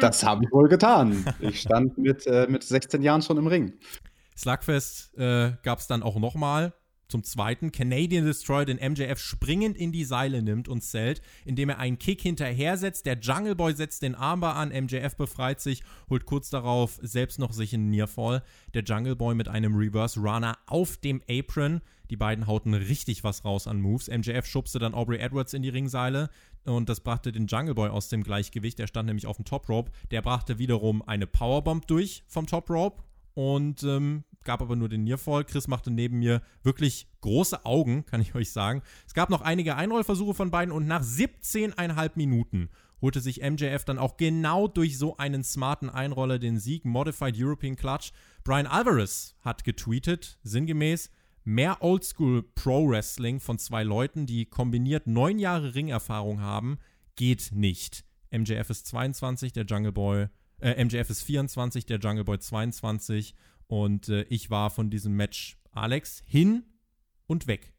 Das 0.00 0.24
habe 0.24 0.44
ich 0.44 0.50
wohl 0.50 0.68
getan. 0.68 1.24
Ich 1.40 1.60
stand 1.60 1.98
mit, 1.98 2.26
äh, 2.26 2.46
mit 2.48 2.62
16 2.62 3.02
Jahren 3.02 3.20
schon 3.20 3.36
im 3.36 3.46
Ring. 3.46 3.74
Slugfest 4.36 5.16
äh, 5.18 5.52
gab 5.62 5.78
es 5.78 5.86
dann 5.86 6.02
auch 6.02 6.18
nochmal. 6.18 6.72
Zum 7.08 7.22
zweiten, 7.22 7.70
Canadian 7.70 8.24
Destroyer 8.24 8.64
den 8.64 8.78
MJF 8.78 9.18
springend 9.18 9.76
in 9.76 9.92
die 9.92 10.04
Seile 10.04 10.42
nimmt 10.42 10.68
und 10.68 10.82
zählt, 10.82 11.22
indem 11.44 11.68
er 11.68 11.78
einen 11.78 11.98
Kick 11.98 12.20
hinterher 12.20 12.76
setzt. 12.76 13.06
Der 13.06 13.18
Jungle 13.18 13.54
Boy 13.54 13.74
setzt 13.74 14.02
den 14.02 14.14
Armbar 14.14 14.56
an, 14.56 14.70
MJF 14.70 15.16
befreit 15.16 15.60
sich, 15.60 15.82
holt 16.10 16.26
kurz 16.26 16.50
darauf 16.50 16.98
selbst 17.00 17.38
noch 17.38 17.52
sich 17.52 17.72
in 17.72 17.90
Nearfall. 17.90 18.42
Der 18.74 18.82
Jungle 18.82 19.14
Boy 19.14 19.34
mit 19.34 19.48
einem 19.48 19.76
Reverse 19.76 20.18
Runner 20.18 20.58
auf 20.66 20.96
dem 20.96 21.22
Apron. 21.28 21.80
Die 22.10 22.16
beiden 22.16 22.46
hauten 22.46 22.74
richtig 22.74 23.24
was 23.24 23.44
raus 23.44 23.66
an 23.66 23.80
Moves. 23.80 24.08
MJF 24.08 24.46
schubste 24.46 24.78
dann 24.78 24.94
Aubrey 24.94 25.18
Edwards 25.18 25.54
in 25.54 25.62
die 25.62 25.68
Ringseile 25.68 26.30
und 26.64 26.88
das 26.88 27.00
brachte 27.00 27.32
den 27.32 27.46
Jungle 27.46 27.74
Boy 27.74 27.88
aus 27.88 28.08
dem 28.08 28.22
Gleichgewicht. 28.22 28.78
Der 28.78 28.86
stand 28.86 29.06
nämlich 29.06 29.26
auf 29.26 29.36
dem 29.36 29.44
Top 29.44 29.68
Rope. 29.68 29.92
Der 30.10 30.22
brachte 30.22 30.58
wiederum 30.58 31.02
eine 31.02 31.26
Powerbomb 31.26 31.86
durch 31.86 32.24
vom 32.26 32.46
Top 32.46 32.68
Rope 32.70 33.02
und 33.34 33.82
ähm, 33.82 34.24
gab 34.46 34.62
aber 34.62 34.76
nur 34.76 34.88
den 34.88 35.04
Nearfall. 35.04 35.44
Chris 35.44 35.68
machte 35.68 35.90
neben 35.90 36.20
mir 36.20 36.40
wirklich 36.62 37.06
große 37.20 37.66
Augen, 37.66 38.06
kann 38.06 38.22
ich 38.22 38.34
euch 38.34 38.50
sagen. 38.50 38.80
Es 39.06 39.12
gab 39.12 39.28
noch 39.28 39.42
einige 39.42 39.76
Einrollversuche 39.76 40.32
von 40.32 40.50
beiden 40.50 40.72
und 40.72 40.86
nach 40.86 41.02
17,5 41.02 42.12
Minuten 42.14 42.70
holte 43.02 43.20
sich 43.20 43.42
MJF 43.42 43.84
dann 43.84 43.98
auch 43.98 44.16
genau 44.16 44.68
durch 44.68 44.96
so 44.96 45.18
einen 45.18 45.44
smarten 45.44 45.90
Einroller 45.90 46.38
den 46.38 46.58
Sieg. 46.58 46.86
Modified 46.86 47.34
European 47.36 47.76
Clutch. 47.76 48.12
Brian 48.42 48.66
Alvarez 48.66 49.34
hat 49.42 49.64
getweetet, 49.64 50.38
sinngemäß, 50.42 51.10
mehr 51.44 51.82
Oldschool 51.82 52.42
Pro 52.42 52.88
Wrestling 52.88 53.40
von 53.40 53.58
zwei 53.58 53.82
Leuten, 53.82 54.26
die 54.26 54.46
kombiniert 54.46 55.06
neun 55.06 55.38
Jahre 55.38 55.74
Ringerfahrung 55.74 56.40
haben, 56.40 56.78
geht 57.16 57.50
nicht. 57.52 58.04
MJF 58.30 58.70
ist 58.70 58.86
22, 58.86 59.52
der 59.52 59.64
Jungle 59.64 59.92
Boy, 59.92 60.28
äh, 60.60 60.82
MJF 60.82 61.10
ist 61.10 61.22
24, 61.22 61.86
der 61.86 61.98
Jungle 61.98 62.24
Boy 62.24 62.38
22 62.38 63.34
und 63.66 64.08
äh, 64.08 64.22
ich 64.28 64.50
war 64.50 64.70
von 64.70 64.90
diesem 64.90 65.14
Match 65.14 65.58
Alex 65.72 66.22
hin 66.26 66.64
und 67.26 67.46
weg. 67.46 67.72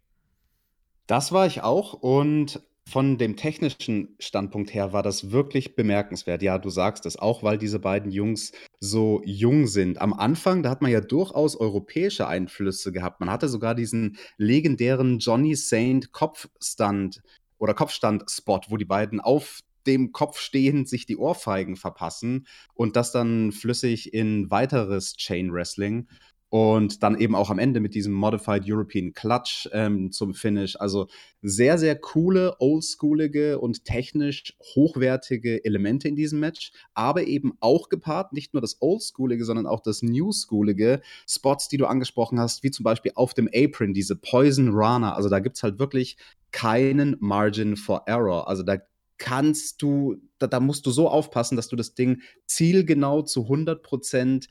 Das 1.07 1.31
war 1.31 1.47
ich 1.47 1.61
auch 1.61 1.93
und 1.93 2.61
von 2.87 3.17
dem 3.17 3.35
technischen 3.35 4.15
Standpunkt 4.17 4.73
her 4.73 4.93
war 4.93 5.03
das 5.03 5.31
wirklich 5.31 5.75
bemerkenswert. 5.75 6.41
Ja, 6.41 6.57
du 6.57 6.69
sagst 6.69 7.05
es 7.05 7.17
auch, 7.17 7.43
weil 7.43 7.57
diese 7.57 7.79
beiden 7.79 8.11
Jungs 8.11 8.53
so 8.79 9.21
jung 9.25 9.67
sind. 9.67 9.99
Am 9.99 10.13
Anfang, 10.13 10.63
da 10.63 10.69
hat 10.69 10.81
man 10.81 10.91
ja 10.91 11.01
durchaus 11.01 11.57
europäische 11.57 12.27
Einflüsse 12.27 12.93
gehabt. 12.93 13.19
Man 13.19 13.29
hatte 13.29 13.49
sogar 13.49 13.75
diesen 13.75 14.17
legendären 14.37 15.19
Johnny 15.19 15.55
Saint 15.55 16.13
Kopfstand 16.13 17.21
oder 17.57 17.73
Kopfstand-Spot, 17.73 18.61
wo 18.69 18.77
die 18.77 18.85
beiden 18.85 19.19
auf 19.19 19.59
dem 19.87 20.11
Kopf 20.11 20.39
stehend 20.39 20.87
sich 20.87 21.05
die 21.05 21.17
Ohrfeigen 21.17 21.75
verpassen 21.75 22.45
und 22.73 22.95
das 22.95 23.11
dann 23.11 23.51
flüssig 23.51 24.13
in 24.13 24.51
weiteres 24.51 25.15
Chain 25.15 25.51
Wrestling 25.51 26.07
und 26.49 27.03
dann 27.03 27.19
eben 27.19 27.35
auch 27.35 27.49
am 27.49 27.59
Ende 27.59 27.79
mit 27.79 27.93
diesem 27.93 28.13
Modified 28.13 28.63
European 28.65 29.13
Clutch 29.13 29.67
ähm, 29.73 30.11
zum 30.11 30.33
Finish. 30.33 30.79
Also 30.79 31.07
sehr, 31.41 31.77
sehr 31.77 31.95
coole, 31.95 32.55
oldschoolige 32.59 33.59
und 33.59 33.83
technisch 33.83 34.55
hochwertige 34.75 35.63
Elemente 35.65 36.07
in 36.07 36.15
diesem 36.15 36.39
Match, 36.39 36.71
aber 36.93 37.27
eben 37.27 37.53
auch 37.59 37.89
gepaart, 37.89 38.31
nicht 38.31 38.53
nur 38.53 38.61
das 38.61 38.77
oldschoolige, 38.81 39.43
sondern 39.43 39.67
auch 39.67 39.81
das 39.81 40.01
newschoolige. 40.01 41.01
Spots, 41.27 41.67
die 41.67 41.77
du 41.77 41.85
angesprochen 41.85 42.39
hast, 42.39 42.63
wie 42.63 42.71
zum 42.71 42.83
Beispiel 42.83 43.11
auf 43.15 43.33
dem 43.33 43.49
Apron, 43.53 43.93
diese 43.93 44.15
Poison 44.15 44.69
Runner. 44.69 45.15
Also 45.15 45.29
da 45.29 45.39
gibt 45.39 45.57
es 45.57 45.63
halt 45.63 45.79
wirklich 45.79 46.17
keinen 46.51 47.17
Margin 47.19 47.75
for 47.75 48.03
Error. 48.05 48.47
Also 48.47 48.63
da 48.63 48.77
kannst 49.17 49.81
du, 49.81 50.17
da, 50.37 50.47
da, 50.47 50.59
musst 50.59 50.85
du 50.85 50.91
so 50.91 51.09
aufpassen, 51.09 51.55
dass 51.55 51.67
du 51.67 51.75
das 51.75 51.93
Ding 51.93 52.21
zielgenau 52.45 53.21
zu 53.21 53.43
100 53.43 53.83
Prozent 53.83 54.47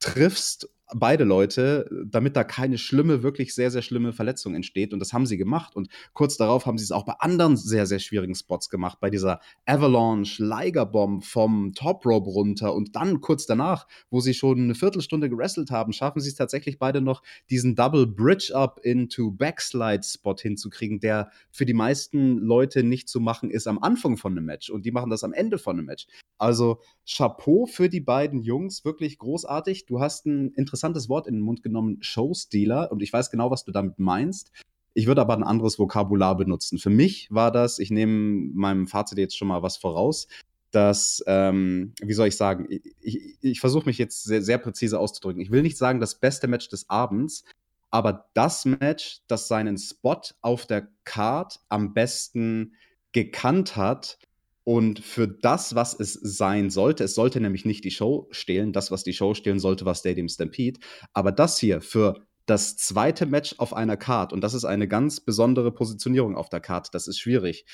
triffst 0.00 0.68
beide 0.94 1.24
Leute, 1.24 1.88
damit 2.06 2.36
da 2.36 2.44
keine 2.44 2.78
schlimme, 2.78 3.22
wirklich 3.22 3.54
sehr, 3.54 3.70
sehr 3.70 3.82
schlimme 3.82 4.12
Verletzung 4.12 4.54
entsteht. 4.54 4.92
Und 4.92 5.00
das 5.00 5.12
haben 5.12 5.26
sie 5.26 5.36
gemacht. 5.36 5.76
Und 5.76 5.88
kurz 6.12 6.36
darauf 6.36 6.66
haben 6.66 6.78
sie 6.78 6.84
es 6.84 6.92
auch 6.92 7.04
bei 7.04 7.14
anderen 7.18 7.56
sehr, 7.56 7.86
sehr 7.86 7.98
schwierigen 7.98 8.34
Spots 8.34 8.70
gemacht. 8.70 8.98
Bei 9.00 9.10
dieser 9.10 9.40
Avalanche 9.66 10.42
Liger-Bomb 10.42 11.24
vom 11.24 11.72
Top 11.74 12.06
Rope 12.06 12.30
runter. 12.30 12.74
Und 12.74 12.96
dann 12.96 13.20
kurz 13.20 13.46
danach, 13.46 13.86
wo 14.10 14.20
sie 14.20 14.34
schon 14.34 14.58
eine 14.58 14.74
Viertelstunde 14.74 15.28
gewrestelt 15.28 15.70
haben, 15.70 15.92
schaffen 15.92 16.20
sie 16.20 16.30
es 16.30 16.36
tatsächlich 16.36 16.78
beide 16.78 17.00
noch, 17.00 17.22
diesen 17.50 17.74
Double 17.74 18.06
Bridge 18.06 18.54
Up 18.54 18.80
into 18.82 19.30
Backslide 19.30 20.02
Spot 20.04 20.36
hinzukriegen, 20.36 21.00
der 21.00 21.30
für 21.50 21.66
die 21.66 21.74
meisten 21.74 22.38
Leute 22.38 22.82
nicht 22.82 23.08
zu 23.08 23.20
machen 23.20 23.50
ist 23.50 23.66
am 23.66 23.78
Anfang 23.78 24.16
von 24.16 24.32
einem 24.32 24.46
Match. 24.46 24.70
Und 24.70 24.86
die 24.86 24.92
machen 24.92 25.10
das 25.10 25.24
am 25.24 25.32
Ende 25.32 25.58
von 25.58 25.76
einem 25.76 25.86
Match. 25.86 26.06
Also 26.38 26.80
Chapeau 27.06 27.66
für 27.66 27.88
die 27.88 28.00
beiden 28.00 28.42
Jungs, 28.42 28.84
wirklich 28.84 29.18
großartig. 29.18 29.86
Du 29.86 30.00
hast 30.00 30.26
ein 30.26 30.52
interessantes 30.78 31.08
Wort 31.08 31.26
in 31.26 31.34
den 31.34 31.42
Mund 31.42 31.62
genommen, 31.62 31.98
Showstealer, 32.00 32.92
und 32.92 33.02
ich 33.02 33.12
weiß 33.12 33.30
genau, 33.30 33.50
was 33.50 33.64
du 33.64 33.72
damit 33.72 33.98
meinst. 33.98 34.52
Ich 34.94 35.06
würde 35.06 35.20
aber 35.20 35.34
ein 35.34 35.42
anderes 35.42 35.78
Vokabular 35.78 36.36
benutzen. 36.36 36.78
Für 36.78 36.90
mich 36.90 37.28
war 37.30 37.50
das, 37.50 37.78
ich 37.78 37.90
nehme 37.90 38.50
meinem 38.54 38.86
Fazit 38.86 39.18
jetzt 39.18 39.36
schon 39.36 39.48
mal 39.48 39.62
was 39.62 39.76
voraus, 39.76 40.28
dass, 40.70 41.22
ähm, 41.26 41.92
wie 42.00 42.12
soll 42.12 42.28
ich 42.28 42.36
sagen, 42.36 42.66
ich, 42.68 42.82
ich, 43.00 43.38
ich 43.40 43.60
versuche 43.60 43.86
mich 43.86 43.98
jetzt 43.98 44.24
sehr, 44.24 44.42
sehr 44.42 44.58
präzise 44.58 44.98
auszudrücken. 44.98 45.40
Ich 45.40 45.50
will 45.50 45.62
nicht 45.62 45.78
sagen, 45.78 46.00
das 46.00 46.16
beste 46.16 46.46
Match 46.46 46.68
des 46.68 46.88
Abends, 46.88 47.44
aber 47.90 48.28
das 48.34 48.64
Match, 48.64 49.22
das 49.28 49.48
seinen 49.48 49.78
Spot 49.78 50.20
auf 50.40 50.66
der 50.66 50.88
Card 51.04 51.60
am 51.68 51.94
besten 51.94 52.74
gekannt 53.12 53.76
hat 53.76 54.18
und 54.68 54.98
für 54.98 55.26
das, 55.26 55.74
was 55.76 55.98
es 55.98 56.12
sein 56.12 56.68
sollte, 56.68 57.04
es 57.04 57.14
sollte 57.14 57.40
nämlich 57.40 57.64
nicht 57.64 57.84
die 57.84 57.90
Show 57.90 58.28
stehlen, 58.30 58.74
das, 58.74 58.90
was 58.90 59.02
die 59.02 59.14
Show 59.14 59.32
stehlen 59.32 59.60
sollte, 59.60 59.86
war 59.86 59.94
Stadium 59.94 60.28
Stampede. 60.28 60.78
Aber 61.14 61.32
das 61.32 61.58
hier 61.58 61.80
für 61.80 62.26
das 62.44 62.76
zweite 62.76 63.24
Match 63.24 63.54
auf 63.56 63.72
einer 63.72 63.96
Card, 63.96 64.34
und 64.34 64.42
das 64.42 64.52
ist 64.52 64.66
eine 64.66 64.86
ganz 64.86 65.20
besondere 65.20 65.72
Positionierung 65.72 66.36
auf 66.36 66.50
der 66.50 66.60
Card, 66.60 66.90
das 66.92 67.08
ist 67.08 67.18
schwierig. 67.18 67.64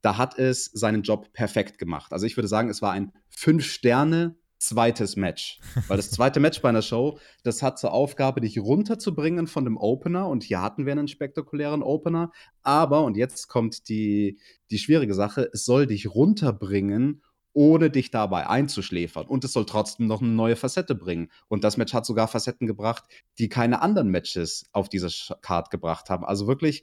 Da 0.00 0.16
hat 0.16 0.38
es 0.38 0.64
seinen 0.72 1.02
Job 1.02 1.34
perfekt 1.34 1.76
gemacht. 1.76 2.14
Also 2.14 2.24
ich 2.24 2.38
würde 2.38 2.48
sagen, 2.48 2.70
es 2.70 2.80
war 2.80 2.92
ein 2.92 3.12
Fünf-Sterne 3.28 4.38
zweites 4.58 5.16
Match. 5.16 5.60
Weil 5.86 5.96
das 5.96 6.10
zweite 6.10 6.40
Match 6.40 6.60
bei 6.60 6.68
einer 6.68 6.82
Show, 6.82 7.18
das 7.42 7.62
hat 7.62 7.78
zur 7.78 7.92
Aufgabe, 7.92 8.40
dich 8.40 8.58
runterzubringen 8.58 9.46
von 9.46 9.64
dem 9.64 9.76
Opener. 9.76 10.28
Und 10.28 10.42
hier 10.42 10.60
hatten 10.60 10.84
wir 10.84 10.92
einen 10.92 11.08
spektakulären 11.08 11.82
Opener. 11.82 12.32
Aber, 12.62 13.04
und 13.04 13.16
jetzt 13.16 13.48
kommt 13.48 13.88
die, 13.88 14.38
die 14.70 14.78
schwierige 14.78 15.14
Sache, 15.14 15.48
es 15.52 15.64
soll 15.64 15.86
dich 15.86 16.14
runterbringen, 16.14 17.22
ohne 17.52 17.90
dich 17.90 18.10
dabei 18.10 18.48
einzuschläfern. 18.48 19.26
Und 19.26 19.44
es 19.44 19.52
soll 19.52 19.66
trotzdem 19.66 20.06
noch 20.06 20.20
eine 20.20 20.30
neue 20.30 20.56
Facette 20.56 20.94
bringen. 20.94 21.30
Und 21.48 21.64
das 21.64 21.76
Match 21.76 21.94
hat 21.94 22.06
sogar 22.06 22.28
Facetten 22.28 22.66
gebracht, 22.66 23.04
die 23.38 23.48
keine 23.48 23.82
anderen 23.82 24.08
Matches 24.08 24.66
auf 24.72 24.88
dieser 24.88 25.08
Card 25.40 25.70
gebracht 25.70 26.10
haben. 26.10 26.24
Also 26.24 26.46
wirklich 26.46 26.82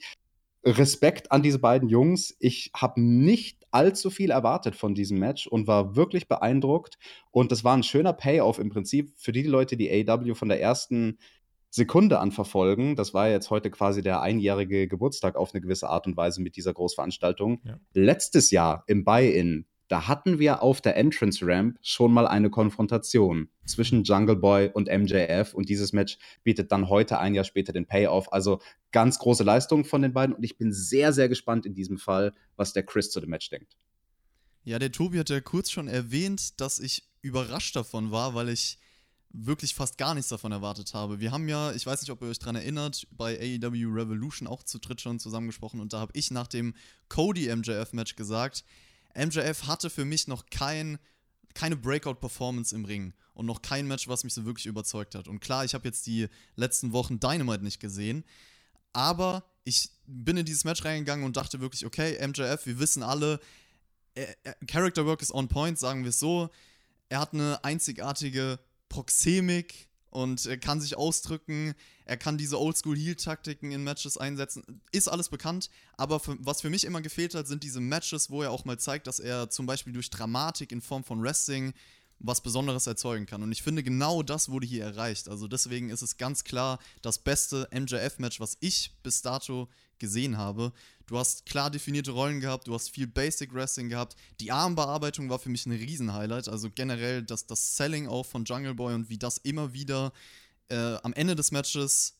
Respekt 0.65 1.31
an 1.31 1.43
diese 1.43 1.59
beiden 1.59 1.89
Jungs. 1.89 2.35
Ich 2.39 2.71
habe 2.75 2.99
nicht 2.99 3.64
allzu 3.75 4.09
viel 4.09 4.31
erwartet 4.31 4.75
von 4.75 4.95
diesem 4.95 5.19
Match 5.19 5.45
und 5.45 5.67
war 5.67 5.95
wirklich 5.95 6.27
beeindruckt. 6.27 6.97
Und 7.31 7.51
das 7.51 7.63
war 7.63 7.75
ein 7.75 7.83
schöner 7.83 8.13
Payoff 8.13 8.57
im 8.57 8.69
Prinzip 8.69 9.11
für 9.17 9.33
die 9.33 9.43
Leute, 9.43 9.77
die 9.77 9.91
AW 9.91 10.33
von 10.33 10.47
der 10.47 10.61
ersten 10.61 11.19
Sekunde 11.69 12.19
an 12.19 12.31
verfolgen. 12.31 12.95
Das 12.95 13.13
war 13.13 13.29
jetzt 13.29 13.49
heute 13.49 13.69
quasi 13.69 14.01
der 14.01 14.21
einjährige 14.21 14.87
Geburtstag 14.87 15.35
auf 15.35 15.53
eine 15.53 15.61
gewisse 15.61 15.89
Art 15.89 16.07
und 16.07 16.15
Weise 16.15 16.41
mit 16.41 16.55
dieser 16.55 16.73
Großveranstaltung. 16.73 17.59
Ja. 17.65 17.77
Letztes 17.93 18.49
Jahr 18.49 18.85
im 18.87 19.03
Buy-In 19.03 19.65
da 19.87 20.07
hatten 20.07 20.39
wir 20.39 20.61
auf 20.63 20.81
der 20.81 20.97
Entrance 20.97 21.45
Ramp 21.45 21.77
schon 21.81 22.11
mal 22.11 22.27
eine 22.27 22.49
Konfrontation 22.49 23.49
zwischen 23.65 24.03
Jungle 24.03 24.35
Boy 24.35 24.69
und 24.73 24.87
MJF 24.87 25.53
und 25.53 25.69
dieses 25.69 25.93
Match 25.93 26.17
bietet 26.43 26.71
dann 26.71 26.89
heute 26.89 27.19
ein 27.19 27.35
Jahr 27.35 27.45
später 27.45 27.73
den 27.73 27.85
Payoff. 27.85 28.31
Also 28.31 28.61
ganz 28.91 29.19
große 29.19 29.43
Leistung 29.43 29.85
von 29.85 30.01
den 30.01 30.13
beiden 30.13 30.35
und 30.35 30.43
ich 30.43 30.57
bin 30.57 30.73
sehr, 30.73 31.13
sehr 31.13 31.29
gespannt 31.29 31.65
in 31.65 31.75
diesem 31.75 31.97
Fall, 31.97 32.33
was 32.55 32.73
der 32.73 32.83
Chris 32.83 33.11
zu 33.11 33.19
dem 33.19 33.29
Match 33.29 33.49
denkt. 33.49 33.77
Ja, 34.63 34.79
der 34.79 34.91
Tobi 34.91 35.19
hat 35.19 35.29
ja 35.29 35.41
kurz 35.41 35.69
schon 35.69 35.87
erwähnt, 35.87 36.59
dass 36.59 36.79
ich 36.79 37.07
überrascht 37.21 37.75
davon 37.75 38.11
war, 38.11 38.33
weil 38.33 38.49
ich 38.49 38.79
wirklich 39.37 39.75
fast 39.75 39.97
gar 39.97 40.15
nichts 40.15 40.29
davon 40.29 40.51
erwartet 40.51 40.93
habe. 40.93 41.19
Wir 41.19 41.31
haben 41.31 41.47
ja, 41.47 41.73
ich 41.73 41.85
weiß 41.85 42.01
nicht, 42.01 42.09
ob 42.09 42.21
ihr 42.21 42.29
euch 42.29 42.39
daran 42.39 42.55
erinnert, 42.55 43.05
bei 43.11 43.37
AEW 43.37 43.93
Revolution 43.93 44.47
auch 44.47 44.63
zu 44.63 44.79
dritt 44.79 45.01
schon 45.01 45.19
zusammengesprochen 45.19 45.79
und 45.79 45.93
da 45.93 45.99
habe 45.99 46.11
ich 46.15 46.31
nach 46.31 46.47
dem 46.47 46.73
Cody 47.09 47.53
MJF-Match 47.53 48.15
gesagt, 48.15 48.63
MJF 49.15 49.67
hatte 49.67 49.89
für 49.89 50.05
mich 50.05 50.27
noch 50.27 50.45
kein, 50.47 50.99
keine 51.53 51.75
Breakout-Performance 51.75 52.75
im 52.75 52.85
Ring 52.85 53.13
und 53.33 53.45
noch 53.45 53.61
kein 53.61 53.87
Match, 53.87 54.07
was 54.07 54.23
mich 54.23 54.33
so 54.33 54.45
wirklich 54.45 54.65
überzeugt 54.65 55.15
hat. 55.15 55.27
Und 55.27 55.39
klar, 55.39 55.65
ich 55.65 55.73
habe 55.73 55.87
jetzt 55.87 56.05
die 56.05 56.27
letzten 56.55 56.91
Wochen 56.93 57.19
Dynamite 57.19 57.63
nicht 57.63 57.79
gesehen, 57.79 58.23
aber 58.93 59.43
ich 59.63 59.89
bin 60.05 60.37
in 60.37 60.45
dieses 60.45 60.63
Match 60.63 60.85
reingegangen 60.85 61.25
und 61.25 61.37
dachte 61.37 61.59
wirklich, 61.59 61.85
okay, 61.85 62.25
MJF, 62.25 62.65
wir 62.65 62.79
wissen 62.79 63.03
alle, 63.03 63.39
Character 64.67 65.05
Work 65.05 65.21
ist 65.21 65.33
on 65.33 65.47
point, 65.47 65.77
sagen 65.77 66.03
wir 66.03 66.09
es 66.09 66.19
so. 66.19 66.49
Er 67.09 67.19
hat 67.19 67.33
eine 67.33 67.63
einzigartige 67.63 68.59
Proxemik 68.87 69.89
und 70.15 70.45
er 70.45 70.57
kann 70.57 70.79
sich 70.79 70.97
ausdrücken. 70.97 71.75
Er 72.05 72.15
kann 72.15 72.37
diese 72.37 72.59
Oldschool-Heal-Taktiken 72.59 73.71
in 73.71 73.83
Matches 73.83 74.17
einsetzen. 74.17 74.81
Ist 74.93 75.09
alles 75.09 75.27
bekannt, 75.27 75.69
aber 75.97 76.21
für, 76.21 76.37
was 76.39 76.61
für 76.61 76.69
mich 76.69 76.85
immer 76.85 77.01
gefehlt 77.01 77.35
hat, 77.35 77.47
sind 77.47 77.63
diese 77.63 77.81
Matches, 77.81 78.29
wo 78.29 78.41
er 78.41 78.51
auch 78.51 78.63
mal 78.63 78.79
zeigt, 78.79 79.07
dass 79.07 79.19
er 79.19 79.49
zum 79.49 79.65
Beispiel 79.65 79.91
durch 79.91 80.09
Dramatik 80.09 80.71
in 80.71 80.81
Form 80.81 81.03
von 81.03 81.21
Wrestling 81.21 81.73
was 82.19 82.39
Besonderes 82.39 82.87
erzeugen 82.87 83.25
kann. 83.25 83.43
Und 83.43 83.51
ich 83.51 83.61
finde, 83.61 83.83
genau 83.83 84.23
das 84.23 84.47
wurde 84.47 84.65
hier 84.65 84.85
erreicht. 84.85 85.27
Also 85.27 85.49
deswegen 85.49 85.89
ist 85.89 86.01
es 86.01 86.15
ganz 86.15 86.45
klar 86.45 86.79
das 87.01 87.19
beste 87.19 87.67
MJF-Match, 87.73 88.39
was 88.39 88.55
ich 88.61 88.93
bis 89.03 89.21
dato 89.21 89.67
gesehen 89.99 90.37
habe. 90.37 90.71
Du 91.07 91.17
hast 91.17 91.45
klar 91.45 91.69
definierte 91.69 92.11
Rollen 92.11 92.39
gehabt, 92.39 92.67
du 92.67 92.73
hast 92.73 92.89
viel 92.89 93.07
Basic 93.07 93.53
Wrestling 93.53 93.89
gehabt. 93.89 94.15
Die 94.39 94.51
Armbearbeitung 94.51 95.29
war 95.29 95.39
für 95.39 95.49
mich 95.49 95.65
ein 95.65 95.71
Riesenhighlight. 95.71 96.47
Also 96.47 96.69
generell 96.73 97.21
das, 97.21 97.45
das 97.45 97.75
Selling 97.75 98.07
auch 98.07 98.25
von 98.25 98.45
Jungle 98.45 98.73
Boy 98.73 98.93
und 98.95 99.09
wie 99.09 99.17
das 99.17 99.37
immer 99.37 99.73
wieder 99.73 100.11
äh, 100.69 100.95
am 101.03 101.13
Ende 101.13 101.35
des 101.35 101.51
Matches 101.51 102.15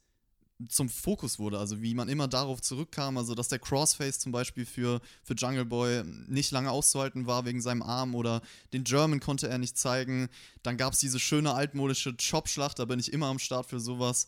zum 0.70 0.88
Fokus 0.88 1.38
wurde, 1.38 1.60
also 1.60 1.82
wie 1.82 1.94
man 1.94 2.08
immer 2.08 2.28
darauf 2.28 2.62
zurückkam, 2.62 3.18
also 3.18 3.36
dass 3.36 3.50
der 3.50 3.60
Crossface 3.60 4.20
zum 4.20 4.32
Beispiel 4.32 4.66
für, 4.66 5.02
für 5.24 5.34
Jungle 5.34 5.66
Boy 5.66 6.04
nicht 6.28 6.52
lange 6.52 6.72
auszuhalten 6.72 7.28
war 7.28 7.46
wegen 7.46 7.62
seinem 7.62 7.82
Arm 7.82 8.16
oder 8.16 8.42
den 8.72 8.86
German 8.86 9.20
konnte 9.20 9.50
er 9.50 9.58
nicht 9.58 9.78
zeigen. 9.78 10.30
Dann 10.64 10.78
gab 10.78 10.94
es 10.94 11.00
diese 11.00 11.20
schöne 11.20 11.54
altmodische 11.54 12.16
Chop-Schlacht, 12.16 12.80
da 12.80 12.86
bin 12.86 13.00
ich 13.00 13.12
immer 13.12 13.28
am 13.28 13.40
Start 13.40 13.66
für 13.66 13.80
sowas. 13.80 14.28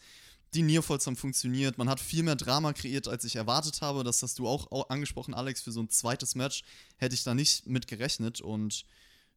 Die 0.53 0.61
Nearfalls 0.61 1.05
haben 1.05 1.15
funktioniert, 1.15 1.77
man 1.77 1.89
hat 1.89 1.99
viel 1.99 2.23
mehr 2.23 2.35
Drama 2.35 2.73
kreiert, 2.73 3.07
als 3.07 3.25
ich 3.25 3.35
erwartet 3.35 3.81
habe. 3.81 4.03
Das 4.03 4.23
hast 4.23 4.39
du 4.39 4.47
auch 4.47 4.89
angesprochen, 4.89 5.33
Alex, 5.33 5.61
für 5.61 5.71
so 5.71 5.81
ein 5.81 5.89
zweites 5.89 6.35
Match 6.35 6.63
hätte 6.97 7.15
ich 7.15 7.23
da 7.23 7.33
nicht 7.33 7.67
mit 7.67 7.87
gerechnet 7.87 8.41
und 8.41 8.85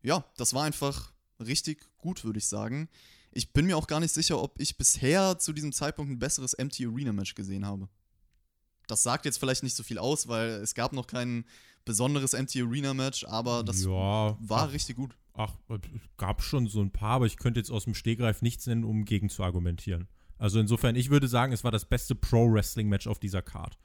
ja, 0.02 0.24
das 0.36 0.54
war 0.54 0.64
einfach 0.64 1.12
richtig 1.40 1.86
gut, 1.98 2.24
würde 2.24 2.38
ich 2.38 2.46
sagen. 2.46 2.88
Ich 3.32 3.52
bin 3.52 3.66
mir 3.66 3.76
auch 3.76 3.86
gar 3.86 4.00
nicht 4.00 4.12
sicher, 4.12 4.40
ob 4.42 4.60
ich 4.60 4.76
bisher 4.76 5.38
zu 5.38 5.52
diesem 5.52 5.72
Zeitpunkt 5.72 6.10
ein 6.10 6.18
besseres 6.18 6.54
Empty 6.54 6.86
Arena 6.86 7.12
Match 7.12 7.34
gesehen 7.34 7.64
habe. 7.64 7.88
Das 8.86 9.02
sagt 9.02 9.24
jetzt 9.24 9.38
vielleicht 9.38 9.62
nicht 9.62 9.76
so 9.76 9.82
viel 9.82 9.98
aus, 9.98 10.26
weil 10.26 10.50
es 10.50 10.74
gab 10.74 10.92
noch 10.92 11.06
kein 11.06 11.44
besonderes 11.84 12.34
Empty 12.34 12.62
Arena 12.62 12.92
Match, 12.92 13.24
aber 13.24 13.62
das 13.62 13.84
ja, 13.84 13.88
war 13.88 14.38
ach, 14.50 14.72
richtig 14.72 14.96
gut. 14.96 15.16
Ach, 15.34 15.54
es 15.68 15.78
gab 16.16 16.42
schon 16.42 16.66
so 16.66 16.80
ein 16.80 16.90
paar, 16.90 17.16
aber 17.16 17.26
ich 17.26 17.36
könnte 17.36 17.60
jetzt 17.60 17.70
aus 17.70 17.84
dem 17.84 17.94
Stegreif 17.94 18.42
nichts 18.42 18.66
nennen, 18.66 18.84
um 18.84 19.04
gegen 19.04 19.30
zu 19.30 19.44
argumentieren. 19.44 20.08
Also 20.40 20.58
insofern, 20.58 20.96
ich 20.96 21.10
würde 21.10 21.28
sagen, 21.28 21.52
es 21.52 21.64
war 21.64 21.70
das 21.70 21.84
beste 21.84 22.14
Pro-Wrestling-Match 22.14 23.06
auf 23.06 23.18
dieser 23.18 23.42
Card, 23.42 23.78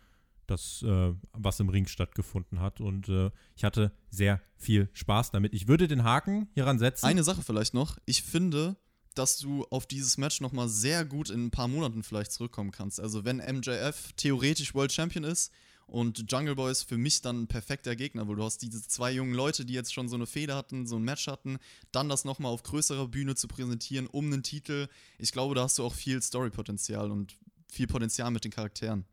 das, 0.47 0.81
äh, 0.83 1.13
was 1.33 1.59
im 1.59 1.67
Ring 1.67 1.85
stattgefunden 1.85 2.61
hat. 2.61 2.79
Und 2.79 3.09
äh, 3.09 3.29
ich 3.57 3.65
hatte 3.65 3.91
sehr 4.09 4.41
viel 4.55 4.89
Spaß 4.93 5.31
damit. 5.31 5.53
Ich 5.53 5.67
würde 5.67 5.89
den 5.89 6.05
Haken 6.05 6.47
hieran 6.53 6.79
setzen. 6.79 7.07
Eine 7.07 7.25
Sache 7.25 7.43
vielleicht 7.43 7.73
noch. 7.73 7.97
Ich 8.05 8.23
finde, 8.23 8.77
dass 9.15 9.37
du 9.37 9.65
auf 9.69 9.85
dieses 9.85 10.17
Match 10.17 10.39
nochmal 10.39 10.69
sehr 10.69 11.03
gut 11.03 11.29
in 11.29 11.47
ein 11.47 11.51
paar 11.51 11.67
Monaten 11.67 12.03
vielleicht 12.03 12.31
zurückkommen 12.31 12.71
kannst. 12.71 13.01
Also 13.01 13.25
wenn 13.25 13.37
MJF 13.37 14.13
theoretisch 14.15 14.73
World 14.73 14.93
Champion 14.93 15.25
ist 15.25 15.51
und 15.87 16.31
Jungle 16.31 16.55
Boy 16.55 16.71
ist 16.71 16.83
für 16.83 16.97
mich 16.97 17.21
dann 17.21 17.43
ein 17.43 17.47
perfekter 17.47 17.95
Gegner, 17.95 18.27
weil 18.27 18.35
du 18.35 18.43
hast 18.43 18.61
diese 18.61 18.81
zwei 18.87 19.11
jungen 19.11 19.33
Leute, 19.33 19.65
die 19.65 19.73
jetzt 19.73 19.93
schon 19.93 20.09
so 20.09 20.15
eine 20.15 20.25
Feder 20.25 20.55
hatten, 20.55 20.87
so 20.87 20.95
ein 20.95 21.03
Match 21.03 21.27
hatten, 21.27 21.57
dann 21.91 22.09
das 22.09 22.25
nochmal 22.25 22.51
auf 22.51 22.63
größerer 22.63 23.07
Bühne 23.07 23.35
zu 23.35 23.47
präsentieren, 23.47 24.07
um 24.07 24.25
einen 24.25 24.43
Titel. 24.43 24.87
Ich 25.19 25.31
glaube, 25.31 25.53
da 25.53 25.63
hast 25.63 25.77
du 25.77 25.83
auch 25.83 25.93
viel 25.93 26.21
Story-Potenzial 26.21 27.11
und 27.11 27.37
viel 27.69 27.87
Potenzial 27.87 28.31
mit 28.31 28.43
den 28.43 28.51
Charakteren. 28.51 29.05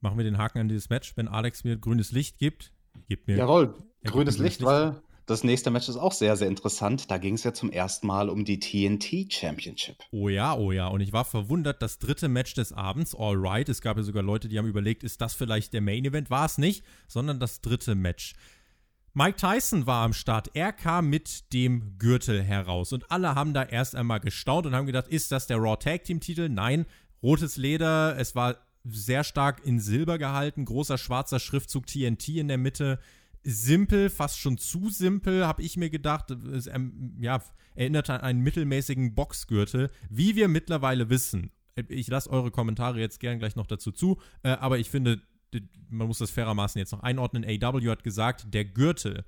Machen 0.00 0.18
wir 0.18 0.24
den 0.24 0.38
Haken 0.38 0.58
an 0.58 0.68
dieses 0.68 0.88
Match, 0.88 1.16
wenn 1.16 1.28
Alex 1.28 1.64
mir 1.64 1.76
grünes 1.76 2.12
Licht 2.12 2.38
gibt. 2.38 2.72
Gibt 3.08 3.26
mir 3.26 3.36
Jawohl, 3.36 3.74
grünes 4.04 4.38
Licht, 4.38 4.60
Licht, 4.60 4.64
weil 4.64 5.02
das 5.26 5.44
nächste 5.44 5.70
Match 5.70 5.88
ist 5.88 5.96
auch 5.96 6.12
sehr, 6.12 6.36
sehr 6.36 6.48
interessant. 6.48 7.10
Da 7.10 7.18
ging 7.18 7.34
es 7.34 7.44
ja 7.44 7.54
zum 7.54 7.70
ersten 7.70 8.06
Mal 8.06 8.28
um 8.28 8.44
die 8.44 8.58
TNT 8.58 9.32
Championship. 9.32 9.96
Oh 10.10 10.28
ja, 10.28 10.54
oh 10.54 10.72
ja. 10.72 10.88
Und 10.88 11.00
ich 11.00 11.12
war 11.12 11.24
verwundert, 11.24 11.80
das 11.80 11.98
dritte 11.98 12.28
Match 12.28 12.54
des 12.54 12.72
Abends, 12.72 13.14
all 13.14 13.36
right. 13.36 13.68
Es 13.68 13.80
gab 13.80 13.96
ja 13.96 14.02
sogar 14.02 14.22
Leute, 14.22 14.48
die 14.48 14.58
haben 14.58 14.66
überlegt, 14.66 15.04
ist 15.04 15.20
das 15.20 15.34
vielleicht 15.34 15.72
der 15.72 15.80
Main 15.80 16.04
Event? 16.04 16.30
War 16.30 16.46
es 16.46 16.58
nicht, 16.58 16.84
sondern 17.06 17.38
das 17.38 17.60
dritte 17.60 17.94
Match. 17.94 18.34
Mike 19.14 19.36
Tyson 19.36 19.86
war 19.86 20.04
am 20.04 20.14
Start. 20.14 20.50
Er 20.54 20.72
kam 20.72 21.10
mit 21.10 21.52
dem 21.52 21.98
Gürtel 21.98 22.42
heraus. 22.42 22.92
Und 22.92 23.10
alle 23.10 23.34
haben 23.34 23.52
da 23.52 23.62
erst 23.62 23.94
einmal 23.94 24.20
gestaunt 24.20 24.66
und 24.66 24.74
haben 24.74 24.86
gedacht, 24.86 25.08
ist 25.08 25.30
das 25.30 25.46
der 25.46 25.58
Raw 25.58 25.76
Tag 25.76 26.04
Team 26.04 26.20
Titel? 26.20 26.48
Nein. 26.48 26.86
Rotes 27.22 27.58
Leder. 27.58 28.18
Es 28.18 28.34
war 28.34 28.56
sehr 28.84 29.22
stark 29.22 29.64
in 29.64 29.80
Silber 29.80 30.16
gehalten. 30.16 30.64
Großer 30.64 30.96
schwarzer 30.96 31.40
Schriftzug 31.40 31.86
TNT 31.86 32.28
in 32.30 32.48
der 32.48 32.58
Mitte 32.58 32.98
simpel, 33.44 34.10
fast 34.10 34.38
schon 34.38 34.58
zu 34.58 34.88
simpel, 34.90 35.46
habe 35.46 35.62
ich 35.62 35.76
mir 35.76 35.90
gedacht. 35.90 36.30
Es 36.30 36.66
ähm, 36.66 37.16
ja, 37.20 37.42
erinnert 37.74 38.10
an 38.10 38.20
einen 38.20 38.40
mittelmäßigen 38.40 39.14
Boxgürtel, 39.14 39.90
wie 40.10 40.36
wir 40.36 40.48
mittlerweile 40.48 41.10
wissen. 41.10 41.50
Ich 41.88 42.08
lasse 42.08 42.30
eure 42.30 42.50
Kommentare 42.50 43.00
jetzt 43.00 43.20
gern 43.20 43.38
gleich 43.38 43.56
noch 43.56 43.66
dazu 43.66 43.92
zu, 43.92 44.20
äh, 44.42 44.50
aber 44.50 44.78
ich 44.78 44.90
finde, 44.90 45.22
man 45.88 46.06
muss 46.06 46.18
das 46.18 46.30
fairermaßen 46.30 46.78
jetzt 46.78 46.92
noch 46.92 47.02
einordnen. 47.02 47.44
AW 47.44 47.88
hat 47.88 48.04
gesagt, 48.04 48.52
der 48.52 48.64
Gürtel 48.64 49.24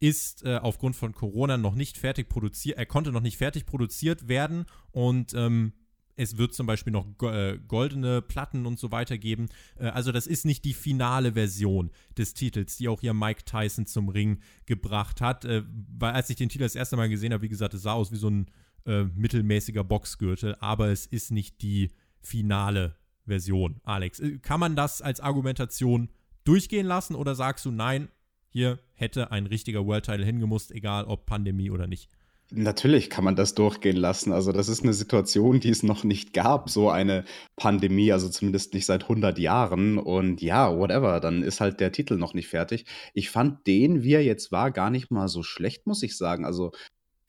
ist 0.00 0.44
äh, 0.44 0.58
aufgrund 0.58 0.96
von 0.96 1.12
Corona 1.12 1.56
noch 1.56 1.74
nicht 1.74 1.98
fertig 1.98 2.28
produziert, 2.28 2.78
er 2.78 2.86
konnte 2.86 3.10
noch 3.10 3.20
nicht 3.20 3.36
fertig 3.36 3.66
produziert 3.66 4.28
werden 4.28 4.66
und 4.92 5.34
ähm, 5.34 5.72
es 6.18 6.36
wird 6.36 6.52
zum 6.52 6.66
Beispiel 6.66 6.92
noch 6.92 7.06
äh, 7.22 7.58
goldene 7.68 8.20
Platten 8.20 8.66
und 8.66 8.78
so 8.78 8.90
weiter 8.90 9.16
geben. 9.16 9.48
Äh, 9.78 9.86
also 9.86 10.12
das 10.12 10.26
ist 10.26 10.44
nicht 10.44 10.64
die 10.64 10.74
finale 10.74 11.32
Version 11.32 11.90
des 12.16 12.34
Titels, 12.34 12.76
die 12.76 12.88
auch 12.88 13.00
hier 13.00 13.14
Mike 13.14 13.44
Tyson 13.44 13.86
zum 13.86 14.08
Ring 14.08 14.40
gebracht 14.66 15.20
hat. 15.20 15.44
Äh, 15.44 15.62
weil 15.96 16.12
als 16.12 16.28
ich 16.28 16.36
den 16.36 16.48
Titel 16.48 16.64
das 16.64 16.74
erste 16.74 16.96
Mal 16.96 17.08
gesehen 17.08 17.32
habe, 17.32 17.42
wie 17.42 17.48
gesagt, 17.48 17.74
es 17.74 17.82
sah 17.82 17.92
aus 17.92 18.10
wie 18.10 18.16
so 18.16 18.28
ein 18.28 18.46
äh, 18.84 19.04
mittelmäßiger 19.04 19.84
Boxgürtel, 19.84 20.56
aber 20.58 20.88
es 20.88 21.06
ist 21.06 21.30
nicht 21.30 21.62
die 21.62 21.92
finale 22.20 22.96
Version. 23.24 23.80
Alex, 23.84 24.20
kann 24.42 24.58
man 24.58 24.74
das 24.74 25.00
als 25.00 25.20
Argumentation 25.20 26.08
durchgehen 26.44 26.86
lassen 26.86 27.14
oder 27.14 27.34
sagst 27.34 27.64
du, 27.64 27.70
nein, 27.70 28.08
hier 28.48 28.78
hätte 28.94 29.30
ein 29.30 29.46
richtiger 29.46 29.86
World 29.86 30.06
Title 30.06 30.24
hingemusst, 30.24 30.72
egal 30.72 31.04
ob 31.04 31.26
Pandemie 31.26 31.70
oder 31.70 31.86
nicht? 31.86 32.08
Natürlich 32.50 33.10
kann 33.10 33.24
man 33.24 33.36
das 33.36 33.54
durchgehen 33.54 33.96
lassen. 33.96 34.32
Also 34.32 34.52
das 34.52 34.70
ist 34.70 34.82
eine 34.82 34.94
Situation, 34.94 35.60
die 35.60 35.68
es 35.68 35.82
noch 35.82 36.02
nicht 36.02 36.32
gab, 36.32 36.70
so 36.70 36.88
eine 36.88 37.24
Pandemie, 37.56 38.10
also 38.10 38.30
zumindest 38.30 38.72
nicht 38.72 38.86
seit 38.86 39.02
100 39.02 39.38
Jahren. 39.38 39.98
Und 39.98 40.40
ja, 40.40 40.74
whatever, 40.74 41.20
dann 41.20 41.42
ist 41.42 41.60
halt 41.60 41.78
der 41.78 41.92
Titel 41.92 42.16
noch 42.16 42.32
nicht 42.32 42.48
fertig. 42.48 42.86
Ich 43.12 43.28
fand 43.28 43.66
den, 43.66 44.02
wie 44.02 44.14
er 44.14 44.24
jetzt 44.24 44.50
war, 44.50 44.70
gar 44.70 44.88
nicht 44.88 45.10
mal 45.10 45.28
so 45.28 45.42
schlecht, 45.42 45.86
muss 45.86 46.02
ich 46.02 46.16
sagen. 46.16 46.46
Also 46.46 46.72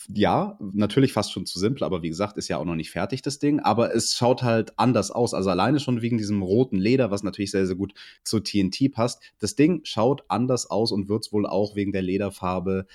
ja, 0.08 0.58
natürlich 0.74 1.12
fast 1.12 1.34
schon 1.34 1.46
zu 1.46 1.60
simpel, 1.60 1.84
aber 1.84 2.02
wie 2.02 2.10
gesagt, 2.10 2.38
ist 2.38 2.48
ja 2.48 2.58
auch 2.58 2.64
noch 2.66 2.76
nicht 2.76 2.92
fertig, 2.92 3.22
das 3.22 3.40
Ding. 3.40 3.60
Aber 3.60 3.94
es 3.94 4.16
schaut 4.16 4.42
halt 4.42 4.80
anders 4.80 5.12
aus. 5.12 5.34
Also 5.34 5.50
alleine 5.50 5.82
schon 5.82 6.02
wegen 6.02 6.18
diesem 6.18 6.42
roten 6.42 6.78
Leder, 6.78 7.12
was 7.12 7.24
natürlich 7.24 7.52
sehr, 7.52 7.68
sehr 7.68 7.76
gut 7.76 7.94
zu 8.24 8.40
TNT 8.40 8.94
passt. 8.94 9.22
Das 9.40 9.56
Ding 9.56 9.82
schaut 9.84 10.24
anders 10.30 10.70
aus 10.70 10.94
und 10.94 11.10
wird 11.10 11.26
es 11.26 11.34
wohl 11.34 11.46
auch 11.46 11.76
wegen 11.76 11.92
der 11.92 12.04
Lederfarbe 12.04 12.88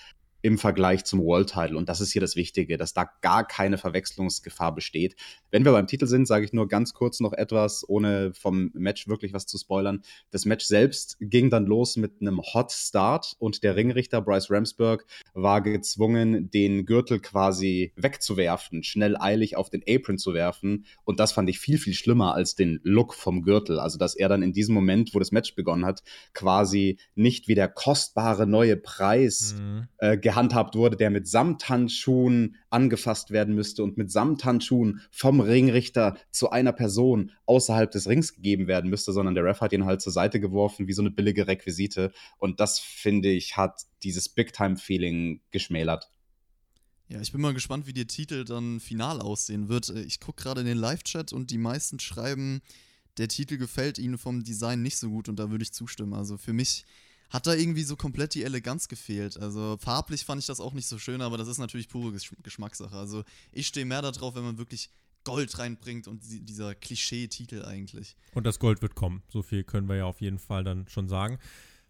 im 0.45 0.59
Vergleich 0.59 1.07
zum 1.07 1.25
World 1.25 1.49
Title. 1.49 1.79
Und 1.79 1.89
das 1.89 2.03
ist 2.03 2.13
hier 2.13 2.21
das 2.21 2.37
Wichtige, 2.37 2.77
dass 2.77 2.93
da 2.93 3.09
gar 3.23 3.47
keine 3.47 3.79
Verwechslungsgefahr 3.79 4.75
besteht. 4.75 5.17
Wenn 5.51 5.65
wir 5.65 5.73
beim 5.73 5.87
Titel 5.87 6.07
sind, 6.07 6.29
sage 6.29 6.45
ich 6.45 6.53
nur 6.53 6.69
ganz 6.69 6.93
kurz 6.93 7.21
noch 7.21 7.33
etwas, 7.33 7.89
ohne 7.89 8.35
vom 8.35 8.71
Match 8.75 9.09
wirklich 9.09 9.33
was 9.33 9.47
zu 9.47 9.57
spoilern. 9.57 10.03
Das 10.33 10.45
Match 10.45 10.67
selbst 10.67 11.17
ging 11.19 11.49
dann 11.49 11.65
los 11.65 11.97
mit 11.97 12.21
einem 12.21 12.43
Hot 12.43 12.73
Start 12.73 13.37
und 13.39 13.63
der 13.63 13.75
Ringrichter 13.75 14.21
Bryce 14.21 14.51
Ramsburg 14.51 15.07
war 15.33 15.63
gezwungen, 15.63 16.51
den 16.51 16.85
Gürtel 16.85 17.21
quasi 17.21 17.95
wegzuwerfen, 17.97 18.83
schnell 18.83 19.17
eilig 19.17 19.57
auf 19.57 19.71
den 19.71 19.83
Apron 19.89 20.19
zu 20.19 20.35
werfen. 20.35 20.85
Und 21.05 21.21
das 21.21 21.33
fand 21.33 21.49
ich 21.49 21.59
viel, 21.59 21.79
viel 21.79 21.95
schlimmer 21.95 22.35
als 22.35 22.55
den 22.55 22.81
Look 22.83 23.15
vom 23.15 23.41
Gürtel. 23.45 23.79
Also, 23.81 23.97
dass 23.97 24.15
er 24.15 24.29
dann 24.29 24.43
in 24.43 24.53
diesem 24.53 24.75
Moment, 24.75 25.15
wo 25.15 25.19
das 25.21 25.33
Match 25.33 25.55
begonnen 25.55 25.87
hat, 25.87 26.03
quasi 26.35 26.99
nicht 27.15 27.49
wie 27.49 27.55
der 27.55 27.69
kostbare 27.69 28.47
neue 28.47 28.77
Preis 28.77 29.55
mhm. 29.59 29.89
äh, 29.97 30.19
gehandhabt 30.35 30.75
wurde, 30.75 30.97
der 30.97 31.11
mit 31.11 31.29
Samthandschuhen 31.29 32.57
angefasst 32.69 33.31
werden 33.31 33.55
müsste 33.55 33.85
und 33.85 33.97
mit 33.97 34.11
Samthandschuhen 34.11 35.01
vom 35.13 35.41
Ringrichter 35.41 36.17
zu 36.33 36.51
einer 36.51 36.73
Person 36.73 37.31
außerhalb 37.47 37.91
des 37.91 38.09
Rings 38.09 38.35
gegeben 38.35 38.67
werden 38.67 38.91
müsste, 38.91 39.13
sondern 39.13 39.37
der 39.37 39.45
Ref 39.45 39.61
hat 39.61 39.73
ihn 39.73 39.85
halt 39.85 40.01
zur 40.01 40.13
Seite 40.13 40.41
geworfen 40.41 40.89
wie 40.89 40.93
so 40.93 41.03
eine 41.03 41.13
billige 41.13 41.47
Requisite. 41.47 42.13
Und 42.39 42.59
das, 42.59 42.81
finde 42.81 43.31
ich, 43.31 43.57
hat 43.57 43.83
dieses 44.03 44.29
Big-Time-Feeling 44.29 45.41
geschmälert. 45.53 46.11
Ja, 47.07 47.21
ich 47.21 47.31
bin 47.31 47.41
mal 47.41 47.55
gespannt, 47.55 47.87
wie 47.87 47.93
der 47.93 48.09
Titel 48.09 48.45
dann 48.45 48.81
final 48.81 49.21
aussehen 49.21 49.69
wird. 49.69 49.91
Äh, 49.91 50.03
ich 50.03 50.19
gucke 50.19 50.43
gerade 50.43 50.63
in 50.63 50.67
den 50.67 50.79
Live-Chat 50.79 51.33
und 51.33 51.51
die 51.51 51.59
meisten 51.59 52.01
schreiben, 52.01 52.61
der 53.19 53.29
Titel 53.29 53.57
gefällt 53.57 54.01
ihnen 54.01 54.19
vom 54.19 54.43
Design 54.43 54.83
nicht 54.83 54.99
so 54.99 55.11
gut 55.11 55.29
und 55.29 55.37
da 55.39 55.51
würde 55.51 55.63
ich 55.63 55.73
zustimmen. 55.73 56.15
Also 56.15 56.37
für 56.37 56.53
mich 56.53 56.85
hat 57.35 57.49
da 57.49 57.53
irgendwie 57.53 57.83
so 57.83 57.97
komplett 57.97 58.35
die 58.35 58.45
Eleganz 58.45 58.87
gefehlt. 58.87 59.41
Also 59.41 59.77
farblich 59.81 60.25
fand 60.25 60.41
ich 60.41 60.47
das 60.47 60.61
auch 60.61 60.73
nicht 60.73 60.87
so 60.87 60.99
schön, 61.01 61.21
aber 61.21 61.37
das 61.37 61.49
ist 61.49 61.59
natürlich 61.59 61.89
pure 61.89 62.13
Geschmackssache. 62.45 62.97
Also 62.97 63.25
ich 63.51 63.67
stehe 63.67 63.85
mehr 63.85 64.03
darauf, 64.03 64.37
wenn 64.37 64.45
man 64.45 64.57
wirklich 64.57 64.89
Gold 65.25 65.59
reinbringt 65.59 66.07
und 66.07 66.21
dieser 66.23 66.77
Klischee-Titel 66.77 67.65
eigentlich. 67.65 68.15
Und 68.35 68.47
das 68.47 68.61
Gold 68.61 68.83
wird 68.83 68.95
kommen. 68.95 69.25
So 69.29 69.43
viel 69.43 69.65
können 69.65 69.89
wir 69.89 69.97
ja 69.97 70.05
auf 70.05 70.21
jeden 70.21 70.39
Fall 70.39 70.63
dann 70.63 70.87
schon 70.87 71.09
sagen. 71.09 71.41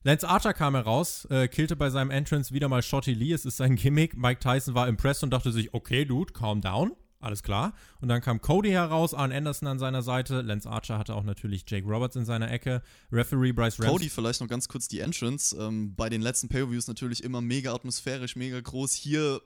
Lance 0.02 0.26
Archer 0.26 0.54
kam 0.54 0.76
heraus, 0.76 1.26
äh, 1.26 1.46
killte 1.48 1.76
bei 1.76 1.90
seinem 1.90 2.10
Entrance 2.10 2.54
wieder 2.54 2.68
mal 2.68 2.82
Shotty 2.82 3.12
Lee. 3.12 3.32
Es 3.34 3.44
ist 3.44 3.58
sein 3.58 3.76
Gimmick. 3.76 4.16
Mike 4.16 4.40
Tyson 4.40 4.74
war 4.74 4.88
impressed 4.88 5.24
und 5.24 5.30
dachte 5.30 5.52
sich, 5.52 5.74
okay, 5.74 6.06
Dude, 6.06 6.32
calm 6.32 6.62
down. 6.62 6.92
Alles 7.24 7.42
klar. 7.42 7.72
Und 8.02 8.08
dann 8.08 8.20
kam 8.20 8.42
Cody 8.42 8.68
heraus, 8.68 9.14
Arn 9.14 9.32
Anderson 9.32 9.66
an 9.66 9.78
seiner 9.78 10.02
Seite. 10.02 10.42
Lance 10.42 10.68
Archer 10.68 10.98
hatte 10.98 11.14
auch 11.14 11.22
natürlich 11.24 11.64
Jake 11.66 11.88
Roberts 11.88 12.16
in 12.16 12.26
seiner 12.26 12.50
Ecke. 12.50 12.82
Referee 13.10 13.52
Bryce 13.52 13.80
Rams. 13.80 13.90
Cody 13.90 14.10
vielleicht 14.10 14.42
noch 14.42 14.48
ganz 14.48 14.68
kurz 14.68 14.88
die 14.88 15.00
Entrance. 15.00 15.56
Ähm, 15.58 15.94
bei 15.94 16.10
den 16.10 16.20
letzten 16.20 16.50
Pay-Per-Views 16.50 16.86
natürlich 16.86 17.24
immer 17.24 17.40
mega 17.40 17.72
atmosphärisch, 17.74 18.36
mega 18.36 18.60
groß. 18.60 18.92
Hier 18.92 19.40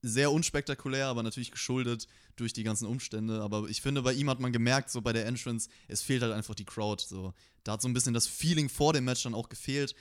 sehr 0.00 0.32
unspektakulär, 0.32 1.08
aber 1.08 1.22
natürlich 1.22 1.50
geschuldet 1.50 2.08
durch 2.36 2.54
die 2.54 2.62
ganzen 2.62 2.86
Umstände. 2.86 3.42
Aber 3.42 3.68
ich 3.68 3.82
finde, 3.82 4.00
bei 4.00 4.14
ihm 4.14 4.30
hat 4.30 4.40
man 4.40 4.50
gemerkt, 4.50 4.88
so 4.88 5.02
bei 5.02 5.12
der 5.12 5.26
Entrance, 5.26 5.68
es 5.88 6.00
fehlt 6.00 6.22
halt 6.22 6.32
einfach 6.32 6.54
die 6.54 6.64
Crowd. 6.64 7.04
So. 7.06 7.34
Da 7.62 7.72
hat 7.72 7.82
so 7.82 7.88
ein 7.88 7.92
bisschen 7.92 8.14
das 8.14 8.26
Feeling 8.26 8.70
vor 8.70 8.94
dem 8.94 9.04
Match 9.04 9.22
dann 9.22 9.34
auch 9.34 9.50
gefehlt, 9.50 9.94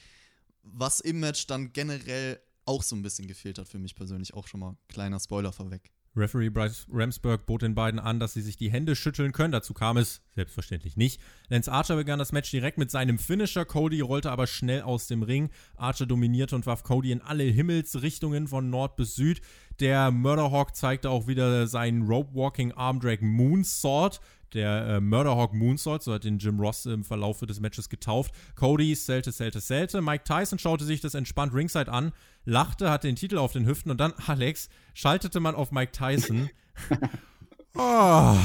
was 0.64 1.02
im 1.02 1.20
Match 1.20 1.46
dann 1.48 1.74
generell 1.74 2.40
auch 2.64 2.84
so 2.84 2.96
ein 2.96 3.02
bisschen 3.02 3.28
gefehlt 3.28 3.58
hat 3.58 3.68
für 3.68 3.80
mich 3.80 3.96
persönlich. 3.96 4.34
Auch 4.34 4.48
schon 4.48 4.62
mal 4.62 4.78
kleiner 4.88 5.20
Spoiler 5.20 5.52
vorweg. 5.52 5.92
Referee 6.16 6.50
Bryce 6.50 6.88
Ramsburg 6.92 7.46
bot 7.46 7.62
den 7.62 7.74
beiden 7.74 8.00
an, 8.00 8.20
dass 8.20 8.34
sie 8.34 8.42
sich 8.42 8.58
die 8.58 8.72
Hände 8.72 8.96
schütteln 8.96 9.32
können. 9.32 9.54
Dazu 9.54 9.74
kam 9.74 9.98
es 9.98 10.22
selbstverständlich 10.36 10.98
nicht. 10.98 11.22
Lance 11.48 11.72
Archer 11.72 11.96
begann 11.96 12.20
das 12.20 12.34
Match 12.34 12.52
direkt 12.52 12.78
mit 12.78 12.92
seinem 12.92 13.18
Finisher. 13.18 13.66
Cody 13.66 14.02
rollte 14.02 14.32
aber 14.32 14.48
schnell 14.48 14.82
aus 14.82 15.08
dem 15.08 15.24
Ring. 15.24 15.50
Archer 15.78 16.06
dominierte 16.06 16.56
und 16.56 16.66
warf 16.66 16.84
Cody 16.84 17.12
in 17.12 17.22
alle 17.22 17.44
Himmelsrichtungen 17.44 18.48
von 18.48 18.70
Nord 18.70 18.98
bis 18.98 19.16
Süd. 19.16 19.42
Der 19.80 20.12
Murderhawk 20.12 20.76
zeigte 20.76 21.10
auch 21.10 21.28
wieder 21.28 21.66
seinen 21.68 22.04
Rope 22.04 22.36
Walking 22.36 22.74
Arm 22.74 23.00
Drag 23.00 23.22
Moonsault 23.22 24.20
der 24.54 24.88
äh, 24.88 25.00
Murderhawk 25.02 25.54
Moonsault, 25.54 26.04
so 26.04 26.14
hat 26.14 26.24
den 26.24 26.38
Jim 26.38 26.60
Ross 26.60 26.86
im 26.86 27.04
Verlauf 27.04 27.40
des 27.40 27.60
Matches 27.60 27.90
getauft. 27.90 28.34
Cody 28.56 28.96
selte, 28.96 29.32
selte, 29.32 29.60
selte. 29.60 30.02
Mike 30.02 30.24
Tyson 30.24 30.60
schaute 30.60 30.86
sich 30.86 31.02
das 31.02 31.14
entspannt 31.14 31.54
ringside 31.54 31.92
an, 31.92 32.12
lachte, 32.46 32.90
hatte 32.90 33.08
den 33.08 33.16
Titel 33.16 33.38
auf 33.38 33.54
den 33.54 33.66
Hüften 33.66 33.92
und 33.92 34.00
dann, 34.00 34.14
Alex, 34.28 34.70
schaltete 34.94 35.40
man 35.40 35.56
auf 35.56 35.72
Mike 35.72 35.92
Tyson. 35.92 36.50
oh, 37.76 38.38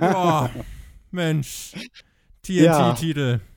oh 0.00 0.48
Mensch. 1.10 1.72
TNT-Titel. 2.42 3.40
Ja. 3.40 3.51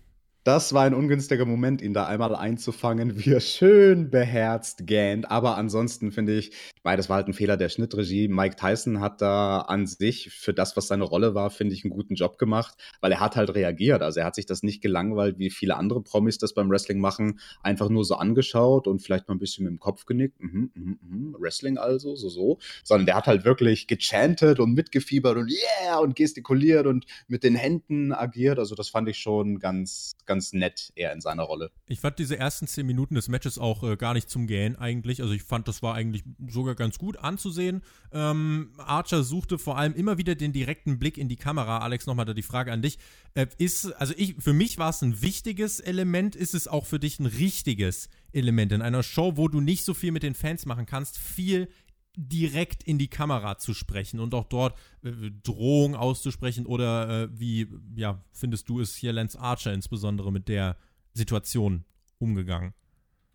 Das 0.45 0.73
war 0.75 0.83
ein 0.83 0.93
ungünstiger 0.93 1.43
Moment, 1.45 1.81
ihn 1.81 1.95
da 1.95 2.05
einmal 2.05 2.35
einzufangen, 2.35 3.17
wie 3.25 3.31
er 3.31 3.39
schön 3.39 4.11
beherzt 4.11 4.85
gähnt. 4.85 5.31
Aber 5.31 5.57
ansonsten 5.57 6.11
finde 6.11 6.37
ich, 6.37 6.51
weil 6.83 6.97
das 6.97 7.09
war 7.09 7.15
halt 7.15 7.27
ein 7.27 7.33
Fehler 7.33 7.57
der 7.57 7.69
Schnittregie. 7.69 8.27
Mike 8.27 8.55
Tyson 8.55 8.99
hat 8.99 9.23
da 9.23 9.61
an 9.61 9.87
sich 9.87 10.29
für 10.29 10.53
das, 10.53 10.77
was 10.77 10.85
seine 10.87 11.03
Rolle 11.03 11.33
war, 11.33 11.49
finde 11.49 11.73
ich, 11.73 11.83
einen 11.83 11.89
guten 11.89 12.13
Job 12.13 12.37
gemacht, 12.37 12.75
weil 13.01 13.11
er 13.11 13.21
hat 13.21 13.35
halt 13.35 13.55
reagiert. 13.55 14.03
Also 14.03 14.19
er 14.19 14.27
hat 14.27 14.35
sich 14.35 14.45
das 14.45 14.61
nicht 14.61 14.83
gelangweilt, 14.83 15.39
wie 15.39 15.49
viele 15.49 15.77
andere 15.77 16.03
Promis 16.03 16.37
das 16.37 16.53
beim 16.53 16.69
Wrestling 16.69 16.99
machen, 16.99 17.39
einfach 17.63 17.89
nur 17.89 18.05
so 18.05 18.13
angeschaut 18.13 18.85
und 18.85 19.01
vielleicht 19.01 19.27
mal 19.27 19.33
ein 19.33 19.39
bisschen 19.39 19.63
mit 19.63 19.71
dem 19.71 19.79
Kopf 19.79 20.05
genickt. 20.05 20.39
Mhm, 20.39 20.69
mhm, 20.75 20.99
mhm, 21.01 21.35
Wrestling 21.39 21.79
also, 21.79 22.15
so, 22.15 22.29
so. 22.29 22.59
Sondern 22.83 23.07
der 23.07 23.15
hat 23.15 23.25
halt 23.25 23.45
wirklich 23.45 23.87
gechantet 23.87 24.59
und 24.59 24.73
mitgefiebert 24.75 25.37
und 25.37 25.49
yeah 25.49 25.97
und 25.97 26.15
gestikuliert 26.15 26.85
und 26.85 27.07
mit 27.27 27.43
den 27.43 27.55
Händen 27.55 28.13
agiert. 28.13 28.59
Also 28.59 28.75
das 28.75 28.89
fand 28.89 29.09
ich 29.09 29.17
schon 29.17 29.57
ganz, 29.57 30.17
ganz 30.27 30.34
ganz 30.35 30.51
nett 30.51 30.91
eher 30.95 31.13
in 31.13 31.21
seiner 31.21 31.43
Rolle. 31.43 31.71
Ich 31.87 32.01
fand 32.01 32.19
diese 32.19 32.37
ersten 32.37 32.67
zehn 32.67 32.85
Minuten 32.85 33.15
des 33.15 33.29
Matches 33.29 33.57
auch 33.57 33.83
äh, 33.83 33.95
gar 33.95 34.13
nicht 34.13 34.29
zum 34.29 34.47
Gähnen 34.47 34.75
eigentlich. 34.75 35.21
Also 35.21 35.33
ich 35.33 35.43
fand, 35.43 35.69
das 35.69 35.81
war 35.81 35.95
eigentlich 35.95 36.25
sogar 36.49 36.75
ganz 36.75 36.97
gut 36.97 37.15
anzusehen. 37.17 37.81
Ähm, 38.11 38.71
Archer 38.77 39.23
suchte 39.23 39.57
vor 39.57 39.77
allem 39.77 39.93
immer 39.93 40.17
wieder 40.17 40.35
den 40.35 40.51
direkten 40.51 40.99
Blick 40.99 41.17
in 41.17 41.29
die 41.29 41.37
Kamera. 41.37 41.77
Alex, 41.77 42.05
nochmal 42.05 42.25
da 42.25 42.33
die 42.33 42.41
Frage 42.41 42.73
an 42.73 42.81
dich. 42.81 42.99
Äh, 43.33 43.47
ist, 43.57 43.85
also 43.93 44.13
ich, 44.17 44.35
für 44.37 44.51
mich 44.51 44.77
war 44.77 44.89
es 44.89 45.01
ein 45.01 45.21
wichtiges 45.21 45.79
Element. 45.79 46.35
Ist 46.35 46.53
es 46.53 46.67
auch 46.67 46.85
für 46.85 46.99
dich 46.99 47.21
ein 47.21 47.27
richtiges 47.27 48.09
Element 48.33 48.73
in 48.73 48.81
einer 48.81 49.03
Show, 49.03 49.37
wo 49.37 49.47
du 49.47 49.61
nicht 49.61 49.85
so 49.85 49.93
viel 49.93 50.11
mit 50.11 50.23
den 50.23 50.35
Fans 50.35 50.65
machen 50.65 50.85
kannst, 50.85 51.17
viel 51.17 51.69
direkt 52.17 52.83
in 52.83 52.97
die 52.97 53.07
Kamera 53.07 53.57
zu 53.57 53.73
sprechen 53.73 54.19
und 54.19 54.33
auch 54.33 54.45
dort 54.45 54.77
äh, 55.03 55.11
Drohung 55.43 55.95
auszusprechen 55.95 56.65
oder 56.65 57.23
äh, 57.23 57.29
wie 57.31 57.67
ja 57.95 58.21
findest 58.31 58.69
du 58.69 58.79
es 58.79 58.95
hier 58.95 59.13
Lance 59.13 59.39
Archer 59.39 59.73
insbesondere 59.73 60.31
mit 60.31 60.47
der 60.47 60.77
Situation 61.13 61.85
umgegangen? 62.19 62.73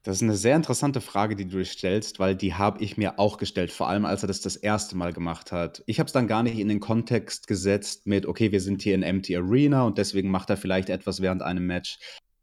Das 0.03 0.16
ist 0.16 0.22
eine 0.22 0.37
sehr 0.37 0.57
interessante 0.57 1.03
Frage, 1.03 1.37
die 1.37 1.47
du 1.47 1.62
stellst, 1.62 2.18
weil 2.18 2.35
die 2.35 2.55
habe 2.55 2.83
ich 2.83 2.97
mir 2.97 3.18
auch 3.18 3.37
gestellt, 3.37 3.70
vor 3.70 3.89
allem 3.91 4.07
als 4.07 4.22
er 4.24 4.28
das 4.28 4.41
das 4.41 4.57
erste 4.57 4.97
Mal 4.97 5.12
gemacht 5.12 5.53
hat. 5.53 5.83
Ich 5.85 5.99
habe 5.99 6.07
es 6.07 6.14
dann 6.14 6.26
gar 6.26 6.43
nicht 6.43 6.59
in 6.59 6.68
den 6.68 6.81
Kontext 6.81 7.47
gesetzt 7.47 8.07
mit, 8.07 8.24
okay, 8.24 8.51
wir 8.51 8.62
sind 8.62 8.81
hier 8.81 8.95
in 8.95 9.03
Empty 9.03 9.37
Arena 9.37 9.83
und 9.83 9.99
deswegen 9.99 10.31
macht 10.31 10.49
er 10.49 10.57
vielleicht 10.57 10.89
etwas 10.89 11.20
während 11.20 11.43
einem 11.43 11.66
Match, 11.66 11.99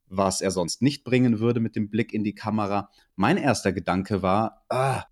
was 0.06 0.42
er 0.42 0.52
sonst 0.52 0.84
nicht 0.84 1.04
bringen 1.04 1.40
würde 1.40 1.60
mit 1.60 1.76
dem 1.76 1.90
Blick 1.90 2.14
in 2.14 2.24
die 2.24 2.36
Kamera. 2.36 2.92
Mein 3.16 3.38
erster 3.38 3.74
Gedanke 3.74 4.22
war, 4.22 4.64
ah, 4.70 5.06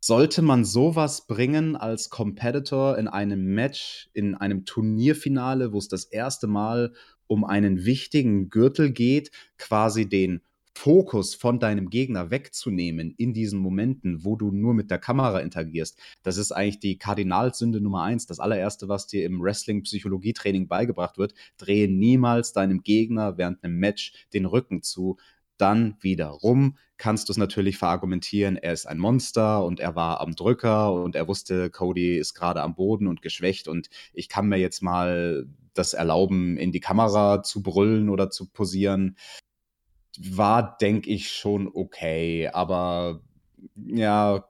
sollte 0.00 0.42
man 0.42 0.64
sowas 0.64 1.26
bringen 1.26 1.76
als 1.76 2.08
Competitor 2.08 2.98
in 2.98 3.06
einem 3.06 3.54
Match, 3.54 4.08
in 4.14 4.34
einem 4.34 4.64
Turnierfinale, 4.64 5.72
wo 5.72 5.78
es 5.78 5.88
das 5.88 6.04
erste 6.04 6.46
Mal 6.46 6.94
um 7.26 7.44
einen 7.44 7.84
wichtigen 7.84 8.48
Gürtel 8.48 8.90
geht, 8.90 9.30
quasi 9.58 10.08
den 10.08 10.40
Fokus 10.74 11.34
von 11.34 11.58
deinem 11.58 11.90
Gegner 11.90 12.30
wegzunehmen 12.30 13.14
in 13.18 13.34
diesen 13.34 13.58
Momenten, 13.58 14.24
wo 14.24 14.36
du 14.36 14.50
nur 14.50 14.72
mit 14.72 14.90
der 14.90 14.98
Kamera 14.98 15.40
interagierst. 15.40 15.98
Das 16.22 16.38
ist 16.38 16.52
eigentlich 16.52 16.78
die 16.78 16.96
Kardinalsünde 16.96 17.82
Nummer 17.82 18.02
eins. 18.02 18.26
Das 18.26 18.40
allererste, 18.40 18.88
was 18.88 19.06
dir 19.06 19.26
im 19.26 19.42
Wrestling-Psychologie-Training 19.42 20.68
beigebracht 20.68 21.18
wird. 21.18 21.34
Drehe 21.58 21.86
niemals 21.86 22.54
deinem 22.54 22.82
Gegner 22.82 23.36
während 23.36 23.62
einem 23.62 23.76
Match 23.76 24.26
den 24.32 24.46
Rücken 24.46 24.82
zu 24.82 25.18
dann 25.60 25.96
wiederum 26.00 26.76
kannst 26.96 27.28
du 27.28 27.32
es 27.32 27.38
natürlich 27.38 27.78
verargumentieren, 27.78 28.56
er 28.56 28.72
ist 28.72 28.86
ein 28.86 28.98
Monster 28.98 29.64
und 29.64 29.80
er 29.80 29.94
war 29.94 30.20
am 30.20 30.36
Drücker 30.36 30.92
und 30.92 31.16
er 31.16 31.28
wusste, 31.28 31.70
Cody 31.70 32.18
ist 32.18 32.34
gerade 32.34 32.62
am 32.62 32.74
Boden 32.74 33.06
und 33.06 33.22
geschwächt 33.22 33.68
und 33.68 33.88
ich 34.12 34.28
kann 34.28 34.48
mir 34.48 34.58
jetzt 34.58 34.82
mal 34.82 35.46
das 35.72 35.94
erlauben, 35.94 36.56
in 36.58 36.72
die 36.72 36.80
Kamera 36.80 37.42
zu 37.42 37.62
brüllen 37.62 38.10
oder 38.10 38.30
zu 38.30 38.50
posieren. 38.50 39.16
War, 40.18 40.76
denke 40.76 41.08
ich, 41.08 41.32
schon 41.32 41.70
okay, 41.72 42.48
aber 42.48 43.22
ja, 43.76 44.44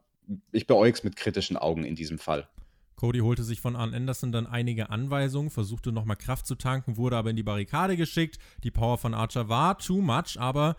ich 0.50 0.66
beäug's 0.66 1.04
mit 1.04 1.16
kritischen 1.16 1.56
Augen 1.56 1.84
in 1.84 1.94
diesem 1.94 2.18
Fall. 2.18 2.48
Cody 2.96 3.20
holte 3.20 3.44
sich 3.44 3.60
von 3.60 3.76
Arn 3.76 3.94
Anderson 3.94 4.30
dann 4.30 4.46
einige 4.46 4.90
Anweisungen, 4.90 5.48
versuchte 5.48 5.92
nochmal 5.92 6.16
Kraft 6.16 6.46
zu 6.46 6.54
tanken, 6.54 6.96
wurde 6.96 7.16
aber 7.16 7.30
in 7.30 7.36
die 7.36 7.42
Barrikade 7.42 7.96
geschickt. 7.96 8.38
Die 8.62 8.70
Power 8.70 8.98
von 8.98 9.14
Archer 9.14 9.48
war 9.48 9.78
too 9.78 10.02
much, 10.02 10.38
aber 10.38 10.76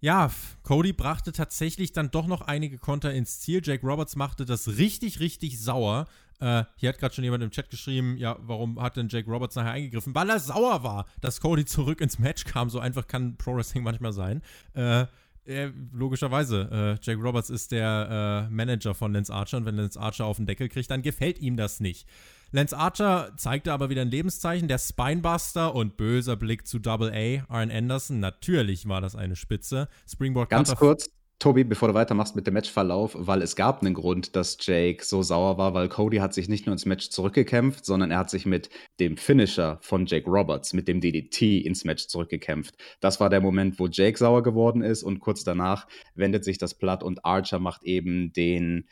ja, 0.00 0.30
Cody 0.62 0.92
brachte 0.92 1.32
tatsächlich 1.32 1.92
dann 1.92 2.10
doch 2.10 2.26
noch 2.26 2.42
einige 2.42 2.78
Konter 2.78 3.12
ins 3.12 3.40
Ziel. 3.40 3.60
Jake 3.64 3.86
Roberts 3.86 4.16
machte 4.16 4.44
das 4.44 4.68
richtig, 4.76 5.20
richtig 5.20 5.60
sauer. 5.60 6.06
Äh, 6.40 6.64
hier 6.76 6.90
hat 6.90 6.98
gerade 6.98 7.14
schon 7.14 7.24
jemand 7.24 7.42
im 7.42 7.50
Chat 7.50 7.68
geschrieben, 7.68 8.16
ja, 8.16 8.36
warum 8.40 8.80
hat 8.80 8.96
denn 8.96 9.08
Jake 9.08 9.28
Roberts 9.28 9.56
nachher 9.56 9.72
eingegriffen? 9.72 10.14
Weil 10.14 10.30
er 10.30 10.38
sauer 10.38 10.84
war, 10.84 11.06
dass 11.20 11.40
Cody 11.40 11.64
zurück 11.66 12.00
ins 12.00 12.18
Match 12.18 12.44
kam. 12.44 12.70
So 12.70 12.78
einfach 12.78 13.06
kann 13.06 13.36
Pro 13.36 13.56
Wrestling 13.56 13.82
manchmal 13.82 14.12
sein. 14.12 14.42
Äh, 14.74 15.06
äh, 15.48 15.72
logischerweise, 15.92 16.98
äh, 17.00 17.04
Jake 17.04 17.20
Roberts 17.22 17.48
ist 17.50 17.72
der 17.72 18.46
äh, 18.48 18.52
Manager 18.52 18.94
von 18.94 19.12
Lance 19.12 19.32
Archer 19.32 19.56
und 19.56 19.64
wenn 19.64 19.76
Lance 19.76 19.98
Archer 19.98 20.26
auf 20.26 20.36
den 20.36 20.46
Deckel 20.46 20.68
kriegt, 20.68 20.90
dann 20.90 21.02
gefällt 21.02 21.40
ihm 21.40 21.56
das 21.56 21.80
nicht. 21.80 22.06
Lance 22.50 22.76
Archer 22.76 23.32
zeigte 23.36 23.72
aber 23.72 23.90
wieder 23.90 24.02
ein 24.02 24.10
Lebenszeichen, 24.10 24.68
der 24.68 24.78
Spinebuster 24.78 25.74
und 25.74 25.98
böser 25.98 26.36
Blick 26.36 26.66
zu 26.66 26.78
Double 26.78 27.12
A, 27.12 27.44
Arn 27.52 27.70
Anderson. 27.70 28.20
Natürlich 28.20 28.88
war 28.88 29.02
das 29.02 29.14
eine 29.14 29.36
Spitze. 29.36 29.88
Springboard 30.06 30.48
Ganz 30.48 30.74
kurz, 30.74 31.10
Tobi, 31.38 31.62
bevor 31.62 31.86
du 31.88 31.94
weitermachst 31.94 32.34
mit 32.34 32.48
dem 32.48 32.54
Matchverlauf, 32.54 33.14
weil 33.16 33.42
es 33.42 33.54
gab 33.54 33.82
einen 33.82 33.94
Grund, 33.94 34.34
dass 34.34 34.56
Jake 34.60 35.04
so 35.04 35.22
sauer 35.22 35.56
war, 35.56 35.72
weil 35.72 35.88
Cody 35.88 36.16
hat 36.16 36.34
sich 36.34 36.48
nicht 36.48 36.66
nur 36.66 36.72
ins 36.72 36.84
Match 36.84 37.10
zurückgekämpft, 37.10 37.84
sondern 37.84 38.10
er 38.10 38.18
hat 38.18 38.30
sich 38.30 38.44
mit 38.44 38.70
dem 38.98 39.16
Finisher 39.16 39.78
von 39.80 40.06
Jake 40.06 40.28
Roberts, 40.28 40.72
mit 40.72 40.88
dem 40.88 41.00
DDT 41.00 41.58
ins 41.64 41.84
Match 41.84 42.08
zurückgekämpft. 42.08 42.76
Das 42.98 43.20
war 43.20 43.30
der 43.30 43.40
Moment, 43.40 43.78
wo 43.78 43.86
Jake 43.86 44.18
sauer 44.18 44.42
geworden 44.42 44.82
ist 44.82 45.04
und 45.04 45.20
kurz 45.20 45.44
danach 45.44 45.86
wendet 46.16 46.44
sich 46.44 46.58
das 46.58 46.74
Blatt 46.74 47.04
und 47.04 47.24
Archer 47.24 47.60
macht 47.60 47.84
eben 47.84 48.32
den 48.32 48.88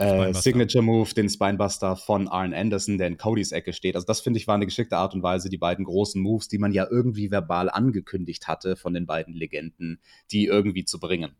äh, 0.00 0.32
Signature 0.34 0.82
Move, 0.82 1.12
den 1.14 1.28
Spinebuster 1.28 1.96
von 1.96 2.28
Arn 2.28 2.54
Anderson, 2.54 2.98
der 2.98 3.08
in 3.08 3.18
Codys 3.18 3.52
Ecke 3.52 3.72
steht. 3.72 3.94
Also 3.94 4.06
das 4.06 4.20
finde 4.20 4.38
ich 4.38 4.46
war 4.46 4.54
eine 4.54 4.66
geschickte 4.66 4.96
Art 4.96 5.14
und 5.14 5.22
Weise, 5.22 5.50
die 5.50 5.58
beiden 5.58 5.84
großen 5.84 6.20
Moves, 6.20 6.48
die 6.48 6.58
man 6.58 6.72
ja 6.72 6.86
irgendwie 6.90 7.30
verbal 7.30 7.68
angekündigt 7.70 8.48
hatte 8.48 8.76
von 8.76 8.94
den 8.94 9.06
beiden 9.06 9.34
Legenden, 9.34 10.00
die 10.30 10.46
irgendwie 10.46 10.84
zu 10.84 10.98
bringen. 10.98 11.32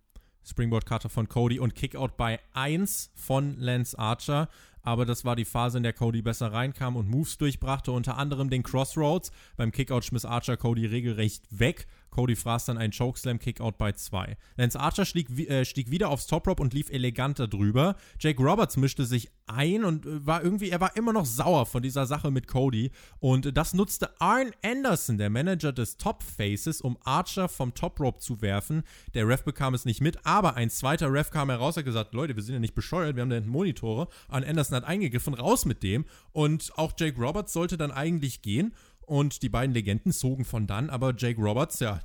Springboard 0.44 0.86
Cutter 0.86 1.08
von 1.08 1.28
Cody 1.28 1.58
und 1.58 1.74
Kickout 1.74 2.16
bei 2.16 2.40
1 2.54 3.12
von 3.14 3.56
Lance 3.58 3.98
Archer. 3.98 4.48
Aber 4.82 5.04
das 5.04 5.24
war 5.24 5.36
die 5.36 5.44
Phase, 5.44 5.76
in 5.76 5.82
der 5.82 5.92
Cody 5.92 6.22
besser 6.22 6.52
reinkam 6.52 6.96
und 6.96 7.08
Moves 7.08 7.36
durchbrachte, 7.36 7.92
unter 7.92 8.16
anderem 8.16 8.48
den 8.48 8.62
Crossroads. 8.62 9.30
Beim 9.56 9.72
Kickout 9.72 10.04
schmiss 10.04 10.24
Archer 10.24 10.56
Cody 10.56 10.86
regelrecht 10.86 11.44
weg 11.50 11.86
Cody 12.10 12.36
fraß 12.36 12.66
dann 12.66 12.78
einen 12.78 12.92
Chokeslam-Kickout 12.92 13.78
bei 13.78 13.92
2. 13.92 14.36
Lance 14.56 14.78
Archer 14.78 15.04
stieg, 15.04 15.30
äh, 15.48 15.64
stieg, 15.64 15.90
wieder 15.90 16.10
aufs 16.10 16.26
Top 16.26 16.46
Rope 16.46 16.62
und 16.62 16.74
lief 16.74 16.90
eleganter 16.90 17.48
drüber. 17.48 17.96
Jake 18.18 18.42
Roberts 18.42 18.76
mischte 18.76 19.04
sich 19.04 19.30
ein 19.46 19.84
und 19.84 20.06
äh, 20.06 20.26
war 20.26 20.42
irgendwie, 20.42 20.70
er 20.70 20.80
war 20.80 20.96
immer 20.96 21.12
noch 21.12 21.24
sauer 21.24 21.66
von 21.66 21.82
dieser 21.82 22.06
Sache 22.06 22.30
mit 22.30 22.46
Cody. 22.46 22.90
Und 23.18 23.56
das 23.56 23.74
nutzte 23.74 24.20
Arn 24.20 24.50
Anderson, 24.62 25.18
der 25.18 25.30
Manager 25.30 25.72
des 25.72 25.96
Top 25.96 26.22
Faces, 26.22 26.80
um 26.80 26.98
Archer 27.04 27.48
vom 27.48 27.74
Top 27.74 28.00
Rope 28.00 28.18
zu 28.18 28.42
werfen. 28.42 28.82
Der 29.14 29.26
Ref 29.26 29.44
bekam 29.44 29.74
es 29.74 29.84
nicht 29.84 30.00
mit, 30.00 30.24
aber 30.26 30.56
ein 30.56 30.70
zweiter 30.70 31.12
Ref 31.12 31.30
kam 31.30 31.50
heraus 31.50 31.76
und 31.76 31.80
hat 31.80 31.86
gesagt: 31.86 32.14
Leute, 32.14 32.36
wir 32.36 32.42
sind 32.42 32.54
ja 32.54 32.60
nicht 32.60 32.74
bescheuert, 32.74 33.16
wir 33.16 33.22
haben 33.22 33.30
da 33.30 33.36
hinten 33.36 33.50
Monitore. 33.50 34.08
Arn 34.28 34.44
Anderson 34.44 34.76
hat 34.76 34.84
eingegriffen, 34.84 35.34
raus 35.34 35.64
mit 35.64 35.82
dem. 35.82 36.04
Und 36.32 36.72
auch 36.76 36.92
Jake 36.98 37.20
Roberts 37.20 37.52
sollte 37.52 37.76
dann 37.76 37.90
eigentlich 37.90 38.42
gehen. 38.42 38.74
Und 39.10 39.42
die 39.42 39.48
beiden 39.48 39.74
Legenden 39.74 40.12
zogen 40.12 40.44
von 40.44 40.68
dann, 40.68 40.88
aber 40.88 41.12
Jake 41.16 41.42
Roberts, 41.42 41.80
ja, 41.80 41.98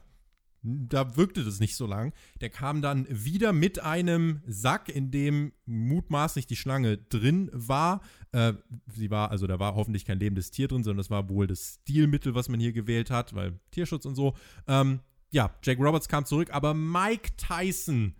da 0.64 1.16
wirkte 1.16 1.44
das 1.44 1.60
nicht 1.60 1.76
so 1.76 1.86
lang. 1.86 2.14
Der 2.42 2.50
kam 2.50 2.82
dann 2.82 3.06
wieder 3.08 3.54
mit 3.54 3.78
einem 3.78 4.42
Sack, 4.48 4.90
in 4.90 5.12
dem 5.12 5.54
mutmaßlich 5.68 6.48
die 6.48 6.56
Schlange 6.56 6.98
drin 6.98 7.52
war. 7.54 8.02
Äh, 8.32 8.54
sie 8.92 9.12
war, 9.12 9.30
also 9.30 9.46
da 9.46 9.60
war 9.60 9.76
hoffentlich 9.76 10.04
kein 10.06 10.18
lebendes 10.18 10.50
Tier 10.50 10.68
drin, 10.68 10.84
sondern 10.84 10.98
das 10.98 11.12
war 11.12 11.30
wohl 11.30 11.46
das 11.46 11.78
Stilmittel, 11.84 12.34
was 12.34 12.50
man 12.50 12.60
hier 12.60 12.74
gewählt 12.74 13.12
hat, 13.12 13.36
weil 13.36 13.60
Tierschutz 13.70 14.06
und 14.06 14.16
so. 14.16 14.34
Ähm, 14.68 15.00
ja, 15.30 15.54
Jake 15.62 15.84
Roberts 15.84 16.08
kam 16.08 16.26
zurück, 16.26 16.50
aber 16.52 16.74
Mike 16.74 17.34
Tyson 17.38 18.16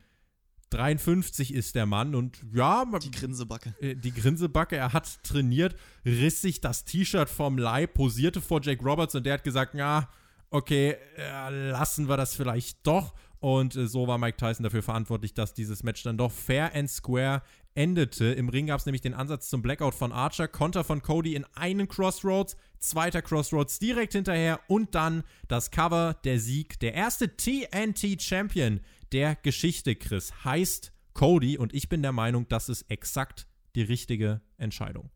53 0.72 1.54
ist 1.54 1.76
der 1.76 1.86
Mann 1.86 2.16
und 2.16 2.40
ja. 2.54 2.86
Die 3.02 3.12
Grinsebacke. 3.12 3.76
Äh, 3.80 3.96
die 3.96 4.14
Grinsebacke, 4.14 4.76
er 4.76 4.94
hat 4.94 5.24
trainiert, 5.24 5.76
riss 6.06 6.42
sich 6.42 6.62
das 6.62 6.86
T-Shirt 6.86 7.30
vom 7.30 7.58
Leib, 7.58 7.94
posierte 7.94 8.42
vor 8.42 8.62
Jake 8.62 8.84
Roberts 8.84 9.16
und 9.16 9.26
der 9.26 9.36
hat 9.36 9.44
gesagt, 9.44 9.76
ja, 9.76 10.10
okay, 10.50 10.98
äh, 11.18 11.70
lassen 11.70 12.08
wir 12.08 12.18
das 12.18 12.36
vielleicht 12.36 12.86
doch. 12.86 13.14
Und 13.40 13.76
äh, 13.76 13.88
so 13.88 14.08
war 14.08 14.18
Mike 14.18 14.38
Tyson 14.38 14.64
dafür 14.64 14.82
verantwortlich, 14.82 15.34
dass 15.34 15.54
dieses 15.54 15.84
Match 15.84 16.04
dann 16.04 16.18
doch 16.18 16.32
fair 16.32 16.74
and 16.74 16.90
square 16.90 17.42
endete. 17.76 18.26
Im 18.26 18.50
Ring 18.50 18.68
gab 18.68 18.80
es 18.80 18.86
nämlich 18.86 19.02
den 19.02 19.14
Ansatz 19.14 19.50
zum 19.50 19.62
Blackout 19.62 19.94
von 19.94 20.12
Archer, 20.12 20.48
Konter 20.48 20.84
von 20.84 21.02
Cody 21.02 21.36
in 21.36 21.46
einen 21.54 21.88
Crossroads, 21.88 22.56
zweiter 22.80 23.22
Crossroads 23.22 23.80
direkt 23.80 24.14
hinterher 24.14 24.62
und 24.68 24.96
dann 24.96 25.24
das 25.48 25.72
Cover, 25.72 26.16
der 26.24 26.40
Sieg. 26.40 26.80
Der 26.80 26.94
erste 26.94 27.36
TNT 27.36 28.22
Champion 28.22 28.80
der 29.16 29.38
Geschichte, 29.38 29.96
Chris, 29.96 30.44
heißt 30.44 30.92
Cody 31.14 31.58
und 31.58 31.74
ich 31.74 31.88
bin 31.88 32.02
der 32.02 32.12
Meinung, 32.12 32.50
das 32.50 32.68
ist 32.68 32.82
exakt 32.90 33.48
die 33.74 33.82
richtige 33.82 34.42
Entscheidung. 34.58 35.10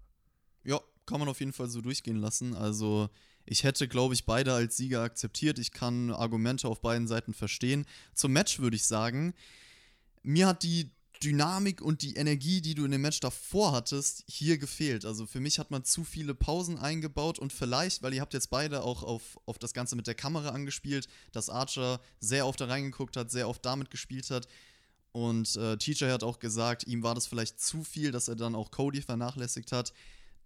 Ja, 0.64 0.80
kann 1.06 1.20
man 1.20 1.28
auf 1.28 1.42
jeden 1.42 1.52
Fall 1.52 1.68
so 1.68 1.82
durchgehen 1.82 2.16
lassen. 2.16 2.56
Also 2.56 3.10
ich 3.46 3.66
hätte, 3.66 3.90
glaube 3.90 4.14
ich, 4.14 4.26
beide 4.26 4.54
als 4.54 4.78
Sieger 4.78 5.02
akzeptiert. 5.02 5.60
Ich 5.60 5.74
kann 5.74 6.12
Argumente 6.12 6.70
auf 6.70 6.80
beiden 6.80 7.10
Seiten 7.10 7.34
verstehen. 7.34 7.86
Zum 8.14 8.32
Match 8.32 8.60
würde 8.60 8.78
ich 8.78 8.86
sagen, 8.86 9.34
mir 10.24 10.48
hat 10.48 10.64
die 10.64 10.92
Dynamik 11.24 11.82
und 11.82 12.02
die 12.02 12.16
Energie, 12.16 12.62
die 12.62 12.76
du 12.76 12.86
in 12.86 12.92
dem 12.92 13.02
Match 13.02 13.20
davor 13.20 13.74
hattest, 13.74 14.24
hier 14.28 14.58
gefehlt. 14.58 15.06
Also 15.06 15.26
für 15.26 15.40
mich 15.40 15.60
hat 15.60 15.70
man 15.70 15.84
zu 15.84 16.04
viele 16.04 16.34
Pausen 16.34 16.78
eingebaut 16.78 17.40
und 17.40 17.52
vielleicht, 17.52 18.02
weil 18.02 18.14
ihr 18.14 18.22
habt 18.22 18.34
jetzt 18.34 18.50
beide 18.50 18.84
auch 18.84 19.04
auf, 19.04 19.40
auf 19.46 19.60
das 19.60 19.74
Ganze 19.74 19.96
mit 19.96 20.08
der 20.08 20.16
Kamera 20.16 20.50
angespielt, 20.50 21.08
dass 21.34 21.50
Archer 21.50 22.00
sehr 22.20 22.48
oft 22.48 22.62
da 22.62 22.66
reingeguckt 22.66 23.18
hat, 23.18 23.32
sehr 23.32 23.50
oft 23.50 23.66
damit 23.66 23.92
gespielt 23.92 24.30
hat. 24.32 24.48
Und 25.12 25.56
äh, 25.58 25.78
Teacher 25.78 26.12
hat 26.12 26.24
auch 26.24 26.40
gesagt, 26.40 26.86
ihm 26.88 27.04
war 27.04 27.16
das 27.16 27.28
vielleicht 27.28 27.60
zu 27.60 27.84
viel, 27.84 28.12
dass 28.12 28.28
er 28.28 28.36
dann 28.36 28.56
auch 28.56 28.72
Cody 28.72 29.02
vernachlässigt 29.02 29.72
hat. 29.72 29.94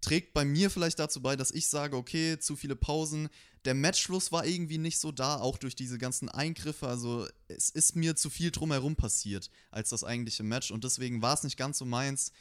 Trägt 0.04 0.34
bei 0.34 0.44
mir 0.44 0.70
vielleicht 0.70 1.00
dazu 1.00 1.22
bei, 1.22 1.38
dass 1.38 1.50
ich 1.52 1.68
sage, 1.68 1.96
okay, 1.96 2.38
zu 2.38 2.58
viele 2.58 2.76
Pausen, 2.76 3.30
der 3.64 3.74
Matchschluss 3.74 4.34
war 4.34 4.46
irgendwie 4.46 4.78
nicht 4.78 5.00
so 5.00 5.14
da, 5.14 5.38
auch 5.38 5.58
durch 5.58 5.78
diese 5.78 5.98
ganzen 5.98 6.28
Eingriffe. 6.28 6.90
Also 6.90 7.26
es 7.48 7.70
ist 7.70 7.96
mir 7.96 8.18
zu 8.18 8.30
viel 8.30 8.52
drumherum 8.52 8.98
passiert 8.98 9.50
als 9.72 9.92
das 9.92 10.04
eigentliche 10.04 10.44
Match 10.44 10.72
und 10.72 10.84
deswegen 10.84 11.22
war 11.22 11.34
es 11.34 11.44
nicht 11.44 11.56
ganz 11.56 11.78
so 11.78 11.86
meins. 11.86 12.34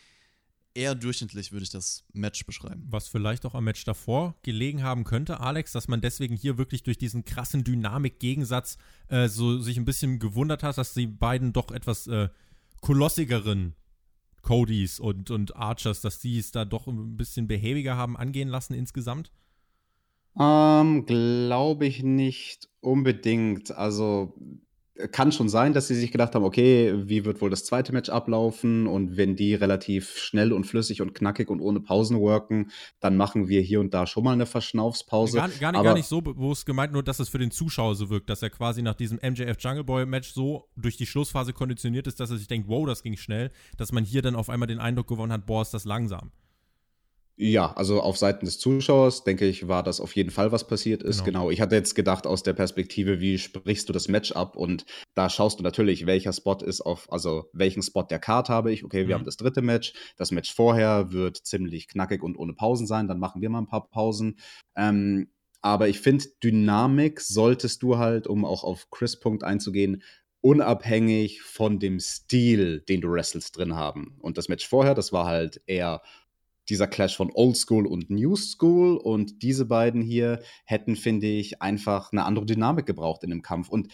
Eher 0.75 0.97
durchschnittlich 0.97 1.53
würde 1.53 1.63
ich 1.63 1.71
das 1.71 2.03
Match 2.13 2.45
beschreiben. 2.47 2.85
Was 2.89 3.07
vielleicht 3.07 3.47
auch 3.47 3.55
am 3.55 3.63
Match 3.63 3.85
davor 3.85 4.35
gelegen 4.43 4.83
haben 4.83 5.05
könnte, 5.05 5.39
Alex, 5.39 5.71
dass 5.71 5.87
man 5.87 6.01
deswegen 6.01 6.35
hier 6.35 6.59
wirklich 6.59 6.83
durch 6.83 6.99
diesen 6.99 7.25
krassen 7.25 7.63
Dynamik-Gegensatz 7.63 8.77
äh, 9.07 9.29
so 9.29 9.61
sich 9.61 9.77
ein 9.77 9.85
bisschen 9.85 10.19
gewundert 10.19 10.65
hat, 10.65 10.79
dass 10.79 10.95
die 10.95 11.07
beiden 11.07 11.53
doch 11.53 11.71
etwas 11.71 12.09
äh, 12.09 12.29
kolossigeren 12.81 13.77
Codys 14.43 15.01
und, 15.01 15.31
und 15.31 15.57
Archers, 15.57 16.01
dass 16.01 16.19
die 16.19 16.39
es 16.39 16.51
da 16.51 16.65
doch 16.65 16.87
ein 16.87 17.17
bisschen 17.17 17.49
behäbiger 17.49 17.97
haben 17.97 18.17
angehen 18.17 18.49
lassen 18.49 18.75
insgesamt? 18.75 19.33
Ähm, 20.39 21.07
glaube 21.07 21.87
ich 21.87 22.03
nicht 22.03 22.69
unbedingt. 22.81 23.71
Also 23.71 24.35
kann 25.11 25.33
schon 25.33 25.49
sein, 25.49 25.73
dass 25.73 25.89
sie 25.89 25.95
sich 25.95 26.13
gedacht 26.13 26.35
haben, 26.35 26.45
okay, 26.45 26.93
wie 27.09 27.25
wird 27.25 27.41
wohl 27.41 27.49
das 27.49 27.65
zweite 27.65 27.93
Match 27.93 28.11
ablaufen? 28.11 28.87
Und 28.87 29.17
wenn 29.17 29.37
die 29.37 29.55
relativ 29.55 30.19
schnell 30.19 30.53
und 30.53 30.65
flüssig 30.65 31.01
und 31.01 31.15
knackig 31.15 31.49
und 31.49 31.61
ohne 31.61 31.81
Pausen 31.81 32.21
worken, 32.21 32.71
dann 33.01 33.17
machen 33.17 33.49
wir 33.49 33.63
hier 33.63 33.81
und 33.81 33.95
da 33.95 34.07
schon 34.07 34.25
mal 34.25 34.33
eine 34.33 34.45
Verschnaufspause. 34.47 35.39
Gar, 35.39 35.49
gar, 35.49 35.73
nicht, 35.73 35.83
gar 35.83 35.95
nicht 35.95 36.07
so 36.07 36.21
bewusst 36.21 36.67
gemeint, 36.67 36.93
nur 36.93 37.03
dass 37.03 37.21
es 37.21 37.31
für 37.31 37.39
den 37.39 37.51
Zuschauer 37.51 37.95
so 37.95 38.11
wirkt, 38.11 38.29
dass 38.29 38.43
er 38.43 38.51
quasi 38.51 38.83
nach 38.83 38.95
diesem 38.95 39.19
MJF 39.19 39.57
Jungle 39.59 39.85
Boy 39.85 40.05
Match 40.05 40.33
so 40.33 40.69
durch 40.77 40.97
die 40.97 41.07
Schlussphase 41.07 41.53
konditioniert 41.53 42.07
ist, 42.07 42.21
dass 42.21 42.31
er 42.31 42.37
sich 42.37 42.49
denkt, 42.49 42.69
wow, 42.69 42.87
das 42.87 43.03
ging 43.03 43.17
schnell, 43.17 43.51
dass 43.79 43.93
man 43.93 44.05
hier 44.05 44.21
dann 44.21 44.37
auf 44.37 44.51
einmal 44.51 44.67
den 44.67 44.79
Eindruck 44.79 45.09
gewonnen 45.09 45.33
hat, 45.33 45.47
boah, 45.47 45.63
ist 45.63 45.73
das 45.73 45.85
langsam. 45.85 46.33
Ja, 47.37 47.73
also 47.73 48.01
auf 48.03 48.19
Seiten 48.19 48.45
des 48.45 48.59
Zuschauers, 48.59 49.25
denke 49.25 49.47
ich, 49.47 49.67
war 49.67 49.83
das 49.83 50.01
auf 50.01 50.15
jeden 50.15 50.31
Fall, 50.31 50.53
was 50.53 50.67
passiert 50.67 51.03
ist. 51.03 51.25
Genau. 51.25 51.41
genau. 51.41 51.51
Ich 51.51 51.61
hatte 51.61 51.75
jetzt 51.75 51.95
gedacht, 51.95 52.27
aus 52.27 52.43
der 52.43 52.53
Perspektive, 52.53 53.21
wie 53.21 53.39
sprichst 53.39 53.89
du 53.89 53.93
das 53.93 54.09
Match 54.09 54.33
ab? 54.33 54.55
Und 54.55 54.85
da 55.15 55.31
schaust 55.31 55.59
du 55.59 55.63
natürlich, 55.63 56.05
welcher 56.07 56.33
Spot 56.33 56.59
ist 56.59 56.83
auf, 56.83 57.11
also 57.11 57.49
welchen 57.55 57.83
Spot 57.83 58.03
der 58.03 58.19
Card 58.19 58.51
habe 58.51 58.71
ich. 58.71 58.85
Okay, 58.85 59.09
wir 59.09 59.15
mhm. 59.15 59.21
haben 59.21 59.25
das 59.25 59.39
dritte 59.39 59.63
Match. 59.63 59.95
Das 60.17 60.31
Match 60.31 60.55
vorher 60.55 61.13
wird 61.13 61.39
ziemlich 61.39 61.89
knackig 61.89 62.23
und 62.23 62.37
ohne 62.37 62.53
Pausen 62.53 62.87
sein. 62.87 63.09
Dann 63.09 63.19
machen 63.19 63.41
wir 63.41 63.49
mal 63.49 63.61
ein 63.61 63.67
paar 63.67 63.89
Pausen. 63.89 64.39
Ähm, 64.77 65.29
aber 65.63 65.89
ich 65.89 66.01
finde, 66.01 66.27
Dynamik 66.43 67.21
solltest 67.21 67.83
du 67.83 67.97
halt, 67.97 68.27
um 68.27 68.45
auch 68.45 68.63
auf 68.63 68.91
Chris 68.91 69.19
Punkt 69.19 69.43
einzugehen, 69.43 70.03
unabhängig 70.43 71.41
von 71.41 71.79
dem 71.79 72.01
Stil, 72.01 72.81
den 72.81 73.01
du 73.01 73.11
wrestlest, 73.11 73.57
drin 73.57 73.77
haben. 73.77 74.17
Und 74.21 74.37
das 74.39 74.49
Match 74.49 74.69
vorher, 74.69 74.95
das 74.95 75.13
war 75.13 75.25
halt 75.25 75.63
eher 75.67 76.03
dieser 76.73 76.87
Clash 76.87 77.17
von 77.17 77.31
Old 77.35 77.57
School 77.57 77.87
und 77.87 78.09
New 78.09 78.35
School. 78.35 78.97
Und 78.97 79.43
diese 79.43 79.67
beiden 79.67 80.01
hier 80.01 80.41
hätten, 80.65 80.97
finde 80.97 81.27
ich, 81.27 81.61
einfach 81.61 82.13
eine 82.13 82.25
andere 82.25 82.47
Dynamik 82.47 82.87
gebraucht 82.87 83.23
in 83.25 83.31
dem 83.31 83.43
Kampf. 83.43 83.69
Und 83.69 83.89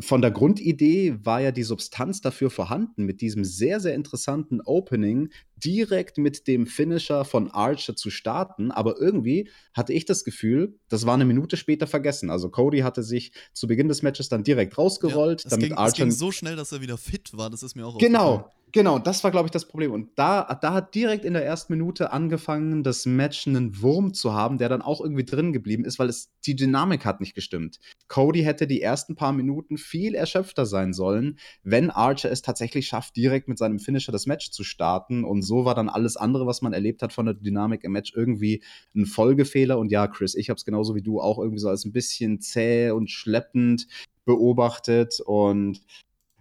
von 0.00 0.22
der 0.22 0.30
Grundidee 0.30 1.18
war 1.22 1.40
ja 1.40 1.52
die 1.52 1.62
Substanz 1.62 2.20
dafür 2.20 2.50
vorhanden, 2.50 3.04
mit 3.04 3.20
diesem 3.20 3.44
sehr, 3.44 3.80
sehr 3.80 3.94
interessanten 3.94 4.60
Opening 4.62 5.28
direkt 5.56 6.18
mit 6.18 6.46
dem 6.46 6.66
Finisher 6.66 7.24
von 7.24 7.50
Archer 7.50 7.96
zu 7.96 8.10
starten. 8.10 8.70
Aber 8.70 8.98
irgendwie 8.98 9.48
hatte 9.72 9.92
ich 9.92 10.04
das 10.04 10.24
Gefühl, 10.24 10.78
das 10.88 11.06
war 11.06 11.14
eine 11.14 11.24
Minute 11.24 11.56
später 11.56 11.86
vergessen. 11.86 12.30
Also 12.30 12.50
Cody 12.50 12.80
hatte 12.80 13.02
sich 13.02 13.32
zu 13.52 13.66
Beginn 13.66 13.88
des 13.88 14.02
Matches 14.02 14.28
dann 14.28 14.44
direkt 14.44 14.78
rausgerollt. 14.78 15.44
Ja, 15.44 15.50
damit 15.50 15.68
ging, 15.68 15.78
Archer 15.78 15.88
es 15.88 15.96
ging 15.96 16.10
so 16.10 16.32
schnell, 16.32 16.56
dass 16.56 16.72
er 16.72 16.80
wieder 16.80 16.98
fit 16.98 17.36
war. 17.36 17.50
Das 17.50 17.62
ist 17.62 17.74
mir 17.74 17.86
auch 17.86 17.98
Genau, 17.98 18.50
Genau, 18.74 18.98
das 18.98 19.22
war, 19.22 19.30
glaube 19.30 19.46
ich, 19.46 19.52
das 19.52 19.68
Problem. 19.68 19.92
Und 19.92 20.10
da, 20.16 20.52
da 20.60 20.74
hat 20.74 20.96
direkt 20.96 21.24
in 21.24 21.34
der 21.34 21.46
ersten 21.46 21.72
Minute 21.72 22.10
angefangen, 22.12 22.82
das 22.82 23.06
Match 23.06 23.46
einen 23.46 23.80
Wurm 23.80 24.14
zu 24.14 24.34
haben, 24.34 24.58
der 24.58 24.68
dann 24.68 24.82
auch 24.82 25.00
irgendwie 25.00 25.24
drin 25.24 25.52
geblieben 25.52 25.84
ist, 25.84 26.00
weil 26.00 26.08
es 26.08 26.32
die 26.44 26.56
Dynamik 26.56 27.04
hat 27.04 27.20
nicht 27.20 27.36
gestimmt. 27.36 27.78
Cody 28.08 28.42
hätte 28.42 28.66
die 28.66 28.82
ersten 28.82 29.14
paar 29.14 29.32
Minuten 29.32 29.78
viel 29.78 30.16
erschöpfter 30.16 30.66
sein 30.66 30.92
sollen, 30.92 31.38
wenn 31.62 31.90
Archer 31.90 32.32
es 32.32 32.42
tatsächlich 32.42 32.88
schafft, 32.88 33.14
direkt 33.14 33.46
mit 33.46 33.58
seinem 33.58 33.78
Finisher 33.78 34.10
das 34.10 34.26
Match 34.26 34.50
zu 34.50 34.64
starten. 34.64 35.22
Und 35.22 35.42
so 35.44 35.64
war 35.64 35.74
dann 35.74 35.88
alles 35.88 36.16
andere, 36.16 36.46
was 36.46 36.62
man 36.62 36.72
erlebt 36.72 37.02
hat 37.02 37.12
von 37.12 37.26
der 37.26 37.34
Dynamik 37.34 37.84
im 37.84 37.92
Match, 37.92 38.12
irgendwie 38.14 38.62
ein 38.94 39.06
Folgefehler. 39.06 39.78
Und 39.78 39.92
ja, 39.92 40.08
Chris, 40.08 40.34
ich 40.34 40.50
habe 40.50 40.58
es 40.58 40.64
genauso 40.64 40.94
wie 40.94 41.02
du 41.02 41.20
auch 41.20 41.38
irgendwie 41.38 41.60
so 41.60 41.68
als 41.68 41.84
ein 41.84 41.92
bisschen 41.92 42.40
zäh 42.40 42.90
und 42.90 43.10
schleppend 43.10 43.86
beobachtet 44.24 45.20
und 45.20 45.80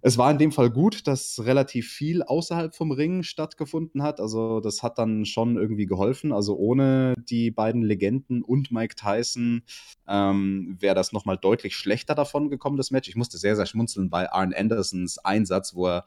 es 0.05 0.17
war 0.17 0.29
in 0.29 0.37
dem 0.37 0.51
Fall 0.51 0.69
gut, 0.69 1.07
dass 1.07 1.45
relativ 1.45 1.89
viel 1.89 2.23
außerhalb 2.23 2.75
vom 2.75 2.91
Ring 2.91 3.23
stattgefunden 3.23 4.03
hat. 4.03 4.19
Also 4.19 4.59
das 4.59 4.83
hat 4.83 4.97
dann 4.97 5.25
schon 5.25 5.55
irgendwie 5.55 5.85
geholfen. 5.85 6.33
Also 6.33 6.57
ohne 6.57 7.13
die 7.17 7.51
beiden 7.51 7.83
Legenden 7.83 8.43
und 8.43 8.69
Mike 8.69 8.95
Tyson 8.95 9.63
ähm, 10.05 10.75
wäre 10.77 10.93
das 10.93 11.13
nochmal 11.13 11.37
deutlich 11.37 11.77
schlechter 11.77 12.15
davon 12.15 12.49
gekommen, 12.49 12.75
das 12.75 12.91
Match. 12.91 13.07
Ich 13.07 13.15
musste 13.15 13.37
sehr, 13.37 13.55
sehr 13.55 13.65
schmunzeln 13.65 14.09
bei 14.09 14.29
Arn 14.29 14.53
Andersons 14.53 15.19
Einsatz, 15.19 15.73
wo 15.73 15.87
er 15.87 16.03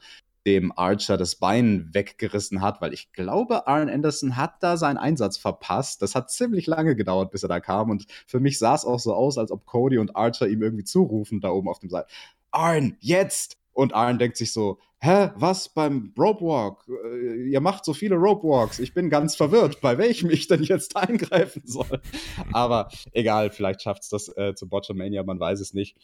dem 0.47 0.73
Archer 0.77 1.17
das 1.17 1.37
Bein 1.37 1.91
weggerissen 1.93 2.63
hat, 2.63 2.81
weil 2.81 2.95
ich 2.95 3.13
glaube, 3.13 3.67
Arn 3.67 3.91
Anderson 3.91 4.37
hat 4.37 4.63
da 4.63 4.77
seinen 4.77 4.97
Einsatz 4.97 5.37
verpasst. 5.37 6.01
Das 6.01 6.15
hat 6.15 6.31
ziemlich 6.31 6.67
lange 6.67 6.95
gedauert, 6.95 7.33
bis 7.33 7.43
er 7.43 7.49
da 7.49 7.61
kam. 7.61 7.91
Und 7.91 8.07
für 8.27 8.39
mich 8.41 8.59
sah 8.59 8.75
es 8.75 8.85
auch 8.85 9.01
so 9.01 9.13
aus, 9.13 9.37
als 9.39 9.51
ob 9.51 9.67
Cody 9.67 9.99
und 9.99 10.15
Archer 10.15 10.47
ihm 10.47 10.63
irgendwie 10.63 10.85
zurufen 10.85 11.41
da 11.41 11.51
oben 11.51 11.69
auf 11.69 11.81
dem 11.81 11.91
Seil. 11.91 12.07
Arn, 12.53 12.97
jetzt! 13.01 13.59
Und 13.73 13.93
Arn 13.93 14.19
denkt 14.19 14.39
sich 14.39 14.55
so, 14.55 14.79
hä, 15.01 15.31
was 15.35 15.69
beim 15.69 16.15
Rope 16.19 16.45
Walk? 16.45 16.87
Äh, 16.89 17.51
ihr 17.51 17.61
macht 17.61 17.85
so 17.85 17.93
viele 17.93 18.15
Rope 18.15 18.47
Walks. 18.47 18.79
Ich 18.79 18.95
bin 18.95 19.11
ganz 19.11 19.37
verwirrt, 19.37 19.81
bei 19.81 19.99
welchem 19.99 20.31
ich 20.31 20.47
denn 20.47 20.63
jetzt 20.63 20.97
eingreifen 20.97 21.63
soll. 21.67 22.01
Aber 22.53 22.89
egal, 23.13 23.51
vielleicht 23.51 23.83
schafft 23.83 24.05
es 24.05 24.09
das 24.09 24.29
äh, 24.37 24.55
zu 24.55 24.69
Botchamania, 24.69 25.25
man 25.25 25.39
weiß 25.39 25.61
es 25.61 25.75
nicht. 25.75 25.97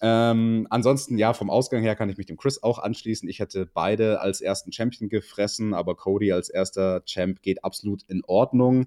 Ähm, 0.00 0.66
ansonsten, 0.70 1.18
ja, 1.18 1.32
vom 1.32 1.50
Ausgang 1.50 1.82
her 1.82 1.94
kann 1.94 2.08
ich 2.08 2.16
mich 2.16 2.26
dem 2.26 2.36
Chris 2.36 2.62
auch 2.62 2.78
anschließen. 2.78 3.28
Ich 3.28 3.38
hätte 3.38 3.66
beide 3.66 4.20
als 4.20 4.40
ersten 4.40 4.72
Champion 4.72 5.08
gefressen, 5.08 5.74
aber 5.74 5.94
Cody 5.94 6.32
als 6.32 6.48
erster 6.48 7.04
Champ 7.04 7.42
geht 7.42 7.64
absolut 7.64 8.02
in 8.04 8.22
Ordnung 8.26 8.86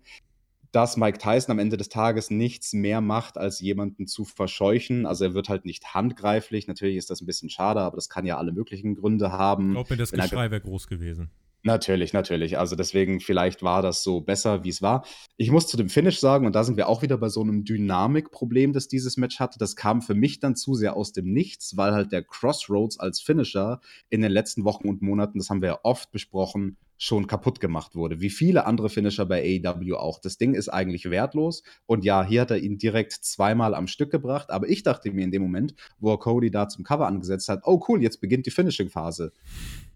dass 0.76 0.98
Mike 0.98 1.20
Tyson 1.20 1.54
am 1.54 1.60
Ende 1.60 1.78
des 1.78 1.88
Tages 1.88 2.30
nichts 2.30 2.74
mehr 2.74 3.00
macht, 3.00 3.38
als 3.38 3.62
jemanden 3.62 4.08
zu 4.08 4.26
verscheuchen. 4.26 5.06
Also 5.06 5.24
er 5.24 5.34
wird 5.34 5.48
halt 5.48 5.64
nicht 5.64 5.94
handgreiflich. 5.94 6.68
Natürlich 6.68 6.98
ist 6.98 7.10
das 7.10 7.22
ein 7.22 7.26
bisschen 7.26 7.50
schade, 7.50 7.80
aber 7.80 7.96
das 7.96 8.10
kann 8.10 8.26
ja 8.26 8.38
alle 8.38 8.52
möglichen 8.52 8.96
Gründe 8.96 9.32
haben. 9.32 9.70
Ich 9.70 9.74
glaube 9.76 9.94
mir, 9.94 9.98
das 9.98 10.12
Geschrei 10.12 10.52
wäre 10.52 10.60
groß 10.60 10.88
gewesen. 10.88 11.30
Natürlich, 11.66 12.14
natürlich. 12.14 12.60
Also 12.60 12.76
deswegen, 12.76 13.20
vielleicht 13.20 13.64
war 13.64 13.82
das 13.82 14.04
so 14.04 14.22
besser, 14.22 14.64
wie 14.64 14.70
es 14.70 14.84
war. 14.84 15.04
Ich 15.36 15.50
muss 15.50 15.66
zu 15.68 15.78
dem 15.78 15.90
Finish 15.90 16.20
sagen, 16.20 16.46
und 16.46 16.54
da 16.54 16.64
sind 16.64 16.78
wir 16.78 16.88
auch 16.88 17.02
wieder 17.02 17.18
bei 17.18 17.28
so 17.28 17.42
einem 17.42 17.64
Dynamikproblem, 17.64 18.72
das 18.72 18.88
dieses 18.88 19.18
Match 19.18 19.40
hatte. 19.40 19.58
Das 19.58 19.76
kam 19.76 20.04
für 20.04 20.14
mich 20.14 20.40
dann 20.40 20.56
zu 20.56 20.76
sehr 20.76 20.96
aus 20.96 21.12
dem 21.12 21.34
Nichts, 21.34 21.76
weil 21.76 21.94
halt 21.94 22.12
der 22.12 22.22
Crossroads 22.22 23.00
als 23.00 23.20
Finisher 23.20 23.82
in 24.12 24.22
den 24.22 24.32
letzten 24.32 24.64
Wochen 24.64 24.88
und 24.88 25.02
Monaten, 25.02 25.40
das 25.40 25.50
haben 25.50 25.64
wir 25.64 25.70
ja 25.70 25.80
oft 25.82 26.12
besprochen, 26.12 26.78
schon 26.98 27.26
kaputt 27.26 27.60
gemacht 27.60 27.96
wurde. 27.96 28.22
Wie 28.22 28.30
viele 28.30 28.68
andere 28.68 28.90
Finisher 28.90 29.26
bei 29.26 29.42
AEW 29.42 29.96
auch. 29.96 30.20
Das 30.20 30.38
Ding 30.38 30.54
ist 30.54 30.70
eigentlich 30.70 31.10
wertlos. 31.10 31.64
Und 31.88 32.06
ja, 32.06 32.24
hier 32.24 32.42
hat 32.42 32.52
er 32.52 32.60
ihn 32.60 32.78
direkt 32.78 33.14
zweimal 33.14 33.74
am 33.74 33.88
Stück 33.88 34.12
gebracht. 34.12 34.52
Aber 34.52 34.70
ich 34.70 34.84
dachte 34.84 35.12
mir 35.12 35.24
in 35.24 35.32
dem 35.32 35.42
Moment, 35.42 35.74
wo 36.00 36.12
er 36.12 36.20
Cody 36.20 36.52
da 36.52 36.70
zum 36.70 36.84
Cover 36.84 37.08
angesetzt 37.08 37.50
hat, 37.50 37.62
oh 37.66 37.84
cool, 37.88 38.04
jetzt 38.04 38.22
beginnt 38.22 38.46
die 38.46 38.52
Finishing-Phase 38.52 39.34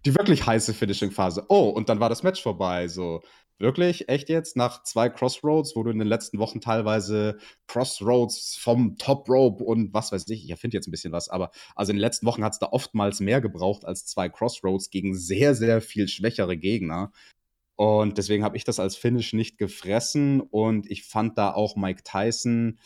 die 0.05 0.15
wirklich 0.15 0.45
heiße 0.45 0.73
Finishing-Phase. 0.73 1.45
Oh, 1.49 1.69
und 1.69 1.89
dann 1.89 1.99
war 1.99 2.09
das 2.09 2.23
Match 2.23 2.41
vorbei. 2.41 2.87
So, 2.87 3.21
wirklich, 3.59 4.09
echt 4.09 4.29
jetzt, 4.29 4.55
nach 4.55 4.83
zwei 4.83 5.09
Crossroads, 5.09 5.75
wo 5.75 5.83
du 5.83 5.91
in 5.91 5.99
den 5.99 6.07
letzten 6.07 6.39
Wochen 6.39 6.61
teilweise 6.61 7.37
Crossroads 7.67 8.55
vom 8.55 8.97
Top 8.97 9.29
Rope 9.29 9.63
und 9.63 9.93
was 9.93 10.11
weiß 10.11 10.27
ich, 10.29 10.45
ich 10.45 10.49
erfinde 10.49 10.77
jetzt 10.77 10.87
ein 10.87 10.91
bisschen 10.91 11.11
was, 11.11 11.29
aber 11.29 11.51
also 11.75 11.91
in 11.91 11.97
den 11.97 12.01
letzten 12.01 12.25
Wochen 12.25 12.43
hat 12.43 12.53
es 12.53 12.59
da 12.59 12.67
oftmals 12.67 13.19
mehr 13.19 13.41
gebraucht 13.41 13.85
als 13.85 14.05
zwei 14.05 14.29
Crossroads 14.29 14.89
gegen 14.89 15.15
sehr, 15.15 15.55
sehr 15.55 15.81
viel 15.81 16.07
schwächere 16.07 16.57
Gegner. 16.57 17.11
Und 17.75 18.17
deswegen 18.17 18.43
habe 18.43 18.57
ich 18.57 18.65
das 18.65 18.79
als 18.79 18.97
Finish 18.97 19.31
nicht 19.33 19.57
gefressen 19.57 20.41
und 20.41 20.89
ich 20.91 21.05
fand 21.05 21.37
da 21.37 21.53
auch 21.53 21.77
Mike 21.77 22.03
Tyson 22.03 22.77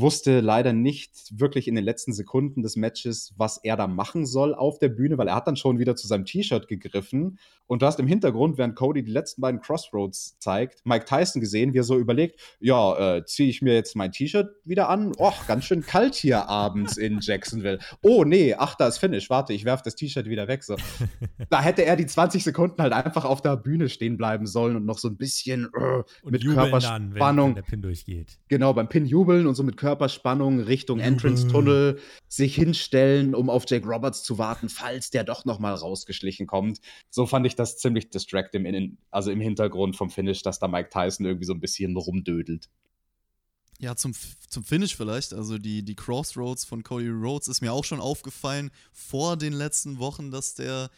wusste 0.00 0.40
leider 0.40 0.72
nicht 0.72 1.38
wirklich 1.38 1.68
in 1.68 1.74
den 1.74 1.84
letzten 1.84 2.12
Sekunden 2.12 2.62
des 2.62 2.76
Matches, 2.76 3.34
was 3.36 3.58
er 3.58 3.76
da 3.76 3.86
machen 3.86 4.26
soll 4.26 4.54
auf 4.54 4.78
der 4.78 4.88
Bühne, 4.88 5.18
weil 5.18 5.28
er 5.28 5.34
hat 5.34 5.46
dann 5.46 5.56
schon 5.56 5.78
wieder 5.78 5.96
zu 5.96 6.06
seinem 6.06 6.24
T-Shirt 6.24 6.68
gegriffen. 6.68 7.38
Und 7.66 7.82
du 7.82 7.86
hast 7.86 8.00
im 8.00 8.06
Hintergrund, 8.06 8.56
während 8.56 8.76
Cody 8.76 9.02
die 9.02 9.10
letzten 9.10 9.42
beiden 9.42 9.60
Crossroads 9.60 10.38
zeigt, 10.38 10.86
Mike 10.86 11.04
Tyson 11.04 11.40
gesehen, 11.40 11.74
wie 11.74 11.78
er 11.78 11.84
so 11.84 11.98
überlegt, 11.98 12.40
ja, 12.60 13.16
äh, 13.16 13.24
ziehe 13.26 13.50
ich 13.50 13.60
mir 13.60 13.74
jetzt 13.74 13.94
mein 13.94 14.10
T-Shirt 14.10 14.48
wieder 14.64 14.88
an? 14.88 15.12
Och, 15.18 15.46
ganz 15.46 15.64
schön 15.64 15.82
kalt 15.82 16.14
hier 16.14 16.48
abends 16.48 16.96
in 16.96 17.18
Jacksonville. 17.20 17.78
Oh, 18.00 18.24
nee, 18.24 18.54
ach, 18.54 18.74
da 18.74 18.88
ist 18.88 18.98
Finish. 18.98 19.28
Warte, 19.28 19.52
ich 19.52 19.66
werfe 19.66 19.82
das 19.84 19.96
T-Shirt 19.96 20.26
wieder 20.26 20.48
weg. 20.48 20.64
So. 20.64 20.76
da 21.50 21.60
hätte 21.60 21.84
er 21.84 21.96
die 21.96 22.06
20 22.06 22.42
Sekunden 22.42 22.80
halt 22.80 22.94
einfach 22.94 23.26
auf 23.26 23.42
der 23.42 23.56
Bühne 23.56 23.90
stehen 23.90 24.16
bleiben 24.16 24.46
sollen 24.46 24.76
und 24.76 24.86
noch 24.86 24.98
so 24.98 25.08
ein 25.08 25.16
bisschen 25.16 25.68
äh, 25.78 26.02
mit 26.24 26.44
Körperspannung. 26.44 27.18
Dann, 27.18 27.36
wenn, 27.36 27.54
der 27.54 27.62
Pin 27.62 27.82
durchgeht. 27.82 28.38
Genau, 28.48 28.72
beim 28.72 28.88
Pin 28.88 29.04
jubeln 29.04 29.46
und 29.46 29.54
so 29.54 29.62
mit 29.62 29.76
Körperspannung 29.76 29.87
Körperspannung 29.88 30.60
Richtung 30.60 31.00
Entrance-Tunnel 31.00 31.98
sich 32.28 32.54
hinstellen, 32.54 33.34
um 33.34 33.48
auf 33.48 33.64
Jake 33.66 33.86
Roberts 33.86 34.22
zu 34.22 34.36
warten, 34.36 34.68
falls 34.68 35.08
der 35.08 35.24
doch 35.24 35.46
noch 35.46 35.58
mal 35.60 35.72
rausgeschlichen 35.72 36.46
kommt. 36.46 36.80
So 37.08 37.24
fand 37.24 37.46
ich 37.46 37.54
das 37.54 37.78
ziemlich 37.78 38.10
distracting, 38.10 38.66
in, 38.66 38.98
also 39.10 39.30
im 39.30 39.40
Hintergrund 39.40 39.96
vom 39.96 40.10
Finish, 40.10 40.42
dass 40.42 40.58
da 40.58 40.68
Mike 40.68 40.90
Tyson 40.90 41.24
irgendwie 41.24 41.46
so 41.46 41.54
ein 41.54 41.60
bisschen 41.60 41.96
rumdödelt. 41.96 42.68
Ja, 43.78 43.96
zum, 43.96 44.12
zum 44.50 44.62
Finish 44.62 44.94
vielleicht. 44.94 45.32
Also 45.32 45.56
die, 45.56 45.82
die 45.82 45.94
Crossroads 45.94 46.66
von 46.66 46.82
Cody 46.82 47.08
Rhodes 47.08 47.48
ist 47.48 47.62
mir 47.62 47.72
auch 47.72 47.84
schon 47.84 48.00
aufgefallen 48.00 48.70
vor 48.92 49.38
den 49.38 49.54
letzten 49.54 49.98
Wochen, 49.98 50.30
dass 50.30 50.54
der 50.54 50.90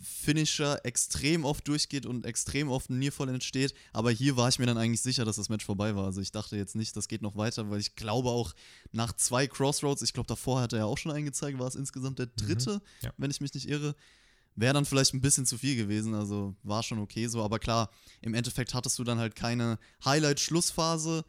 Finisher 0.00 0.84
extrem 0.84 1.44
oft 1.44 1.66
durchgeht 1.68 2.06
und 2.06 2.26
extrem 2.26 2.68
oft 2.68 2.90
ein 2.90 2.98
Nearfall 2.98 3.28
entsteht. 3.28 3.74
Aber 3.92 4.10
hier 4.10 4.36
war 4.36 4.48
ich 4.48 4.58
mir 4.58 4.66
dann 4.66 4.78
eigentlich 4.78 5.00
sicher, 5.00 5.24
dass 5.24 5.36
das 5.36 5.48
Match 5.48 5.64
vorbei 5.64 5.94
war. 5.94 6.06
Also 6.06 6.20
ich 6.20 6.32
dachte 6.32 6.56
jetzt 6.56 6.74
nicht, 6.74 6.96
das 6.96 7.08
geht 7.08 7.22
noch 7.22 7.36
weiter, 7.36 7.70
weil 7.70 7.80
ich 7.80 7.94
glaube 7.94 8.30
auch 8.30 8.54
nach 8.92 9.12
zwei 9.12 9.46
Crossroads, 9.46 10.02
ich 10.02 10.12
glaube 10.12 10.26
davor 10.26 10.60
hat 10.60 10.72
er 10.72 10.80
ja 10.80 10.84
auch 10.84 10.98
schon 10.98 11.12
eingezeigt, 11.12 11.58
war 11.58 11.68
es 11.68 11.74
insgesamt 11.74 12.18
der 12.18 12.26
mhm. 12.26 12.46
dritte, 12.46 12.74
mhm, 12.74 12.80
ja. 13.02 13.12
wenn 13.16 13.30
ich 13.30 13.40
mich 13.40 13.54
nicht 13.54 13.68
irre. 13.68 13.94
Wäre 14.56 14.74
dann 14.74 14.84
vielleicht 14.84 15.14
ein 15.14 15.20
bisschen 15.20 15.46
zu 15.46 15.58
viel 15.58 15.74
gewesen, 15.74 16.14
also 16.14 16.54
war 16.62 16.84
schon 16.84 17.00
okay 17.00 17.26
so. 17.26 17.42
Aber 17.42 17.58
klar, 17.58 17.90
im 18.20 18.34
Endeffekt 18.34 18.72
hattest 18.72 18.98
du 18.98 19.04
dann 19.04 19.18
halt 19.18 19.34
keine 19.34 19.78
Highlight-Schlussphase 20.04 21.24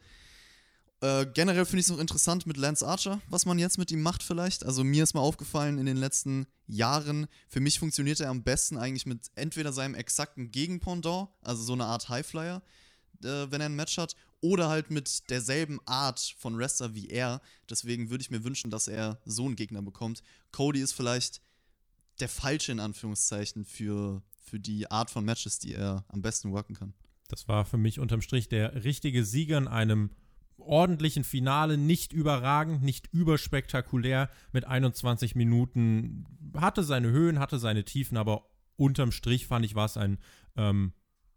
äh, 1.00 1.26
generell 1.26 1.66
finde 1.66 1.80
ich 1.80 1.86
es 1.86 1.92
noch 1.92 1.98
interessant 1.98 2.46
mit 2.46 2.56
Lance 2.56 2.86
Archer, 2.86 3.20
was 3.28 3.44
man 3.44 3.58
jetzt 3.58 3.76
mit 3.76 3.90
ihm 3.90 4.00
macht 4.00 4.22
vielleicht. 4.22 4.64
Also 4.64 4.82
mir 4.82 5.02
ist 5.02 5.14
mal 5.14 5.20
aufgefallen 5.20 5.78
in 5.78 5.86
den 5.86 5.98
letzten 5.98 6.46
Jahren, 6.66 7.26
für 7.48 7.60
mich 7.60 7.78
funktioniert 7.78 8.20
er 8.20 8.30
am 8.30 8.42
besten 8.42 8.78
eigentlich 8.78 9.04
mit 9.04 9.30
entweder 9.34 9.72
seinem 9.72 9.94
exakten 9.94 10.50
Gegenpendant, 10.50 11.28
also 11.42 11.62
so 11.62 11.74
eine 11.74 11.84
Art 11.84 12.08
Highflyer, 12.08 12.62
äh, 13.22 13.46
wenn 13.50 13.60
er 13.60 13.66
ein 13.66 13.76
Match 13.76 13.98
hat, 13.98 14.16
oder 14.40 14.68
halt 14.68 14.90
mit 14.90 15.28
derselben 15.28 15.80
Art 15.86 16.34
von 16.38 16.56
Wrestler 16.56 16.94
wie 16.94 17.08
er. 17.08 17.40
Deswegen 17.68 18.10
würde 18.10 18.22
ich 18.22 18.30
mir 18.30 18.44
wünschen, 18.44 18.70
dass 18.70 18.88
er 18.88 19.20
so 19.24 19.44
einen 19.44 19.56
Gegner 19.56 19.82
bekommt. 19.82 20.22
Cody 20.52 20.80
ist 20.80 20.92
vielleicht 20.92 21.42
der 22.20 22.28
falsche 22.28 22.72
in 22.72 22.80
Anführungszeichen 22.80 23.64
für, 23.64 24.22
für 24.38 24.58
die 24.58 24.90
Art 24.90 25.10
von 25.10 25.24
Matches, 25.24 25.58
die 25.58 25.74
er 25.74 26.04
am 26.08 26.22
besten 26.22 26.52
worken 26.52 26.74
kann. 26.74 26.94
Das 27.28 27.48
war 27.48 27.64
für 27.64 27.76
mich 27.76 27.98
unterm 27.98 28.22
Strich 28.22 28.48
der 28.48 28.84
richtige 28.84 29.24
Sieger 29.24 29.58
in 29.58 29.68
einem 29.68 30.10
ordentlichen 30.58 31.24
Finale, 31.24 31.78
nicht 31.78 32.12
überragend, 32.12 32.82
nicht 32.82 33.08
überspektakulär 33.12 34.30
mit 34.52 34.64
21 34.64 35.34
Minuten. 35.34 36.26
Hatte 36.56 36.82
seine 36.82 37.10
Höhen, 37.10 37.38
hatte 37.38 37.58
seine 37.58 37.84
Tiefen, 37.84 38.16
aber 38.16 38.46
unterm 38.76 39.12
Strich 39.12 39.46
fand 39.46 39.64
ich, 39.64 39.74
war 39.74 39.86
es 39.86 39.96
ein 39.96 40.18
ähm, 40.56 40.92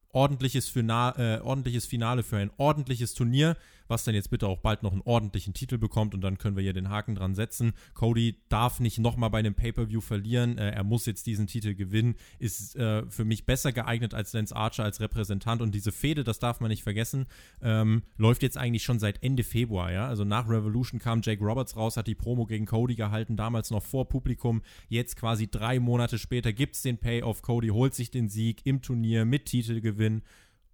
ordentliches, 0.10 0.70
Finale, 0.70 1.38
äh, 1.38 1.42
ordentliches 1.42 1.86
Finale 1.86 2.24
für 2.24 2.38
ein 2.38 2.52
ordentliches 2.58 3.14
Turnier 3.14 3.56
was 3.90 4.04
dann 4.04 4.16
jetzt 4.16 4.30
bitte 4.30 4.48
auch 4.48 4.60
bald 4.60 4.84
noch 4.84 4.92
einen 4.92 5.02
ordentlichen 5.02 5.54
Titel 5.54 5.78
bekommt 5.78 6.14
und 6.14 6.22
dann 6.22 6.38
können 6.38 6.56
wir 6.56 6.64
hier 6.64 6.74
den 6.74 6.90
Haken 6.90 7.16
dran 7.16 7.36
setzen. 7.36 7.74
Cody 7.94 8.36
darf 8.50 8.80
nicht 8.80 9.00
nochmal 9.00 9.30
bei 9.30 9.40
einem 9.40 9.56
Pay-Per-View 9.56 10.02
verlieren. 10.02 10.58
Äh, 10.58 10.72
er 10.72 10.84
muss 10.84 11.06
jetzt 11.06 11.28
diesen 11.28 11.48
Titel 11.48 11.76
gewinnen. 11.76 12.16
Ist 12.38 12.76
äh, 12.76 13.04
für 13.10 13.26
mich 13.26 13.46
besser 13.46 13.72
geeignet 13.72 14.14
als 14.14 14.34
Lance 14.34 14.56
Archer 14.56 14.84
als 14.84 15.00
Repräsentant 15.00 15.62
und 15.62 15.74
diese 15.74 15.92
Fehde, 15.92 16.24
das 16.24 16.40
darf 16.40 16.60
man 16.60 16.70
nicht 16.70 16.84
vergessen, 16.84 17.26
ähm, 17.62 18.04
läuft 18.18 18.44
jetzt 18.44 18.58
eigentlich 18.58 18.84
schon 18.84 19.00
seit 19.00 19.24
Ende 19.24 19.44
Februar, 19.44 19.92
ja. 19.92 20.08
Also 20.08 20.24
nach 20.24 20.48
Revolution 20.50 21.00
kam 21.00 21.22
Jake 21.24 21.44
Roberts 21.44 21.76
raus, 21.76 21.98
hat 21.98 22.08
die 22.08 22.16
Promo 22.16 22.46
gegen 22.46 22.66
Cody 22.66 22.96
gehalten, 22.96 23.36
damals 23.36 23.72
noch 23.72 23.84
vor 23.84 24.08
Publikum. 24.08 24.62
Jetzt 24.88 25.16
quasi 25.16 25.48
drei 25.48 25.80
Monate 25.80 26.18
später 26.18 26.54
gibt 26.54 26.76
es 26.76 26.82
den 26.82 26.98
Pay-Off. 26.98 27.42
Cody 27.42 27.70
holt 27.70 27.94
sich 27.94 28.12
den 28.12 28.30
Sieg 28.30 28.66
im 28.66 28.82
Turnier 28.82 29.26
mit 29.26 29.46
Titelgewinn 29.46 30.22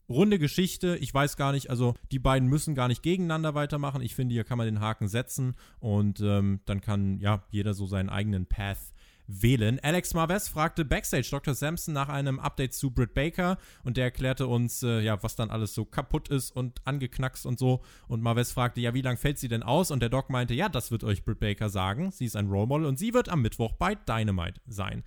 runde 0.10 0.39
Geschichte. 0.39 0.97
Ich 1.01 1.14
weiß 1.14 1.38
gar 1.38 1.51
nicht, 1.51 1.70
also 1.70 1.95
die 2.12 2.20
beiden 2.20 2.47
müssen 2.47 2.76
gar 2.76 2.88
nicht 2.88 3.03
gegeneinander 3.03 3.56
weitermachen. 3.56 4.01
Ich 4.01 4.16
finde, 4.16 4.34
hier 4.34 4.43
kann 4.43 4.58
man 4.58 4.68
den 4.68 4.80
Haken 4.80 5.08
setzen 5.08 5.56
und 5.80 6.20
ähm, 6.22 6.60
dann 6.66 6.82
kann 6.82 7.20
ja 7.20 7.43
jeder 7.49 7.74
so 7.74 7.86
seinen 7.86 8.10
eigenen 8.10 8.45
Path 8.45 8.93
wählen. 9.28 9.80
Alex 9.82 10.14
Marves 10.14 10.47
fragte 10.47 10.86
Backstage 10.86 11.28
Dr. 11.32 11.56
Sampson 11.56 11.93
nach 11.93 12.10
einem 12.10 12.39
Update 12.39 12.74
zu 12.74 12.91
Britt 12.91 13.14
Baker 13.14 13.58
und 13.84 13.97
der 13.97 14.06
erklärte 14.06 14.47
uns, 14.47 14.84
äh, 14.84 15.01
ja, 15.01 15.22
was 15.24 15.36
dann 15.36 15.49
alles 15.49 15.74
so 15.74 15.86
kaputt 15.86 16.30
ist 16.30 16.51
und 16.51 16.82
angeknackst 16.86 17.45
und 17.45 17.60
so. 17.60 17.82
Und 18.08 18.22
Marves 18.22 18.51
fragte, 18.51 18.82
ja, 18.82 18.93
wie 18.93 19.01
lange 19.01 19.18
fällt 19.18 19.39
sie 19.39 19.47
denn 19.47 19.64
aus? 19.64 19.91
Und 19.91 20.01
der 20.01 20.10
Doc 20.10 20.30
meinte, 20.30 20.53
ja, 20.53 20.70
das 20.70 20.91
wird 20.91 21.03
euch 21.03 21.24
Britt 21.24 21.39
Baker 21.39 21.70
sagen. 21.70 22.12
Sie 22.12 22.26
ist 22.26 22.36
ein 22.36 22.47
Role 22.47 22.68
Model 22.68 22.88
und 22.88 22.99
sie 22.99 23.14
wird 23.14 23.30
am 23.30 23.41
Mittwoch 23.41 23.74
bei 23.74 23.95
Dynamite 23.95 24.62
sein. 24.68 25.03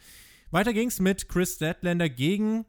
Weiter 0.50 0.72
ging's 0.72 0.98
mit 0.98 1.28
Chris 1.28 1.54
Statlander 1.56 2.08
gegen 2.08 2.64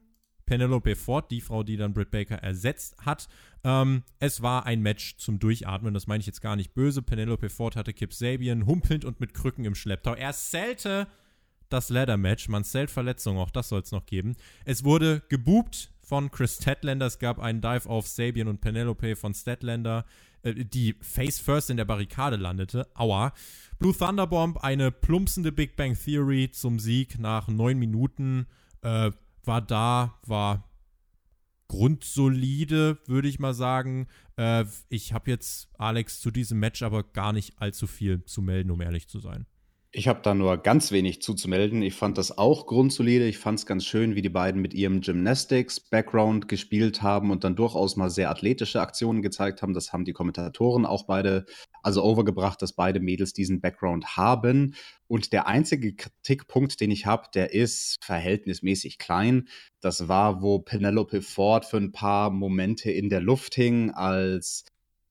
Penelope 0.50 0.96
Ford, 0.96 1.30
die 1.30 1.40
Frau, 1.40 1.62
die 1.62 1.76
dann 1.76 1.94
Britt 1.94 2.10
Baker 2.10 2.34
ersetzt 2.34 2.96
hat. 3.06 3.28
Ähm, 3.62 4.02
es 4.18 4.42
war 4.42 4.66
ein 4.66 4.82
Match 4.82 5.16
zum 5.16 5.38
Durchatmen, 5.38 5.94
das 5.94 6.08
meine 6.08 6.22
ich 6.22 6.26
jetzt 6.26 6.40
gar 6.40 6.56
nicht 6.56 6.74
böse. 6.74 7.02
Penelope 7.02 7.48
Ford 7.50 7.76
hatte 7.76 7.92
Kip 7.92 8.12
Sabian 8.12 8.66
humpelnd 8.66 9.04
und 9.04 9.20
mit 9.20 9.32
Krücken 9.32 9.64
im 9.64 9.76
Schlepptau. 9.76 10.14
Er 10.14 10.32
zählte 10.32 11.06
das 11.68 11.88
Ladder-Match, 11.88 12.48
man 12.48 12.64
zählt 12.64 12.90
Verletzungen, 12.90 13.38
auch 13.38 13.52
das 13.52 13.68
soll 13.68 13.82
es 13.82 13.92
noch 13.92 14.06
geben. 14.06 14.34
Es 14.64 14.82
wurde 14.82 15.22
gebupt 15.28 15.92
von 16.02 16.32
Chris 16.32 16.56
Statlander, 16.56 17.06
es 17.06 17.20
gab 17.20 17.38
einen 17.38 17.60
Dive 17.60 17.88
auf 17.88 18.08
Sabian 18.08 18.48
und 18.48 18.60
Penelope 18.60 19.14
von 19.14 19.32
Statlander, 19.34 20.04
äh, 20.42 20.64
die 20.64 20.96
face 21.00 21.38
first 21.38 21.70
in 21.70 21.76
der 21.76 21.84
Barrikade 21.84 22.34
landete. 22.34 22.88
Aua. 22.94 23.32
Blue 23.78 23.96
Thunderbomb, 23.96 24.64
eine 24.64 24.90
plumpsende 24.90 25.52
Big 25.52 25.76
Bang 25.76 25.96
Theory 25.96 26.50
zum 26.50 26.80
Sieg 26.80 27.20
nach 27.20 27.46
neun 27.46 27.78
Minuten. 27.78 28.48
Äh, 28.82 29.12
war 29.44 29.60
da, 29.60 30.18
war 30.26 30.70
grundsolide, 31.68 32.98
würde 33.06 33.28
ich 33.28 33.38
mal 33.38 33.54
sagen. 33.54 34.08
Äh, 34.36 34.64
ich 34.88 35.12
habe 35.12 35.30
jetzt, 35.30 35.68
Alex, 35.78 36.20
zu 36.20 36.30
diesem 36.30 36.58
Match 36.58 36.82
aber 36.82 37.04
gar 37.04 37.32
nicht 37.32 37.54
allzu 37.60 37.86
viel 37.86 38.24
zu 38.24 38.42
melden, 38.42 38.70
um 38.72 38.80
ehrlich 38.80 39.08
zu 39.08 39.20
sein. 39.20 39.46
Ich 39.92 40.06
habe 40.06 40.20
da 40.22 40.34
nur 40.34 40.56
ganz 40.56 40.92
wenig 40.92 41.20
zuzumelden. 41.20 41.82
Ich 41.82 41.94
fand 41.94 42.16
das 42.16 42.38
auch 42.38 42.66
grundsolide. 42.66 43.26
Ich 43.26 43.38
fand 43.38 43.58
es 43.58 43.66
ganz 43.66 43.84
schön, 43.84 44.14
wie 44.14 44.22
die 44.22 44.28
beiden 44.28 44.62
mit 44.62 44.72
ihrem 44.72 45.00
Gymnastics-Background 45.00 46.46
gespielt 46.46 47.02
haben 47.02 47.32
und 47.32 47.42
dann 47.42 47.56
durchaus 47.56 47.96
mal 47.96 48.08
sehr 48.08 48.30
athletische 48.30 48.80
Aktionen 48.80 49.20
gezeigt 49.20 49.62
haben. 49.62 49.74
Das 49.74 49.92
haben 49.92 50.04
die 50.04 50.12
Kommentatoren 50.12 50.86
auch 50.86 51.06
beide, 51.06 51.44
also 51.82 52.02
overgebracht, 52.02 52.60
dass 52.62 52.72
beide 52.72 53.00
Mädels 53.00 53.32
diesen 53.32 53.60
Background 53.60 54.16
haben. 54.16 54.74
Und 55.08 55.32
der 55.32 55.46
einzige 55.46 55.94
Kritikpunkt, 55.94 56.80
den 56.80 56.90
ich 56.90 57.06
habe, 57.06 57.28
der 57.34 57.52
ist 57.52 57.98
verhältnismäßig 58.02 58.98
klein. 58.98 59.48
Das 59.80 60.08
war, 60.08 60.42
wo 60.42 60.58
Penelope 60.58 61.22
Ford 61.22 61.64
für 61.64 61.78
ein 61.78 61.92
paar 61.92 62.30
Momente 62.30 62.90
in 62.90 63.08
der 63.08 63.20
Luft 63.20 63.54
hing, 63.54 63.90
als 63.90 64.64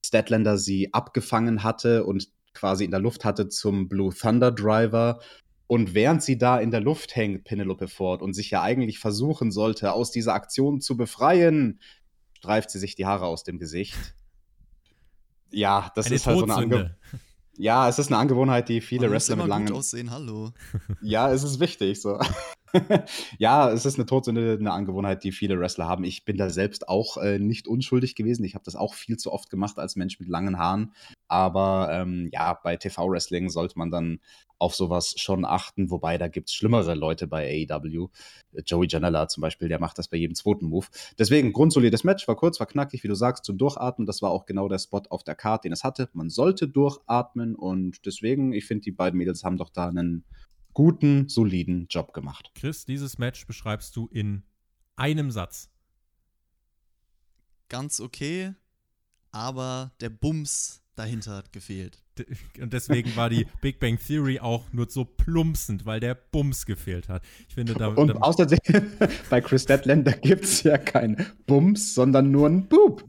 Statlander 0.04 0.56
sie 0.58 0.92
abgefangen 0.94 1.62
hatte 1.62 2.04
und 2.04 2.28
quasi 2.54 2.84
in 2.84 2.90
der 2.90 3.00
Luft 3.00 3.24
hatte 3.24 3.48
zum 3.48 3.88
Blue 3.88 4.14
Thunder 4.14 4.52
Driver. 4.52 5.20
Und 5.66 5.94
während 5.94 6.22
sie 6.22 6.36
da 6.36 6.58
in 6.58 6.72
der 6.72 6.80
Luft 6.80 7.14
hängt, 7.14 7.44
Penelope 7.44 7.86
Ford, 7.86 8.22
und 8.22 8.34
sich 8.34 8.50
ja 8.50 8.60
eigentlich 8.60 8.98
versuchen 8.98 9.52
sollte, 9.52 9.92
aus 9.92 10.10
dieser 10.10 10.34
Aktion 10.34 10.80
zu 10.80 10.96
befreien, 10.96 11.80
streift 12.36 12.70
sie 12.70 12.80
sich 12.80 12.96
die 12.96 13.06
Haare 13.06 13.26
aus 13.26 13.44
dem 13.44 13.58
Gesicht. 13.58 13.96
Ja, 15.52 15.90
das 15.94 16.06
Eine 16.06 16.14
ist 16.16 16.26
halt 16.26 16.38
so 16.38 16.44
eine 16.44 16.52
Todsünde. 16.54 16.76
Ange 16.76 16.96
Ja, 17.56 17.88
es 17.88 17.98
ist 17.98 18.08
eine 18.08 18.18
Angewohnheit, 18.18 18.68
die 18.68 18.80
viele 18.80 19.10
Wrestler 19.10 19.36
mit 19.36 19.44
gut 19.44 19.50
langen. 19.50 19.72
aussehen, 19.72 20.10
hallo. 20.10 20.52
Ja, 21.02 21.30
es 21.30 21.42
ist 21.42 21.60
wichtig. 21.60 22.00
So. 22.00 22.18
ja, 23.38 23.70
es 23.70 23.84
ist 23.84 23.96
eine 23.96 24.06
Todsünde, 24.06 24.56
eine 24.58 24.72
Angewohnheit, 24.72 25.24
die 25.24 25.32
viele 25.32 25.58
Wrestler 25.58 25.88
haben. 25.88 26.04
Ich 26.04 26.24
bin 26.24 26.36
da 26.36 26.50
selbst 26.50 26.88
auch 26.88 27.16
äh, 27.16 27.38
nicht 27.38 27.68
unschuldig 27.68 28.14
gewesen. 28.14 28.44
Ich 28.44 28.54
habe 28.54 28.64
das 28.64 28.76
auch 28.76 28.94
viel 28.94 29.16
zu 29.16 29.32
oft 29.32 29.50
gemacht 29.50 29.78
als 29.78 29.96
Mensch 29.96 30.20
mit 30.20 30.28
langen 30.28 30.58
Haaren. 30.58 30.92
Aber 31.28 31.88
ähm, 31.92 32.28
ja, 32.32 32.54
bei 32.54 32.76
TV-Wrestling 32.76 33.50
sollte 33.50 33.78
man 33.78 33.90
dann 33.90 34.20
auf 34.58 34.74
sowas 34.74 35.14
schon 35.16 35.44
achten. 35.44 35.90
Wobei, 35.90 36.18
da 36.18 36.28
gibt 36.28 36.48
es 36.48 36.54
schlimmere 36.54 36.94
Leute 36.94 37.26
bei 37.26 37.66
AEW. 37.68 38.08
Joey 38.66 38.86
Janela 38.88 39.26
zum 39.28 39.40
Beispiel, 39.40 39.68
der 39.68 39.80
macht 39.80 39.98
das 39.98 40.08
bei 40.08 40.18
jedem 40.18 40.34
zweiten 40.34 40.66
Move. 40.66 40.86
Deswegen, 41.18 41.52
grundsolides 41.52 42.04
Match, 42.04 42.28
war 42.28 42.36
kurz, 42.36 42.60
war 42.60 42.66
knackig, 42.66 43.02
wie 43.02 43.08
du 43.08 43.14
sagst, 43.14 43.44
zum 43.44 43.56
Durchatmen. 43.56 44.06
Das 44.06 44.22
war 44.22 44.30
auch 44.30 44.44
genau 44.44 44.68
der 44.68 44.78
Spot 44.78 45.02
auf 45.08 45.24
der 45.24 45.34
Karte, 45.34 45.62
den 45.62 45.72
es 45.72 45.82
hatte. 45.82 46.10
Man 46.12 46.28
sollte 46.28 46.68
durchatmen 46.68 47.54
und 47.54 48.04
deswegen, 48.04 48.52
ich 48.52 48.66
finde, 48.66 48.82
die 48.82 48.92
beiden 48.92 49.18
Mädels 49.18 49.44
haben 49.44 49.56
doch 49.56 49.70
da 49.70 49.88
einen 49.88 50.24
guten, 50.74 51.28
soliden 51.28 51.86
Job 51.88 52.12
gemacht. 52.12 52.52
Chris, 52.54 52.84
dieses 52.84 53.18
Match 53.18 53.46
beschreibst 53.46 53.96
du 53.96 54.08
in 54.08 54.44
einem 54.96 55.30
Satz. 55.30 55.70
Ganz 57.68 58.00
okay, 58.00 58.54
aber 59.30 59.92
der 60.00 60.10
Bums 60.10 60.79
dahinter 60.96 61.36
hat 61.36 61.52
gefehlt. 61.52 62.02
Und 62.60 62.72
deswegen 62.72 63.14
war 63.16 63.30
die 63.30 63.46
Big 63.60 63.80
Bang 63.80 63.98
Theory 63.98 64.40
auch 64.40 64.64
nur 64.72 64.90
so 64.90 65.04
plumpsend, 65.04 65.86
weil 65.86 66.00
der 66.00 66.14
Bums 66.14 66.66
gefehlt 66.66 67.08
hat. 67.08 67.22
Ich 67.48 67.54
finde, 67.54 67.74
da, 67.74 67.88
Und 67.88 68.08
da 68.08 68.14
außerdem, 68.14 68.58
bei 69.30 69.40
Chris 69.40 69.64
Deadlander 69.64 70.12
gibt 70.12 70.44
es 70.44 70.62
ja 70.62 70.76
kein 70.76 71.26
Bums, 71.46 71.94
sondern 71.94 72.30
nur 72.30 72.48
ein 72.48 72.68
Boop. 72.68 73.04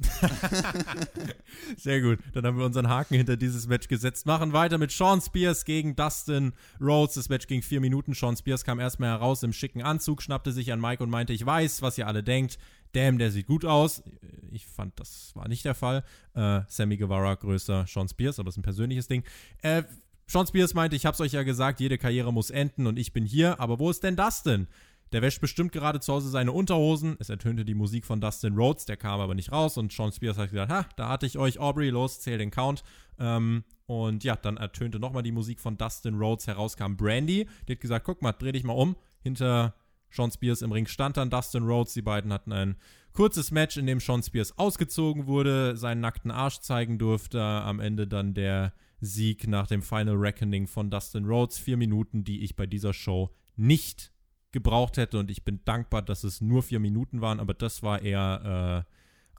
Sehr 1.77 2.01
gut. 2.01 2.19
Dann 2.33 2.45
haben 2.45 2.57
wir 2.57 2.65
unseren 2.65 2.87
Haken 2.87 3.15
hinter 3.15 3.37
dieses 3.37 3.67
Match 3.67 3.87
gesetzt. 3.87 4.25
Machen 4.25 4.53
weiter 4.53 4.77
mit 4.77 4.91
Sean 4.91 5.21
Spears 5.21 5.65
gegen 5.65 5.95
Dustin 5.95 6.53
Rhodes. 6.79 7.15
Das 7.15 7.29
Match 7.29 7.47
ging 7.47 7.61
vier 7.61 7.81
Minuten. 7.81 8.13
Sean 8.13 8.37
Spears 8.37 8.63
kam 8.63 8.79
erstmal 8.79 9.09
heraus 9.09 9.43
im 9.43 9.53
schicken 9.53 9.81
Anzug, 9.81 10.21
schnappte 10.21 10.51
sich 10.51 10.71
an 10.71 10.79
Mike 10.79 11.03
und 11.03 11.09
meinte, 11.09 11.33
ich 11.33 11.45
weiß, 11.45 11.81
was 11.81 11.97
ihr 11.97 12.07
alle 12.07 12.23
denkt. 12.23 12.57
Damn, 12.93 13.17
der 13.17 13.31
sieht 13.31 13.47
gut 13.47 13.65
aus. 13.65 14.03
Ich 14.51 14.65
fand, 14.65 14.99
das 14.99 15.31
war 15.35 15.47
nicht 15.47 15.63
der 15.63 15.75
Fall. 15.75 16.03
Äh, 16.33 16.61
Sammy 16.67 16.97
Guevara 16.97 17.35
größer 17.35 17.85
Sean 17.87 18.09
Spears, 18.09 18.39
aber 18.39 18.47
das 18.47 18.55
ist 18.55 18.59
ein 18.59 18.63
persönliches 18.63 19.07
Ding. 19.07 19.23
Äh, 19.61 19.83
Sean 20.27 20.47
Spears 20.47 20.73
meinte, 20.73 20.95
ich 20.95 21.05
hab's 21.05 21.21
euch 21.21 21.33
ja 21.33 21.43
gesagt, 21.43 21.79
jede 21.79 21.97
Karriere 21.97 22.31
muss 22.31 22.49
enden 22.49 22.87
und 22.87 22.97
ich 22.97 23.13
bin 23.13 23.25
hier. 23.25 23.59
Aber 23.59 23.79
wo 23.79 23.89
ist 23.89 24.03
denn 24.03 24.15
Dustin? 24.15 24.67
Der 25.11 25.21
wäscht 25.21 25.41
bestimmt 25.41 25.73
gerade 25.73 25.99
zu 25.99 26.13
Hause 26.13 26.29
seine 26.29 26.53
Unterhosen. 26.53 27.17
Es 27.19 27.29
ertönte 27.29 27.65
die 27.65 27.73
Musik 27.73 28.05
von 28.05 28.21
Dustin 28.21 28.55
Rhodes, 28.55 28.85
der 28.85 28.95
kam 28.95 29.19
aber 29.19 29.35
nicht 29.35 29.51
raus 29.51 29.77
und 29.77 29.91
Sean 29.91 30.11
Spears 30.11 30.37
hat 30.37 30.51
gesagt, 30.51 30.71
ha, 30.71 30.85
da 30.95 31.09
hatte 31.09 31.25
ich 31.25 31.37
euch, 31.37 31.59
Aubrey, 31.59 31.89
los, 31.89 32.21
zähl 32.21 32.37
den 32.37 32.49
Count. 32.49 32.83
Ähm, 33.19 33.65
und 33.87 34.23
ja, 34.23 34.37
dann 34.37 34.55
ertönte 34.55 34.99
nochmal 34.99 35.23
die 35.23 35.33
Musik 35.33 35.59
von 35.59 35.77
Dustin 35.77 36.15
Rhodes, 36.15 36.47
heraus 36.47 36.77
kam 36.77 36.95
Brandy, 36.95 37.47
die 37.67 37.73
hat 37.73 37.81
gesagt, 37.81 38.05
guck 38.05 38.21
mal, 38.21 38.31
dreh 38.31 38.53
dich 38.53 38.63
mal 38.63 38.73
um. 38.73 38.95
Hinter 39.21 39.75
Sean 40.11 40.31
Spears 40.31 40.61
im 40.61 40.71
Ring 40.71 40.87
stand 40.87 41.17
dann 41.17 41.29
Dustin 41.29 41.63
Rhodes. 41.63 41.93
Die 41.93 42.01
beiden 42.01 42.31
hatten 42.33 42.51
ein 42.51 42.75
kurzes 43.13 43.51
Match, 43.51 43.77
in 43.77 43.87
dem 43.87 43.99
Sean 43.99 44.21
Spears 44.21 44.57
ausgezogen 44.57 45.25
wurde, 45.25 45.77
seinen 45.77 46.01
nackten 46.01 46.31
Arsch 46.31 46.59
zeigen 46.59 46.97
durfte. 46.97 47.41
Am 47.41 47.79
Ende 47.79 48.07
dann 48.07 48.33
der 48.33 48.73
Sieg 48.99 49.47
nach 49.47 49.67
dem 49.67 49.81
Final 49.81 50.15
Reckoning 50.15 50.67
von 50.67 50.89
Dustin 50.89 51.25
Rhodes. 51.25 51.57
Vier 51.57 51.77
Minuten, 51.77 52.23
die 52.23 52.43
ich 52.43 52.55
bei 52.55 52.65
dieser 52.65 52.93
Show 52.93 53.33
nicht 53.55 54.11
gebraucht 54.51 54.97
hätte. 54.97 55.17
Und 55.17 55.31
ich 55.31 55.43
bin 55.43 55.61
dankbar, 55.65 56.01
dass 56.01 56.23
es 56.23 56.41
nur 56.41 56.61
vier 56.61 56.79
Minuten 56.79 57.21
waren. 57.21 57.39
Aber 57.39 57.53
das 57.53 57.81
war 57.83 58.01
eher 58.01 58.85
äh, 58.85 58.91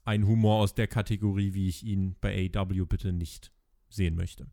ein 0.05 0.27
Humor 0.27 0.61
aus 0.61 0.75
der 0.75 0.89
Kategorie, 0.89 1.55
wie 1.55 1.68
ich 1.68 1.85
ihn 1.85 2.16
bei 2.20 2.51
AEW 2.55 2.87
bitte 2.87 3.12
nicht 3.12 3.53
sehen 3.89 4.16
möchte. 4.16 4.47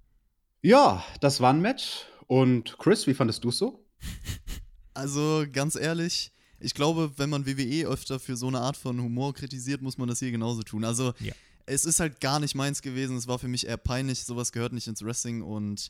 Ja, 0.62 1.04
das 1.22 1.40
war 1.40 1.54
ein 1.54 1.62
Match. 1.62 2.06
Und 2.28 2.78
Chris, 2.78 3.08
wie 3.08 3.14
fandest 3.14 3.44
du 3.44 3.50
es 3.50 3.58
so? 3.58 3.86
Also 5.00 5.46
ganz 5.52 5.76
ehrlich, 5.76 6.32
ich 6.60 6.74
glaube, 6.74 7.12
wenn 7.18 7.30
man 7.30 7.46
WWE 7.46 7.88
öfter 7.88 8.20
für 8.20 8.36
so 8.36 8.48
eine 8.48 8.60
Art 8.60 8.76
von 8.78 9.00
Humor 9.02 9.34
kritisiert, 9.34 9.82
muss 9.82 9.98
man 9.98 10.10
das 10.10 10.20
hier 10.20 10.32
genauso 10.32 10.62
tun. 10.64 10.84
Also 10.84 11.14
Ja. 11.20 11.34
es 11.66 11.86
ist 11.86 12.00
halt 12.00 12.20
gar 12.20 12.40
nicht 12.40 12.54
meins 12.56 12.82
gewesen. 12.82 13.16
Es 13.16 13.28
war 13.28 13.40
für 13.40 13.48
mich 13.48 13.66
eher 13.68 13.78
peinlich. 13.78 14.24
Sowas 14.26 14.52
gehört 14.52 14.74
nicht 14.74 14.88
ins 14.88 15.02
Wrestling 15.04 15.42
und 15.42 15.90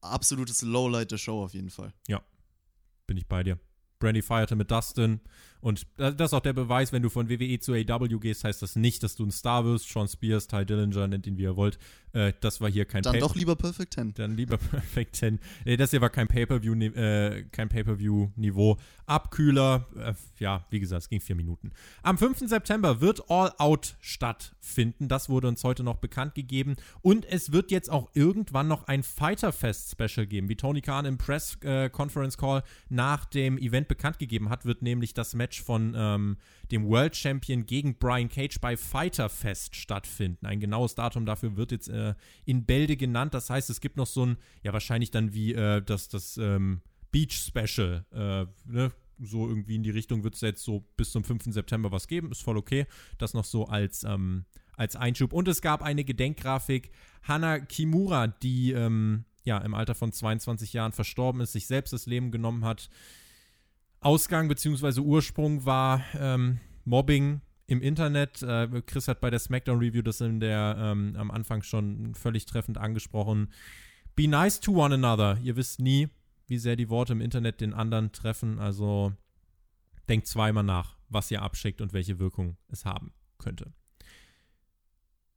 absolutes 0.00 0.62
Lowlight 0.62 1.10
der 1.12 1.18
Show 1.18 1.42
auf 1.44 1.54
jeden 1.54 1.70
Fall. 1.70 1.92
Bin 3.06 3.16
ich 3.16 3.26
bei 3.26 3.42
dir. 3.42 3.58
Brandy 4.00 4.22
feierte 4.22 4.54
mit 4.54 4.70
Dustin. 4.70 5.20
Und 5.60 5.86
das 5.96 6.14
ist 6.16 6.32
auch 6.34 6.40
der 6.40 6.52
Beweis, 6.52 6.92
wenn 6.92 7.02
du 7.02 7.08
von 7.10 7.28
WWE 7.28 7.58
zu 7.58 7.72
AW 7.74 8.18
gehst, 8.20 8.44
heißt 8.44 8.60
das 8.62 8.76
nicht, 8.76 9.02
dass 9.02 9.16
du 9.16 9.24
ein 9.24 9.30
Star 9.32 9.64
wirst. 9.64 9.88
Sean 9.88 10.06
Spears, 10.06 10.46
Ty 10.46 10.64
Dillinger, 10.66 11.08
nennt 11.08 11.26
ihn 11.26 11.36
wie 11.36 11.42
ihr 11.42 11.56
wollt. 11.56 11.78
Äh, 12.12 12.32
das 12.40 12.60
war 12.60 12.70
hier 12.70 12.84
kein 12.84 13.02
Dann 13.02 13.14
Pay- 13.14 13.20
doch 13.20 13.34
lieber 13.34 13.56
Perfect 13.56 13.94
10. 13.94 14.14
Dann 14.14 14.36
lieber 14.36 14.56
Perfect 14.70 15.16
10. 15.16 15.38
Nee, 15.64 15.76
das 15.76 15.90
hier 15.90 16.00
war 16.00 16.10
kein 16.10 16.28
Pay-Per-View, 16.28 16.74
äh, 16.74 17.44
kein 17.52 17.68
Pay-Per-View-Niveau. 17.68 18.78
Abkühler, 19.06 19.86
äh, 19.96 20.14
ja, 20.38 20.66
wie 20.70 20.80
gesagt, 20.80 21.02
es 21.04 21.08
ging 21.08 21.20
vier 21.20 21.34
Minuten. 21.36 21.72
Am 22.02 22.18
5. 22.18 22.40
September 22.48 23.00
wird 23.00 23.30
All 23.30 23.52
Out 23.58 23.96
stattfinden. 24.00 25.08
Das 25.08 25.28
wurde 25.28 25.48
uns 25.48 25.64
heute 25.64 25.82
noch 25.82 25.96
bekannt 25.96 26.34
gegeben. 26.34 26.76
Und 27.00 27.24
es 27.24 27.52
wird 27.52 27.70
jetzt 27.70 27.90
auch 27.90 28.10
irgendwann 28.14 28.68
noch 28.68 28.86
ein 28.86 29.02
Fighter 29.02 29.52
Fest 29.52 29.90
Special 29.90 30.26
geben. 30.26 30.48
Wie 30.48 30.56
Tony 30.56 30.80
Khan 30.82 31.06
im 31.06 31.16
Press 31.18 31.56
äh, 31.62 31.88
Conference 31.88 32.36
Call 32.36 32.62
nach 32.90 33.24
dem 33.24 33.56
Event 33.58 33.88
bekannt 33.88 34.18
gegeben 34.18 34.50
hat, 34.50 34.64
wird 34.66 34.82
nämlich 34.82 35.14
das 35.14 35.34
Match 35.34 35.62
von 35.62 35.94
ähm, 35.96 36.36
dem 36.70 36.86
World 36.86 37.16
Champion 37.16 37.64
gegen 37.64 37.94
Brian 37.98 38.28
Cage 38.28 38.60
bei 38.60 38.76
Fighter 38.76 39.30
Fest 39.30 39.74
stattfinden. 39.74 40.44
Ein 40.44 40.60
genaues 40.60 40.94
Datum 40.94 41.24
dafür 41.24 41.56
wird 41.56 41.72
jetzt 41.72 41.88
äh, 41.88 42.07
in 42.44 42.64
Bälde 42.64 42.96
genannt. 42.96 43.34
Das 43.34 43.50
heißt, 43.50 43.70
es 43.70 43.80
gibt 43.80 43.96
noch 43.96 44.06
so 44.06 44.26
ein, 44.26 44.36
ja, 44.62 44.72
wahrscheinlich 44.72 45.10
dann 45.10 45.32
wie 45.32 45.54
äh, 45.54 45.82
das, 45.82 46.08
das 46.08 46.36
ähm, 46.36 46.80
Beach 47.10 47.32
Special, 47.32 48.04
äh, 48.12 48.46
ne? 48.70 48.92
So 49.20 49.48
irgendwie 49.48 49.74
in 49.74 49.82
die 49.82 49.90
Richtung 49.90 50.22
wird 50.22 50.36
es 50.36 50.42
jetzt 50.42 50.62
so 50.62 50.86
bis 50.96 51.10
zum 51.10 51.24
5. 51.24 51.46
September 51.46 51.90
was 51.90 52.06
geben. 52.06 52.30
Ist 52.30 52.42
voll 52.42 52.56
okay. 52.56 52.86
Das 53.18 53.34
noch 53.34 53.44
so 53.44 53.66
als, 53.66 54.04
ähm, 54.04 54.44
als 54.76 54.94
Einschub. 54.94 55.32
Und 55.32 55.48
es 55.48 55.60
gab 55.60 55.82
eine 55.82 56.04
Gedenkgrafik. 56.04 56.92
Hana 57.24 57.58
Kimura, 57.58 58.28
die 58.28 58.70
ähm, 58.70 59.24
ja 59.44 59.58
im 59.58 59.74
Alter 59.74 59.96
von 59.96 60.12
22 60.12 60.72
Jahren 60.72 60.92
verstorben 60.92 61.40
ist, 61.40 61.50
sich 61.50 61.66
selbst 61.66 61.92
das 61.92 62.06
Leben 62.06 62.30
genommen 62.30 62.64
hat. 62.64 62.88
Ausgang 64.00 64.46
bzw. 64.46 65.00
Ursprung 65.00 65.64
war 65.64 66.04
ähm, 66.14 66.60
Mobbing 66.84 67.40
im 67.68 67.80
Internet. 67.80 68.42
Äh, 68.42 68.82
Chris 68.84 69.06
hat 69.06 69.20
bei 69.20 69.30
der 69.30 69.38
SmackDown 69.38 69.78
Review 69.78 70.02
das 70.02 70.20
in 70.20 70.40
der 70.40 70.76
ähm, 70.78 71.14
am 71.16 71.30
Anfang 71.30 71.62
schon 71.62 72.14
völlig 72.14 72.46
treffend 72.46 72.78
angesprochen. 72.78 73.52
Be 74.16 74.26
nice 74.26 74.58
to 74.58 74.72
one 74.72 74.94
another. 74.94 75.38
Ihr 75.42 75.54
wisst 75.54 75.78
nie, 75.78 76.08
wie 76.48 76.58
sehr 76.58 76.74
die 76.74 76.88
Worte 76.88 77.12
im 77.12 77.20
Internet 77.20 77.60
den 77.60 77.74
anderen 77.74 78.10
treffen. 78.10 78.58
Also 78.58 79.12
denkt 80.08 80.26
zweimal 80.26 80.64
nach, 80.64 80.96
was 81.08 81.30
ihr 81.30 81.42
abschickt 81.42 81.80
und 81.80 81.92
welche 81.92 82.18
Wirkung 82.18 82.56
es 82.68 82.84
haben 82.84 83.12
könnte. 83.36 83.72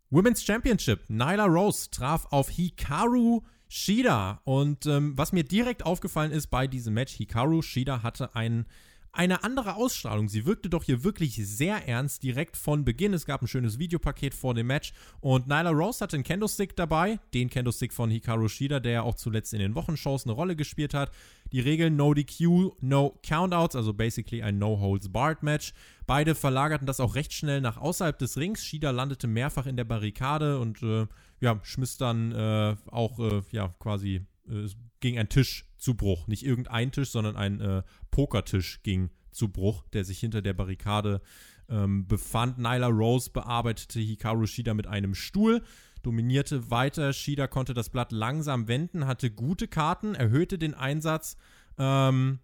Women's 0.10 0.44
Championship. 0.44 1.10
Nyla 1.10 1.46
Rose 1.46 1.92
traf 1.92 2.28
auf 2.32 2.50
Hikaru 2.50 3.42
Shida. 3.68 4.42
Und 4.46 4.86
ähm, 4.86 5.18
was 5.18 5.34
mir 5.34 5.44
direkt 5.44 5.86
aufgefallen 5.86 6.32
ist 6.32 6.48
bei 6.48 6.68
diesem 6.68 6.94
Match, 6.94 7.14
Hikaru 7.14 7.62
Shida 7.62 8.04
hatte 8.04 8.36
ein, 8.36 8.66
eine 9.14 9.43
andere 9.43 9.76
Ausstrahlung. 9.76 10.30
Sie 10.30 10.45
wirkte 10.45 10.70
doch 10.70 10.84
hier 10.84 11.03
wirklich 11.03 11.36
sehr 11.36 11.88
ernst, 11.88 12.24
direkt 12.24 12.55
von 12.55 12.86
Beginn. 12.86 13.14
Es 13.14 13.26
gab 13.26 13.41
ein 13.41 13.47
schönes 13.47 13.78
Videopaket 13.78 14.34
vor 14.34 14.53
dem 14.53 14.68
Match. 14.68 14.93
Und 15.20 15.47
Nyla 15.47 15.72
Rose 15.72 15.99
hatte 16.01 16.16
einen 16.16 16.24
Kendo-Stick 16.24 16.76
dabei, 16.76 17.20
den 17.34 17.49
Kendo-Stick 17.49 17.93
von 17.93 18.09
Hikaru 18.09 18.47
Shida, 18.47 18.80
der 18.80 18.91
ja 18.91 19.01
auch 19.01 19.16
zuletzt 19.16 19.53
in 19.53 19.59
den 19.59 19.76
Wochenshows 19.76 20.26
eine 20.26 20.34
Rolle 20.34 20.55
gespielt 20.55 20.93
hat. 20.93 21.12
Die 21.51 21.59
Regeln 21.59 21.97
No 21.97 22.14
DQ, 22.14 22.72
No 22.80 23.20
Countouts, 23.28 23.76
also 23.76 23.93
basically 23.93 24.41
ein 24.41 24.57
No-Holds-Barred-Match. 24.57 25.74
Beide 26.07 26.34
verlagerten 26.34 26.88
das 26.88 27.01
auch 27.01 27.16
recht 27.16 27.34
schnell 27.34 27.59
nach 27.59 27.78
außerhalb 27.78 28.18
des 28.18 28.38
Rings. 28.38 28.64
Shida 28.64 28.91
landete 28.91 29.28
mehrfach 29.28 29.66
in 29.66 29.76
der 29.76 29.84
Barrikade 29.84 30.59
und 30.59 30.82
äh, 30.84 31.07
ja, 31.41 31.59
schmiss 31.64 31.97
dann 31.97 32.32
äh, 32.32 32.76
auch 32.89 33.20
äh, 33.20 33.41
ja, 33.51 33.70
quasi 33.80 34.26
äh, 34.47 34.68
gegen 35.01 35.20
einen 35.20 35.30
Tisch 35.30 35.66
zu 35.82 35.96
Bruch. 35.96 36.28
Nicht 36.28 36.46
irgendein 36.46 36.92
Tisch, 36.92 37.10
sondern 37.10 37.36
ein 37.36 37.60
äh, 37.60 37.84
Pokertisch 38.12 38.82
ging 38.84 39.10
zu 39.32 39.50
Bruch, 39.50 39.84
der 39.94 40.06
sich 40.06 40.20
hinter 40.20 40.42
der 40.42 40.54
Barrikade 40.54 41.22
ähm, 41.70 42.08
befand. 42.08 42.60
Nyla 42.60 42.88
Rose 42.88 43.32
bearbeitete 43.32 44.00
Hikaru 44.00 44.46
Shida 44.46 44.74
mit 44.74 44.88
einem 44.88 45.16
Stuhl, 45.16 45.64
dominierte 46.04 46.70
weiter. 46.70 47.14
Shida 47.14 47.48
konnte 47.48 47.74
das 47.74 47.90
Blatt 47.90 48.12
langsam 48.12 48.68
wenden, 48.68 49.08
hatte 49.08 49.32
gute 49.32 49.68
Karten, 49.68 50.14
erhöhte 50.14 50.60
den 50.60 50.76
Einsatz. 50.76 51.36
Ähm, 51.78 52.40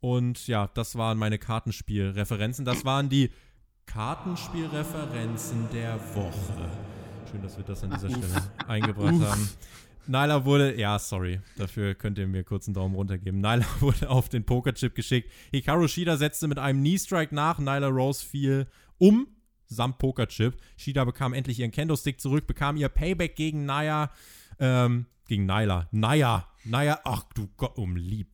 und 0.00 0.46
ja, 0.46 0.68
das 0.68 0.96
waren 0.96 1.18
meine 1.18 1.38
Kartenspielreferenzen. 1.38 2.64
Das 2.64 2.86
waren 2.86 3.10
die 3.10 3.30
Kartenspielreferenzen 3.84 5.68
der 5.70 6.00
Woche. 6.14 6.70
Schön, 7.30 7.42
dass 7.42 7.58
wir 7.58 7.64
das 7.64 7.84
an 7.84 7.90
dieser 7.90 8.08
Stelle 8.08 8.50
eingebracht 8.66 9.20
haben. 9.20 9.50
Nyla 10.06 10.44
wurde, 10.44 10.78
ja, 10.78 10.98
sorry, 10.98 11.40
dafür 11.56 11.94
könnt 11.94 12.18
ihr 12.18 12.26
mir 12.26 12.44
kurz 12.44 12.66
einen 12.66 12.74
Daumen 12.74 12.94
runter 12.94 13.18
geben. 13.18 13.40
Nyla 13.40 13.64
wurde 13.80 14.08
auf 14.08 14.28
den 14.28 14.44
Pokerchip 14.44 14.94
geschickt. 14.94 15.30
Hikaru 15.52 15.88
Shida 15.88 16.16
setzte 16.16 16.48
mit 16.48 16.58
einem 16.58 16.80
Knee-Strike 16.80 17.34
nach. 17.34 17.58
Nyla 17.58 17.88
Rose 17.88 18.24
fiel 18.24 18.66
um, 18.98 19.28
samt 19.66 19.98
Pokerchip. 19.98 20.56
Shida 20.76 21.04
bekam 21.04 21.32
endlich 21.32 21.60
ihren 21.60 21.70
Kendo-Stick 21.70 22.20
zurück, 22.20 22.46
bekam 22.46 22.76
ihr 22.76 22.88
Payback 22.88 23.36
gegen 23.36 23.66
Naya, 23.66 24.10
ähm, 24.58 25.06
gegen 25.28 25.46
Nyla. 25.46 25.88
Naya, 25.92 26.48
Naya, 26.64 27.00
ach 27.04 27.24
du 27.34 27.48
Gott, 27.56 27.78
um 27.78 27.96
lieb 27.96 28.29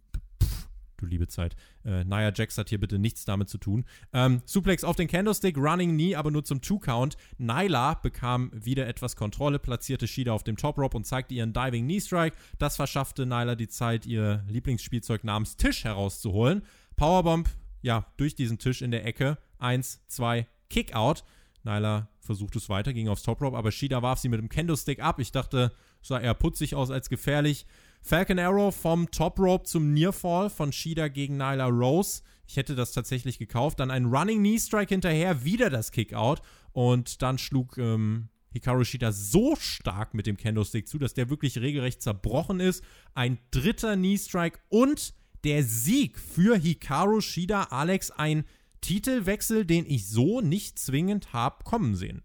du 0.97 1.07
liebe 1.07 1.29
Zeit. 1.29 1.57
Äh, 1.85 2.05
Nia 2.05 2.33
Jax 2.35 2.59
hat 2.59 2.69
hier 2.69 2.81
bitte 2.81 2.99
nichts 2.99 3.25
damit 3.25 3.49
zu 3.49 3.59
tun. 3.59 3.85
Ähm, 4.13 4.43
Suplex 4.45 4.85
auf 4.85 4.97
den 4.97 5.09
Candlestick, 5.09 5.57
Running 5.57 5.93
Knee, 5.93 6.15
aber 6.15 6.31
nur 6.31 6.45
zum 6.45 6.61
Two-Count. 6.61 7.17
Nyla 7.39 7.95
bekam 7.95 8.51
wieder 8.53 8.87
etwas 8.87 9.17
Kontrolle, 9.17 9.59
platzierte 9.59 10.07
Shida 10.07 10.33
auf 10.33 10.45
dem 10.45 10.57
Top 10.57 10.79
Rope 10.79 10.97
und 10.97 11.05
zeigte 11.05 11.35
ihren 11.35 11.53
Diving 11.53 11.85
Knee 11.85 12.01
Strike. 12.01 12.37
Das 12.59 12.77
verschaffte 12.77 13.27
Nyla 13.27 13.55
die 13.55 13.69
Zeit, 13.69 14.07
ihr 14.07 14.45
Lieblingsspielzeug 14.49 15.25
namens 15.25 15.57
Tisch 15.57 15.85
herauszuholen. 15.85 16.63
Powerbomb, 16.97 17.49
ja, 17.83 18.07
durch 18.17 18.35
diesen 18.35 18.59
Tisch 18.59 18.83
in 18.83 18.91
der 18.91 19.05
Ecke. 19.05 19.39
Eins, 19.59 20.05
zwei, 20.07 20.47
Kickout. 20.71 21.25
Nyla 21.65 22.09
versucht 22.21 22.57
es 22.57 22.69
weiter, 22.69 22.93
ging 22.93 23.09
aufs 23.09 23.23
Top 23.23 23.41
Rope, 23.41 23.57
aber 23.57 23.73
Shida 23.73 24.03
warf 24.03 24.19
sie 24.19 24.29
mit 24.29 24.41
dem 24.41 24.49
Kendo-Stick 24.49 25.01
ab. 25.01 25.19
Ich 25.19 25.33
dachte, 25.33 25.73
sah 26.03 26.21
eher 26.21 26.35
putzig 26.35 26.75
aus 26.75 26.91
als 26.91 27.09
gefährlich. 27.09 27.67
Falcon 28.07 28.39
Arrow 28.39 28.73
vom 28.73 29.11
Top 29.11 29.37
Rope 29.41 29.65
zum 29.65 29.93
Nearfall 29.93 30.49
von 30.49 30.73
Shida 30.73 31.09
gegen 31.09 31.39
Nyla 31.39 31.67
Rose. 31.67 32.23
Ich 32.47 32.57
hätte 32.57 32.77
das 32.77 32.93
tatsächlich 32.93 33.37
gekauft. 33.37 33.81
Dann 33.81 33.91
ein 33.91 34.05
Running 34.05 34.39
Knee 34.39 34.61
Strike 34.61 34.95
hinterher, 34.95 35.43
wieder 35.45 35.71
das 35.71 35.91
Kickout. 35.91 36.37
Und 36.71 37.21
dann 37.21 37.37
schlug 37.37 37.79
ähm, 37.79 38.29
Hikaru 38.53 38.85
Shida 38.85 39.11
so 39.11 39.57
stark 39.57 40.15
mit 40.15 40.29
dem 40.29 40.37
Kendo-Stick 40.37 40.87
zu, 40.87 40.99
dass 40.99 41.15
der 41.15 41.31
wirklich 41.31 41.59
regelrecht 41.59 42.01
zerbrochen 42.01 42.61
ist. 42.61 42.85
Ein 43.17 43.41
dritter 43.51 43.97
Knee 43.97 44.19
Strike 44.19 44.61
und 44.69 45.13
der 45.43 45.65
Sieg 45.65 46.21
für 46.21 46.57
Hikaru 46.57 47.21
Shida. 47.21 47.65
Alex, 47.71 48.13
ein 48.13 48.45
Titelwechsel, 48.83 49.65
den 49.65 49.85
ich 49.85 50.09
so 50.09 50.41
nicht 50.41 50.79
zwingend 50.79 51.33
habe 51.33 51.65
kommen 51.65 51.97
sehen. 51.97 52.23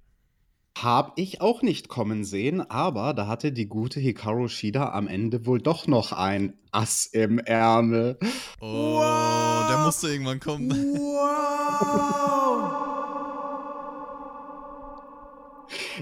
Hab 0.78 1.13
ich 1.17 1.41
auch 1.41 1.61
nicht 1.61 1.89
kommen 1.89 2.24
sehen, 2.24 2.61
aber 2.61 3.13
da 3.13 3.28
hatte 3.28 3.51
die 3.51 3.67
gute 3.67 3.99
Hikaru 3.99 4.47
Shida 4.47 4.93
am 4.93 5.07
Ende 5.07 5.45
wohl 5.45 5.61
doch 5.61 5.86
noch 5.86 6.11
ein 6.11 6.53
Ass 6.72 7.05
im 7.05 7.39
Ärmel. 7.39 8.17
Oh, 8.61 8.95
wow. 8.95 9.67
der 9.69 9.78
musste 9.86 10.07
irgendwann 10.07 10.39
kommen. 10.39 10.72
Wow. 10.72 12.32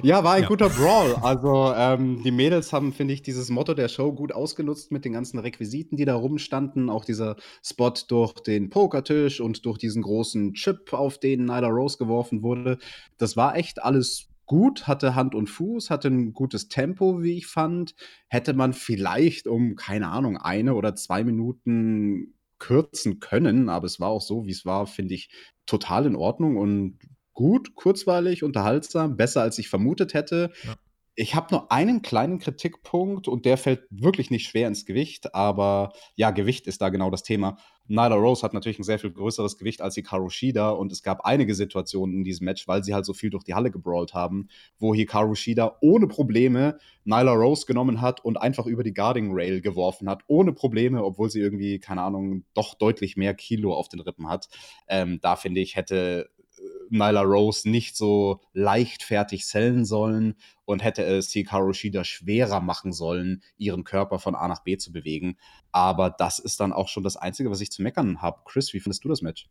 Ja, 0.01 0.23
war 0.23 0.33
ein 0.33 0.43
ja. 0.43 0.47
guter 0.47 0.69
Brawl. 0.69 1.15
Also 1.15 1.73
ähm, 1.75 2.21
die 2.23 2.31
Mädels 2.31 2.71
haben, 2.71 2.93
finde 2.93 3.13
ich, 3.13 3.21
dieses 3.21 3.49
Motto 3.49 3.73
der 3.73 3.89
Show 3.89 4.13
gut 4.13 4.31
ausgenutzt 4.31 4.91
mit 4.91 5.03
den 5.03 5.13
ganzen 5.13 5.39
Requisiten, 5.39 5.97
die 5.97 6.05
da 6.05 6.15
rumstanden. 6.15 6.89
Auch 6.89 7.05
dieser 7.05 7.35
Spot 7.63 7.93
durch 8.07 8.33
den 8.35 8.69
Pokertisch 8.69 9.41
und 9.41 9.65
durch 9.65 9.77
diesen 9.77 10.01
großen 10.01 10.53
Chip, 10.53 10.93
auf 10.93 11.17
den 11.17 11.45
Nyla 11.45 11.67
Rose 11.67 11.97
geworfen 11.97 12.43
wurde. 12.43 12.77
Das 13.17 13.35
war 13.35 13.55
echt 13.55 13.83
alles 13.83 14.28
gut, 14.49 14.87
hatte 14.87 15.13
Hand 15.13 15.35
und 15.35 15.47
Fuß, 15.47 15.91
hatte 15.91 16.07
ein 16.07 16.33
gutes 16.33 16.69
Tempo, 16.69 17.21
wie 17.21 17.37
ich 17.37 17.45
fand. 17.45 17.93
Hätte 18.29 18.53
man 18.55 18.73
vielleicht 18.73 19.47
um, 19.47 19.75
keine 19.75 20.07
Ahnung, 20.07 20.37
eine 20.37 20.73
oder 20.73 20.95
zwei 20.95 21.23
Minuten 21.23 22.33
kürzen 22.57 23.19
können, 23.19 23.69
aber 23.69 23.85
es 23.85 23.99
war 23.99 24.09
auch 24.09 24.23
so, 24.23 24.47
wie 24.47 24.51
es 24.51 24.65
war, 24.65 24.87
finde 24.87 25.13
ich 25.13 25.29
total 25.67 26.07
in 26.07 26.15
Ordnung 26.15 26.57
und 26.57 26.97
gut, 27.33 27.75
kurzweilig, 27.75 28.41
unterhaltsam, 28.41 29.17
besser 29.17 29.43
als 29.43 29.59
ich 29.59 29.69
vermutet 29.69 30.15
hätte. 30.15 30.51
Ja. 30.63 30.75
Ich 31.21 31.35
habe 31.35 31.47
nur 31.51 31.69
einen 31.69 32.01
kleinen 32.01 32.39
Kritikpunkt 32.39 33.27
und 33.27 33.43
der 33.43 33.57
fällt 33.57 33.83
wirklich 33.89 34.31
nicht 34.31 34.47
schwer 34.47 34.69
ins 34.69 34.85
Gewicht, 34.85 35.35
aber 35.35 35.91
ja, 36.15 36.31
Gewicht 36.31 36.65
ist 36.65 36.81
da 36.81 36.87
genau 36.87 37.11
das 37.11 37.23
Thema. 37.23 37.57
Nyla 37.89 38.15
Rose 38.15 38.41
hat 38.41 38.53
natürlich 38.53 38.79
ein 38.79 38.85
sehr 38.85 38.99
viel 38.99 39.11
größeres 39.11 39.57
Gewicht 39.57 39.81
als 39.81 39.95
Hikaru 39.95 40.29
Shida 40.29 40.69
und 40.69 40.93
es 40.93 41.03
gab 41.03 41.25
einige 41.25 41.55
Situationen 41.55 42.15
in 42.15 42.23
diesem 42.23 42.45
Match, 42.45 42.69
weil 42.69 42.85
sie 42.85 42.93
halt 42.93 43.05
so 43.05 43.11
viel 43.13 43.31
durch 43.31 43.43
die 43.43 43.53
Halle 43.53 43.69
gebrawlt 43.69 44.13
haben, 44.13 44.47
wo 44.77 44.95
Hikaru 44.95 45.35
Shida 45.35 45.75
ohne 45.81 46.07
Probleme 46.07 46.77
Nyla 47.03 47.33
Rose 47.33 47.65
genommen 47.65 47.99
hat 47.99 48.23
und 48.23 48.37
einfach 48.37 48.65
über 48.65 48.83
die 48.83 48.93
Guarding 48.93 49.31
Rail 49.33 49.59
geworfen 49.59 50.07
hat, 50.07 50.23
ohne 50.27 50.53
Probleme, 50.53 51.03
obwohl 51.03 51.29
sie 51.29 51.41
irgendwie, 51.41 51.79
keine 51.79 52.01
Ahnung, 52.01 52.45
doch 52.53 52.75
deutlich 52.75 53.17
mehr 53.17 53.33
Kilo 53.33 53.73
auf 53.73 53.89
den 53.89 53.99
Rippen 53.99 54.29
hat. 54.29 54.47
Ähm, 54.87 55.19
da 55.21 55.35
finde 55.35 55.59
ich, 55.59 55.75
hätte 55.75 56.29
Nyla 56.91 57.21
Rose 57.21 57.69
nicht 57.69 57.95
so 57.95 58.41
leichtfertig 58.53 59.45
sellen 59.45 59.85
sollen 59.85 60.35
und 60.65 60.83
hätte 60.83 61.03
es 61.03 61.31
Hikaru 61.31 61.73
Shida 61.73 62.03
schwerer 62.03 62.61
machen 62.61 62.93
sollen, 62.93 63.43
ihren 63.57 63.83
Körper 63.83 64.19
von 64.19 64.35
A 64.35 64.47
nach 64.47 64.63
B 64.63 64.77
zu 64.77 64.91
bewegen. 64.91 65.37
Aber 65.71 66.09
das 66.09 66.39
ist 66.39 66.59
dann 66.59 66.73
auch 66.73 66.87
schon 66.87 67.03
das 67.03 67.17
Einzige, 67.17 67.49
was 67.51 67.61
ich 67.61 67.71
zu 67.71 67.81
meckern 67.81 68.21
habe. 68.21 68.41
Chris, 68.45 68.73
wie 68.73 68.79
findest 68.79 69.03
du 69.03 69.09
das 69.09 69.21
Match? 69.21 69.49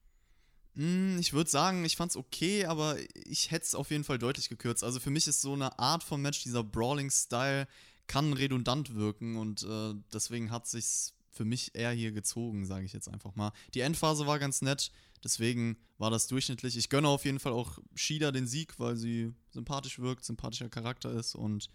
Hm, 0.74 1.18
ich 1.18 1.32
würde 1.32 1.50
sagen, 1.50 1.84
ich 1.84 1.96
fand 1.96 2.12
es 2.12 2.16
okay, 2.16 2.66
aber 2.66 2.96
ich 3.24 3.50
hätte 3.50 3.64
es 3.64 3.74
auf 3.74 3.90
jeden 3.90 4.04
Fall 4.04 4.18
deutlich 4.18 4.48
gekürzt. 4.48 4.84
Also 4.84 5.00
für 5.00 5.10
mich 5.10 5.26
ist 5.26 5.40
so 5.40 5.54
eine 5.54 5.78
Art 5.78 6.04
von 6.04 6.22
Match, 6.22 6.44
dieser 6.44 6.62
Brawling-Style, 6.62 7.66
kann 8.06 8.32
redundant 8.32 8.94
wirken 8.94 9.36
und 9.36 9.64
äh, 9.64 9.94
deswegen 10.12 10.50
hat 10.50 10.66
sich's 10.66 11.14
für 11.30 11.44
mich 11.44 11.74
eher 11.74 11.92
hier 11.92 12.12
gezogen, 12.12 12.64
sage 12.64 12.84
ich 12.84 12.92
jetzt 12.92 13.08
einfach 13.08 13.36
mal. 13.36 13.52
Die 13.74 13.80
Endphase 13.80 14.26
war 14.26 14.38
ganz 14.38 14.62
nett. 14.62 14.90
Deswegen 15.24 15.76
war 15.98 16.10
das 16.10 16.26
durchschnittlich. 16.26 16.76
Ich 16.76 16.88
gönne 16.88 17.08
auf 17.08 17.24
jeden 17.24 17.40
Fall 17.40 17.52
auch 17.52 17.78
Shida 17.94 18.32
den 18.32 18.46
Sieg, 18.46 18.78
weil 18.78 18.96
sie 18.96 19.32
sympathisch 19.50 19.98
wirkt, 19.98 20.24
sympathischer 20.24 20.68
Charakter 20.68 21.12
ist 21.12 21.34
und 21.34 21.68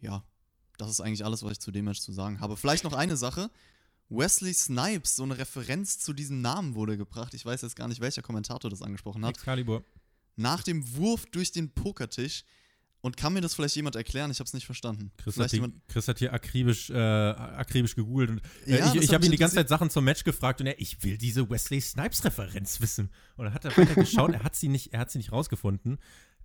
ja, 0.00 0.24
das 0.76 0.90
ist 0.90 1.00
eigentlich 1.00 1.24
alles, 1.24 1.42
was 1.42 1.52
ich 1.52 1.60
zu 1.60 1.70
dem 1.70 1.84
Match 1.84 2.00
zu 2.00 2.12
sagen 2.12 2.40
habe. 2.40 2.56
Vielleicht 2.56 2.84
noch 2.84 2.92
eine 2.92 3.16
Sache. 3.16 3.50
Wesley 4.08 4.52
Snipes, 4.52 5.16
so 5.16 5.22
eine 5.22 5.38
Referenz 5.38 5.98
zu 5.98 6.12
diesem 6.12 6.40
Namen 6.40 6.74
wurde 6.74 6.96
gebracht. 6.96 7.32
Ich 7.34 7.44
weiß 7.44 7.62
jetzt 7.62 7.76
gar 7.76 7.88
nicht, 7.88 8.00
welcher 8.00 8.22
Kommentator 8.22 8.70
das 8.70 8.82
angesprochen 8.82 9.24
hat. 9.24 9.36
Excalibur. 9.36 9.84
Nach 10.36 10.62
dem 10.62 10.96
Wurf 10.96 11.26
durch 11.26 11.52
den 11.52 11.70
Pokertisch 11.70 12.44
und 13.04 13.18
kann 13.18 13.34
mir 13.34 13.42
das 13.42 13.54
vielleicht 13.54 13.76
jemand 13.76 13.96
erklären? 13.96 14.30
Ich 14.30 14.38
habe 14.38 14.46
es 14.46 14.54
nicht 14.54 14.64
verstanden. 14.64 15.10
Chris 15.18 15.38
hat, 15.38 15.52
die, 15.52 15.62
Chris 15.88 16.08
hat, 16.08 16.18
hier 16.18 16.32
akribisch, 16.32 16.88
äh, 16.88 16.94
akribisch 16.94 17.96
gegoogelt. 17.96 18.30
Und, 18.30 18.40
äh, 18.64 18.78
ja, 18.78 18.94
ich 18.94 19.02
ich 19.02 19.12
habe 19.12 19.26
ihn 19.26 19.30
die 19.30 19.36
ganze 19.36 19.56
Zeit 19.56 19.68
Sachen 19.68 19.90
zum 19.90 20.06
Match 20.06 20.24
gefragt 20.24 20.62
und 20.62 20.68
er, 20.68 20.80
ich 20.80 21.02
will 21.02 21.18
diese 21.18 21.50
Wesley 21.50 21.82
Snipes-Referenz 21.82 22.80
wissen. 22.80 23.10
Und 23.36 23.44
dann 23.44 23.52
hat 23.52 23.66
er 23.66 23.76
weiter 23.76 23.94
geschaut, 23.94 24.32
er 24.32 24.42
hat 24.42 24.56
sie 24.56 24.68
nicht, 24.68 24.94
er 24.94 25.00
hat 25.00 25.10
sie 25.10 25.18
nicht 25.18 25.32
rausgefunden. 25.32 25.98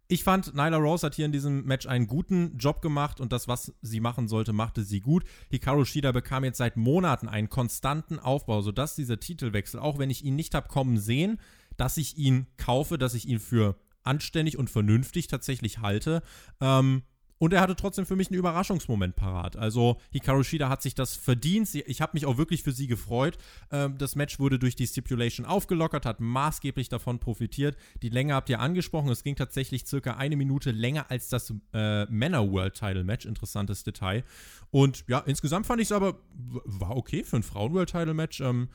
Ich 0.10 0.26
fand, 0.26 0.54
Nyla 0.54 0.76
Rose 0.76 1.06
hat 1.06 1.16
hier 1.16 1.28
in 1.28 1.32
diesem 1.32 1.64
Match 1.64 1.88
einen 1.88 2.08
guten 2.08 2.58
Job 2.58 2.82
gemacht 2.82 3.22
und 3.22 3.32
das, 3.32 3.48
was 3.48 3.72
sie 3.82 4.02
machen 4.02 4.28
sollte, 4.28 4.52
machte 4.52 4.84
sie 4.84 5.00
gut. 5.00 5.24
Hikaru 5.52 5.86
Shida 5.86 6.12
bekam 6.12 6.44
jetzt 6.44 6.58
seit 6.58 6.76
Monaten 6.76 7.30
einen 7.30 7.48
konstanten 7.48 8.20
Aufbau, 8.20 8.62
sodass 8.62 8.96
dieser 8.96 9.22
Titelwechsel, 9.22 9.80
auch 9.80 9.98
wenn 9.98 10.10
ich 10.10 10.26
ihn 10.26 10.36
nicht 10.36 10.56
habe 10.56 10.68
kommen 10.68 10.98
sehen, 10.98 11.40
dass 11.78 11.96
ich 11.96 12.18
ihn 12.18 12.48
kaufe, 12.58 12.98
dass 12.98 13.14
ich 13.14 13.30
ihn 13.30 13.40
für 13.40 13.80
anständig 14.04 14.58
und 14.58 14.70
vernünftig 14.70 15.28
tatsächlich 15.28 15.80
halte. 15.80 16.22
Ähm, 16.62 17.04
und 17.40 17.54
er 17.54 17.62
hatte 17.62 17.76
trotzdem 17.76 18.06
für 18.06 18.18
mich 18.18 18.30
einen 18.30 18.38
Überraschungsmoment 18.38 19.16
parat. 19.16 19.56
Also 19.56 19.98
Hikaru 20.12 20.44
Shida 20.44 20.70
hat 20.70 20.82
sich 20.82 20.94
das 20.94 21.16
verdient. 21.16 21.74
Ich 21.74 22.02
habe 22.02 22.12
mich 22.14 22.26
auch 22.26 22.38
wirklich 22.38 22.64
für 22.64 22.74
sie 22.74 22.88
gefreut. 22.88 23.38
Ähm, 23.72 23.98
das 23.98 24.16
Match 24.16 24.40
wurde 24.40 24.60
durch 24.60 24.76
die 24.76 24.86
Stipulation 24.86 25.46
aufgelockert, 25.46 26.06
hat 26.06 26.20
maßgeblich 26.20 26.90
davon 26.90 27.20
profitiert. 27.20 27.78
Die 28.02 28.10
Länge 28.10 28.34
habt 28.34 28.50
ihr 28.50 28.60
angesprochen. 28.60 29.10
Es 29.10 29.24
ging 29.24 29.38
tatsächlich 29.38 29.88
circa 29.88 30.18
eine 30.18 30.36
Minute 30.36 30.72
länger 30.72 31.10
als 31.10 31.30
das 31.30 31.54
äh, 31.74 32.06
Männer 32.06 32.52
World 32.52 32.74
Title 32.76 33.06
Match. 33.06 33.26
Interessantes 33.26 33.84
Detail. 33.84 34.26
Und 34.70 35.06
ja, 35.08 35.20
insgesamt 35.20 35.66
fand 35.66 35.82
ich 35.82 35.88
es 35.88 35.92
aber 35.94 36.20
war 36.36 36.98
okay 36.98 37.24
für 37.24 37.38
ein 37.38 37.44
Frauen 37.44 37.74
World 37.74 37.90
Title 37.90 38.14
Match. 38.14 38.42
Ähm, 38.42 38.68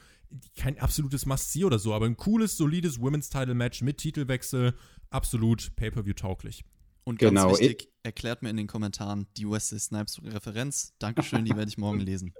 kein 0.56 0.78
absolutes 0.78 1.26
Must-See 1.26 1.64
oder 1.64 1.78
so, 1.78 1.94
aber 1.94 2.06
ein 2.06 2.16
cooles, 2.16 2.56
solides 2.56 2.98
Women's 2.98 3.28
Title 3.28 3.54
Match 3.54 3.82
mit 3.82 3.98
Titelwechsel 3.98 4.74
absolut 5.10 5.76
Pay-Per-View-tauglich. 5.76 6.64
Und 7.04 7.18
ganz 7.18 7.38
genau. 7.38 7.50
wichtig, 7.52 7.90
erklärt 8.02 8.42
mir 8.42 8.50
in 8.50 8.56
den 8.56 8.66
Kommentaren 8.66 9.26
die 9.36 9.48
Wesley 9.48 9.78
Snipes 9.78 10.20
Referenz. 10.24 10.94
Dankeschön, 10.98 11.44
die 11.44 11.54
werde 11.54 11.68
ich 11.68 11.78
morgen 11.78 12.00
lesen. 12.00 12.32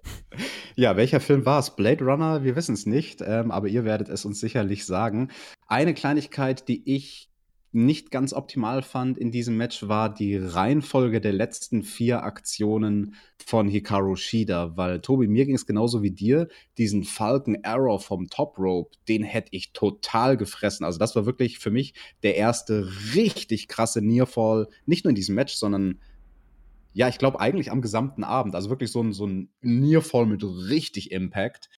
Ja, 0.74 0.96
welcher 0.96 1.20
Film 1.20 1.44
war 1.44 1.60
es? 1.60 1.76
Blade 1.76 2.04
Runner? 2.04 2.44
Wir 2.44 2.56
wissen 2.56 2.74
es 2.74 2.86
nicht, 2.86 3.20
ähm, 3.20 3.50
aber 3.50 3.68
ihr 3.68 3.84
werdet 3.84 4.08
es 4.08 4.24
uns 4.24 4.40
sicherlich 4.40 4.86
sagen. 4.86 5.30
Eine 5.66 5.92
Kleinigkeit, 5.92 6.66
die 6.68 6.82
ich 6.94 7.30
nicht 7.74 8.10
ganz 8.10 8.32
optimal 8.32 8.82
fand 8.82 9.18
in 9.18 9.32
diesem 9.32 9.56
Match, 9.56 9.88
war 9.88 10.12
die 10.12 10.36
Reihenfolge 10.36 11.20
der 11.20 11.32
letzten 11.32 11.82
vier 11.82 12.22
Aktionen 12.22 13.16
von 13.44 13.68
Hikaru 13.68 14.14
Shida, 14.14 14.76
weil 14.76 15.00
Tobi, 15.00 15.26
mir 15.26 15.44
ging 15.44 15.56
es 15.56 15.66
genauso 15.66 16.02
wie 16.02 16.12
dir. 16.12 16.48
Diesen 16.78 17.02
Falcon 17.02 17.58
Arrow 17.64 18.02
vom 18.02 18.28
Top 18.28 18.58
Rope, 18.58 18.96
den 19.08 19.24
hätte 19.24 19.48
ich 19.50 19.72
total 19.72 20.36
gefressen. 20.36 20.84
Also, 20.84 20.98
das 20.98 21.16
war 21.16 21.26
wirklich 21.26 21.58
für 21.58 21.70
mich 21.70 21.94
der 22.22 22.36
erste 22.36 22.88
richtig 23.14 23.66
krasse 23.66 24.00
Nearfall, 24.00 24.68
nicht 24.86 25.04
nur 25.04 25.10
in 25.10 25.16
diesem 25.16 25.34
Match, 25.34 25.54
sondern 25.54 26.00
ja, 26.92 27.08
ich 27.08 27.18
glaube 27.18 27.40
eigentlich 27.40 27.72
am 27.72 27.82
gesamten 27.82 28.22
Abend. 28.22 28.54
Also 28.54 28.70
wirklich 28.70 28.92
so 28.92 29.02
ein, 29.02 29.12
so 29.12 29.26
ein 29.26 29.50
Nearfall 29.62 30.26
mit 30.26 30.44
richtig 30.44 31.10
Impact. 31.10 31.68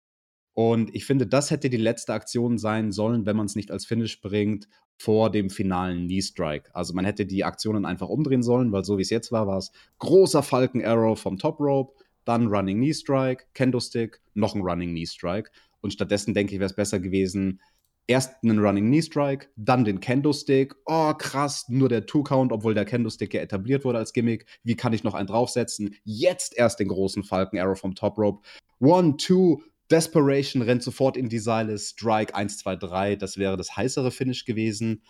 Und 0.52 0.94
ich 0.94 1.06
finde, 1.06 1.26
das 1.26 1.50
hätte 1.50 1.70
die 1.70 1.78
letzte 1.78 2.12
Aktion 2.12 2.58
sein 2.58 2.92
sollen, 2.92 3.24
wenn 3.24 3.36
man 3.36 3.46
es 3.46 3.56
nicht 3.56 3.70
als 3.70 3.86
Finish 3.86 4.20
bringt 4.20 4.68
vor 4.98 5.30
dem 5.30 5.50
finalen 5.50 6.06
Knee 6.06 6.22
Strike. 6.22 6.70
Also 6.74 6.94
man 6.94 7.04
hätte 7.04 7.26
die 7.26 7.44
Aktionen 7.44 7.84
einfach 7.84 8.08
umdrehen 8.08 8.42
sollen, 8.42 8.72
weil 8.72 8.84
so 8.84 8.98
wie 8.98 9.02
es 9.02 9.10
jetzt 9.10 9.32
war, 9.32 9.46
war 9.46 9.58
es 9.58 9.72
großer 9.98 10.42
Falcon 10.42 10.84
Arrow 10.84 11.18
vom 11.18 11.38
Top 11.38 11.60
Rope, 11.60 12.02
dann 12.24 12.48
Running 12.48 12.78
Knee 12.78 12.94
Strike, 12.94 13.44
Kendo 13.54 13.80
Stick, 13.80 14.20
noch 14.34 14.54
ein 14.54 14.62
Running 14.62 14.90
Knee 14.90 15.06
Strike. 15.06 15.50
Und 15.80 15.92
stattdessen 15.92 16.34
denke 16.34 16.54
ich, 16.54 16.60
wäre 16.60 16.70
es 16.70 16.76
besser 16.76 16.98
gewesen, 16.98 17.60
erst 18.06 18.42
einen 18.42 18.58
Running 18.58 18.86
Knee 18.86 19.02
Strike, 19.02 19.48
dann 19.56 19.84
den 19.84 20.00
Kendo 20.00 20.32
Stick. 20.32 20.74
Oh, 20.86 21.12
krass, 21.14 21.66
nur 21.68 21.88
der 21.88 22.06
Two 22.06 22.22
Count, 22.22 22.52
obwohl 22.52 22.74
der 22.74 22.84
Kendo 22.84 23.10
Stick 23.10 23.34
ja 23.34 23.40
etabliert 23.40 23.84
wurde 23.84 23.98
als 23.98 24.12
Gimmick. 24.12 24.46
Wie 24.64 24.76
kann 24.76 24.92
ich 24.92 25.04
noch 25.04 25.14
einen 25.14 25.26
draufsetzen? 25.26 25.94
Jetzt 26.04 26.56
erst 26.56 26.80
den 26.80 26.88
großen 26.88 27.24
Falcon 27.24 27.58
Arrow 27.58 27.78
vom 27.78 27.94
Top 27.94 28.18
Rope. 28.18 28.46
One, 28.80 29.16
two, 29.16 29.60
Desperation 29.90 30.62
rennt 30.62 30.82
sofort 30.82 31.16
in 31.16 31.28
die 31.28 31.38
Seile, 31.38 31.78
Strike 31.78 32.34
1, 32.34 32.58
2, 32.58 32.76
3, 32.76 33.16
das 33.16 33.36
wäre 33.36 33.56
das 33.56 33.76
heißere 33.76 34.10
Finish 34.10 34.44
gewesen. 34.44 35.02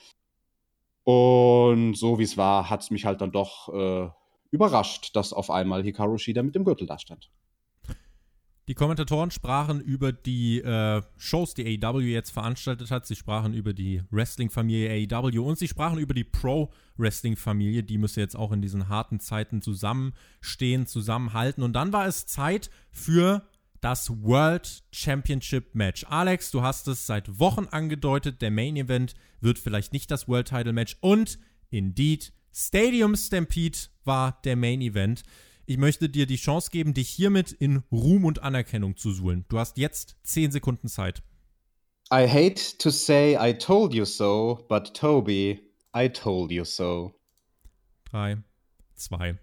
Und 1.04 1.94
so 1.94 2.18
wie 2.18 2.24
es 2.24 2.36
war, 2.36 2.68
hat 2.68 2.82
es 2.82 2.90
mich 2.90 3.04
halt 3.04 3.20
dann 3.20 3.32
doch 3.32 3.72
äh, 3.72 4.10
überrascht, 4.50 5.14
dass 5.14 5.32
auf 5.32 5.50
einmal 5.50 5.82
Hikaru 5.82 6.18
Shida 6.18 6.42
mit 6.42 6.54
dem 6.54 6.64
Gürtel 6.64 6.86
dastand. 6.86 7.30
Die 8.68 8.74
Kommentatoren 8.74 9.30
sprachen 9.30 9.80
über 9.80 10.12
die 10.12 10.58
äh, 10.58 11.00
Shows, 11.16 11.54
die 11.54 11.80
AEW 11.80 12.00
jetzt 12.00 12.30
veranstaltet 12.30 12.90
hat. 12.90 13.06
Sie 13.06 13.14
sprachen 13.14 13.54
über 13.54 13.72
die 13.72 14.02
Wrestling-Familie 14.10 15.06
AEW 15.08 15.40
und 15.40 15.56
sie 15.56 15.68
sprachen 15.68 16.00
über 16.00 16.14
die 16.14 16.24
Pro-Wrestling-Familie. 16.24 17.84
Die 17.84 17.96
müsse 17.96 18.20
jetzt 18.20 18.34
auch 18.34 18.50
in 18.50 18.62
diesen 18.62 18.88
harten 18.88 19.20
Zeiten 19.20 19.62
zusammenstehen, 19.62 20.88
zusammenhalten. 20.88 21.62
Und 21.62 21.74
dann 21.74 21.92
war 21.92 22.08
es 22.08 22.26
Zeit 22.26 22.70
für 22.90 23.48
das 23.86 24.10
World 24.24 24.82
Championship 24.90 25.76
Match. 25.76 26.04
Alex, 26.08 26.50
du 26.50 26.60
hast 26.60 26.88
es 26.88 27.06
seit 27.06 27.38
Wochen 27.38 27.68
angedeutet, 27.70 28.42
der 28.42 28.50
Main 28.50 28.74
Event 28.74 29.14
wird 29.40 29.60
vielleicht 29.60 29.92
nicht 29.92 30.10
das 30.10 30.26
World 30.26 30.48
Title 30.48 30.72
Match 30.72 30.96
und 31.02 31.38
indeed, 31.70 32.32
Stadium 32.52 33.14
Stampede 33.14 33.78
war 34.02 34.40
der 34.42 34.56
Main 34.56 34.80
Event. 34.80 35.22
Ich 35.66 35.78
möchte 35.78 36.08
dir 36.08 36.26
die 36.26 36.34
Chance 36.34 36.72
geben, 36.72 36.94
dich 36.94 37.08
hiermit 37.08 37.52
in 37.52 37.84
Ruhm 37.92 38.24
und 38.24 38.42
Anerkennung 38.42 38.96
zu 38.96 39.12
suhlen. 39.12 39.44
Du 39.48 39.56
hast 39.56 39.78
jetzt 39.78 40.16
10 40.24 40.50
Sekunden 40.50 40.88
Zeit. 40.88 41.22
I 42.12 42.26
hate 42.28 42.78
to 42.78 42.90
say 42.90 43.36
I 43.40 43.56
told 43.56 43.94
you 43.94 44.04
so, 44.04 44.66
but 44.68 44.94
Toby, 44.94 45.60
I 45.96 46.08
told 46.08 46.50
you 46.50 46.64
so. 46.64 47.14
3, 48.10 48.38
2, 48.96 49.38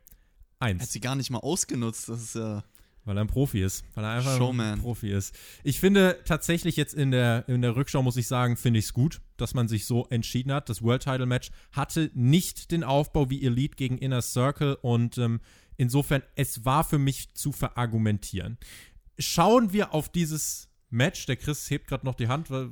1. 0.60 0.82
Hat 0.82 0.89
sie 0.89 1.00
gar 1.00 1.16
nicht 1.16 1.30
mal 1.30 1.39
ausgenutzt, 1.39 2.10
das 2.10 2.22
ist 2.22 2.36
ja. 2.36 2.66
Weil 3.06 3.18
er 3.18 3.22
ein 3.22 3.28
Profi 3.28 3.62
ist. 3.62 3.84
Weil 3.95 4.06
er 4.06 4.12
einfach 4.12 4.38
Showman. 4.38 4.74
ein 4.74 4.82
Profi 4.82 5.12
ist. 5.12 5.36
Ich 5.64 5.80
finde 5.80 6.20
tatsächlich 6.26 6.78
jetzt 6.78 6.93
in 6.93 7.12
der, 7.12 7.43
in 7.49 7.62
der 7.62 7.76
Rückschau, 7.76 8.01
muss 8.01 8.16
ich 8.16 8.28
sagen, 8.28 8.56
finde 8.56 8.80
ich 8.80 8.86
es 8.86 8.93
gut, 8.93 9.20
dass 9.36 9.54
man 9.54 9.68
sich 9.68 9.86
so 9.86 10.08
entschieden 10.10 10.54
hat. 10.54 10.70
Das 10.70 10.82
World 10.82 11.04
Title 11.04 11.26
Match 11.26 11.51
hatte 11.74 12.12
nicht 12.14 12.72
den 12.72 12.84
Aufbau 12.84 13.30
wie 13.30 13.45
Elite 13.45 13.76
gegen 13.76 13.97
Inner 13.97 14.22
Circle 14.22 14.78
und 14.82 15.18
ähm, 15.18 15.41
insofern, 15.76 16.24
es 16.36 16.64
war 16.64 16.84
für 16.84 16.99
mich 16.99 17.34
zu 17.34 17.51
verargumentieren. 17.51 18.58
Schauen 19.20 19.74
wir 19.74 19.93
auf 19.93 20.10
dieses 20.10 20.70
Match. 20.89 21.26
Der 21.26 21.36
Chris 21.36 21.70
hebt 21.70 21.88
gerade 21.88 22.06
noch 22.06 22.16
die 22.16 22.28
Hand. 22.28 22.49
Weil 22.49 22.70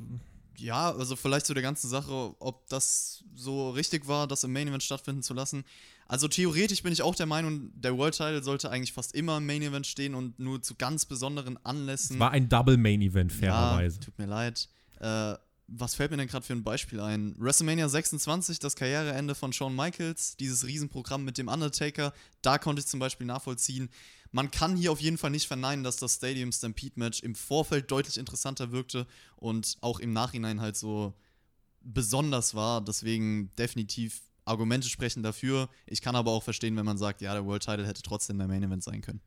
Ja, 0.58 0.92
also 0.92 1.16
vielleicht 1.16 1.46
zu 1.46 1.54
der 1.54 1.64
ganzen 1.64 1.90
Sache, 1.90 2.36
ob 2.40 2.68
das 2.70 3.24
so 3.36 3.72
richtig 3.72 4.08
war, 4.08 4.28
das 4.28 4.44
im 4.44 4.54
Main 4.54 4.68
Event 4.68 4.84
stattfinden 4.84 5.24
zu 5.24 5.34
lassen. 5.34 5.66
Also 6.12 6.28
theoretisch 6.28 6.84
bin 6.84 6.92
ich 6.92 7.02
auch 7.04 7.16
der 7.16 7.26
Meinung, 7.26 7.72
der 7.74 7.98
World 7.98 8.14
Title 8.14 8.44
sollte 8.44 8.70
eigentlich 8.70 8.92
fast 8.92 9.16
immer 9.16 9.38
im 9.38 9.46
Main 9.46 9.62
Event 9.62 9.88
stehen 9.88 10.14
und 10.14 10.38
nur 10.40 10.62
zu 10.62 10.76
ganz 10.76 11.06
besonderen 11.06 11.58
Anlässen. 11.64 12.18
es 12.18 12.20
war 12.20 12.32
ein 12.32 12.50
Double 12.50 12.76
Main 12.76 13.02
Event, 13.02 13.32
fairerweise. 13.32 13.98
Ja, 13.98 14.04
tut 14.04 14.20
mir 14.20 14.26
leid. 14.26 14.68
Äh, 15.00 15.36
was 15.68 15.96
fällt 15.96 16.12
mir 16.12 16.18
denn 16.18 16.28
gerade 16.28 16.46
für 16.46 16.52
ein 16.52 16.66
Beispiel 16.66 17.00
ein? 17.00 17.34
WrestleMania 17.40 17.88
26, 17.88 18.60
das 18.60 18.76
Karriereende 18.76 19.36
von 19.36 19.54
Shawn 19.54 19.74
Michaels, 19.74 20.36
dieses 20.36 20.68
Riesenprogramm 20.68 21.24
mit 21.24 21.38
dem 21.38 21.48
Undertaker, 21.48 22.12
da 22.42 22.58
konnte 22.58 22.82
ich 22.82 22.88
zum 22.88 23.00
Beispiel 23.00 23.26
nachvollziehen. 23.26 23.88
Man 24.34 24.52
kann 24.52 24.76
hier 24.76 24.92
auf 24.92 25.00
jeden 25.00 25.18
Fall 25.18 25.32
nicht 25.32 25.48
verneinen, 25.48 25.86
dass 25.86 25.96
das 25.96 26.16
Stadium 26.16 26.52
Stampede 26.52 27.00
Match 27.00 27.22
im 27.22 27.36
Vorfeld 27.36 27.90
deutlich 27.90 28.18
interessanter 28.18 28.74
wirkte 28.74 29.08
und 29.38 29.78
auch 29.80 30.02
im 30.02 30.12
Nachhinein 30.12 30.60
halt 30.60 30.76
so 30.76 31.14
besonders 31.80 32.54
war. 32.54 32.84
Deswegen 32.84 33.56
definitiv 33.56 34.22
Argumente 34.46 34.90
sprechen 34.90 35.24
dafür. 35.24 35.70
Ich 35.86 36.02
kann 36.02 36.16
aber 36.16 36.32
auch 36.32 36.44
verstehen, 36.44 36.76
wenn 36.76 36.86
man 36.86 36.98
sagt, 36.98 37.22
ja, 37.22 37.34
der 37.34 37.46
World 37.46 37.64
Title 37.64 37.86
hätte 37.86 38.02
trotzdem 38.02 38.38
der 38.38 38.48
Main 38.48 38.64
Event 38.64 38.84
sein 38.84 39.02
können. 39.02 39.22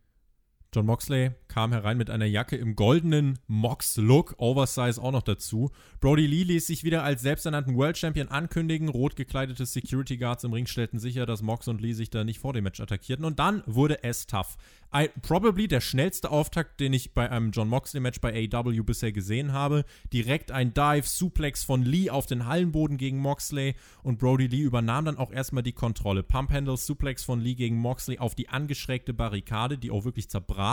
John 0.74 0.86
Moxley 0.86 1.30
kam 1.46 1.70
herein 1.70 1.96
mit 1.96 2.10
einer 2.10 2.24
Jacke 2.24 2.56
im 2.56 2.74
goldenen 2.74 3.38
Mox-Look, 3.46 4.34
Oversize 4.38 5.00
auch 5.00 5.12
noch 5.12 5.22
dazu. 5.22 5.70
Brody 6.00 6.26
Lee 6.26 6.42
ließ 6.42 6.66
sich 6.66 6.82
wieder 6.82 7.04
als 7.04 7.22
selbsternannten 7.22 7.76
World 7.76 7.96
Champion 7.96 8.26
ankündigen. 8.26 8.88
Rot 8.88 9.14
gekleidete 9.14 9.66
Security 9.66 10.16
Guards 10.16 10.42
im 10.42 10.52
Ring 10.52 10.66
stellten 10.66 10.98
sicher, 10.98 11.26
dass 11.26 11.42
Mox 11.42 11.68
und 11.68 11.80
Lee 11.80 11.92
sich 11.92 12.10
da 12.10 12.24
nicht 12.24 12.40
vor 12.40 12.54
dem 12.54 12.64
Match 12.64 12.80
attackierten. 12.80 13.24
Und 13.24 13.38
dann 13.38 13.62
wurde 13.66 14.02
es 14.02 14.26
tough. 14.26 14.56
I, 14.96 15.10
probably 15.22 15.68
der 15.68 15.80
schnellste 15.80 16.30
Auftakt, 16.30 16.80
den 16.80 16.92
ich 16.92 17.14
bei 17.14 17.30
einem 17.30 17.50
John 17.52 17.68
Moxley-Match 17.68 18.20
bei 18.20 18.48
AEW 18.52 18.82
bisher 18.82 19.12
gesehen 19.12 19.52
habe. 19.52 19.84
Direkt 20.12 20.50
ein 20.50 20.74
Dive, 20.74 21.06
Suplex 21.06 21.62
von 21.62 21.82
Lee 21.82 22.10
auf 22.10 22.26
den 22.26 22.46
Hallenboden 22.46 22.96
gegen 22.96 23.18
Moxley 23.18 23.74
und 24.02 24.18
Brody 24.18 24.46
Lee 24.46 24.62
übernahm 24.62 25.04
dann 25.04 25.18
auch 25.18 25.32
erstmal 25.32 25.64
die 25.64 25.72
Kontrolle. 25.72 26.22
Pump 26.22 26.52
Handle, 26.52 26.76
Suplex 26.76 27.22
von 27.24 27.40
Lee 27.40 27.54
gegen 27.54 27.76
Moxley 27.76 28.18
auf 28.18 28.34
die 28.34 28.48
angeschrägte 28.48 29.14
Barrikade, 29.14 29.78
die 29.78 29.90
auch 29.90 30.04
wirklich 30.04 30.28
zerbrach. 30.30 30.63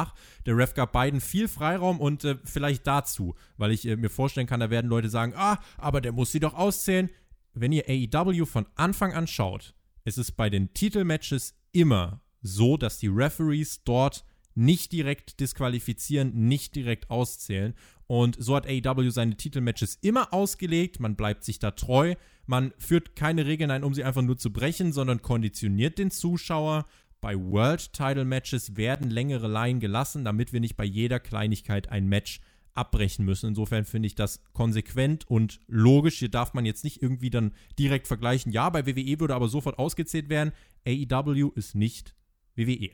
Der 0.45 0.57
Ref 0.57 0.73
gab 0.73 0.91
beiden 0.91 1.21
viel 1.21 1.47
Freiraum 1.47 1.99
und 1.99 2.23
äh, 2.23 2.37
vielleicht 2.43 2.87
dazu, 2.87 3.35
weil 3.57 3.71
ich 3.71 3.87
äh, 3.87 3.95
mir 3.95 4.09
vorstellen 4.09 4.47
kann, 4.47 4.59
da 4.59 4.69
werden 4.69 4.89
Leute 4.89 5.09
sagen, 5.09 5.33
ah, 5.35 5.59
aber 5.77 6.01
der 6.01 6.11
muss 6.11 6.31
sie 6.31 6.39
doch 6.39 6.53
auszählen. 6.53 7.09
Wenn 7.53 7.71
ihr 7.71 7.85
AEW 7.87 8.45
von 8.45 8.65
Anfang 8.75 9.13
an 9.13 9.27
schaut, 9.27 9.73
ist 10.05 10.17
es 10.17 10.31
bei 10.31 10.49
den 10.49 10.73
Titelmatches 10.73 11.53
immer 11.73 12.21
so, 12.41 12.77
dass 12.77 12.97
die 12.97 13.07
Referees 13.07 13.83
dort 13.83 14.23
nicht 14.55 14.91
direkt 14.91 15.39
disqualifizieren, 15.39 16.47
nicht 16.47 16.75
direkt 16.75 17.09
auszählen. 17.09 17.73
Und 18.07 18.35
so 18.39 18.55
hat 18.55 18.67
AEW 18.67 19.09
seine 19.09 19.37
Titelmatches 19.37 19.97
immer 20.01 20.33
ausgelegt. 20.33 20.99
Man 20.99 21.15
bleibt 21.15 21.43
sich 21.45 21.59
da 21.59 21.71
treu. 21.71 22.15
Man 22.45 22.73
führt 22.77 23.15
keine 23.15 23.45
Regeln 23.45 23.71
ein, 23.71 23.83
um 23.83 23.93
sie 23.93 24.03
einfach 24.03 24.21
nur 24.21 24.37
zu 24.37 24.51
brechen, 24.51 24.91
sondern 24.91 25.21
konditioniert 25.21 25.97
den 25.97 26.11
Zuschauer. 26.11 26.85
Bei 27.21 27.35
World 27.37 27.93
Title 27.93 28.25
Matches 28.25 28.75
werden 28.75 29.11
längere 29.11 29.47
Laien 29.47 29.79
gelassen, 29.79 30.25
damit 30.25 30.53
wir 30.53 30.59
nicht 30.59 30.75
bei 30.75 30.83
jeder 30.83 31.19
Kleinigkeit 31.19 31.89
ein 31.89 32.07
Match 32.07 32.41
abbrechen 32.73 33.25
müssen. 33.25 33.49
Insofern 33.49 33.85
finde 33.85 34.07
ich 34.07 34.15
das 34.15 34.41
konsequent 34.53 35.29
und 35.29 35.59
logisch. 35.67 36.17
Hier 36.17 36.29
darf 36.29 36.55
man 36.55 36.65
jetzt 36.65 36.83
nicht 36.83 37.03
irgendwie 37.03 37.29
dann 37.29 37.53
direkt 37.77 38.07
vergleichen. 38.07 38.51
Ja, 38.51 38.71
bei 38.71 38.87
WWE 38.87 39.19
würde 39.19 39.35
aber 39.35 39.49
sofort 39.49 39.77
ausgezählt 39.77 40.29
werden. 40.29 40.51
AEW 40.87 41.51
ist 41.53 41.75
nicht 41.75 42.15
WWE. 42.55 42.89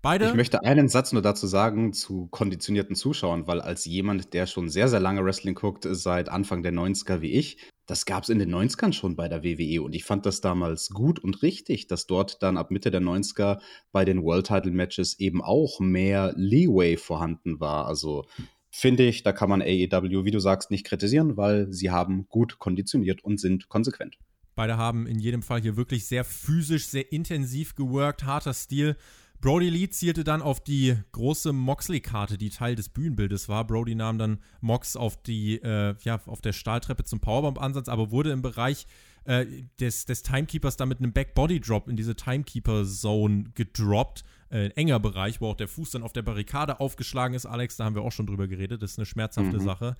Beide. 0.00 0.26
Ich 0.28 0.34
möchte 0.34 0.62
einen 0.62 0.88
Satz 0.88 1.12
nur 1.12 1.22
dazu 1.22 1.48
sagen 1.48 1.92
zu 1.92 2.28
konditionierten 2.28 2.94
Zuschauern, 2.94 3.48
weil 3.48 3.60
als 3.60 3.84
jemand, 3.84 4.32
der 4.32 4.46
schon 4.46 4.68
sehr, 4.68 4.88
sehr 4.88 5.00
lange 5.00 5.24
Wrestling 5.24 5.54
guckt, 5.56 5.88
seit 5.90 6.28
Anfang 6.28 6.62
der 6.62 6.72
90er 6.72 7.20
wie 7.20 7.32
ich, 7.32 7.58
das 7.92 8.06
gab 8.06 8.22
es 8.22 8.30
in 8.30 8.38
den 8.38 8.54
90ern 8.54 8.94
schon 8.94 9.16
bei 9.16 9.28
der 9.28 9.44
WWE 9.44 9.82
und 9.82 9.94
ich 9.94 10.04
fand 10.04 10.24
das 10.24 10.40
damals 10.40 10.88
gut 10.88 11.18
und 11.18 11.42
richtig, 11.42 11.88
dass 11.88 12.06
dort 12.06 12.42
dann 12.42 12.56
ab 12.56 12.70
Mitte 12.70 12.90
der 12.90 13.02
90er 13.02 13.60
bei 13.92 14.06
den 14.06 14.22
World 14.22 14.46
Title 14.46 14.70
Matches 14.70 15.20
eben 15.20 15.42
auch 15.42 15.78
mehr 15.78 16.32
Leeway 16.34 16.96
vorhanden 16.96 17.60
war. 17.60 17.86
Also 17.86 18.24
finde 18.70 19.02
ich, 19.02 19.24
da 19.24 19.32
kann 19.32 19.50
man 19.50 19.60
AEW, 19.60 20.24
wie 20.24 20.30
du 20.30 20.38
sagst, 20.38 20.70
nicht 20.70 20.86
kritisieren, 20.86 21.36
weil 21.36 21.70
sie 21.70 21.90
haben 21.90 22.26
gut 22.28 22.58
konditioniert 22.58 23.22
und 23.24 23.38
sind 23.38 23.68
konsequent. 23.68 24.16
Beide 24.54 24.78
haben 24.78 25.06
in 25.06 25.18
jedem 25.18 25.42
Fall 25.42 25.60
hier 25.60 25.76
wirklich 25.76 26.06
sehr 26.06 26.24
physisch, 26.24 26.86
sehr 26.86 27.12
intensiv 27.12 27.74
geworkt, 27.74 28.24
harter 28.24 28.54
Stil. 28.54 28.96
Brody 29.42 29.68
Lee 29.70 29.90
zielte 29.90 30.22
dann 30.22 30.40
auf 30.40 30.60
die 30.62 30.96
große 31.10 31.52
Moxley-Karte, 31.52 32.38
die 32.38 32.48
Teil 32.50 32.76
des 32.76 32.88
Bühnenbildes 32.88 33.48
war. 33.48 33.66
Brody 33.66 33.96
nahm 33.96 34.16
dann 34.16 34.38
Mox 34.60 34.96
auf 34.96 35.20
die, 35.20 35.56
äh, 35.62 35.96
ja, 36.04 36.20
auf 36.26 36.40
der 36.40 36.52
Stahltreppe 36.52 37.02
zum 37.02 37.18
Powerbomb-Ansatz, 37.20 37.88
aber 37.88 38.12
wurde 38.12 38.30
im 38.30 38.40
Bereich 38.40 38.86
äh, 39.24 39.44
des, 39.80 40.06
des 40.06 40.22
Timekeepers 40.22 40.76
dann 40.76 40.88
mit 40.88 40.98
einem 41.00 41.12
Back-Body-Drop 41.12 41.88
in 41.88 41.96
diese 41.96 42.14
Timekeeper-Zone 42.14 43.50
gedroppt. 43.54 44.22
Äh, 44.50 44.68
enger 44.76 45.00
Bereich, 45.00 45.40
wo 45.40 45.48
auch 45.48 45.56
der 45.56 45.66
Fuß 45.68 45.90
dann 45.90 46.02
auf 46.04 46.12
der 46.12 46.22
Barrikade 46.22 46.78
aufgeschlagen 46.78 47.34
ist. 47.34 47.46
Alex, 47.46 47.76
da 47.76 47.84
haben 47.84 47.96
wir 47.96 48.02
auch 48.02 48.12
schon 48.12 48.26
drüber 48.28 48.46
geredet. 48.46 48.82
Das 48.82 48.92
ist 48.92 48.98
eine 48.98 49.06
schmerzhafte 49.06 49.58
Mhm. 49.58 49.64
Sache. 49.64 49.96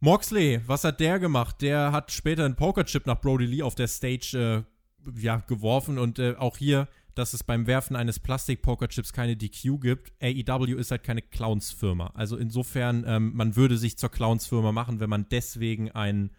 Moxley, 0.00 0.60
was 0.66 0.84
hat 0.84 1.00
der 1.00 1.18
gemacht? 1.18 1.62
Der 1.62 1.92
hat 1.92 2.10
später 2.10 2.44
einen 2.44 2.56
Pokerchip 2.56 3.06
nach 3.06 3.20
Brody 3.20 3.46
Lee 3.46 3.62
auf 3.62 3.74
der 3.74 3.88
Stage 3.88 4.66
äh, 5.06 5.20
ja, 5.20 5.36
geworfen 5.46 5.98
und 5.98 6.18
äh, 6.18 6.34
auch 6.36 6.56
hier, 6.56 6.88
dass 7.14 7.34
es 7.34 7.44
beim 7.44 7.66
Werfen 7.66 7.96
eines 7.96 8.18
Plastik-Pokerchips 8.18 9.12
keine 9.12 9.36
DQ 9.36 9.80
gibt. 9.80 10.12
AEW 10.20 10.76
ist 10.76 10.90
halt 10.90 11.02
keine 11.02 11.22
Clowns-Firma. 11.22 12.12
Also 12.14 12.36
insofern, 12.36 13.04
ähm, 13.06 13.32
man 13.34 13.56
würde 13.56 13.76
sich 13.76 13.98
zur 13.98 14.10
Clowns-Firma 14.10 14.72
machen, 14.72 15.00
wenn 15.00 15.10
man 15.10 15.26
deswegen 15.30 15.90
ein 15.90 16.30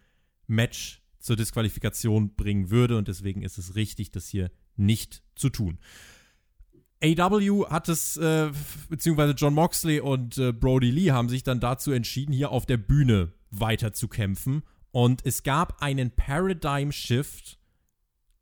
Match 0.47 1.01
zur 1.19 1.35
Disqualifikation 1.35 2.35
bringen 2.35 2.69
würde 2.71 2.97
und 2.97 3.07
deswegen 3.07 3.43
ist 3.43 3.57
es 3.57 3.75
richtig, 3.75 4.11
das 4.11 4.27
hier 4.27 4.51
nicht 4.75 5.23
zu 5.35 5.49
tun. 5.49 5.79
AW 7.03 7.65
hat 7.69 7.89
es, 7.89 8.17
äh, 8.17 8.51
beziehungsweise 8.89 9.33
John 9.33 9.53
Moxley 9.53 9.99
und 9.99 10.37
äh, 10.37 10.51
Brody 10.51 10.91
Lee 10.91 11.11
haben 11.11 11.29
sich 11.29 11.43
dann 11.43 11.59
dazu 11.59 11.91
entschieden, 11.91 12.33
hier 12.33 12.51
auf 12.51 12.65
der 12.65 12.77
Bühne 12.77 13.33
weiter 13.49 13.93
zu 13.93 14.07
kämpfen. 14.07 14.63
Und 14.91 15.25
es 15.25 15.43
gab 15.43 15.81
einen 15.81 16.11
Paradigm 16.11 16.91
Shift 16.91 17.57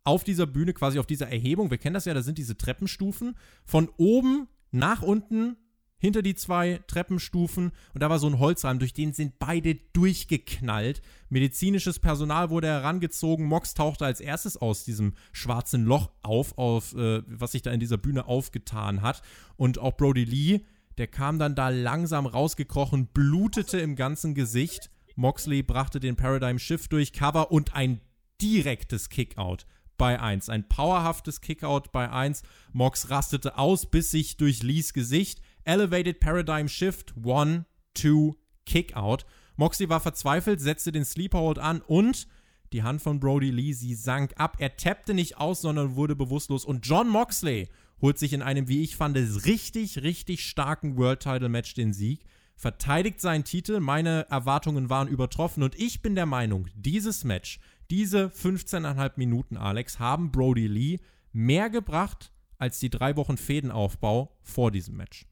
auf 0.03 0.23
dieser 0.23 0.47
Bühne, 0.47 0.73
quasi 0.73 0.99
auf 0.99 1.05
dieser 1.05 1.29
Erhebung. 1.29 1.69
Wir 1.71 1.77
kennen 1.77 1.93
das 1.93 2.05
ja, 2.05 2.13
da 2.13 2.21
sind 2.21 2.37
diese 2.37 2.57
Treppenstufen. 2.57 3.35
Von 3.65 3.89
oben 3.97 4.47
nach 4.71 5.01
unten 5.01 5.57
hinter 6.01 6.21
die 6.21 6.35
zwei 6.35 6.79
Treppenstufen 6.87 7.71
und 7.93 8.01
da 8.01 8.09
war 8.09 8.19
so 8.19 8.27
ein 8.27 8.39
Holzrahmen, 8.39 8.79
durch 8.79 8.93
den 8.93 9.11
sind 9.11 9.37
beide 9.37 9.75
durchgeknallt. 9.75 11.01
Medizinisches 11.27 11.99
Personal 11.99 12.49
wurde 12.49 12.67
herangezogen. 12.67 13.45
Mox 13.45 13.73
tauchte 13.73 14.05
als 14.05 14.21
erstes 14.21 14.55
aus 14.55 14.85
diesem 14.85 15.13
schwarzen 15.33 15.83
Loch 15.83 16.11
auf, 16.21 16.57
auf 16.57 16.95
äh, 16.95 17.21
was 17.27 17.51
sich 17.51 17.61
da 17.61 17.71
in 17.71 17.81
dieser 17.81 17.97
Bühne 17.97 18.27
aufgetan 18.27 19.01
hat. 19.01 19.21
Und 19.57 19.77
auch 19.79 19.97
Brody 19.97 20.23
Lee 20.23 20.61
der 20.99 21.07
kam 21.07 21.39
dann 21.39 21.55
da 21.55 21.69
langsam 21.69 22.25
rausgekrochen, 22.25 23.07
blutete 23.07 23.79
im 23.79 23.95
ganzen 23.95 24.35
Gesicht. 24.35 24.91
Moxley 25.15 25.63
brachte 25.63 26.01
den 26.01 26.17
Paradigm 26.17 26.59
Shift 26.59 26.91
durch 26.91 27.13
Cover 27.13 27.51
und 27.51 27.73
ein 27.73 28.01
direktes 28.41 29.07
Kickout 29.07 29.65
bei 29.99 30.19
1. 30.19 30.49
Ein 30.49 30.67
powerhaftes 30.67 31.41
Kickout 31.41 31.91
bei 31.91 32.09
1. 32.09 32.41
Mox 32.73 33.11
rastete 33.11 33.59
aus, 33.59 33.85
bis 33.85 34.09
sich 34.09 34.37
durch 34.37 34.63
Lees 34.63 34.93
Gesicht. 34.93 35.43
Elevated 35.63 36.19
Paradigm 36.19 36.67
Shift, 36.67 37.13
1, 37.23 37.65
2, 37.93 38.33
Kickout. 38.65 39.25
Moxley 39.55 39.89
war 39.89 39.99
verzweifelt, 39.99 40.61
setzte 40.61 40.91
den 40.91 41.05
Sleeper 41.05 41.39
Hold 41.39 41.59
an 41.59 41.81
und 41.81 42.27
die 42.71 42.81
Hand 42.83 43.01
von 43.01 43.19
Brody 43.19 43.51
Lee, 43.51 43.73
sie 43.73 43.93
sank 43.93 44.33
ab. 44.37 44.57
Er 44.59 44.77
tappte 44.77 45.13
nicht 45.13 45.37
aus, 45.37 45.61
sondern 45.61 45.95
wurde 45.95 46.15
bewusstlos. 46.15 46.65
Und 46.65 46.87
John 46.87 47.09
Moxley 47.09 47.67
holt 48.01 48.17
sich 48.17 48.33
in 48.33 48.41
einem, 48.41 48.67
wie 48.67 48.83
ich 48.83 48.95
fand, 48.95 49.17
richtig, 49.17 50.01
richtig 50.01 50.45
starken 50.45 50.97
World 50.97 51.19
Title 51.19 51.49
Match 51.49 51.73
den 51.73 51.93
Sieg, 51.93 52.23
verteidigt 52.59 53.21
seinen 53.21 53.45
Titel. 53.45 53.79
Meine 53.79 54.27
Erwartungen 54.29 54.89
waren 54.89 55.07
übertroffen 55.07 55.63
und 55.63 55.79
ich 55.79 56.01
bin 56.01 56.13
der 56.13 56.25
Meinung, 56.25 56.67
dieses 56.75 57.23
Match, 57.23 57.61
diese 57.89 58.27
15,5 58.27 59.13
Minuten, 59.15 59.55
Alex, 59.55 59.97
haben 59.97 60.31
Brody 60.31 60.67
Lee 60.67 60.99
mehr 61.31 61.69
gebracht 61.69 62.33
als 62.57 62.79
die 62.79 62.89
drei 62.89 63.15
Wochen 63.15 63.37
Fädenaufbau 63.37 64.37
vor 64.41 64.71
diesem 64.71 64.97
Match. 64.97 65.25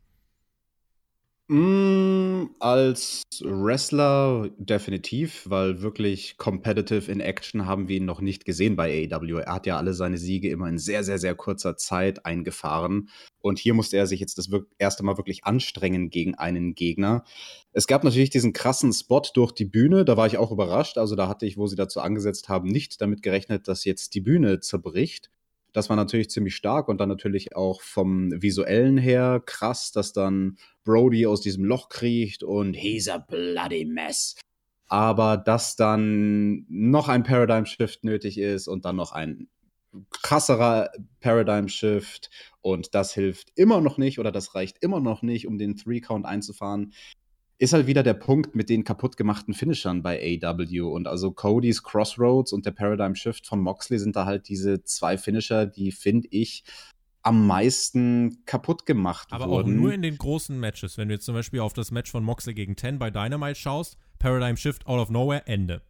Mm, 1.49 2.47
als 2.59 3.23
Wrestler 3.41 4.49
definitiv, 4.57 5.43
weil 5.49 5.81
wirklich 5.81 6.35
competitive 6.37 7.09
in 7.09 7.21
Action 7.21 7.65
haben 7.65 7.87
wir 7.87 7.97
ihn 7.97 8.05
noch 8.05 8.19
nicht 8.19 8.43
gesehen 8.43 8.75
bei 8.75 9.07
AEW. 9.09 9.37
Er 9.37 9.53
hat 9.53 9.65
ja 9.65 9.77
alle 9.77 9.93
seine 9.93 10.17
Siege 10.17 10.49
immer 10.49 10.67
in 10.67 10.77
sehr, 10.77 11.05
sehr, 11.05 11.19
sehr 11.19 11.35
kurzer 11.35 11.77
Zeit 11.77 12.25
eingefahren. 12.25 13.07
Und 13.39 13.59
hier 13.59 13.73
musste 13.73 13.95
er 13.95 14.07
sich 14.07 14.19
jetzt 14.19 14.37
das 14.37 14.49
erste 14.77 15.03
Mal 15.03 15.15
wirklich 15.15 15.45
anstrengen 15.45 16.09
gegen 16.09 16.35
einen 16.35 16.75
Gegner. 16.75 17.23
Es 17.71 17.87
gab 17.87 18.03
natürlich 18.03 18.29
diesen 18.29 18.51
krassen 18.51 18.91
Spot 18.91 19.21
durch 19.33 19.53
die 19.53 19.65
Bühne, 19.65 20.03
da 20.03 20.17
war 20.17 20.27
ich 20.27 20.37
auch 20.37 20.51
überrascht. 20.51 20.97
Also 20.97 21.15
da 21.15 21.29
hatte 21.29 21.45
ich, 21.45 21.55
wo 21.55 21.67
sie 21.67 21.77
dazu 21.77 22.01
angesetzt 22.01 22.49
haben, 22.49 22.67
nicht 22.67 22.99
damit 22.99 23.21
gerechnet, 23.21 23.69
dass 23.69 23.85
jetzt 23.85 24.15
die 24.15 24.21
Bühne 24.21 24.59
zerbricht. 24.59 25.31
Das 25.77 25.89
war 25.89 25.95
natürlich 25.95 26.31
ziemlich 26.31 26.55
stark 26.55 26.87
und 26.87 26.99
dann 26.99 27.07
natürlich 27.07 27.55
auch 27.55 27.83
vom 27.83 28.31
visuellen 28.41 28.97
her 28.97 29.39
krass, 29.45 29.91
dass 29.91 30.11
dann 30.11 30.57
Brody 30.83 31.27
aus 31.27 31.39
diesem 31.39 31.63
Loch 31.65 31.89
kriecht 31.89 32.41
und 32.41 32.73
he's 32.73 33.07
a 33.07 33.19
bloody 33.19 33.85
mess. 33.85 34.35
Aber 34.87 35.37
dass 35.37 35.75
dann 35.75 36.65
noch 36.67 37.09
ein 37.09 37.21
Paradigm 37.21 37.67
Shift 37.67 38.03
nötig 38.03 38.39
ist 38.39 38.67
und 38.67 38.85
dann 38.85 38.95
noch 38.95 39.11
ein 39.11 39.49
krasserer 40.09 40.89
Paradigm 41.19 41.67
Shift 41.67 42.31
und 42.61 42.95
das 42.95 43.13
hilft 43.13 43.51
immer 43.53 43.79
noch 43.79 43.99
nicht 43.99 44.17
oder 44.17 44.31
das 44.31 44.55
reicht 44.55 44.77
immer 44.81 44.99
noch 44.99 45.21
nicht, 45.21 45.45
um 45.45 45.59
den 45.59 45.75
Three 45.75 46.01
Count 46.01 46.25
einzufahren 46.25 46.91
ist 47.59 47.73
halt 47.73 47.87
wieder 47.87 48.03
der 48.03 48.13
Punkt 48.13 48.55
mit 48.55 48.69
den 48.69 48.83
kaputtgemachten 48.83 49.53
Finishern 49.53 50.03
bei 50.03 50.39
AW. 50.43 50.81
Und 50.81 51.07
also 51.07 51.31
Codys 51.31 51.81
Crossroads 51.83 52.53
und 52.53 52.65
der 52.65 52.71
Paradigm 52.71 53.15
Shift 53.15 53.47
von 53.47 53.59
Moxley 53.61 53.97
sind 53.99 54.15
da 54.15 54.25
halt 54.25 54.47
diese 54.47 54.83
zwei 54.83 55.17
Finisher, 55.17 55.65
die, 55.65 55.91
finde 55.91 56.27
ich, 56.31 56.63
am 57.23 57.47
meisten 57.47 58.45
kaputt 58.45 58.85
gemacht 58.85 59.29
Aber 59.31 59.49
wurden. 59.49 59.75
auch 59.75 59.81
nur 59.81 59.93
in 59.93 60.01
den 60.01 60.17
großen 60.17 60.57
Matches. 60.59 60.97
Wenn 60.97 61.09
du 61.09 61.15
jetzt 61.15 61.25
zum 61.25 61.35
Beispiel 61.35 61.59
auf 61.59 61.73
das 61.73 61.91
Match 61.91 62.11
von 62.11 62.23
Moxley 62.23 62.53
gegen 62.53 62.75
Ten 62.75 62.99
bei 62.99 63.09
Dynamite 63.09 63.55
schaust, 63.59 63.97
Paradigm 64.19 64.55
Shift 64.55 64.85
out 64.85 64.99
of 64.99 65.09
nowhere, 65.09 65.45
Ende. 65.45 65.81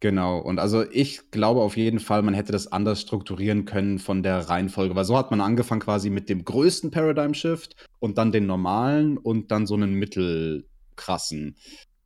Genau, 0.00 0.38
und 0.38 0.60
also 0.60 0.88
ich 0.88 1.32
glaube 1.32 1.60
auf 1.60 1.76
jeden 1.76 1.98
Fall, 1.98 2.22
man 2.22 2.34
hätte 2.34 2.52
das 2.52 2.70
anders 2.70 3.00
strukturieren 3.00 3.64
können 3.64 3.98
von 3.98 4.22
der 4.22 4.48
Reihenfolge, 4.48 4.94
weil 4.94 5.04
so 5.04 5.18
hat 5.18 5.32
man 5.32 5.40
angefangen 5.40 5.80
quasi 5.80 6.08
mit 6.08 6.28
dem 6.28 6.44
größten 6.44 6.92
Paradigm 6.92 7.34
Shift 7.34 7.74
und 7.98 8.16
dann 8.16 8.30
den 8.30 8.46
normalen 8.46 9.18
und 9.18 9.50
dann 9.50 9.66
so 9.66 9.74
einen 9.74 9.94
mittelkrassen. 9.94 11.56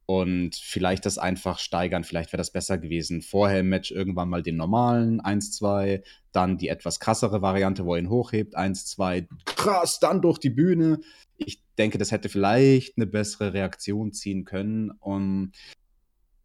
Und 0.07 0.57
vielleicht 0.57 1.07
das 1.07 1.19
einfach 1.19 1.59
steigern, 1.59 2.05
vielleicht 2.05 2.33
wäre 2.33 2.39
das 2.39 2.51
besser 2.51 2.79
gewesen. 2.79 3.23
Vorher 3.23 3.61
im 3.61 3.69
Match 3.69 3.91
irgendwann 3.91 4.31
mal 4.31 4.43
den 4.43 4.57
normalen 4.57 5.21
1-2, 5.21 6.03
dann 6.33 6.57
die 6.57 6.69
etwas 6.69 6.99
krassere 6.99 7.43
Variante, 7.43 7.85
wo 7.85 7.95
er 7.95 8.01
ihn 8.01 8.11
hochhebt, 8.11 8.57
1-2, 8.57 9.29
krass, 9.45 10.01
dann 10.01 10.23
durch 10.23 10.39
die 10.39 10.51
Bühne. 10.51 11.01
Ich 11.37 11.63
denke, 11.79 11.99
das 11.99 12.11
hätte 12.11 12.29
vielleicht 12.29 12.97
eine 12.97 13.07
bessere 13.07 13.53
Reaktion 13.53 14.13
ziehen 14.13 14.45
können. 14.45 14.91
Und 14.93 15.53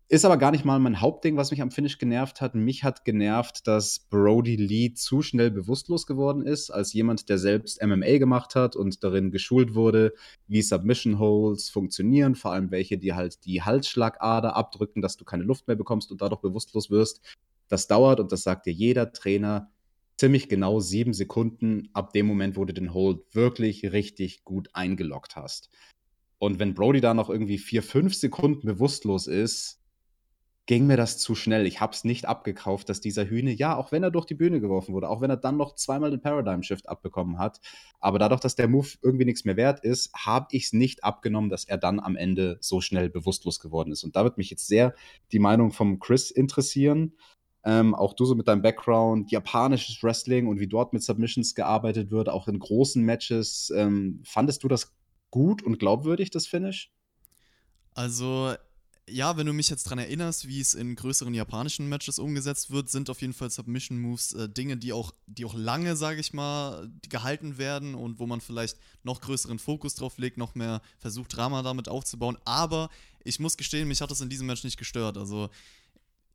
ist 0.09 0.23
aber 0.23 0.37
gar 0.37 0.51
nicht 0.51 0.63
mal 0.63 0.79
mein 0.79 1.01
Hauptding, 1.01 1.35
was 1.35 1.51
mich 1.51 1.61
am 1.61 1.71
Finish 1.71 1.97
genervt 1.97 2.39
hat. 2.39 2.55
Mich 2.55 2.85
hat 2.85 3.03
genervt, 3.03 3.67
dass 3.67 3.99
Brody 4.09 4.55
Lee 4.55 4.93
zu 4.93 5.21
schnell 5.21 5.51
bewusstlos 5.51 6.05
geworden 6.05 6.45
ist, 6.45 6.69
als 6.69 6.93
jemand, 6.93 7.27
der 7.27 7.37
selbst 7.37 7.83
MMA 7.83 8.17
gemacht 8.17 8.55
hat 8.55 8.77
und 8.77 9.03
darin 9.03 9.31
geschult 9.31 9.75
wurde, 9.75 10.13
wie 10.47 10.61
Submission 10.61 11.19
Holes 11.19 11.69
funktionieren, 11.69 12.35
vor 12.35 12.53
allem 12.53 12.71
welche, 12.71 12.97
die 12.97 13.13
halt 13.13 13.43
die 13.45 13.63
Halsschlagader 13.63 14.55
abdrücken, 14.55 15.01
dass 15.01 15.17
du 15.17 15.25
keine 15.25 15.43
Luft 15.43 15.67
mehr 15.67 15.75
bekommst 15.75 16.09
und 16.11 16.21
dadurch 16.21 16.41
bewusstlos 16.41 16.89
wirst. 16.89 17.19
Das 17.67 17.87
dauert 17.87 18.21
und 18.21 18.31
das 18.31 18.43
sagt 18.43 18.65
dir 18.65 18.73
jeder 18.73 19.11
Trainer 19.11 19.69
ziemlich 20.15 20.47
genau 20.47 20.79
sieben 20.79 21.13
Sekunden 21.13 21.89
ab 21.93 22.13
dem 22.13 22.27
Moment, 22.27 22.55
wo 22.55 22.63
du 22.63 22.73
den 22.73 22.93
Hold 22.93 23.19
wirklich 23.33 23.91
richtig 23.91 24.45
gut 24.45 24.69
eingeloggt 24.73 25.35
hast. 25.35 25.69
Und 26.39 26.59
wenn 26.59 26.73
Brody 26.73 27.01
da 27.01 27.13
noch 27.13 27.29
irgendwie 27.29 27.57
vier, 27.57 27.83
fünf 27.83 28.15
Sekunden 28.15 28.65
bewusstlos 28.65 29.27
ist, 29.27 29.81
ging 30.67 30.85
mir 30.85 30.97
das 30.97 31.17
zu 31.17 31.33
schnell. 31.33 31.65
Ich 31.65 31.79
habe 31.79 31.93
es 31.93 32.03
nicht 32.03 32.27
abgekauft, 32.27 32.89
dass 32.89 32.99
dieser 32.99 33.25
Hühne, 33.25 33.51
ja, 33.53 33.77
auch 33.77 33.93
wenn 33.93 34.03
er 34.03 34.11
durch 34.11 34.25
die 34.25 34.35
Bühne 34.35 34.59
geworfen 34.59 34.93
wurde, 34.93 35.09
auch 35.09 35.21
wenn 35.21 35.29
er 35.29 35.37
dann 35.37 35.55
noch 35.55 35.75
zweimal 35.75 36.11
den 36.11 36.21
Paradigm 36.21 36.61
Shift 36.61 36.89
abbekommen 36.89 37.39
hat, 37.39 37.61
aber 38.01 38.19
dadurch, 38.19 38.41
dass 38.41 38.55
der 38.55 38.67
Move 38.67 38.89
irgendwie 39.01 39.25
nichts 39.25 39.45
mehr 39.45 39.55
wert 39.55 39.79
ist, 39.79 40.13
habe 40.13 40.47
ich 40.51 40.65
es 40.65 40.73
nicht 40.73 41.05
abgenommen, 41.05 41.49
dass 41.49 41.63
er 41.63 41.77
dann 41.77 42.01
am 42.01 42.17
Ende 42.17 42.57
so 42.59 42.81
schnell 42.81 43.09
bewusstlos 43.09 43.59
geworden 43.59 43.93
ist. 43.93 44.03
Und 44.03 44.17
da 44.17 44.25
wird 44.25 44.37
mich 44.37 44.49
jetzt 44.49 44.67
sehr 44.67 44.93
die 45.31 45.39
Meinung 45.39 45.71
vom 45.71 45.99
Chris 45.99 46.31
interessieren. 46.31 47.13
Ähm, 47.63 47.95
auch 47.95 48.13
du 48.13 48.25
so 48.25 48.35
mit 48.35 48.49
deinem 48.49 48.61
Background, 48.61 49.31
japanisches 49.31 50.03
Wrestling 50.03 50.47
und 50.47 50.59
wie 50.59 50.67
dort 50.67 50.91
mit 50.91 51.01
Submissions 51.01 51.55
gearbeitet 51.55 52.11
wird, 52.11 52.27
auch 52.27 52.49
in 52.49 52.59
großen 52.59 53.01
Matches. 53.03 53.71
Ähm, 53.73 54.21
fandest 54.25 54.63
du 54.63 54.67
das 54.67 54.93
gut 55.31 55.63
und 55.63 55.79
glaubwürdig, 55.79 56.29
das 56.29 56.45
Finish? 56.45 56.91
Also, 57.93 58.53
ja, 59.09 59.37
wenn 59.37 59.47
du 59.47 59.53
mich 59.53 59.69
jetzt 59.69 59.85
daran 59.85 59.99
erinnerst, 59.99 60.47
wie 60.47 60.59
es 60.59 60.73
in 60.73 60.95
größeren 60.95 61.33
japanischen 61.33 61.87
Matches 61.87 62.19
umgesetzt 62.19 62.71
wird, 62.71 62.89
sind 62.89 63.09
auf 63.09 63.21
jeden 63.21 63.33
Fall 63.33 63.49
Submission 63.49 63.99
Moves 63.99 64.33
äh, 64.33 64.49
Dinge, 64.49 64.77
die 64.77 64.91
auch, 64.91 65.13
die 65.25 65.45
auch 65.45 65.53
lange, 65.53 65.95
sage 65.95 66.19
ich 66.19 66.33
mal, 66.33 66.89
gehalten 67.07 67.57
werden 67.57 67.95
und 67.95 68.19
wo 68.19 68.27
man 68.27 68.41
vielleicht 68.41 68.77
noch 69.03 69.21
größeren 69.21 69.59
Fokus 69.59 69.95
drauf 69.95 70.17
legt, 70.17 70.37
noch 70.37 70.55
mehr 70.55 70.81
versucht, 70.97 71.35
Drama 71.35 71.61
damit 71.61 71.87
aufzubauen. 71.87 72.37
Aber 72.43 72.89
ich 73.23 73.39
muss 73.39 73.55
gestehen, 73.55 73.87
mich 73.87 74.01
hat 74.01 74.11
das 74.11 74.21
in 74.21 74.29
diesem 74.29 74.47
Match 74.47 74.63
nicht 74.63 74.77
gestört. 74.77 75.17
Also, 75.17 75.49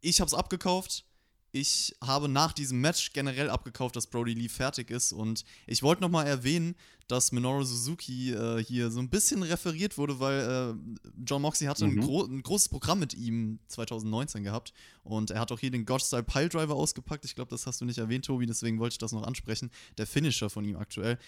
ich 0.01 0.21
habe 0.21 0.29
es 0.29 0.35
abgekauft. 0.35 1.05
Ich 1.53 1.95
habe 2.03 2.29
nach 2.29 2.55
diesem 2.55 2.81
Match 2.81 3.13
generell 3.13 3.51
abgekauft, 3.51 3.95
dass 3.95 4.07
Brody 4.07 4.33
Lee 4.33 4.49
fertig 4.49 4.91
ist. 4.91 5.13
Und 5.13 5.45
ich 5.67 5.83
wollte 5.83 6.01
nochmal 6.01 6.27
erwähnen, 6.27 6.75
dass 7.09 7.31
Minoru 7.31 7.63
Suzuki 7.63 8.33
äh, 8.33 8.65
hier 8.65 8.91
so 8.91 9.01
ein 9.01 9.11
bisschen 9.11 9.43
referiert 9.43 9.99
wurde, 9.99 10.19
weil 10.19 10.41
äh, 10.41 11.11
John 11.27 11.43
Moxley 11.43 11.67
hatte 11.67 11.87
mhm. 11.87 11.99
ein, 11.99 12.01
gro 12.01 12.25
ein, 12.25 12.43
großes 12.43 12.71
Programm 12.71 13.01
mit 13.01 13.13
ihm 13.13 13.59
2019 13.69 14.45
gehabt. 14.45 14.73
Und 15.05 15.31
er 15.31 15.41
hat 15.41 15.53
auch 15.53 15.59
hier 15.59 15.71
den 15.71 15.85
Godstyle 15.85 16.23
Piledriver 16.23 16.75
ausgepackt. 16.75 17.27
Ich 17.27 17.35
glaube, 17.35 17.51
das 17.51 17.67
hast 17.67 17.83
du 17.83 17.85
nicht 17.85 17.99
erwähnt, 17.99 18.25
Tobi, 18.25 18.47
deswegen 18.47 18.79
wollte 18.79 18.95
ich 18.95 18.99
das 18.99 19.13
noch 19.13 19.25
ansprechen. 19.25 19.71
Der 19.99 20.07
Finisher 20.07 20.49
von 20.49 20.65
ihm 20.65 20.77
aktuell. 20.77 21.19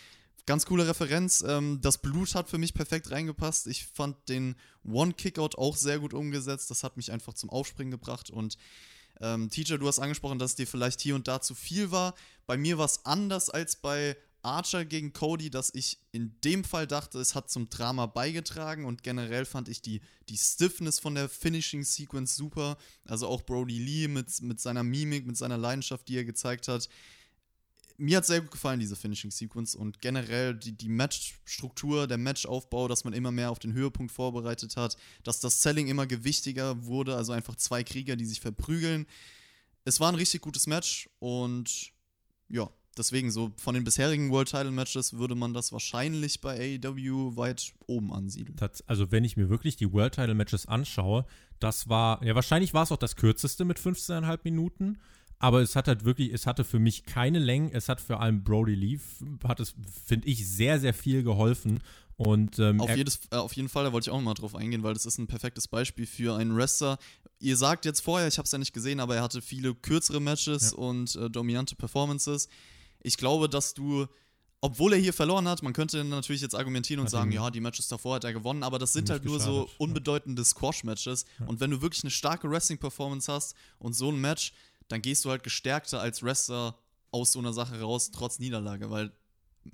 Ganz 0.47 0.65
coole 0.65 0.89
Referenz. 0.89 1.45
Ähm, 1.47 1.81
das 1.83 1.99
Blut 1.99 2.35
hat 2.35 2.49
für 2.49 2.59
mich 2.59 2.73
perfekt 2.73 3.11
reingepasst. 3.11 3.67
Ich 3.67 3.85
fand 3.85 4.17
den 4.31 4.57
One-Kickout 4.85 5.59
auch 5.59 5.77
sehr 5.77 5.99
gut 5.99 6.15
umgesetzt. 6.15 6.71
Das 6.71 6.83
hat 6.83 6.97
mich 6.97 7.13
einfach 7.13 7.35
zum 7.35 7.51
Aufspringen 7.51 7.91
gebracht 7.91 8.31
und 8.31 8.57
ähm, 9.21 9.51
Teacher, 9.51 9.79
du 9.79 9.87
hast 9.87 9.99
angesprochen, 9.99 10.39
dass 10.39 10.53
es 10.53 10.57
dir 10.57 10.67
vielleicht 10.67 11.01
hier 11.01 11.15
und 11.15 11.29
da 11.29 11.41
zu 11.41 11.55
viel 11.55 11.91
war. 11.91 12.15
Bei 12.47 12.57
mir 12.57 12.79
war 12.79 12.87
es 12.87 13.05
anders 13.05 13.51
als 13.51 13.77
bei 13.77 14.17
Archer 14.43 14.85
gegen 14.85 15.13
Cody, 15.13 15.49
dass 15.49 15.73
ich 15.75 15.99
in 16.13 16.39
dem 16.45 16.65
Fall 16.65 16.87
dachte, 16.87 17.19
es 17.19 17.35
hat 17.35 17.51
zum 17.51 17.71
Drama 17.71 18.07
beigetragen 18.07 18.85
und 18.85 19.03
generell 19.03 19.47
fand 19.47 19.69
ich 19.69 19.81
die, 19.81 20.03
die 20.29 20.37
Stiffness 20.37 20.99
von 20.99 21.15
der 21.15 21.29
Finishing 21.29 21.83
Sequence 21.83 22.37
super. 22.37 22.77
Also 23.07 23.27
auch 23.27 23.43
Brody 23.43 23.79
Lee 23.79 24.09
mit, 24.09 24.43
mit 24.43 24.61
seiner 24.61 24.83
Mimik, 24.83 25.27
mit 25.27 25.37
seiner 25.37 25.57
Leidenschaft, 25.57 26.09
die 26.09 26.19
er 26.19 26.25
gezeigt 26.25 26.69
hat 26.69 26.89
mir 27.97 28.17
hat 28.17 28.27
sehr 28.27 28.41
gut 28.41 28.51
gefallen, 28.51 28.81
diese 28.81 28.97
Finishing 28.97 29.31
Sequence 29.31 29.75
und 29.75 30.01
generell 30.01 30.55
die, 30.55 30.73
die 30.73 30.89
Matchstruktur, 30.89 32.07
der 32.07 32.19
Matchaufbau, 32.19 32.89
dass 32.89 33.05
man 33.05 33.13
immer 33.13 33.31
mehr 33.31 33.51
auf 33.51 33.59
den 33.59 33.73
Höhepunkt 33.73 34.13
vorbereitet 34.13 34.77
hat, 34.77 34.97
dass 35.23 35.41
das 35.41 35.63
Selling 35.63 35.87
immer 35.87 36.07
gewichtiger 36.07 36.85
wurde, 36.85 37.17
also 37.17 37.33
einfach 37.33 37.57
zwei 37.57 37.85
Krieger, 37.85 38.17
die 38.17 38.27
sich 38.27 38.41
verprügeln. 38.41 39.07
Es 39.85 40.01
war 40.01 40.09
ein 40.09 40.17
richtig 40.17 40.41
gutes 40.41 40.67
Match 40.67 41.09
und 41.21 41.93
ja, 42.49 42.69
deswegen 42.97 43.31
so 43.31 43.53
von 43.57 43.75
den 43.75 43.85
bisherigen 43.85 44.31
World 44.31 44.49
Title 44.49 44.71
Matches 44.71 45.15
würde 45.15 45.35
man 45.35 45.55
das 45.55 45.73
wahrscheinlich 45.73 46.41
bei 46.41 46.79
AEW 46.85 47.37
weit 47.37 47.75
oben 47.87 48.13
ansiedeln. 48.13 48.59
Also 48.87 49.13
wenn 49.13 49.25
ich 49.25 49.37
mir 49.37 49.49
wirklich 49.49 49.77
die 49.77 49.93
World 49.93 50.15
Title 50.15 50.35
Matches 50.35 50.67
anschaue, 50.67 51.27
das 51.61 51.89
war, 51.89 52.25
ja 52.25 52.35
wahrscheinlich 52.35 52.75
war 52.75 52.83
es 52.83 52.93
auch 52.93 52.97
das 52.97 53.17
kürzeste 53.17 53.65
mit 53.65 53.79
15,5 53.79 54.41
Minuten. 54.45 54.99
Aber 55.39 55.61
es 55.61 55.77
hat 55.77 55.89
halt 55.89 56.05
wirklich, 56.05 56.33
es 56.33 56.47
hatte 56.47 56.65
für 56.65 56.79
mich 56.79 57.05
keine 57.05 57.39
Längen. 57.39 57.71
Es 57.73 57.89
hat 57.89 58.01
vor 58.01 58.21
allem 58.21 58.45
Brody 58.45 58.75
Lee, 58.75 58.99
hat 59.47 59.61
es, 59.61 59.75
finde 60.07 60.29
ich, 60.29 60.49
sehr, 60.49 60.81
sehr 60.81 60.95
viel 60.95 61.23
geholfen. 61.23 61.81
Und, 62.17 62.59
ähm, 62.59 62.81
auf, 62.81 62.97
jedes, 62.97 63.21
äh, 63.31 63.37
auf 63.37 63.55
jeden 63.55 63.69
Fall, 63.69 63.85
da 63.85 63.93
wollte 63.93 64.09
ich 64.09 64.15
auch 64.15 64.21
mal 64.21 64.35
drauf 64.35 64.55
eingehen, 64.55 64.83
weil 64.83 64.95
das 64.95 65.05
ist 65.05 65.19
ein 65.19 65.27
perfektes 65.27 65.67
Beispiel 65.67 66.07
für 66.07 66.37
einen 66.37 66.57
Wrestler. 66.57 66.99
Ihr 67.41 67.57
sagt 67.57 67.85
jetzt 67.85 68.01
vorher, 68.01 68.29
ich 68.29 68.39
habe 68.39 68.47
es 68.47 68.53
ja 68.53 68.59
nicht 68.59 68.73
gesehen, 68.73 69.01
aber 69.01 69.17
er 69.17 69.23
hatte 69.23 69.43
viele 69.43 69.75
kürzere 69.75 70.21
Matches 70.21 70.71
ja. 70.71 70.79
und 70.79 71.17
äh, 71.17 71.29
dominante 71.29 71.75
Performances. 71.75 72.49
Ich 73.03 73.17
glaube, 73.17 73.49
dass 73.49 73.75
du, 73.75 74.07
obwohl 74.61 74.93
er 74.93 74.99
hier 74.99 75.13
verloren 75.13 75.49
hat, 75.49 75.63
man 75.63 75.73
könnte 75.73 76.05
natürlich 76.05 76.41
jetzt 76.41 76.55
argumentieren 76.55 77.01
und 77.01 77.07
hat 77.07 77.11
sagen, 77.11 77.33
ja, 77.33 77.51
die 77.51 77.61
Matches 77.61 77.89
davor 77.89 78.17
hat 78.17 78.25
er 78.25 78.33
gewonnen, 78.33 78.63
aber 78.63 78.79
das 78.79 78.93
sind 78.93 79.11
halt 79.11 79.25
nur 79.25 79.41
so 79.41 79.69
unbedeutende 79.79 80.45
Squash-Matches. 80.45 81.27
Ja. 81.41 81.47
Und 81.47 81.61
wenn 81.61 81.73
du 81.73 81.83
wirklich 81.83 82.05
eine 82.05 82.13
starke 82.13 82.49
Wrestling-Performance 82.49 83.31
hast 83.31 83.57
und 83.79 83.95
so 83.95 84.11
ein 84.11 84.21
Match, 84.21 84.53
dann 84.89 85.03
gehst 85.03 85.25
du 85.25 85.31
halt 85.31 85.43
gestärkter 85.43 86.01
als 86.01 86.23
Wrestler 86.23 86.79
aus 87.11 87.33
so 87.33 87.39
einer 87.39 87.53
Sache 87.53 87.81
raus, 87.81 88.11
trotz 88.11 88.39
Niederlage. 88.39 88.91
Weil 88.91 89.13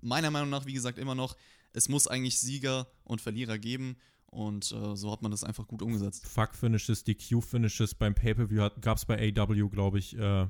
meiner 0.00 0.30
Meinung 0.30 0.50
nach, 0.50 0.66
wie 0.66 0.72
gesagt, 0.72 0.98
immer 0.98 1.14
noch, 1.14 1.36
es 1.72 1.88
muss 1.88 2.06
eigentlich 2.06 2.38
Sieger 2.38 2.86
und 3.04 3.20
Verlierer 3.20 3.58
geben. 3.58 3.96
Und 4.26 4.70
äh, 4.70 4.96
so 4.96 5.10
hat 5.10 5.22
man 5.22 5.32
das 5.32 5.42
einfach 5.42 5.66
gut 5.66 5.82
umgesetzt. 5.82 6.26
Fuck-Finishes, 6.28 7.02
DQ-Finishes 7.04 7.94
beim 7.94 8.14
Pay-Per-View 8.14 8.68
gab 8.80 8.98
es 8.98 9.04
bei 9.04 9.16
AW, 9.36 9.68
glaube 9.68 9.98
ich, 9.98 10.16
äh, 10.16 10.46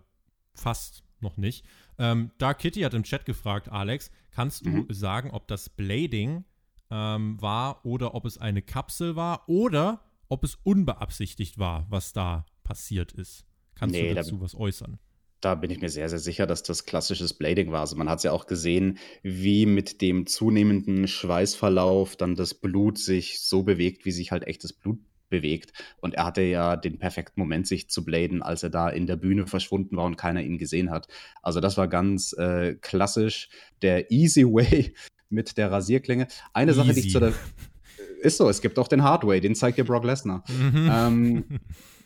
fast 0.53 1.03
noch 1.21 1.37
nicht. 1.37 1.65
Ähm, 1.99 2.31
da 2.39 2.53
Kitty 2.53 2.81
hat 2.81 2.95
im 2.95 3.05
Chat 3.05 3.25
gefragt, 3.25 3.71
Alex, 3.71 4.11
kannst 4.31 4.67
du 4.67 4.71
mhm. 4.71 4.87
sagen, 4.91 5.31
ob 5.31 5.49
das 5.49 5.71
Blading 5.71 6.45
ähm, 6.91 7.41
war 7.41 7.85
oder 7.87 8.15
ob 8.15 8.27
es 8.27 8.37
eine 8.37 8.63
Kapsel 8.63 9.17
war 9.17 9.49
oder 9.49 10.03
ob 10.29 10.45
es 10.45 10.57
unbeabsichtigt 10.57 11.59
war, 11.59 11.87
was 11.89 12.13
da 12.13 12.45
passiert 12.63 13.13
ist? 13.13 13.45
Kannst 13.81 13.97
nee, 13.97 14.11
du 14.11 14.15
dazu 14.15 14.37
da, 14.37 14.43
was 14.43 14.55
äußern? 14.55 14.99
Da 15.41 15.55
bin 15.55 15.71
ich 15.71 15.81
mir 15.81 15.89
sehr, 15.89 16.09
sehr 16.11 16.19
sicher, 16.19 16.47
dass 16.47 16.63
das 16.63 16.85
klassisches 16.85 17.33
Blading 17.33 17.73
war. 17.73 17.81
Also 17.81 17.97
man 17.97 18.11
hat 18.11 18.19
es 18.19 18.25
ja 18.25 18.33
auch 18.33 18.47
gesehen, 18.47 18.99
wie 19.23 19.65
mit 19.65 20.03
dem 20.03 20.27
zunehmenden 20.27 21.09
Schweißverlauf 21.09 22.17
dann 22.17 22.35
das 22.35 22.53
Blut 22.53 22.99
sich 22.99 23.41
so 23.41 23.63
bewegt, 23.63 24.05
wie 24.05 24.13
sich 24.13 24.33
halt 24.33 24.47
echtes 24.47 24.75
Blut 24.75 24.99
bewegt. 25.31 25.73
Und 26.03 26.15
er 26.15 26.27
hatte 26.27 26.43
ja 26.43 26.77
den 26.77 26.99
perfekten 26.99 27.41
Moment, 27.41 27.67
sich 27.67 27.89
zu 27.89 28.05
bladen, 28.05 28.43
als 28.43 28.63
er 28.63 28.71
da 28.71 28.91
in 28.91 29.07
der 29.07 29.17
Bühne 29.17 29.47
verschwunden 29.47 29.97
war 29.97 30.05
und 30.05 30.17
keiner 30.17 30.43
ihn 30.43 30.59
gesehen 30.59 30.91
hat. 30.91 31.09
Also 31.43 31.61
das 31.61 31.79
war 31.79 31.89
ganz 31.89 32.35
äh, 32.35 32.75
klassisch 32.75 33.49
der 33.81 34.11
Easy 34.11 34.45
Way 34.45 34.95
mit 35.31 35.57
der 35.57 35.73
Rasierklinge. 35.73 36.27
Eine 36.53 36.73
Easy. 36.73 36.81
Sache, 36.81 36.93
die 36.93 37.01
ich 37.01 37.13
zu 37.13 37.21
der. 37.21 37.33
Ist 38.21 38.37
so, 38.37 38.51
es 38.51 38.61
gibt 38.61 38.79
auch 38.79 38.89
den 38.89 39.03
Hard 39.03 39.27
Way, 39.27 39.41
den 39.41 39.55
zeigt 39.55 39.79
dir 39.79 39.85
Brock 39.85 40.05
Lesnar. 40.05 40.45
Mhm. 40.49 40.91
Ähm, 40.93 41.45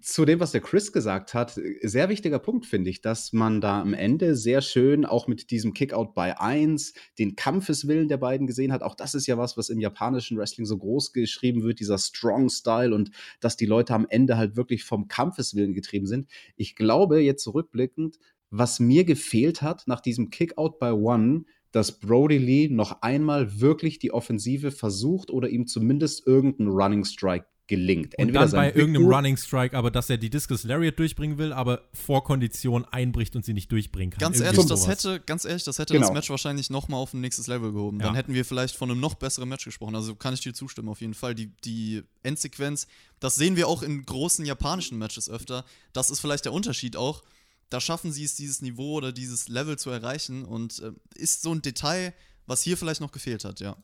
zu 0.00 0.24
dem, 0.24 0.40
was 0.40 0.50
der 0.50 0.60
Chris 0.60 0.92
gesagt 0.92 1.32
hat, 1.32 1.60
sehr 1.82 2.08
wichtiger 2.08 2.40
Punkt 2.40 2.66
finde 2.66 2.90
ich, 2.90 3.02
dass 3.02 3.32
man 3.32 3.60
da 3.60 3.80
am 3.80 3.94
Ende 3.94 4.34
sehr 4.34 4.60
schön 4.60 5.04
auch 5.04 5.28
mit 5.28 5.50
diesem 5.52 5.74
Kickout 5.74 6.12
bei 6.12 6.40
1 6.40 6.92
den 7.20 7.36
Kampfeswillen 7.36 8.08
der 8.08 8.16
beiden 8.16 8.48
gesehen 8.48 8.72
hat. 8.72 8.82
Auch 8.82 8.96
das 8.96 9.14
ist 9.14 9.28
ja 9.28 9.38
was, 9.38 9.56
was 9.56 9.68
im 9.68 9.78
japanischen 9.78 10.38
Wrestling 10.38 10.66
so 10.66 10.76
groß 10.76 11.12
geschrieben 11.12 11.62
wird, 11.62 11.78
dieser 11.78 11.98
Strong 11.98 12.48
Style 12.48 12.94
und 12.94 13.10
dass 13.38 13.56
die 13.56 13.66
Leute 13.66 13.94
am 13.94 14.06
Ende 14.08 14.36
halt 14.36 14.56
wirklich 14.56 14.82
vom 14.82 15.06
Kampfeswillen 15.06 15.72
getrieben 15.72 16.06
sind. 16.06 16.28
Ich 16.56 16.74
glaube, 16.74 17.20
jetzt 17.20 17.44
zurückblickend, 17.44 18.18
was 18.50 18.80
mir 18.80 19.04
gefehlt 19.04 19.62
hat 19.62 19.86
nach 19.86 20.00
diesem 20.00 20.30
Kickout 20.30 20.78
bei 20.80 20.92
One, 20.92 21.44
dass 21.70 22.00
Brody 22.00 22.38
Lee 22.38 22.68
noch 22.68 23.02
einmal 23.02 23.60
wirklich 23.60 24.00
die 24.00 24.10
Offensive 24.10 24.72
versucht 24.72 25.30
oder 25.30 25.48
ihm 25.48 25.66
zumindest 25.66 26.26
irgendeinen 26.26 26.70
Running 26.70 27.04
Strike 27.04 27.46
gelingt. 27.66 28.18
Entweder 28.18 28.42
und 28.42 28.52
dann 28.52 28.58
bei 28.58 28.72
irgendeinem 28.72 29.06
Running 29.06 29.36
Strike, 29.36 29.76
aber 29.76 29.90
dass 29.90 30.08
er 30.08 30.18
die 30.18 30.30
Discus 30.30 30.64
Lariat 30.64 30.98
durchbringen 30.98 31.38
will, 31.38 31.52
aber 31.52 31.82
vor 31.92 32.24
Kondition 32.24 32.84
einbricht 32.84 33.34
und 33.34 33.44
sie 33.44 33.54
nicht 33.54 33.70
durchbringen 33.72 34.10
kann. 34.10 34.20
Ganz 34.20 34.40
ehrlich, 34.40 34.66
das 34.66 34.86
hätte, 34.86 35.20
ganz 35.20 35.44
ehrlich, 35.44 35.64
das 35.64 35.78
hätte 35.78 35.94
genau. 35.94 36.06
das 36.06 36.14
Match 36.14 36.30
wahrscheinlich 36.30 36.70
noch 36.70 36.88
mal 36.88 36.96
auf 36.96 37.12
ein 37.12 37.20
nächstes 37.20 37.46
Level 37.46 37.72
gehoben. 37.72 37.98
Ja. 38.00 38.06
Dann 38.06 38.14
hätten 38.14 38.34
wir 38.34 38.44
vielleicht 38.44 38.76
von 38.76 38.90
einem 38.90 39.00
noch 39.00 39.14
besseren 39.14 39.48
Match 39.48 39.64
gesprochen. 39.64 39.96
Also 39.96 40.14
kann 40.14 40.34
ich 40.34 40.40
dir 40.40 40.54
zustimmen 40.54 40.88
auf 40.88 41.00
jeden 41.00 41.14
Fall. 41.14 41.34
Die, 41.34 41.50
die 41.64 42.02
Endsequenz, 42.22 42.86
das 43.20 43.36
sehen 43.36 43.56
wir 43.56 43.68
auch 43.68 43.82
in 43.82 44.04
großen 44.04 44.44
japanischen 44.44 44.98
Matches 44.98 45.28
öfter. 45.28 45.64
Das 45.92 46.10
ist 46.10 46.20
vielleicht 46.20 46.44
der 46.44 46.52
Unterschied 46.52 46.96
auch. 46.96 47.22
Da 47.68 47.80
schaffen 47.80 48.12
sie 48.12 48.24
es, 48.24 48.36
dieses 48.36 48.62
Niveau 48.62 48.94
oder 48.94 49.10
dieses 49.12 49.48
Level 49.48 49.76
zu 49.76 49.90
erreichen 49.90 50.44
und 50.44 50.80
äh, 50.80 50.92
ist 51.16 51.42
so 51.42 51.52
ein 51.52 51.62
Detail, 51.62 52.14
was 52.46 52.62
hier 52.62 52.76
vielleicht 52.76 53.00
noch 53.00 53.10
gefehlt 53.10 53.44
hat, 53.44 53.58
ja. 53.58 53.76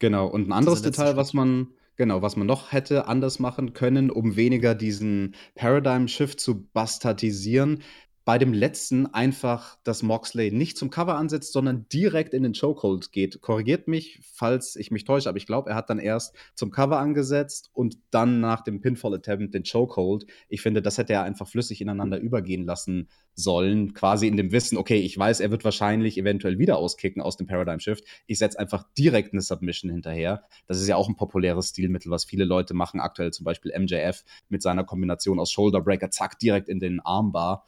Genau, 0.00 0.26
und 0.26 0.48
ein 0.48 0.52
anderes 0.52 0.82
Detail, 0.82 1.16
was 1.16 1.32
man, 1.32 1.68
Genau, 2.00 2.22
was 2.22 2.36
man 2.36 2.46
noch 2.46 2.70
hätte 2.70 3.08
anders 3.08 3.40
machen 3.40 3.72
können, 3.72 4.10
um 4.12 4.36
weniger 4.36 4.76
diesen 4.76 5.34
Paradigm-Shift 5.56 6.38
zu 6.38 6.68
bastardisieren. 6.72 7.82
Bei 8.28 8.36
dem 8.36 8.52
letzten 8.52 9.06
einfach, 9.06 9.78
dass 9.84 10.02
Moxley 10.02 10.50
nicht 10.50 10.76
zum 10.76 10.90
Cover 10.90 11.14
ansetzt, 11.14 11.50
sondern 11.50 11.86
direkt 11.88 12.34
in 12.34 12.42
den 12.42 12.52
Chokehold 12.52 13.10
geht. 13.10 13.40
Korrigiert 13.40 13.88
mich, 13.88 14.20
falls 14.22 14.76
ich 14.76 14.90
mich 14.90 15.06
täusche, 15.06 15.30
aber 15.30 15.38
ich 15.38 15.46
glaube, 15.46 15.70
er 15.70 15.76
hat 15.76 15.88
dann 15.88 15.98
erst 15.98 16.36
zum 16.54 16.70
Cover 16.70 16.98
angesetzt 16.98 17.70
und 17.72 17.96
dann 18.10 18.40
nach 18.40 18.60
dem 18.60 18.82
Pinfall-Attempt 18.82 19.54
den 19.54 19.62
Chokehold. 19.62 20.26
Ich 20.50 20.60
finde, 20.60 20.82
das 20.82 20.98
hätte 20.98 21.14
er 21.14 21.22
einfach 21.22 21.48
flüssig 21.48 21.80
ineinander 21.80 22.18
übergehen 22.18 22.66
lassen 22.66 23.08
sollen, 23.32 23.94
quasi 23.94 24.26
in 24.26 24.36
dem 24.36 24.52
Wissen, 24.52 24.76
okay, 24.76 24.98
ich 24.98 25.16
weiß, 25.16 25.40
er 25.40 25.50
wird 25.50 25.64
wahrscheinlich 25.64 26.18
eventuell 26.18 26.58
wieder 26.58 26.76
auskicken 26.76 27.22
aus 27.22 27.38
dem 27.38 27.46
Paradigm 27.46 27.80
Shift. 27.80 28.04
Ich 28.26 28.36
setze 28.36 28.58
einfach 28.58 28.84
direkt 28.98 29.32
eine 29.32 29.40
Submission 29.40 29.90
hinterher. 29.90 30.42
Das 30.66 30.78
ist 30.78 30.88
ja 30.88 30.96
auch 30.96 31.08
ein 31.08 31.16
populäres 31.16 31.70
Stilmittel, 31.70 32.10
was 32.10 32.26
viele 32.26 32.44
Leute 32.44 32.74
machen. 32.74 33.00
Aktuell 33.00 33.32
zum 33.32 33.44
Beispiel 33.44 33.72
MJF 33.74 34.22
mit 34.50 34.60
seiner 34.60 34.84
Kombination 34.84 35.40
aus 35.40 35.50
Shoulder 35.50 35.80
Breaker, 35.80 36.10
zack, 36.10 36.38
direkt 36.38 36.68
in 36.68 36.78
den 36.78 37.00
Armbar. 37.00 37.64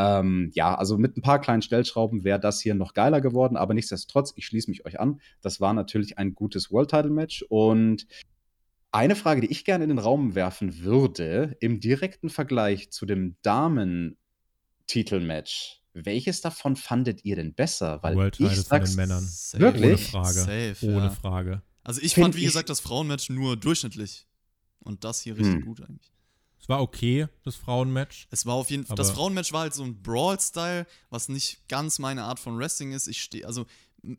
Ähm, 0.00 0.50
ja, 0.54 0.74
also 0.74 0.96
mit 0.96 1.18
ein 1.18 1.22
paar 1.22 1.42
kleinen 1.42 1.60
Stellschrauben 1.60 2.24
wäre 2.24 2.40
das 2.40 2.62
hier 2.62 2.74
noch 2.74 2.94
geiler 2.94 3.20
geworden, 3.20 3.58
aber 3.58 3.74
nichtsdestotrotz, 3.74 4.32
ich 4.34 4.46
schließe 4.46 4.70
mich 4.70 4.86
euch 4.86 4.98
an. 4.98 5.20
Das 5.42 5.60
war 5.60 5.74
natürlich 5.74 6.16
ein 6.16 6.34
gutes 6.34 6.72
World 6.72 6.88
Title 6.88 7.10
Match 7.10 7.44
und 7.50 8.06
eine 8.92 9.14
Frage, 9.14 9.42
die 9.42 9.48
ich 9.48 9.66
gerne 9.66 9.84
in 9.84 9.90
den 9.90 9.98
Raum 9.98 10.34
werfen 10.34 10.80
würde, 10.80 11.54
im 11.60 11.80
direkten 11.80 12.30
Vergleich 12.30 12.90
zu 12.90 13.04
dem 13.04 13.36
Damen 13.42 14.16
Titelmatch. 14.86 15.82
Welches 15.92 16.40
davon 16.40 16.76
fandet 16.76 17.24
ihr 17.24 17.36
denn 17.36 17.52
besser? 17.52 18.02
Weil 18.02 18.16
World 18.16 18.40
ich 18.40 18.56
von 18.60 18.82
den 18.82 18.94
Männern. 18.96 19.24
Safe. 19.24 19.62
Wirklich? 19.62 20.14
Ohne 20.14 20.24
Frage. 20.24 20.74
Safe, 20.74 20.76
Ohne 20.86 21.04
ja. 21.04 21.10
Frage. 21.10 21.62
Also 21.84 22.00
ich 22.00 22.14
Find 22.14 22.24
fand, 22.24 22.36
wie 22.36 22.40
ich 22.40 22.46
gesagt, 22.46 22.70
das 22.70 22.80
Frauenmatch 22.80 23.28
nur 23.28 23.56
durchschnittlich. 23.56 24.26
Und 24.78 25.04
das 25.04 25.20
hier 25.20 25.36
richtig 25.36 25.56
hm. 25.56 25.64
gut 25.64 25.82
eigentlich. 25.82 26.10
Es 26.60 26.68
war 26.68 26.82
okay, 26.82 27.26
das 27.42 27.56
Frauenmatch. 27.56 28.28
Es 28.30 28.44
war 28.44 28.54
auf 28.54 28.70
jeden 28.70 28.84
Fall. 28.84 28.96
Das 28.96 29.10
Frauenmatch 29.10 29.52
war 29.52 29.62
halt 29.62 29.74
so 29.74 29.82
ein 29.82 30.02
Brawl-Style, 30.02 30.86
was 31.08 31.28
nicht 31.28 31.66
ganz 31.68 31.98
meine 31.98 32.24
Art 32.24 32.38
von 32.38 32.58
Wrestling 32.58 32.92
ist. 32.92 33.08
Ich 33.08 33.22
stehe, 33.22 33.46
also 33.46 33.64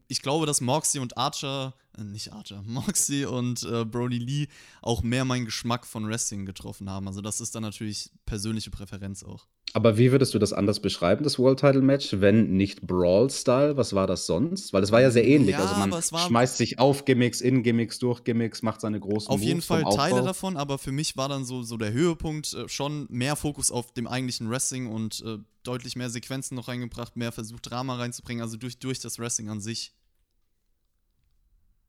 ich 0.08 0.22
glaube, 0.22 0.45
dass 0.45 0.62
Moxie 0.62 0.99
und 0.99 1.18
Archer, 1.18 1.74
äh, 1.98 2.03
nicht 2.03 2.32
Archer, 2.32 2.64
Moxie 2.66 3.26
und 3.26 3.64
äh, 3.64 3.86
Brody 3.86 4.18
Lee 4.18 4.48
auch 4.82 5.03
mehr 5.03 5.26
meinen 5.26 5.45
Geschmack 5.45 5.86
von 5.86 6.08
Wrestling 6.08 6.45
getroffen 6.45 6.90
haben. 6.90 7.08
Also 7.08 7.22
das 7.22 7.41
ist 7.41 7.56
dann 7.56 7.64
natürlich 7.64 8.12
persönliche 8.26 8.72
Präferenz 8.72 9.24
auch. 9.24 9.48
Aber 9.74 9.98
wie 9.98 10.12
würdest 10.12 10.34
du 10.34 10.40
das 10.40 10.52
anders 10.52 10.82
beschreiben, 10.82 11.24
das 11.24 11.40
World 11.40 11.60
Title 11.60 11.82
Match, 11.82 12.10
wenn 12.20 12.58
nicht 12.58 12.82
Brawl-Style? 12.82 13.78
Was 13.78 13.94
war 13.94 14.06
das 14.06 14.26
sonst? 14.26 14.74
Weil 14.74 14.82
das 14.82 14.91
war 14.91 14.99
ja 14.99 15.12
sehr 15.12 15.26
ähnlich. 15.26 15.52
Ja, 15.52 15.62
also 15.62 15.76
man 15.76 15.94
es 15.94 16.10
schmeißt 16.10 16.58
sich 16.58 16.80
auf 16.80 17.06
Gimmicks, 17.06 17.40
in 17.40 17.64
Gimmicks, 17.64 17.98
durch 17.98 18.26
Gimmicks, 18.26 18.64
macht 18.64 18.82
seine 18.82 18.99
großen 18.99 19.30
Auf 19.30 19.40
jeden 19.40 19.58
Moves 19.58 19.68
vom 19.68 19.82
Fall 19.82 19.95
Teile 19.95 20.24
davon, 20.24 20.58
aber 20.58 20.78
für 20.78 20.91
mich 20.91 21.16
war 21.16 21.30
dann 21.30 21.45
so, 21.45 21.64
so 21.64 21.78
der 21.78 21.94
Höhepunkt 21.94 22.53
äh, 22.53 22.68
schon 22.68 23.08
mehr 23.10 23.38
Fokus 23.38 23.72
auf 23.72 23.94
dem 23.94 24.08
eigentlichen 24.08 24.49
Wrestling 24.49 24.88
und 24.88 25.24
äh, 25.26 25.38
deutlich 25.64 25.96
mehr 25.96 26.10
Sequenzen 26.10 26.56
noch 26.56 26.68
reingebracht, 26.68 27.16
mehr 27.16 27.32
versucht 27.32 27.70
Drama 27.70 27.96
reinzubringen, 27.96 28.42
also 28.42 28.58
durch, 28.58 28.80
durch 28.80 29.00
das 29.00 29.20
Wrestling 29.20 29.50
an 29.50 29.62
sich. 29.62 29.94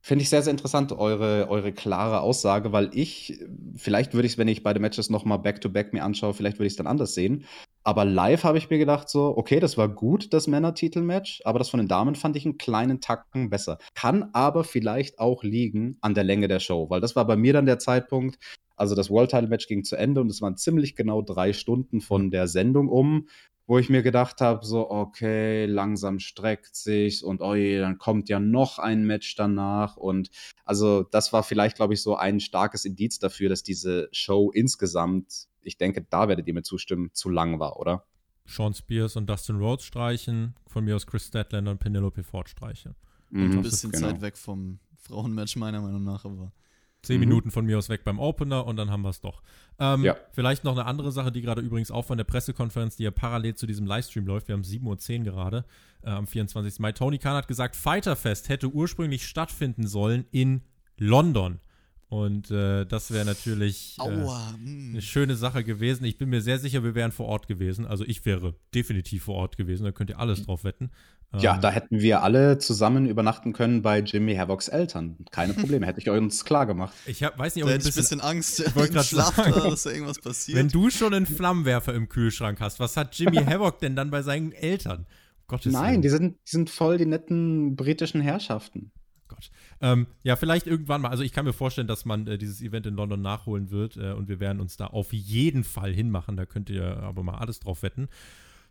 Finde 0.05 0.23
ich 0.23 0.31
sehr, 0.31 0.43
sehr 0.43 0.51
interessant, 0.51 0.91
eure, 0.91 1.49
eure 1.49 1.73
klare 1.73 2.23
Aussage, 2.23 2.73
weil 2.73 2.91
ich, 2.93 3.39
vielleicht 3.77 4.15
würde 4.15 4.27
ich 4.27 4.33
es, 4.33 4.39
wenn 4.39 4.49
ich 4.49 4.65
beide 4.65 4.81
Matches 4.81 5.11
nochmal 5.11 5.39
back-to-back 5.39 5.93
mir 5.93 6.03
anschaue, 6.03 6.35
vielleicht 6.35 6.59
würde 6.59 6.67
ich 6.67 6.73
es 6.73 6.77
dann 6.77 6.89
anders 6.89 7.15
sehen. 7.15 7.45
Aber 7.85 8.05
live 8.05 8.43
habe 8.43 8.59
ich 8.59 8.69
mir 8.69 8.79
gedacht, 8.79 9.09
so, 9.09 9.37
okay, 9.37 9.61
das 9.61 9.79
war 9.79 9.89
gut, 9.89 10.33
das 10.33 10.49
Männer-Titel-Match, 10.49 11.43
aber 11.45 11.61
das 11.61 11.71
von 11.71 11.79
den 11.79 11.87
Damen 11.87 12.17
fand 12.17 12.35
ich 12.35 12.45
einen 12.45 12.59
kleinen 12.59 13.01
Tacken 13.01 13.49
besser. 13.49 13.79
Kann 13.95 14.31
aber 14.33 14.65
vielleicht 14.65 15.21
auch 15.21 15.45
liegen 15.45 15.99
an 16.01 16.15
der 16.15 16.25
Länge 16.25 16.49
der 16.49 16.59
Show, 16.59 16.91
weil 16.91 17.01
das 17.01 17.15
war 17.15 17.25
bei 17.25 17.37
mir 17.37 17.53
dann 17.53 17.67
der 17.67 17.79
Zeitpunkt, 17.79 18.41
also 18.75 18.97
das 18.97 19.09
World-Title-Match 19.09 19.69
ging 19.69 19.85
zu 19.85 19.95
Ende 19.95 20.21
und 20.21 20.31
es 20.31 20.43
waren 20.43 20.57
ziemlich 20.57 20.97
genau 20.97 21.23
drei 21.23 21.53
Stunden 21.53 22.01
von 22.01 22.33
der 22.33 22.49
Sendung 22.49 22.89
um 22.89 23.29
wo 23.67 23.79
ich 23.79 23.89
mir 23.89 24.03
gedacht 24.03 24.41
habe, 24.41 24.65
so, 24.65 24.91
okay, 24.91 25.67
langsam 25.67 26.19
streckt 26.19 26.75
sich 26.75 27.25
und 27.25 27.41
oh 27.41 27.55
je, 27.55 27.79
dann 27.79 27.99
kommt 27.99 28.29
ja 28.29 28.41
noch 28.41 28.79
ein 28.79 29.05
Match 29.05 29.35
danach. 29.37 29.97
Und 29.97 30.31
also 30.65 31.03
das 31.05 31.33
war 31.33 31.43
vielleicht, 31.43 31.77
glaube 31.77 31.95
ich, 31.95 32.03
so 32.03 32.17
ein 32.17 32.41
starkes 32.41 32.85
Indiz 32.85 33.19
dafür, 33.19 33.49
dass 33.49 33.63
diese 33.63 34.09
Show 34.13 34.51
insgesamt, 34.51 35.47
ich 35.63 35.77
denke, 35.79 36.03
da 36.09 36.29
werdet 36.29 36.47
ihr 36.49 36.55
mir 36.55 36.63
zustimmen, 36.63 37.11
zu 37.13 37.29
lang 37.31 37.61
war, 37.61 37.79
oder? 37.79 38.05
Sean 38.45 38.75
Spears 38.75 39.17
und 39.17 39.29
Dustin 39.31 39.57
Rhodes 39.57 39.85
streichen, 39.85 40.55
von 40.67 40.85
mir 40.85 40.97
aus 40.97 41.07
Chris 41.07 41.27
Statlander 41.29 41.71
und 41.71 41.79
Penelope 41.79 42.23
Ford 42.25 42.49
streichen. 42.49 42.95
Und 43.31 43.43
ein 43.43 43.49
Mhm, 43.59 43.63
bisschen 43.63 43.93
genau. 43.93 44.09
Zeit 44.09 44.21
weg 44.21 44.37
vom 44.37 44.81
Frauenmatch 44.99 45.57
meiner 45.57 45.81
Meinung 45.81 46.05
nach, 46.05 46.25
aber 46.25 46.53
Zehn 47.03 47.17
Mhm. 47.17 47.21
Minuten 47.29 47.51
von 47.51 47.67
mir 47.67 47.79
aus 47.79 47.89
weg 47.89 48.05
beim 48.05 48.19
Opener 48.21 48.65
und 48.65 48.77
dann 48.77 48.91
haben 48.91 49.03
wir 49.03 49.11
es 49.11 49.21
doch. 49.21 49.43
Ähm, 49.81 50.05
Ja. 50.05 50.17
Vielleicht 50.31 50.63
noch 50.63 50.73
eine 50.73 50.87
andere 50.87 51.11
Sache, 51.11 51.33
die 51.33 51.43
gerade 51.43 51.61
übrigens 51.61 51.91
auch 51.91 52.05
von 52.05 52.17
der 52.17 52.25
Pressekonferenz, 52.25 52.97
die 52.97 53.03
ja 53.03 53.11
parallel 53.11 53.57
zu 53.57 53.67
diesem 53.67 53.87
Livestream 53.87 54.25
läuft. 54.27 54.47
Wir 54.49 54.53
haben 54.55 54.63
7.10 54.63 55.19
Uhr 55.19 55.25
gerade 55.25 55.65
äh, 56.05 56.11
am 56.11 56.27
24. 56.29 56.79
Mai. 56.79 56.93
Tony 56.93 57.19
Khan 57.19 57.35
hat 57.35 57.49
gesagt, 57.49 57.75
Fighterfest 57.75 58.49
hätte 58.49 58.69
ursprünglich 58.69 59.27
stattfinden 59.27 59.87
sollen 59.89 60.27
in 60.31 60.63
London. 60.97 61.59
Und 62.09 62.51
äh, 62.51 62.85
das 62.85 63.11
wäre 63.11 63.25
natürlich 63.25 63.97
äh, 63.99 64.03
aua. 64.03 64.53
mm. 64.61 64.91
eine 64.91 65.03
schöne 65.03 65.35
Sache 65.35 65.65
gewesen. 65.65 66.05
Ich 66.05 66.19
bin 66.19 66.29
mir 66.29 66.43
sehr 66.43 66.59
sicher, 66.59 66.85
wir 66.85 66.95
wären 66.95 67.11
vor 67.11 67.27
Ort 67.27 67.49
gewesen. 67.49 67.87
Also 67.87 68.05
ich 68.07 68.25
wäre 68.27 68.55
definitiv 68.75 69.25
vor 69.25 69.37
Ort 69.37 69.57
gewesen. 69.57 69.85
Da 69.85 69.93
könnt 69.93 70.11
ihr 70.11 70.19
alles 70.19 70.45
drauf 70.45 70.63
wetten. 70.63 70.91
Ja, 71.35 71.55
Ähm, 71.55 71.61
da 71.63 71.71
hätten 71.71 72.01
wir 72.01 72.23
alle 72.23 72.59
zusammen 72.59 73.07
übernachten 73.07 73.53
können 73.53 73.81
bei 73.83 74.01
Jimmy 74.01 74.35
Havocks 74.35 74.69
Eltern. 74.69 75.17
Keine 75.31 75.55
Probleme, 75.55 75.87
hätte 75.87 76.01
ich 76.01 76.09
uns 76.11 76.45
klar 76.45 76.67
gemacht. 76.67 76.95
ich 77.07 77.23
hab, 77.23 77.39
weiß 77.39 77.55
nicht, 77.55 77.65
ob 77.65 77.71
Da 77.71 77.77
ich 77.77 77.81
ein 77.81 77.87
hätte 77.87 77.89
ich 77.89 77.97
ein 77.97 78.03
bisschen 78.03 78.19
bisschen 78.19 78.21
Angst 78.21 78.61
im 78.61 78.73
grad 78.95 79.07
Schlaf, 79.07 79.35
sagen. 79.37 79.53
da, 79.55 79.61
dass 79.71 79.83
da 79.85 79.91
irgendwas 79.91 80.19
passiert. 80.21 80.59
Wenn 80.59 80.69
du 80.69 80.91
schon 80.91 81.15
einen 81.15 81.27
Flammenwerfer 81.27 81.95
im 81.95 82.09
Kühlschrank 82.09 82.61
hast, 82.61 82.81
was 82.81 82.97
hat 82.97 83.15
Jimmy 83.19 83.37
Havoc 83.47 83.79
denn 83.81 83.97
dann 83.97 84.11
bei 84.11 84.23
seinen 84.23 84.53
Eltern? 84.53 85.07
Gottes 85.49 85.73
Nein, 85.73 85.93
Willen. 85.93 86.03
die 86.03 86.09
sind, 86.11 86.37
die 86.47 86.51
sind 86.51 86.71
voll 86.71 86.99
die 86.99 87.07
netten 87.07 87.77
britischen 87.77 88.21
Herrschaften. 88.21 88.91
Gott. 89.29 89.51
Ähm, 89.81 90.07
ja, 90.23 90.37
vielleicht 90.37 90.67
irgendwann 90.67 91.01
mal. 91.01 91.09
Also 91.09 91.23
ich 91.23 91.33
kann 91.33 91.45
mir 91.47 91.53
vorstellen, 91.55 91.89
dass 91.89 92.05
man 92.05 92.27
äh, 92.27 92.37
dieses 92.39 92.61
Event 92.61 92.87
in 92.87 92.95
London 92.95 93.23
nachholen 93.23 93.71
wird 93.71 93.97
äh, 93.97 94.13
und 94.13 94.29
wir 94.29 94.39
werden 94.41 94.61
uns 94.61 94.77
da 94.77 94.87
auf 94.89 95.13
jeden 95.13 95.65
Fall 95.65 95.93
hinmachen. 95.93 96.37
Da 96.37 96.45
könnt 96.47 96.69
ihr 96.71 96.99
aber 96.99 97.23
mal 97.23 97.37
alles 97.39 97.61
drauf 97.61 97.83
wetten. 97.83 98.09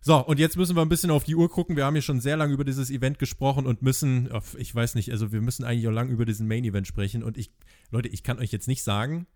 So, 0.03 0.17
und 0.25 0.39
jetzt 0.39 0.57
müssen 0.57 0.75
wir 0.75 0.81
ein 0.81 0.89
bisschen 0.89 1.11
auf 1.11 1.23
die 1.23 1.35
Uhr 1.35 1.47
gucken. 1.49 1.75
Wir 1.75 1.85
haben 1.85 1.93
hier 1.93 2.01
schon 2.01 2.19
sehr 2.21 2.35
lange 2.35 2.53
über 2.53 2.63
dieses 2.63 2.89
Event 2.89 3.19
gesprochen 3.19 3.67
und 3.67 3.83
müssen, 3.83 4.31
äh, 4.31 4.41
ich 4.57 4.73
weiß 4.73 4.95
nicht, 4.95 5.11
also 5.11 5.31
wir 5.31 5.41
müssen 5.41 5.63
eigentlich 5.63 5.87
auch 5.87 5.91
lang 5.91 6.09
über 6.09 6.25
diesen 6.25 6.47
Main 6.47 6.63
Event 6.63 6.87
sprechen. 6.87 7.21
Und 7.23 7.37
ich, 7.37 7.51
Leute, 7.91 8.09
ich 8.09 8.23
kann 8.23 8.39
euch 8.39 8.51
jetzt 8.51 8.67
nicht 8.67 8.81
sagen, 8.83 9.27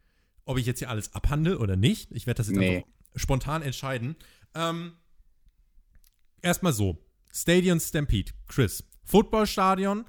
ob 0.44 0.58
ich 0.58 0.66
jetzt 0.66 0.80
hier 0.80 0.90
alles 0.90 1.14
abhandle 1.14 1.60
oder 1.60 1.76
nicht. 1.76 2.12
Ich 2.12 2.26
werde 2.26 2.38
das 2.40 2.48
jetzt 2.48 2.58
Nee. 2.58 2.78
einfach 2.78 2.90
spontan 3.16 3.62
entscheiden. 3.62 4.16
Ähm, 4.56 4.94
erstmal 6.42 6.74
so: 6.74 6.98
Stadion 7.32 7.80
Stampede, 7.80 8.32
Chris. 8.48 8.84
Footballstadion. 9.04 10.06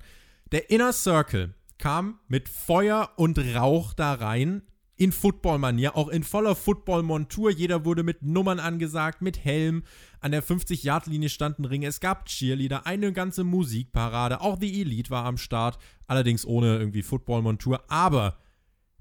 Der 0.53 0.70
Inner 0.70 0.93
Circle 0.95 1.55
kam 1.78 2.19
mit 2.28 2.49
Feuer 2.49 3.11
und 3.16 3.39
Rauch 3.39 3.93
da 3.93 4.15
rein. 4.15 4.62
In 4.97 5.12
Football-Manier, 5.12 5.94
auch 5.94 6.09
in 6.09 6.24
voller 6.24 6.56
Football-Montur. 6.56 7.51
Jeder 7.51 7.85
wurde 7.85 8.02
mit 8.02 8.23
Nummern 8.23 8.59
angesagt, 8.59 9.20
mit 9.20 9.44
Helm. 9.44 9.82
An 10.20 10.32
der 10.32 10.43
50-Yard-Linie 10.43 11.28
standen 11.28 11.66
Ringe. 11.66 11.86
Es 11.86 12.01
gab 12.01 12.27
Cheerleader, 12.27 12.86
eine 12.86 13.12
ganze 13.12 13.44
Musikparade. 13.44 14.40
Auch 14.40 14.59
die 14.59 14.81
Elite 14.81 15.10
war 15.10 15.27
am 15.27 15.36
Start. 15.36 15.78
Allerdings 16.06 16.47
ohne 16.47 16.78
irgendwie 16.78 17.02
Football-Montur. 17.02 17.85
Aber 17.89 18.39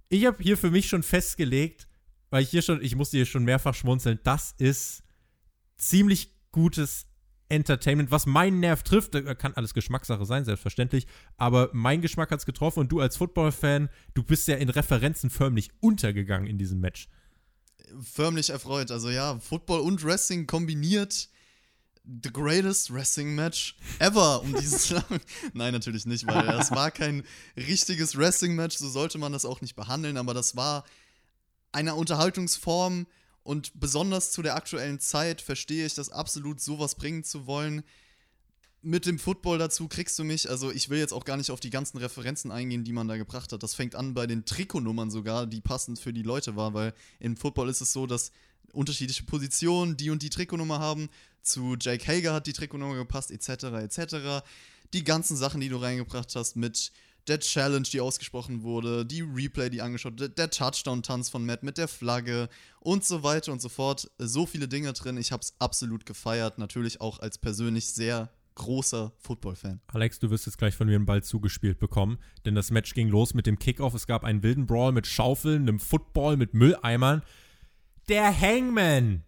ich 0.09 0.25
habe 0.25 0.43
hier 0.43 0.57
für 0.57 0.71
mich 0.71 0.87
schon 0.87 1.03
festgelegt, 1.03 1.87
weil 2.29 2.43
ich 2.43 2.49
hier 2.49 2.61
schon, 2.61 2.81
ich 2.81 2.95
musste 2.95 3.17
hier 3.17 3.25
schon 3.25 3.43
mehrfach 3.43 3.73
schmunzeln, 3.73 4.19
das 4.23 4.53
ist 4.57 5.03
ziemlich 5.77 6.31
gutes 6.51 7.07
Entertainment, 7.49 8.11
was 8.11 8.25
meinen 8.25 8.59
Nerv 8.59 8.83
trifft, 8.83 9.13
da 9.13 9.35
kann 9.35 9.53
alles 9.53 9.73
Geschmackssache 9.73 10.25
sein, 10.25 10.45
selbstverständlich, 10.45 11.05
aber 11.37 11.69
mein 11.73 12.01
Geschmack 12.01 12.31
hat 12.31 12.39
es 12.39 12.45
getroffen 12.45 12.79
und 12.79 12.91
du 12.91 12.99
als 12.99 13.17
Football-Fan, 13.17 13.89
du 14.13 14.23
bist 14.23 14.47
ja 14.47 14.55
in 14.55 14.69
Referenzen 14.69 15.29
förmlich 15.29 15.69
untergegangen 15.79 16.47
in 16.47 16.57
diesem 16.57 16.79
Match. 16.79 17.07
Förmlich 18.01 18.49
erfreut. 18.49 18.91
Also 18.91 19.09
ja, 19.09 19.37
Football 19.39 19.81
und 19.81 20.03
Wrestling 20.03 20.47
kombiniert. 20.47 21.29
The 22.23 22.31
greatest 22.31 22.93
Wrestling 22.93 23.33
Match 23.33 23.75
ever, 23.97 24.41
um 24.41 24.53
dieses 24.53 24.93
Nein, 25.53 25.73
natürlich 25.73 26.05
nicht, 26.05 26.27
weil 26.27 26.45
das 26.45 26.69
war 26.69 26.91
kein 26.91 27.23
richtiges 27.57 28.15
Wrestling 28.15 28.55
Match, 28.55 28.77
so 28.77 28.87
sollte 28.89 29.17
man 29.17 29.31
das 29.31 29.43
auch 29.43 29.61
nicht 29.61 29.75
behandeln, 29.75 30.17
aber 30.17 30.35
das 30.35 30.55
war 30.55 30.83
eine 31.71 31.95
Unterhaltungsform 31.95 33.07
und 33.45 33.79
besonders 33.79 34.31
zu 34.31 34.41
der 34.41 34.55
aktuellen 34.55 34.99
Zeit 34.99 35.39
verstehe 35.39 35.85
ich 35.85 35.93
das 35.93 36.09
absolut, 36.09 36.59
sowas 36.59 36.95
bringen 36.95 37.23
zu 37.23 37.45
wollen. 37.45 37.83
Mit 38.81 39.05
dem 39.05 39.19
Football 39.19 39.59
dazu 39.59 39.87
kriegst 39.87 40.17
du 40.17 40.23
mich, 40.23 40.49
also 40.49 40.71
ich 40.71 40.89
will 40.89 40.97
jetzt 40.97 41.13
auch 41.13 41.25
gar 41.25 41.37
nicht 41.37 41.51
auf 41.51 41.59
die 41.59 41.69
ganzen 41.69 41.99
Referenzen 41.99 42.51
eingehen, 42.51 42.83
die 42.83 42.91
man 42.91 43.07
da 43.07 43.17
gebracht 43.17 43.51
hat. 43.51 43.61
Das 43.61 43.75
fängt 43.75 43.93
an 43.93 44.15
bei 44.15 44.25
den 44.25 44.45
Trikotnummern 44.45 45.11
sogar, 45.11 45.45
die 45.45 45.61
passend 45.61 45.99
für 45.99 46.11
die 46.11 46.23
Leute 46.23 46.55
war, 46.55 46.73
weil 46.73 46.95
im 47.19 47.37
Football 47.37 47.69
ist 47.69 47.81
es 47.81 47.93
so, 47.93 48.07
dass 48.07 48.31
unterschiedliche 48.73 49.23
Positionen 49.25 49.95
die 49.95 50.09
und 50.09 50.23
die 50.23 50.31
Trikotnummer 50.31 50.79
haben. 50.79 51.07
Zu 51.43 51.75
Jake 51.79 52.07
Hager 52.07 52.33
hat 52.33 52.47
die 52.47 52.53
Trikotnummer 52.53 52.95
gepasst, 52.95 53.29
etc., 53.29 53.65
etc. 53.65 54.43
Die 54.91 55.03
ganzen 55.03 55.37
Sachen, 55.37 55.61
die 55.61 55.69
du 55.69 55.77
reingebracht 55.77 56.35
hast 56.35 56.55
mit 56.55 56.91
der 57.27 57.39
Challenge, 57.39 57.87
die 57.91 58.01
ausgesprochen 58.01 58.63
wurde, 58.63 59.05
die 59.05 59.21
Replay, 59.21 59.69
die 59.69 59.81
angeschaut, 59.81 60.19
der, 60.19 60.29
der 60.29 60.49
Touchdown-Tanz 60.49 61.29
von 61.29 61.45
Matt 61.45 61.63
mit 61.63 61.77
der 61.77 61.87
Flagge 61.87 62.49
und 62.79 63.03
so 63.03 63.23
weiter 63.23 63.51
und 63.51 63.61
so 63.61 63.69
fort. 63.69 64.09
So 64.17 64.45
viele 64.45 64.67
Dinge 64.67 64.93
drin. 64.93 65.17
Ich 65.17 65.31
habe 65.31 65.41
es 65.41 65.55
absolut 65.59 66.05
gefeiert. 66.05 66.57
Natürlich 66.57 67.01
auch 67.01 67.19
als 67.19 67.37
persönlich 67.37 67.87
sehr 67.87 68.29
großer 68.55 69.11
Football-Fan. 69.17 69.81
Alex, 69.87 70.19
du 70.19 70.29
wirst 70.29 70.45
jetzt 70.45 70.57
gleich 70.57 70.75
von 70.75 70.87
mir 70.87 70.95
einen 70.95 71.05
Ball 71.05 71.23
zugespielt 71.23 71.77
bekommen, 71.79 72.17
denn 72.45 72.55
das 72.55 72.71
Match 72.71 72.93
ging 72.93 73.09
los 73.09 73.33
mit 73.33 73.45
dem 73.45 73.59
Kickoff. 73.59 73.93
Es 73.93 74.07
gab 74.07 74.23
einen 74.23 74.43
wilden 74.43 74.65
Brawl 74.65 74.91
mit 74.91 75.07
Schaufeln, 75.07 75.63
einem 75.63 75.79
Football, 75.79 76.37
mit 76.37 76.53
Mülleimern. 76.53 77.21
Der 78.07 78.39
Hangman 78.39 79.23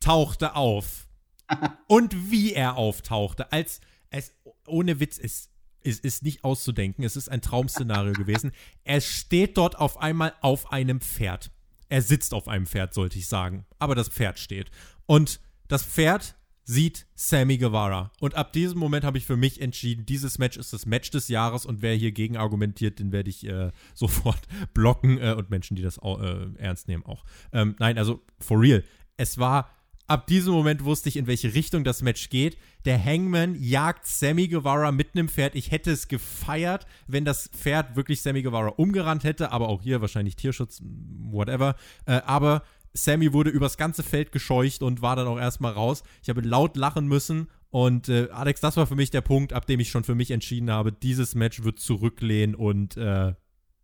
tauchte 0.00 0.56
auf. 0.56 1.08
Und 1.88 2.30
wie 2.30 2.52
er 2.52 2.76
auftauchte, 2.76 3.52
als 3.52 3.80
es 4.08 4.34
ohne 4.66 5.00
Witz 5.00 5.18
ist, 5.18 5.50
es 5.84 6.00
ist 6.00 6.22
nicht 6.22 6.44
auszudenken. 6.44 7.04
Es 7.04 7.16
ist 7.16 7.28
ein 7.28 7.42
Traum-Szenario 7.42 8.12
gewesen. 8.12 8.52
Er 8.84 9.00
steht 9.00 9.56
dort 9.56 9.78
auf 9.78 10.00
einmal 10.00 10.34
auf 10.40 10.72
einem 10.72 11.00
Pferd. 11.00 11.50
Er 11.88 12.02
sitzt 12.02 12.34
auf 12.34 12.48
einem 12.48 12.66
Pferd, 12.66 12.94
sollte 12.94 13.18
ich 13.18 13.26
sagen. 13.26 13.66
Aber 13.78 13.94
das 13.94 14.08
Pferd 14.08 14.38
steht. 14.38 14.70
Und 15.06 15.40
das 15.68 15.84
Pferd 15.84 16.36
sieht 16.64 17.06
Sammy 17.16 17.58
Guevara. 17.58 18.12
Und 18.20 18.36
ab 18.36 18.52
diesem 18.52 18.78
Moment 18.78 19.04
habe 19.04 19.18
ich 19.18 19.26
für 19.26 19.36
mich 19.36 19.60
entschieden, 19.60 20.06
dieses 20.06 20.38
Match 20.38 20.56
ist 20.56 20.72
das 20.72 20.86
Match 20.86 21.10
des 21.10 21.26
Jahres 21.28 21.66
und 21.66 21.82
wer 21.82 21.94
hier 21.96 22.12
gegen 22.12 22.36
argumentiert, 22.36 23.00
den 23.00 23.10
werde 23.10 23.28
ich 23.28 23.44
äh, 23.46 23.72
sofort 23.94 24.40
blocken 24.72 25.18
äh, 25.18 25.34
und 25.36 25.50
Menschen, 25.50 25.74
die 25.74 25.82
das 25.82 25.98
äh, 25.98 26.46
ernst 26.58 26.86
nehmen, 26.86 27.04
auch. 27.04 27.24
Ähm, 27.52 27.74
nein, 27.80 27.98
also 27.98 28.22
for 28.38 28.60
real. 28.60 28.84
Es 29.16 29.38
war 29.38 29.68
ab 30.10 30.26
diesem 30.26 30.52
Moment 30.52 30.84
wusste 30.84 31.08
ich, 31.08 31.16
in 31.16 31.28
welche 31.28 31.54
Richtung 31.54 31.84
das 31.84 32.02
Match 32.02 32.30
geht. 32.30 32.58
Der 32.84 33.02
Hangman 33.02 33.54
jagt 33.54 34.06
Sammy 34.06 34.48
Guevara 34.48 34.90
mit 34.90 35.14
einem 35.14 35.28
Pferd. 35.28 35.54
Ich 35.54 35.70
hätte 35.70 35.92
es 35.92 36.08
gefeiert, 36.08 36.86
wenn 37.06 37.24
das 37.24 37.48
Pferd 37.48 37.94
wirklich 37.94 38.20
Sammy 38.20 38.42
Guevara 38.42 38.70
umgerannt 38.70 39.22
hätte, 39.22 39.52
aber 39.52 39.68
auch 39.68 39.82
hier 39.82 40.00
wahrscheinlich 40.00 40.34
Tierschutz, 40.34 40.82
whatever. 40.82 41.76
Äh, 42.06 42.22
aber 42.26 42.64
Sammy 42.92 43.32
wurde 43.32 43.50
übers 43.50 43.76
ganze 43.76 44.02
Feld 44.02 44.32
gescheucht 44.32 44.82
und 44.82 45.00
war 45.00 45.14
dann 45.14 45.28
auch 45.28 45.38
erstmal 45.38 45.72
raus. 45.72 46.02
Ich 46.22 46.28
habe 46.28 46.40
laut 46.40 46.76
lachen 46.76 47.06
müssen 47.06 47.46
Und 47.70 48.08
äh, 48.08 48.28
Alex, 48.32 48.60
das 48.60 48.76
war 48.76 48.88
für 48.88 48.96
mich 48.96 49.12
der 49.12 49.20
Punkt, 49.20 49.52
ab 49.52 49.66
dem 49.66 49.78
ich 49.78 49.90
schon 49.90 50.02
für 50.02 50.16
mich 50.16 50.32
entschieden 50.32 50.70
habe, 50.70 50.90
dieses 50.90 51.36
Match 51.36 51.62
wird 51.62 51.78
zurücklehnen 51.78 52.56
und 52.56 52.96
äh, 52.96 53.34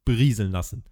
berieseln 0.05 0.51
lassen. 0.51 0.83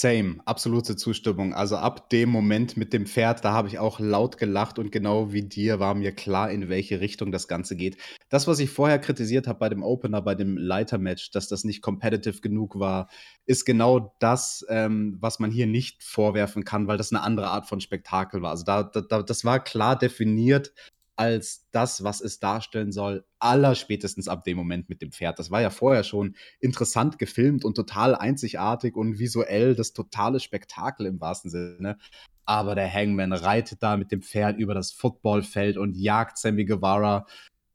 Same, 0.00 0.36
absolute 0.44 0.96
Zustimmung. 0.96 1.54
Also 1.54 1.76
ab 1.76 2.08
dem 2.10 2.28
Moment 2.28 2.76
mit 2.76 2.92
dem 2.92 3.06
Pferd, 3.06 3.44
da 3.44 3.52
habe 3.52 3.68
ich 3.68 3.78
auch 3.78 3.98
laut 3.98 4.38
gelacht 4.38 4.78
und 4.78 4.92
genau 4.92 5.32
wie 5.32 5.42
dir 5.42 5.80
war 5.80 5.94
mir 5.94 6.12
klar, 6.12 6.50
in 6.50 6.68
welche 6.68 7.00
Richtung 7.00 7.32
das 7.32 7.48
Ganze 7.48 7.74
geht. 7.74 7.96
Das, 8.28 8.46
was 8.46 8.60
ich 8.60 8.70
vorher 8.70 8.98
kritisiert 8.98 9.48
habe 9.48 9.58
bei 9.58 9.68
dem 9.68 9.82
Opener, 9.82 10.22
bei 10.22 10.34
dem 10.34 10.56
Leitermatch, 10.56 11.32
dass 11.32 11.48
das 11.48 11.64
nicht 11.64 11.82
competitive 11.82 12.40
genug 12.40 12.78
war, 12.78 13.08
ist 13.46 13.64
genau 13.64 14.14
das, 14.20 14.64
ähm, 14.68 15.16
was 15.20 15.40
man 15.40 15.50
hier 15.50 15.66
nicht 15.66 16.04
vorwerfen 16.04 16.64
kann, 16.64 16.86
weil 16.86 16.98
das 16.98 17.12
eine 17.12 17.22
andere 17.22 17.48
Art 17.48 17.66
von 17.66 17.80
Spektakel 17.80 18.40
war. 18.40 18.50
Also 18.50 18.64
da, 18.64 18.82
da, 18.84 19.22
das 19.22 19.44
war 19.44 19.58
klar 19.58 19.98
definiert, 19.98 20.72
als 21.18 21.68
das, 21.72 22.04
was 22.04 22.20
es 22.20 22.38
darstellen 22.38 22.92
soll, 22.92 23.24
allerspätestens 23.40 24.28
ab 24.28 24.44
dem 24.44 24.56
Moment 24.56 24.88
mit 24.88 25.02
dem 25.02 25.10
Pferd. 25.10 25.38
Das 25.40 25.50
war 25.50 25.60
ja 25.60 25.70
vorher 25.70 26.04
schon 26.04 26.36
interessant 26.60 27.18
gefilmt 27.18 27.64
und 27.64 27.74
total 27.74 28.14
einzigartig 28.14 28.94
und 28.94 29.18
visuell 29.18 29.74
das 29.74 29.92
totale 29.92 30.38
Spektakel 30.38 31.06
im 31.06 31.20
wahrsten 31.20 31.50
Sinne. 31.50 31.98
Aber 32.44 32.76
der 32.76 32.92
Hangman 32.92 33.32
reitet 33.32 33.82
da 33.82 33.96
mit 33.96 34.12
dem 34.12 34.22
Pferd 34.22 34.58
über 34.58 34.74
das 34.74 34.92
Footballfeld 34.92 35.76
und 35.76 35.96
jagt 35.96 36.38
Sammy 36.38 36.64
Guevara 36.64 37.26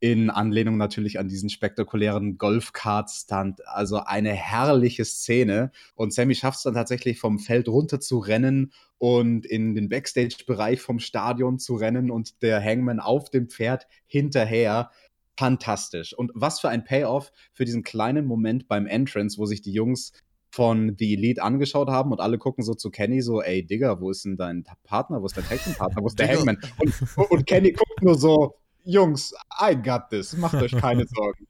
in 0.04 0.28
Anlehnung 0.28 0.76
natürlich 0.76 1.18
an 1.18 1.28
diesen 1.28 1.48
spektakulären 1.48 2.36
Golfkart-Stunt. 2.36 3.66
Also 3.66 4.00
eine 4.00 4.34
herrliche 4.34 5.06
Szene. 5.06 5.70
Und 5.94 6.12
Sammy 6.12 6.34
schafft 6.34 6.58
es 6.58 6.64
dann 6.64 6.74
tatsächlich 6.74 7.18
vom 7.18 7.38
Feld 7.38 7.68
runter 7.68 8.00
zu 8.00 8.18
rennen 8.18 8.74
und 8.98 9.46
in 9.46 9.74
den 9.74 9.88
Backstage-Bereich 9.88 10.82
vom 10.82 10.98
Stadion 10.98 11.58
zu 11.58 11.76
rennen 11.76 12.10
und 12.10 12.42
der 12.42 12.62
Hangman 12.62 13.00
auf 13.00 13.30
dem 13.30 13.48
Pferd 13.48 13.86
hinterher. 14.04 14.90
Fantastisch. 15.38 16.12
Und 16.12 16.32
was 16.34 16.60
für 16.60 16.68
ein 16.68 16.84
Payoff 16.84 17.32
für 17.54 17.64
diesen 17.64 17.82
kleinen 17.82 18.26
Moment 18.26 18.68
beim 18.68 18.86
Entrance, 18.86 19.38
wo 19.38 19.46
sich 19.46 19.62
die 19.62 19.72
Jungs 19.72 20.12
von 20.50 20.96
The 20.98 21.14
Elite 21.14 21.42
angeschaut 21.42 21.88
haben 21.88 22.12
und 22.12 22.20
alle 22.20 22.36
gucken 22.36 22.62
so 22.62 22.74
zu 22.74 22.90
Kenny 22.90 23.22
so, 23.22 23.40
ey 23.40 23.64
Digga, 23.64 24.02
wo 24.02 24.10
ist 24.10 24.26
denn 24.26 24.36
dein 24.36 24.64
Partner, 24.82 25.22
wo 25.22 25.26
ist 25.26 25.38
dein 25.38 25.44
Tag-Partner, 25.44 26.02
wo 26.02 26.08
ist 26.08 26.18
der 26.18 26.28
Hangman? 26.28 26.58
Und, 26.76 27.30
und 27.30 27.46
Kenny 27.46 27.72
guckt 27.72 28.02
nur 28.02 28.18
so, 28.18 28.54
Jungs, 28.84 29.34
I 29.60 29.74
got 29.74 30.10
this, 30.10 30.36
macht 30.36 30.54
euch 30.54 30.72
keine 30.72 31.06
Sorgen. 31.14 31.46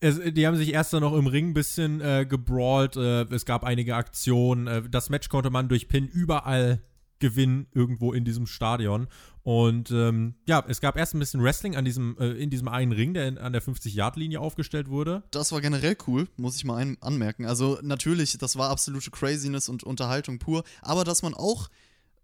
Es, 0.00 0.20
die 0.20 0.46
haben 0.46 0.56
sich 0.56 0.72
erst 0.72 0.92
dann 0.92 1.00
noch 1.00 1.14
im 1.14 1.26
Ring 1.26 1.50
ein 1.50 1.54
bisschen 1.54 2.00
äh, 2.00 2.26
gebrawlt. 2.28 2.96
Äh, 2.96 3.22
es 3.34 3.46
gab 3.46 3.64
einige 3.64 3.96
Aktionen. 3.96 4.66
Äh, 4.66 4.82
das 4.90 5.08
Match 5.08 5.28
konnte 5.28 5.48
man 5.48 5.68
durch 5.68 5.88
Pin 5.88 6.06
überall 6.06 6.82
gewinnen, 7.20 7.68
irgendwo 7.72 8.12
in 8.12 8.24
diesem 8.24 8.46
Stadion. 8.46 9.08
Und 9.42 9.90
ähm, 9.90 10.34
ja, 10.46 10.62
es 10.68 10.80
gab 10.80 10.96
erst 10.96 11.14
ein 11.14 11.20
bisschen 11.20 11.42
Wrestling 11.42 11.76
an 11.76 11.84
diesem, 11.84 12.16
äh, 12.18 12.32
in 12.32 12.50
diesem 12.50 12.68
einen 12.68 12.92
Ring, 12.92 13.14
der 13.14 13.28
in, 13.28 13.38
an 13.38 13.52
der 13.52 13.62
50-Yard-Linie 13.62 14.40
aufgestellt 14.40 14.88
wurde. 14.88 15.22
Das 15.30 15.52
war 15.52 15.60
generell 15.60 15.96
cool, 16.06 16.28
muss 16.36 16.56
ich 16.56 16.64
mal 16.64 16.76
ein, 16.76 16.98
anmerken. 17.00 17.46
Also 17.46 17.78
natürlich, 17.82 18.36
das 18.36 18.56
war 18.56 18.70
absolute 18.70 19.10
Craziness 19.10 19.68
und 19.68 19.84
Unterhaltung 19.84 20.38
pur. 20.38 20.64
Aber 20.82 21.04
dass 21.04 21.22
man 21.22 21.34
auch 21.34 21.68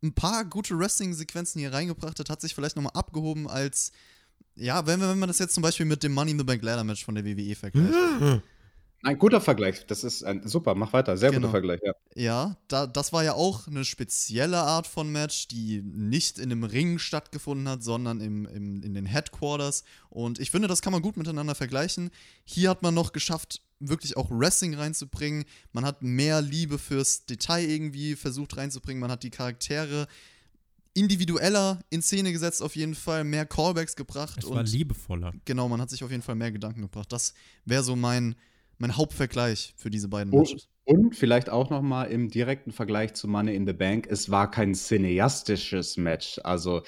ein 0.02 0.14
paar 0.14 0.44
gute 0.44 0.78
Wrestling-Sequenzen 0.78 1.60
hier 1.60 1.72
reingebracht 1.72 2.18
hat, 2.18 2.30
hat 2.30 2.40
sich 2.40 2.54
vielleicht 2.54 2.76
nochmal 2.76 2.92
abgehoben 2.94 3.48
als, 3.48 3.92
ja, 4.54 4.86
wenn, 4.86 5.00
wenn 5.00 5.18
man 5.18 5.28
das 5.28 5.38
jetzt 5.38 5.54
zum 5.54 5.62
Beispiel 5.62 5.86
mit 5.86 6.02
dem 6.02 6.12
Money 6.12 6.32
in 6.32 6.38
the 6.38 6.44
Bank 6.44 6.62
Ladder 6.62 6.84
Match 6.84 7.04
von 7.04 7.14
der 7.14 7.24
WWE 7.24 7.54
vergleicht. 7.54 7.94
Ein 9.02 9.18
guter 9.18 9.40
Vergleich, 9.40 9.86
das 9.86 10.04
ist 10.04 10.22
ein, 10.24 10.46
super, 10.46 10.74
mach 10.74 10.92
weiter, 10.92 11.16
sehr 11.16 11.30
genau. 11.30 11.46
guter 11.46 11.52
Vergleich, 11.52 11.80
ja. 11.82 11.92
Ja, 12.14 12.56
da, 12.68 12.86
das 12.86 13.14
war 13.14 13.24
ja 13.24 13.32
auch 13.32 13.66
eine 13.66 13.86
spezielle 13.86 14.58
Art 14.58 14.86
von 14.86 15.10
Match, 15.10 15.48
die 15.48 15.80
nicht 15.82 16.38
in 16.38 16.52
einem 16.52 16.64
Ring 16.64 16.98
stattgefunden 16.98 17.66
hat, 17.66 17.82
sondern 17.82 18.20
im, 18.20 18.44
im, 18.44 18.82
in 18.82 18.92
den 18.92 19.06
Headquarters. 19.06 19.84
Und 20.10 20.38
ich 20.38 20.50
finde, 20.50 20.68
das 20.68 20.82
kann 20.82 20.92
man 20.92 21.00
gut 21.00 21.16
miteinander 21.16 21.54
vergleichen. 21.54 22.10
Hier 22.44 22.68
hat 22.68 22.82
man 22.82 22.92
noch 22.92 23.12
geschafft, 23.12 23.62
wirklich 23.80 24.16
auch 24.16 24.30
Wrestling 24.30 24.74
reinzubringen. 24.74 25.44
Man 25.72 25.84
hat 25.84 26.02
mehr 26.02 26.40
Liebe 26.42 26.78
fürs 26.78 27.26
Detail 27.26 27.68
irgendwie 27.68 28.14
versucht 28.14 28.56
reinzubringen. 28.56 29.00
Man 29.00 29.10
hat 29.10 29.22
die 29.22 29.30
Charaktere 29.30 30.06
individueller 30.94 31.80
in 31.90 32.02
Szene 32.02 32.32
gesetzt, 32.32 32.62
auf 32.62 32.76
jeden 32.76 32.94
Fall, 32.94 33.24
mehr 33.24 33.46
Callbacks 33.46 33.96
gebracht. 33.96 34.38
Es 34.38 34.50
war 34.50 34.62
liebevoller. 34.62 35.32
Genau, 35.44 35.68
man 35.68 35.80
hat 35.80 35.90
sich 35.90 36.04
auf 36.04 36.10
jeden 36.10 36.22
Fall 36.22 36.34
mehr 36.34 36.52
Gedanken 36.52 36.82
gebracht. 36.82 37.12
Das 37.12 37.34
wäre 37.64 37.82
so 37.82 37.96
mein, 37.96 38.34
mein 38.78 38.96
Hauptvergleich 38.96 39.74
für 39.76 39.90
diese 39.90 40.08
beiden 40.08 40.32
Matches. 40.32 40.68
Und 40.84 41.14
vielleicht 41.14 41.48
auch 41.48 41.70
noch 41.70 41.82
mal 41.82 42.04
im 42.04 42.28
direkten 42.28 42.72
Vergleich 42.72 43.14
zu 43.14 43.28
Money 43.28 43.54
in 43.54 43.66
the 43.66 43.72
Bank, 43.72 44.08
es 44.10 44.30
war 44.30 44.50
kein 44.50 44.74
cineastisches 44.74 45.96
Match. 45.96 46.40
Also 46.42 46.82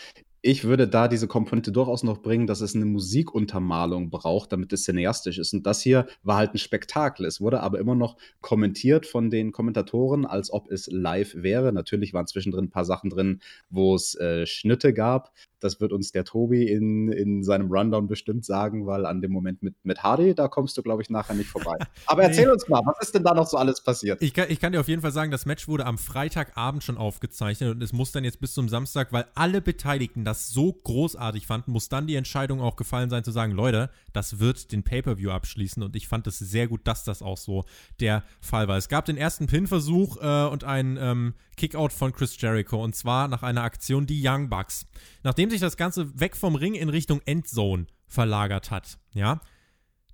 ich 0.45 0.65
würde 0.65 0.89
da 0.89 1.07
diese 1.07 1.29
Komponente 1.29 1.71
durchaus 1.71 2.03
noch 2.03 2.21
bringen, 2.21 2.49
dass 2.49 2.61
es 2.61 2.75
eine 2.75 2.85
Musikuntermalung 2.85 4.11
braucht, 4.11 4.53
damit 4.53 4.73
es 4.73 4.83
cineastisch 4.83 5.39
ist. 5.39 5.55
Und 5.55 5.65
das 5.67 5.81
hier 5.81 6.07
war 6.25 6.37
halt 6.37 6.53
ein 6.53 6.59
Spektakel. 6.59 7.27
Es 7.27 7.41
wurde 7.41 7.61
aber 7.61 7.79
immer 7.79 7.95
noch 7.95 8.17
kommentiert 8.41 9.07
von 9.07 9.31
den 9.31 9.53
Kommentatoren, 9.53 10.27
als 10.27 10.53
ob 10.53 10.69
es 10.71 10.89
live 10.91 11.37
wäre. 11.37 11.73
Natürlich 11.73 12.13
waren 12.13 12.27
zwischendrin 12.27 12.65
ein 12.65 12.71
paar 12.71 12.85
Sachen 12.85 13.09
drin, 13.09 13.41
wo 13.71 13.95
es 13.95 14.17
äh, 14.17 14.45
Schnitte 14.45 14.93
gab. 14.93 15.33
Das 15.63 15.81
wird 15.81 15.93
uns 15.93 16.13
der 16.13 16.25
Tobi 16.25 16.69
in, 16.69 17.11
in 17.11 17.43
seinem 17.43 17.71
Rundown 17.71 18.09
bestimmt 18.09 18.45
sagen, 18.45 18.87
weil 18.87 19.07
an 19.07 19.21
dem 19.21 19.33
Moment 19.33 19.63
mit, 19.63 19.77
mit 19.85 20.03
Hardy, 20.03 20.35
da 20.35 20.49
kommst 20.49 20.77
du, 20.77 20.83
glaube 20.83 21.03
ich, 21.03 21.11
nachher 21.11 21.35
nicht 21.35 21.49
vorbei. 21.49 21.77
Aber 22.07 22.23
erzähl 22.23 22.51
uns 22.51 22.69
mal, 22.69 22.81
was 22.85 22.97
ist 23.01 23.15
denn 23.15 23.25
da 23.25 23.35
noch 23.35 23.47
so 23.47 23.57
alles 23.57 23.83
passiert? 23.83 24.21
Ich 24.23 24.35
kann, 24.35 24.47
ich 24.49 24.61
kann 24.61 24.73
dir 24.73 24.81
auf 24.81 24.89
jeden 24.89 25.03
Fall 25.03 25.13
sagen, 25.13 25.31
das 25.31 25.47
Match 25.47 25.69
wurde 25.69 25.87
am 25.87 25.99
Freitagabend 25.99 26.83
schon 26.83 26.97
aufgezeichnet 26.97 27.75
und 27.75 27.83
es 27.83 27.93
muss 27.93 28.13
dann 28.13 28.25
jetzt 28.25 28.41
bis 28.41 28.55
zum 28.55 28.69
Samstag, 28.69 29.13
weil 29.13 29.27
alle 29.35 29.61
Beteiligten 29.61 30.25
das 30.25 30.51
so 30.51 30.73
großartig 30.73 31.47
fanden, 31.47 31.73
muss 31.73 31.89
dann 31.89 32.07
die 32.07 32.17
Entscheidung 32.17 32.61
auch 32.61 32.77
gefallen 32.77 33.11
sein 33.11 33.25
zu 33.25 33.31
sagen, 33.31 33.53
Leute, 33.53 33.91
das 34.13 34.41
wird 34.41 34.73
den 34.73 34.83
Pay-Per-View 34.83 35.31
abschließen 35.31 35.83
und 35.83 35.95
ich 35.97 36.09
fand 36.09 36.27
es 36.27 36.39
sehr 36.39 36.69
gut, 36.69 36.81
dass 36.85 37.05
das 37.05 37.23
auch 37.23 37.39
so 37.39 37.65
der 38.01 38.25
Fall 38.41 38.69
war. 38.69 38.77
Es 38.77 38.89
gab 38.89 39.05
den 39.05 39.17
ersten 39.17 39.47
Pin-Versuch 39.47 40.17
äh, 40.21 40.47
und 40.49 40.65
einen 40.65 40.97
ähm, 40.97 41.35
Kickout 41.57 41.91
von 41.93 42.13
Chris 42.13 42.41
Jericho 42.41 42.83
und 42.83 42.97
zwar 42.97 43.29
nach 43.29 43.43
einer 43.43 43.63
Aktion 43.63 44.07
die 44.07 44.27
Young 44.27 44.49
Bucks. 44.49 44.87
Nachdem 45.23 45.51
sich 45.53 45.61
das 45.61 45.77
Ganze 45.77 46.19
weg 46.19 46.37
vom 46.37 46.55
Ring 46.55 46.75
in 46.75 46.89
Richtung 46.89 47.21
Endzone 47.25 47.87
verlagert 48.07 48.71
hat, 48.71 48.99
ja, 49.15 49.41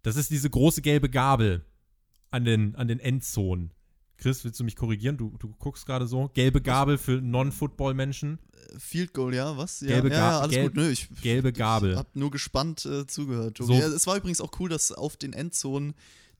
das 0.02 0.16
ist 0.16 0.30
diese 0.30 0.50
große 0.50 0.82
gelbe 0.82 1.08
Gabel 1.08 1.64
an 2.30 2.44
den, 2.44 2.76
an 2.76 2.88
den 2.88 3.00
Endzonen. 3.00 3.72
Chris, 4.18 4.44
willst 4.44 4.58
du 4.58 4.64
mich 4.64 4.74
korrigieren? 4.74 5.16
Du, 5.16 5.36
du 5.38 5.54
guckst 5.58 5.86
gerade 5.86 6.08
so. 6.08 6.28
Gelbe 6.34 6.60
Gabel 6.60 6.98
für 6.98 7.20
Non-Football-Menschen. 7.22 8.40
Field 8.76 9.14
Goal, 9.14 9.34
ja, 9.34 9.56
was? 9.56 9.80
Ja, 9.80 9.88
gelbe, 9.88 10.10
Ga 10.10 10.16
ja, 10.16 10.40
alles 10.40 10.52
gelb, 10.52 10.74
gut. 10.74 10.82
Nö, 10.82 10.90
ich, 10.90 11.08
gelbe 11.22 11.52
Gabel. 11.52 11.92
Ich 11.92 11.98
hab 11.98 12.16
nur 12.16 12.30
gespannt 12.30 12.84
äh, 12.84 13.06
zugehört. 13.06 13.58
So. 13.58 13.72
Ja, 13.72 13.86
es 13.86 14.06
war 14.08 14.16
übrigens 14.16 14.40
auch 14.40 14.50
cool, 14.58 14.68
dass 14.68 14.90
auf 14.90 15.16
den 15.16 15.32
Endzonen 15.32 15.94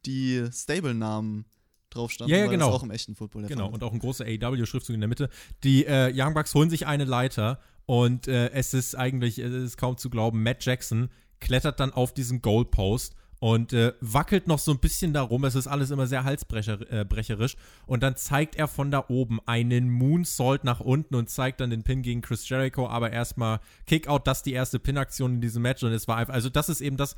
die 0.06 0.44
Stable-Namen 0.52 1.44
drauf 1.90 2.10
standen, 2.10 2.32
ja, 2.32 2.40
ja, 2.40 2.46
genau. 2.46 2.70
auch 2.70 2.82
im 2.82 2.90
echten 2.90 3.14
Football 3.14 3.46
Genau, 3.46 3.68
und 3.68 3.82
auch 3.82 3.92
ein 3.92 3.98
großer 3.98 4.24
AEW-Schriftzug 4.24 4.94
in 4.94 5.00
der 5.00 5.08
Mitte. 5.08 5.30
Die 5.64 5.86
äh, 5.86 6.12
Young 6.14 6.34
Bucks 6.34 6.54
holen 6.54 6.70
sich 6.70 6.86
eine 6.86 7.04
Leiter 7.04 7.60
und 7.88 8.28
äh, 8.28 8.50
es 8.50 8.74
ist 8.74 8.96
eigentlich, 8.96 9.38
es 9.38 9.50
ist 9.50 9.78
kaum 9.78 9.96
zu 9.96 10.10
glauben, 10.10 10.42
Matt 10.42 10.62
Jackson 10.62 11.08
klettert 11.40 11.80
dann 11.80 11.90
auf 11.90 12.12
diesen 12.12 12.42
Goalpost 12.42 13.14
und 13.40 13.72
äh, 13.72 13.94
wackelt 14.02 14.46
noch 14.46 14.58
so 14.58 14.72
ein 14.72 14.78
bisschen 14.78 15.14
darum. 15.14 15.42
Es 15.44 15.54
ist 15.54 15.66
alles 15.66 15.90
immer 15.90 16.06
sehr 16.06 16.24
halsbrecherisch. 16.24 17.54
Äh, 17.54 17.86
und 17.86 18.02
dann 18.02 18.14
zeigt 18.14 18.56
er 18.56 18.68
von 18.68 18.90
da 18.90 19.06
oben 19.08 19.40
einen 19.46 19.88
Moonsault 19.88 20.64
nach 20.64 20.80
unten 20.80 21.14
und 21.14 21.30
zeigt 21.30 21.62
dann 21.62 21.70
den 21.70 21.82
Pin 21.82 22.02
gegen 22.02 22.20
Chris 22.20 22.46
Jericho. 22.46 22.86
Aber 22.86 23.10
erstmal 23.10 23.60
Kickout, 23.86 24.26
das 24.26 24.40
ist 24.40 24.46
die 24.46 24.52
erste 24.52 24.78
Pin-Aktion 24.78 25.36
in 25.36 25.40
diesem 25.40 25.62
Match. 25.62 25.82
Und 25.82 25.92
es 25.92 26.06
war 26.06 26.18
einfach, 26.18 26.34
also 26.34 26.50
das 26.50 26.68
ist 26.68 26.82
eben 26.82 26.98
das, 26.98 27.16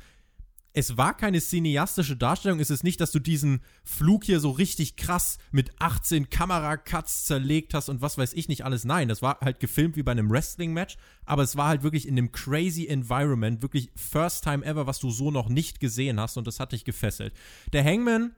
es 0.73 0.97
war 0.97 1.15
keine 1.15 1.41
cineastische 1.41 2.15
Darstellung. 2.15 2.59
Es 2.59 2.69
ist 2.69 2.83
nicht, 2.83 3.01
dass 3.01 3.11
du 3.11 3.19
diesen 3.19 3.61
Flug 3.83 4.23
hier 4.23 4.39
so 4.39 4.51
richtig 4.51 4.95
krass 4.95 5.37
mit 5.51 5.71
18 5.79 6.29
Kameracuts 6.29 7.25
zerlegt 7.25 7.73
hast 7.73 7.89
und 7.89 8.01
was 8.01 8.17
weiß 8.17 8.33
ich 8.33 8.47
nicht 8.47 8.63
alles. 8.63 8.85
Nein, 8.85 9.09
das 9.09 9.21
war 9.21 9.39
halt 9.41 9.59
gefilmt 9.59 9.97
wie 9.97 10.03
bei 10.03 10.11
einem 10.11 10.29
Wrestling-Match, 10.29 10.97
aber 11.25 11.43
es 11.43 11.57
war 11.57 11.67
halt 11.67 11.83
wirklich 11.83 12.07
in 12.07 12.17
einem 12.17 12.31
crazy 12.31 12.87
Environment, 12.87 13.61
wirklich 13.61 13.91
first 13.95 14.43
time 14.43 14.65
ever, 14.65 14.87
was 14.87 14.99
du 14.99 15.11
so 15.11 15.29
noch 15.29 15.49
nicht 15.49 15.79
gesehen 15.79 16.19
hast 16.19 16.37
und 16.37 16.47
das 16.47 16.59
hat 16.59 16.71
dich 16.71 16.85
gefesselt. 16.85 17.33
Der 17.73 17.83
Hangman 17.83 18.33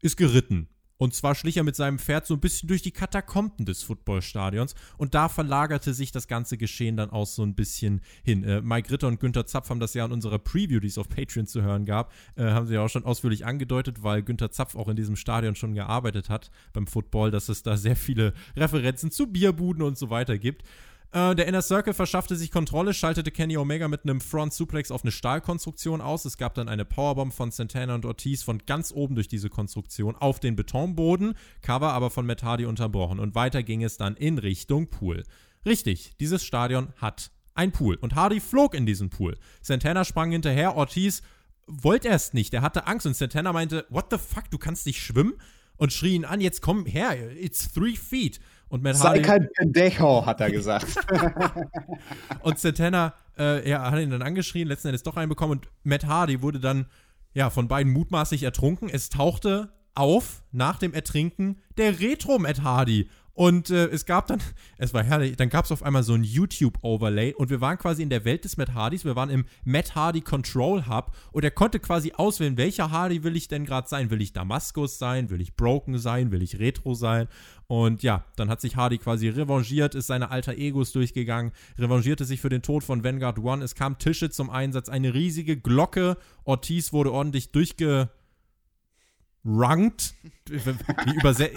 ist 0.00 0.16
geritten. 0.16 0.68
Und 0.98 1.14
zwar 1.14 1.34
schlich 1.34 1.56
er 1.56 1.62
mit 1.62 1.76
seinem 1.76 1.98
Pferd 1.98 2.26
so 2.26 2.34
ein 2.34 2.40
bisschen 2.40 2.68
durch 2.68 2.82
die 2.82 2.90
Katakomben 2.90 3.64
des 3.64 3.82
Footballstadions 3.84 4.74
und 4.98 5.14
da 5.14 5.28
verlagerte 5.28 5.94
sich 5.94 6.12
das 6.12 6.26
ganze 6.28 6.58
Geschehen 6.58 6.96
dann 6.96 7.10
auch 7.10 7.26
so 7.26 7.42
ein 7.44 7.54
bisschen 7.54 8.00
hin. 8.24 8.42
Äh, 8.42 8.60
Mike 8.60 8.90
Ritter 8.90 9.06
und 9.06 9.20
Günther 9.20 9.46
Zapf 9.46 9.70
haben 9.70 9.80
das 9.80 9.94
ja 9.94 10.04
in 10.04 10.12
unserer 10.12 10.38
Preview, 10.38 10.80
die 10.80 10.88
es 10.88 10.98
auf 10.98 11.08
Patreon 11.08 11.46
zu 11.46 11.62
hören 11.62 11.84
gab, 11.84 12.12
äh, 12.36 12.42
haben 12.44 12.66
sie 12.66 12.74
ja 12.74 12.82
auch 12.82 12.88
schon 12.88 13.04
ausführlich 13.04 13.46
angedeutet, 13.46 14.02
weil 14.02 14.22
Günther 14.22 14.50
Zapf 14.50 14.74
auch 14.74 14.88
in 14.88 14.96
diesem 14.96 15.16
Stadion 15.16 15.54
schon 15.54 15.74
gearbeitet 15.74 16.28
hat 16.28 16.50
beim 16.72 16.86
Football, 16.86 17.30
dass 17.30 17.48
es 17.48 17.62
da 17.62 17.76
sehr 17.76 17.96
viele 17.96 18.34
Referenzen 18.56 19.10
zu 19.10 19.28
Bierbuden 19.28 19.82
und 19.82 19.96
so 19.96 20.10
weiter 20.10 20.36
gibt. 20.36 20.64
Äh, 21.12 21.34
der 21.34 21.46
Inner 21.46 21.62
Circle 21.62 21.94
verschaffte 21.94 22.36
sich 22.36 22.50
Kontrolle, 22.50 22.92
schaltete 22.92 23.30
Kenny 23.30 23.56
Omega 23.56 23.88
mit 23.88 24.04
einem 24.04 24.20
Front 24.20 24.52
Suplex 24.52 24.90
auf 24.90 25.02
eine 25.02 25.12
Stahlkonstruktion 25.12 26.00
aus. 26.00 26.24
Es 26.24 26.36
gab 26.36 26.54
dann 26.54 26.68
eine 26.68 26.84
Powerbomb 26.84 27.32
von 27.32 27.50
Santana 27.50 27.94
und 27.94 28.04
Ortiz 28.04 28.42
von 28.42 28.58
ganz 28.66 28.92
oben 28.92 29.14
durch 29.14 29.28
diese 29.28 29.48
Konstruktion 29.48 30.16
auf 30.16 30.38
den 30.38 30.54
Betonboden, 30.54 31.34
Cover 31.62 31.92
aber 31.92 32.10
von 32.10 32.26
Matt 32.26 32.42
Hardy 32.42 32.66
unterbrochen 32.66 33.20
und 33.20 33.34
weiter 33.34 33.62
ging 33.62 33.82
es 33.82 33.96
dann 33.96 34.16
in 34.16 34.38
Richtung 34.38 34.88
Pool. 34.88 35.24
Richtig, 35.64 36.12
dieses 36.20 36.44
Stadion 36.44 36.92
hat 36.96 37.30
ein 37.54 37.72
Pool. 37.72 37.96
Und 37.96 38.14
Hardy 38.14 38.40
flog 38.40 38.74
in 38.74 38.86
diesen 38.86 39.10
Pool. 39.10 39.36
Santana 39.62 40.04
sprang 40.04 40.30
hinterher, 40.30 40.76
Ortiz 40.76 41.22
wollte 41.66 42.08
erst 42.08 42.34
nicht, 42.34 42.52
der 42.52 42.62
hatte 42.62 42.86
Angst 42.86 43.06
und 43.06 43.16
Santana 43.16 43.52
meinte, 43.52 43.84
what 43.90 44.06
the 44.10 44.18
fuck, 44.18 44.50
du 44.50 44.58
kannst 44.58 44.86
nicht 44.86 45.02
schwimmen? 45.02 45.34
Und 45.76 45.92
schrie 45.92 46.14
ihn 46.14 46.24
an, 46.24 46.40
jetzt 46.40 46.60
komm 46.60 46.86
her, 46.86 47.16
it's 47.36 47.72
three 47.72 47.94
feet. 47.94 48.40
Und 48.68 48.82
Matt 48.82 48.96
Sei 48.96 49.20
kein 49.20 49.48
Pendejo, 49.54 50.26
hat 50.26 50.40
er 50.40 50.50
gesagt. 50.50 50.86
und 52.42 52.58
Santana 52.58 53.14
äh, 53.38 53.68
ja, 53.68 53.90
hat 53.90 54.00
ihn 54.00 54.10
dann 54.10 54.22
angeschrien, 54.22 54.68
letzten 54.68 54.88
Endes 54.88 55.02
doch 55.02 55.16
reinbekommen 55.16 55.58
und 55.58 55.68
Matt 55.84 56.06
Hardy 56.06 56.42
wurde 56.42 56.60
dann 56.60 56.86
ja 57.34 57.50
von 57.50 57.68
beiden 57.68 57.92
mutmaßlich 57.92 58.42
ertrunken. 58.42 58.88
Es 58.88 59.08
tauchte 59.08 59.70
auf 59.94 60.42
nach 60.52 60.78
dem 60.78 60.94
Ertrinken 60.94 61.60
der 61.76 62.00
Retro 62.00 62.38
Matt 62.38 62.62
Hardy 62.62 63.08
und 63.38 63.70
äh, 63.70 63.86
es 63.86 64.04
gab 64.04 64.26
dann, 64.26 64.40
es 64.78 64.92
war 64.92 65.04
herrlich, 65.04 65.36
dann 65.36 65.48
gab 65.48 65.64
es 65.64 65.70
auf 65.70 65.84
einmal 65.84 66.02
so 66.02 66.12
ein 66.12 66.24
YouTube-Overlay 66.24 67.34
und 67.34 67.50
wir 67.50 67.60
waren 67.60 67.78
quasi 67.78 68.02
in 68.02 68.10
der 68.10 68.24
Welt 68.24 68.42
des 68.42 68.56
Matt 68.56 68.74
Hardys, 68.74 69.04
wir 69.04 69.14
waren 69.14 69.30
im 69.30 69.44
Matt 69.64 69.94
Hardy 69.94 70.22
Control 70.22 70.88
Hub 70.88 71.12
und 71.30 71.44
er 71.44 71.52
konnte 71.52 71.78
quasi 71.78 72.12
auswählen, 72.16 72.56
welcher 72.56 72.90
Hardy 72.90 73.22
will 73.22 73.36
ich 73.36 73.46
denn 73.46 73.64
gerade 73.64 73.88
sein? 73.88 74.10
Will 74.10 74.20
ich 74.20 74.32
Damaskus 74.32 74.98
sein? 74.98 75.30
Will 75.30 75.40
ich 75.40 75.54
Broken 75.54 75.98
sein? 75.98 76.32
Will 76.32 76.42
ich 76.42 76.58
Retro 76.58 76.94
sein? 76.94 77.28
Und 77.68 78.02
ja, 78.02 78.24
dann 78.36 78.48
hat 78.48 78.62
sich 78.62 78.76
Hardy 78.76 78.96
quasi 78.96 79.28
revanchiert, 79.28 79.94
ist 79.94 80.06
seine 80.06 80.30
alter 80.30 80.54
Egos 80.56 80.90
durchgegangen, 80.92 81.52
revanchierte 81.78 82.24
sich 82.24 82.40
für 82.40 82.48
den 82.48 82.62
Tod 82.62 82.82
von 82.82 83.04
Vanguard 83.04 83.38
One. 83.38 83.62
Es 83.62 83.74
kam 83.74 83.98
Tische 83.98 84.30
zum 84.30 84.48
Einsatz, 84.48 84.88
eine 84.88 85.12
riesige 85.12 85.58
Glocke. 85.58 86.16
Ortiz 86.44 86.94
wurde 86.94 87.12
ordentlich 87.12 87.52
durchge 87.52 88.08
ranked, 89.44 90.14
wie 90.48 91.14
übersetzt, 91.14 91.56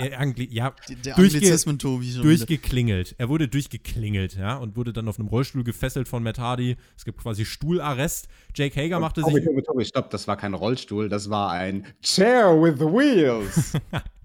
ja, 0.52 0.76
der 1.06 1.16
durchge 1.16 1.78
Tobi 1.78 2.12
schon 2.12 2.24
durchgeklingelt. 2.24 3.16
Er 3.18 3.30
wurde 3.30 3.48
durchgeklingelt, 3.48 4.36
ja, 4.36 4.58
und 4.58 4.76
wurde 4.76 4.92
dann 4.92 5.08
auf 5.08 5.18
einem 5.18 5.30
Rollstuhl 5.30 5.64
gefesselt 5.64 6.10
von 6.10 6.24
Matt 6.24 6.40
Hardy. 6.40 6.76
Es 6.98 7.06
gibt 7.06 7.20
quasi 7.20 7.46
Stuhlarrest. 7.46 8.28
Jake 8.54 8.80
Hager 8.80 9.00
machte 9.00 9.22
Tobi, 9.22 9.36
sich. 9.36 9.46
Tobi, 9.46 9.62
Tobi, 9.64 9.86
stopp, 9.86 10.10
das 10.10 10.28
war 10.28 10.36
kein 10.36 10.54
Rollstuhl, 10.54 11.08
das 11.08 11.30
war 11.30 11.52
ein 11.52 11.86
Chair 12.02 12.62
with 12.62 12.80
Wheels. 12.82 13.80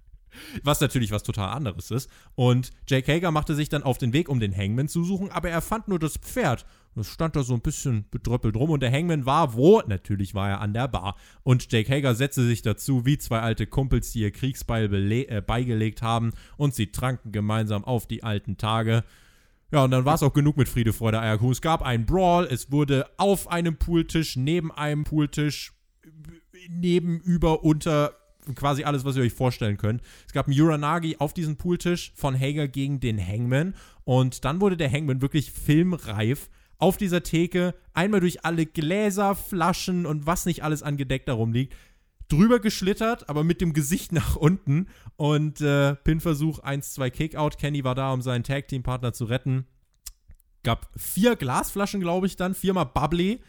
was 0.63 0.81
natürlich 0.81 1.11
was 1.11 1.23
total 1.23 1.51
anderes 1.51 1.91
ist. 1.91 2.11
Und 2.35 2.73
Jake 2.89 3.13
Hager 3.13 3.31
machte 3.31 3.55
sich 3.55 3.69
dann 3.69 3.83
auf 3.83 3.99
den 3.99 4.13
Weg, 4.13 4.29
um 4.29 4.41
den 4.41 4.57
Hangman 4.57 4.89
zu 4.89 5.05
suchen, 5.05 5.31
aber 5.31 5.51
er 5.51 5.61
fand 5.61 5.89
nur 5.89 5.99
das 5.99 6.17
Pferd 6.17 6.67
das 6.97 7.09
stand 7.09 7.37
da 7.37 7.43
so 7.43 7.53
ein 7.53 7.61
bisschen 7.61 8.07
bedröppelt 8.11 8.57
rum 8.57 8.71
und 8.71 8.83
der 8.83 8.91
Hangman 8.91 9.27
war 9.27 9.55
wo? 9.55 9.83
Natürlich 9.87 10.35
war 10.35 10.49
er 10.49 10.61
an 10.63 10.73
der 10.73 10.89
Bar. 10.89 11.17
Und 11.43 11.71
Jake 11.71 11.93
Hager 11.93 12.15
setzte 12.15 12.45
sich 12.47 12.63
dazu, 12.63 13.05
wie 13.05 13.19
zwei 13.19 13.41
alte 13.41 13.67
Kumpels, 13.67 14.13
die 14.13 14.21
ihr 14.21 14.31
Kriegsbeil 14.31 14.91
äh, 15.13 15.43
beigelegt 15.43 16.01
haben 16.01 16.33
und 16.57 16.75
sie 16.75 16.91
tranken 16.91 17.33
gemeinsam 17.33 17.85
auf 17.85 18.07
die 18.07 18.23
alten 18.25 18.57
Tage. 18.57 19.05
Ja, 19.71 19.85
und 19.85 19.91
dann 19.91 20.07
war 20.07 20.15
es 20.15 20.23
auch 20.23 20.33
genug 20.33 20.57
mit 20.57 20.71
Friede, 20.71 20.95
Freude, 20.95 21.21
Eierkuh. 21.21 21.51
Es 21.51 21.61
gab 21.61 21.83
einen 21.83 22.07
Brawl, 22.07 22.49
es 22.51 22.73
wurde 22.73 23.07
auf 23.19 23.49
einem 23.49 23.77
Pooltisch, 23.77 24.37
neben 24.37 24.73
einem 24.73 25.05
Pooltisch, 25.05 25.75
neben, 26.71 27.21
über, 27.21 27.63
unter, 27.63 28.15
quasi 28.55 28.85
alles, 28.85 29.05
was 29.05 29.17
ihr 29.17 29.23
euch 29.23 29.33
vorstellen 29.33 29.77
könnt. 29.77 30.03
Es 30.27 30.33
gab 30.33 30.47
einen 30.47 30.61
Uranagi 30.61 31.17
auf 31.19 31.35
diesem 31.35 31.57
Pooltisch 31.57 32.13
von 32.15 32.39
Hager 32.39 32.69
gegen 32.69 33.01
den 33.01 33.19
Hangman. 33.19 33.75
Und 34.05 34.45
dann 34.45 34.61
wurde 34.61 34.77
der 34.77 34.91
Hangman 34.91 35.23
wirklich 35.23 35.51
filmreif 35.51 36.49
auf 36.79 36.97
dieser 36.97 37.23
Theke 37.23 37.75
einmal 37.95 38.21
durch 38.21 38.45
alle 38.45 38.67
Gläser, 38.67 39.35
Flaschen 39.35 40.07
und 40.07 40.27
was 40.27 40.47
nicht 40.47 40.63
alles 40.63 40.83
angedeckt 40.83 41.29
darum 41.29 41.53
liegt, 41.53 41.75
drüber 42.29 42.61
geschlittert, 42.61 43.29
aber 43.29 43.45
mit 43.45 43.61
dem 43.61 43.73
Gesicht 43.73 44.13
nach 44.13 44.37
unten 44.37 44.89
und 45.17 45.61
äh, 45.61 45.95
Pinversuch 45.97 46.61
1-2 46.61 47.11
Kickout. 47.11 47.59
Kenny 47.59 47.85
war 47.85 47.95
da, 47.95 48.13
um 48.13 48.23
seinen 48.23 48.45
Tag-Team-Partner 48.45 49.13
zu 49.13 49.25
retten. 49.25 49.67
Gab 50.63 50.91
vier 50.97 51.37
Glasflaschen, 51.37 52.01
glaube 52.01 52.27
ich, 52.27 52.37
dann, 52.37 52.55
viermal 52.55 52.87
Bubbly 52.87 53.41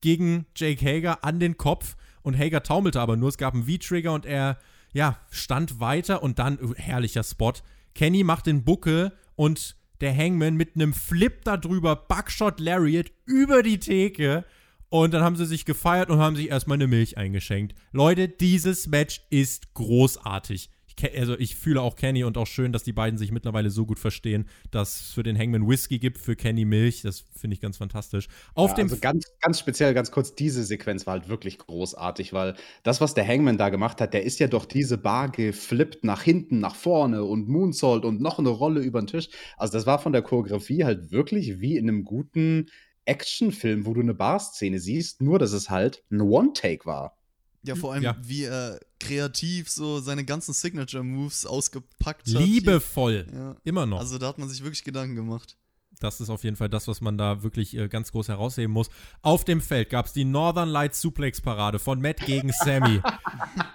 gegen 0.00 0.46
Jake 0.56 0.84
Hager 0.84 1.22
an 1.22 1.38
den 1.38 1.56
Kopf 1.56 1.96
und 2.22 2.38
Hager 2.38 2.62
taumelte 2.62 3.00
aber 3.00 3.16
nur. 3.16 3.28
Es 3.28 3.38
gab 3.38 3.54
einen 3.54 3.64
V-Trigger 3.64 4.12
und 4.12 4.26
er, 4.26 4.58
ja, 4.92 5.18
stand 5.30 5.80
weiter 5.80 6.22
und 6.22 6.38
dann, 6.38 6.58
uh, 6.62 6.74
herrlicher 6.76 7.24
Spot. 7.24 7.52
Kenny 7.94 8.24
macht 8.24 8.46
den 8.46 8.64
Buckel 8.64 9.12
und 9.36 9.76
der 10.00 10.16
Hangman 10.16 10.56
mit 10.56 10.74
einem 10.74 10.92
Flip 10.92 11.44
darüber, 11.44 11.94
Buckshot 11.94 12.58
Lariat 12.58 13.10
über 13.24 13.62
die 13.62 13.78
Theke. 13.78 14.44
Und 14.88 15.14
dann 15.14 15.22
haben 15.22 15.36
sie 15.36 15.46
sich 15.46 15.64
gefeiert 15.64 16.10
und 16.10 16.18
haben 16.18 16.36
sich 16.36 16.50
erstmal 16.50 16.76
eine 16.76 16.86
Milch 16.86 17.16
eingeschenkt. 17.16 17.74
Leute, 17.92 18.28
dieses 18.28 18.86
Match 18.88 19.22
ist 19.30 19.72
großartig. 19.72 20.68
Ich, 20.98 21.18
also 21.18 21.38
ich 21.38 21.56
fühle 21.56 21.80
auch 21.80 21.96
Kenny 21.96 22.24
und 22.24 22.36
auch 22.38 22.46
schön, 22.46 22.72
dass 22.72 22.82
die 22.82 22.92
beiden 22.92 23.18
sich 23.18 23.32
mittlerweile 23.32 23.70
so 23.70 23.86
gut 23.86 23.98
verstehen, 23.98 24.48
dass 24.70 25.00
es 25.00 25.12
für 25.12 25.22
den 25.22 25.38
Hangman 25.38 25.68
Whisky 25.68 25.98
gibt, 25.98 26.18
für 26.18 26.36
Kenny 26.36 26.64
Milch. 26.64 27.02
Das 27.02 27.24
finde 27.34 27.54
ich 27.54 27.60
ganz 27.60 27.76
fantastisch. 27.76 28.28
Auf 28.54 28.70
ja, 28.70 28.76
dem 28.76 28.84
also 28.84 28.98
ganz, 29.00 29.26
ganz 29.40 29.58
speziell, 29.58 29.94
ganz 29.94 30.10
kurz, 30.10 30.34
diese 30.34 30.64
Sequenz 30.64 31.06
war 31.06 31.14
halt 31.14 31.28
wirklich 31.28 31.58
großartig, 31.58 32.32
weil 32.32 32.54
das, 32.82 33.00
was 33.00 33.14
der 33.14 33.26
Hangman 33.26 33.58
da 33.58 33.68
gemacht 33.68 34.00
hat, 34.00 34.14
der 34.14 34.24
ist 34.24 34.38
ja 34.38 34.48
durch 34.48 34.66
diese 34.66 34.98
Bar 34.98 35.30
geflippt 35.30 36.04
nach 36.04 36.22
hinten, 36.22 36.60
nach 36.60 36.74
vorne 36.74 37.24
und 37.24 37.48
Moonsault 37.48 38.04
und 38.04 38.20
noch 38.20 38.38
eine 38.38 38.50
Rolle 38.50 38.80
über 38.80 39.00
den 39.00 39.06
Tisch. 39.06 39.28
Also 39.56 39.74
das 39.74 39.86
war 39.86 39.98
von 39.98 40.12
der 40.12 40.22
Choreografie 40.22 40.84
halt 40.84 41.10
wirklich 41.10 41.60
wie 41.60 41.76
in 41.76 41.88
einem 41.88 42.04
guten 42.04 42.66
Actionfilm, 43.04 43.86
wo 43.86 43.94
du 43.94 44.00
eine 44.00 44.14
Barszene 44.14 44.78
siehst, 44.78 45.20
nur 45.22 45.38
dass 45.38 45.52
es 45.52 45.70
halt 45.70 46.04
ein 46.10 46.20
One-Take 46.20 46.86
war. 46.86 47.16
Ja, 47.64 47.76
vor 47.76 47.92
allem, 47.92 48.02
ja. 48.02 48.16
wie 48.22 48.44
er 48.44 48.80
kreativ 48.98 49.70
so 49.70 50.00
seine 50.00 50.24
ganzen 50.24 50.52
Signature-Moves 50.52 51.46
ausgepackt 51.46 52.26
hat. 52.28 52.42
Liebevoll. 52.42 53.26
Ja. 53.32 53.56
Immer 53.64 53.86
noch. 53.86 54.00
Also 54.00 54.18
da 54.18 54.28
hat 54.28 54.38
man 54.38 54.48
sich 54.48 54.62
wirklich 54.62 54.84
Gedanken 54.84 55.14
gemacht. 55.14 55.56
Das 56.00 56.20
ist 56.20 56.30
auf 56.30 56.42
jeden 56.42 56.56
Fall 56.56 56.68
das, 56.68 56.88
was 56.88 57.00
man 57.00 57.16
da 57.16 57.44
wirklich 57.44 57.76
äh, 57.76 57.86
ganz 57.88 58.10
groß 58.10 58.28
herausheben 58.28 58.72
muss. 58.72 58.88
Auf 59.20 59.44
dem 59.44 59.60
Feld 59.60 59.90
gab 59.90 60.06
es 60.06 60.12
die 60.12 60.24
Northern 60.24 60.68
Light 60.68 60.96
Suplex 60.96 61.40
Parade 61.40 61.78
von 61.78 62.00
Matt 62.00 62.20
gegen 62.26 62.50
Sammy. 62.64 63.00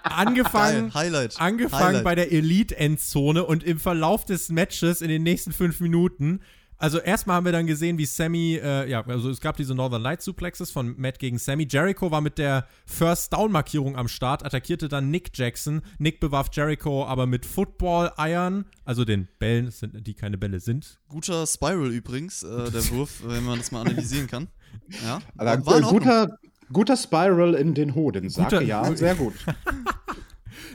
angefangen 0.02 0.92
Highlight. 0.92 1.40
angefangen 1.40 1.84
Highlight. 1.84 2.04
bei 2.04 2.14
der 2.14 2.32
Elite 2.32 2.76
Endzone 2.76 3.44
und 3.44 3.64
im 3.64 3.78
Verlauf 3.80 4.26
des 4.26 4.50
Matches 4.50 5.00
in 5.00 5.08
den 5.08 5.22
nächsten 5.22 5.52
fünf 5.52 5.80
Minuten 5.80 6.40
also 6.78 6.98
erstmal 6.98 7.36
haben 7.36 7.44
wir 7.44 7.52
dann 7.52 7.66
gesehen, 7.66 7.98
wie 7.98 8.06
Sammy, 8.06 8.54
äh, 8.62 8.88
ja, 8.88 9.04
also 9.04 9.30
es 9.30 9.40
gab 9.40 9.56
diese 9.56 9.74
Northern 9.74 10.00
Light 10.00 10.22
Suplexes 10.22 10.70
von 10.70 10.94
Matt 10.96 11.18
gegen 11.18 11.38
Sammy. 11.38 11.66
Jericho 11.68 12.10
war 12.12 12.20
mit 12.20 12.38
der 12.38 12.66
First 12.86 13.32
Down 13.32 13.50
Markierung 13.50 13.96
am 13.96 14.06
Start, 14.06 14.44
attackierte 14.44 14.88
dann 14.88 15.10
Nick 15.10 15.30
Jackson. 15.34 15.82
Nick 15.98 16.20
bewarf 16.20 16.48
Jericho 16.52 17.04
aber 17.04 17.26
mit 17.26 17.44
Football-Eiern, 17.44 18.64
also 18.84 19.04
den 19.04 19.26
Bällen, 19.40 19.72
die 19.82 20.14
keine 20.14 20.38
Bälle 20.38 20.60
sind. 20.60 21.00
Guter 21.08 21.46
Spiral 21.46 21.90
übrigens, 21.90 22.44
äh, 22.44 22.70
der 22.70 22.88
Wurf, 22.90 23.22
wenn 23.26 23.44
man 23.44 23.58
das 23.58 23.72
mal 23.72 23.80
analysieren 23.80 24.28
kann. 24.28 24.46
Ja, 25.04 25.20
war, 25.34 25.66
war 25.66 25.80
guter, 25.80 26.38
guter 26.72 26.96
Spiral 26.96 27.54
in 27.54 27.74
den 27.74 27.96
Hoden, 27.96 28.28
sage 28.28 28.62
ja, 28.62 28.94
sehr 28.94 29.16
gut. 29.16 29.34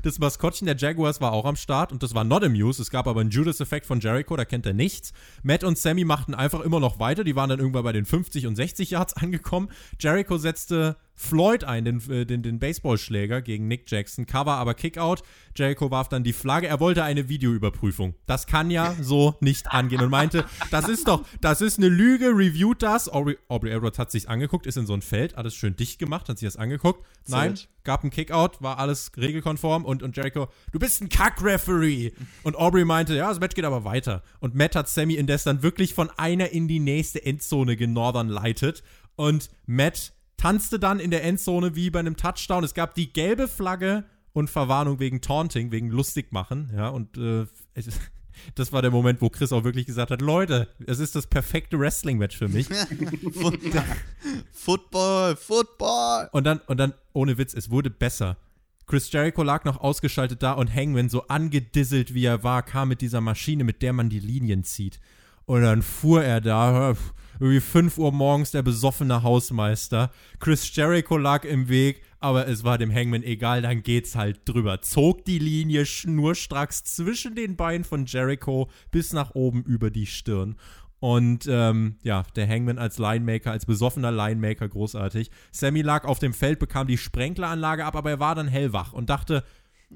Das 0.03 0.19
Maskottchen 0.19 0.65
der 0.65 0.77
Jaguars 0.77 1.21
war 1.21 1.33
auch 1.33 1.45
am 1.45 1.55
Start 1.55 1.91
und 1.91 2.03
das 2.03 2.13
war 2.13 2.23
not 2.23 2.43
amused. 2.43 2.79
Es 2.79 2.89
gab 2.89 3.07
aber 3.07 3.21
einen 3.21 3.29
Judas-Effekt 3.29 3.85
von 3.85 3.99
Jericho, 3.99 4.35
da 4.35 4.45
kennt 4.45 4.65
er 4.65 4.73
nichts. 4.73 5.13
Matt 5.43 5.63
und 5.63 5.77
Sammy 5.77 6.05
machten 6.05 6.33
einfach 6.33 6.61
immer 6.61 6.79
noch 6.79 6.99
weiter. 6.99 7.23
Die 7.23 7.35
waren 7.35 7.49
dann 7.49 7.59
irgendwann 7.59 7.83
bei 7.83 7.91
den 7.91 8.05
50 8.05 8.47
und 8.47 8.55
60 8.55 8.91
Yards 8.91 9.13
angekommen. 9.13 9.69
Jericho 9.99 10.37
setzte 10.37 10.97
Floyd 11.15 11.63
ein, 11.63 11.85
den, 11.85 12.09
äh, 12.09 12.25
den, 12.25 12.41
den 12.41 12.59
Baseballschläger 12.59 13.41
gegen 13.41 13.67
Nick 13.67 13.89
Jackson. 13.89 14.25
Cover 14.25 14.53
aber 14.53 14.73
Kickout. 14.73 15.23
Jericho 15.55 15.91
warf 15.91 16.09
dann 16.09 16.23
die 16.23 16.33
Flagge. 16.33 16.67
Er 16.67 16.79
wollte 16.79 17.03
eine 17.03 17.29
Videoüberprüfung. 17.29 18.15
Das 18.25 18.47
kann 18.47 18.71
ja 18.71 18.95
so 18.99 19.35
nicht 19.39 19.71
angehen 19.71 20.01
und 20.01 20.09
meinte, 20.09 20.45
das 20.71 20.89
ist 20.89 21.07
doch, 21.07 21.25
das 21.41 21.61
ist 21.61 21.77
eine 21.77 21.89
Lüge, 21.89 22.29
reviewt 22.29 22.81
das. 22.81 23.09
Aubrey, 23.09 23.37
Aubrey 23.47 23.71
Edwards 23.71 23.99
hat 23.99 24.11
sich's 24.11 24.25
angeguckt, 24.25 24.65
ist 24.65 24.77
in 24.77 24.87
so 24.87 24.93
ein 24.93 25.01
Feld, 25.01 25.37
alles 25.37 25.53
schön 25.53 25.75
dicht 25.75 25.99
gemacht, 25.99 26.29
hat 26.29 26.39
sich 26.39 26.47
das 26.47 26.57
angeguckt. 26.57 27.05
Nein, 27.27 27.57
gab 27.83 28.01
einen 28.01 28.11
Kickout, 28.11 28.61
war 28.61 28.79
alles 28.79 29.11
regelkonform 29.15 29.85
und, 29.85 30.03
und 30.03 30.17
Jericho, 30.17 30.47
du 30.71 30.79
bist 30.79 31.01
ein 31.01 31.09
Kack-Referee. 31.09 32.11
Und 32.41 32.55
Aubrey 32.55 32.85
meinte, 32.85 33.15
ja, 33.15 33.29
das 33.29 33.39
Match 33.39 33.55
geht 33.55 33.65
aber 33.65 33.85
weiter. 33.85 34.23
Und 34.39 34.55
Matt 34.55 34.75
hat 34.75 34.89
Sammy 34.89 35.15
indes 35.15 35.43
dann 35.43 35.61
wirklich 35.61 35.93
von 35.93 36.09
einer 36.17 36.49
in 36.49 36.67
die 36.67 36.79
nächste 36.79 37.23
Endzone 37.23 37.75
genorthern 37.75 38.29
leitet. 38.29 38.83
Und 39.15 39.49
Matt 39.67 40.13
tanzte 40.37 40.79
dann 40.79 40.99
in 40.99 41.11
der 41.11 41.23
Endzone 41.23 41.75
wie 41.75 41.89
bei 41.89 41.99
einem 41.99 42.17
Touchdown. 42.17 42.63
Es 42.63 42.73
gab 42.73 42.95
die 42.95 43.11
gelbe 43.11 43.47
Flagge 43.47 44.05
und 44.33 44.49
Verwarnung 44.49 44.99
wegen 44.99 45.21
Taunting, 45.21 45.71
wegen 45.71 45.89
Lustigmachen. 45.89 46.71
Ja, 46.75 46.89
und 46.89 47.17
äh, 47.17 47.45
das 48.55 48.73
war 48.73 48.81
der 48.81 48.91
Moment, 48.91 49.21
wo 49.21 49.29
Chris 49.29 49.53
auch 49.53 49.63
wirklich 49.63 49.85
gesagt 49.85 50.11
hat: 50.11 50.21
Leute, 50.21 50.67
es 50.85 50.99
ist 50.99 51.15
das 51.15 51.27
perfekte 51.27 51.79
Wrestling-Match 51.79 52.37
für 52.37 52.47
mich. 52.47 52.67
Football, 54.51 55.35
Football. 55.35 56.29
Und 56.31 56.43
dann, 56.45 56.59
und 56.67 56.77
dann, 56.77 56.93
ohne 57.13 57.37
Witz, 57.37 57.53
es 57.53 57.69
wurde 57.69 57.89
besser. 57.89 58.37
Chris 58.85 59.11
Jericho 59.11 59.43
lag 59.43 59.63
noch 59.63 59.79
ausgeschaltet 59.79 60.43
da 60.43 60.51
und 60.53 60.73
Hangman, 60.73 61.07
so 61.09 61.27
angedisselt 61.27 62.13
wie 62.13 62.25
er 62.25 62.43
war, 62.43 62.63
kam 62.63 62.89
mit 62.89 62.99
dieser 63.01 63.21
Maschine, 63.21 63.63
mit 63.63 63.81
der 63.81 63.93
man 63.93 64.09
die 64.09 64.19
Linien 64.19 64.63
zieht. 64.63 64.99
Und 65.45 65.61
dann 65.61 65.81
fuhr 65.81 66.23
er 66.23 66.41
da, 66.41 66.95
irgendwie 67.39 67.59
5 67.59 67.97
Uhr 67.97 68.11
morgens 68.11 68.51
der 68.51 68.61
besoffene 68.61 69.23
Hausmeister. 69.23 70.11
Chris 70.39 70.75
Jericho 70.75 71.17
lag 71.17 71.43
im 71.45 71.69
Weg, 71.69 72.01
aber 72.19 72.47
es 72.47 72.63
war 72.63 72.77
dem 72.77 72.93
Hangman 72.93 73.23
egal, 73.23 73.61
dann 73.61 73.83
geht's 73.83 74.15
halt 74.15 74.41
drüber. 74.45 74.81
Zog 74.81 75.25
die 75.25 75.39
Linie 75.39 75.85
schnurstracks 75.85 76.83
zwischen 76.83 77.35
den 77.35 77.55
Beinen 77.55 77.83
von 77.83 78.05
Jericho 78.05 78.69
bis 78.91 79.13
nach 79.13 79.35
oben 79.35 79.63
über 79.63 79.89
die 79.91 80.05
Stirn. 80.05 80.55
Und 80.99 81.47
ähm, 81.49 81.97
ja, 82.01 82.23
der 82.35 82.47
Hangman 82.47 82.77
als 82.77 82.97
Linemaker, 82.97 83.51
als 83.51 83.65
besoffener 83.65 84.11
Linemaker, 84.11 84.69
großartig. 84.69 85.31
Sammy 85.51 85.81
lag 85.81 86.05
auf 86.05 86.19
dem 86.19 86.33
Feld, 86.33 86.59
bekam 86.59 86.87
die 86.87 86.97
Sprenkleranlage 86.97 87.83
ab, 87.83 87.95
aber 87.97 88.11
er 88.11 88.19
war 88.21 88.35
dann 88.35 88.47
hellwach 88.47 88.93
und 88.93 89.09
dachte, 89.09 89.43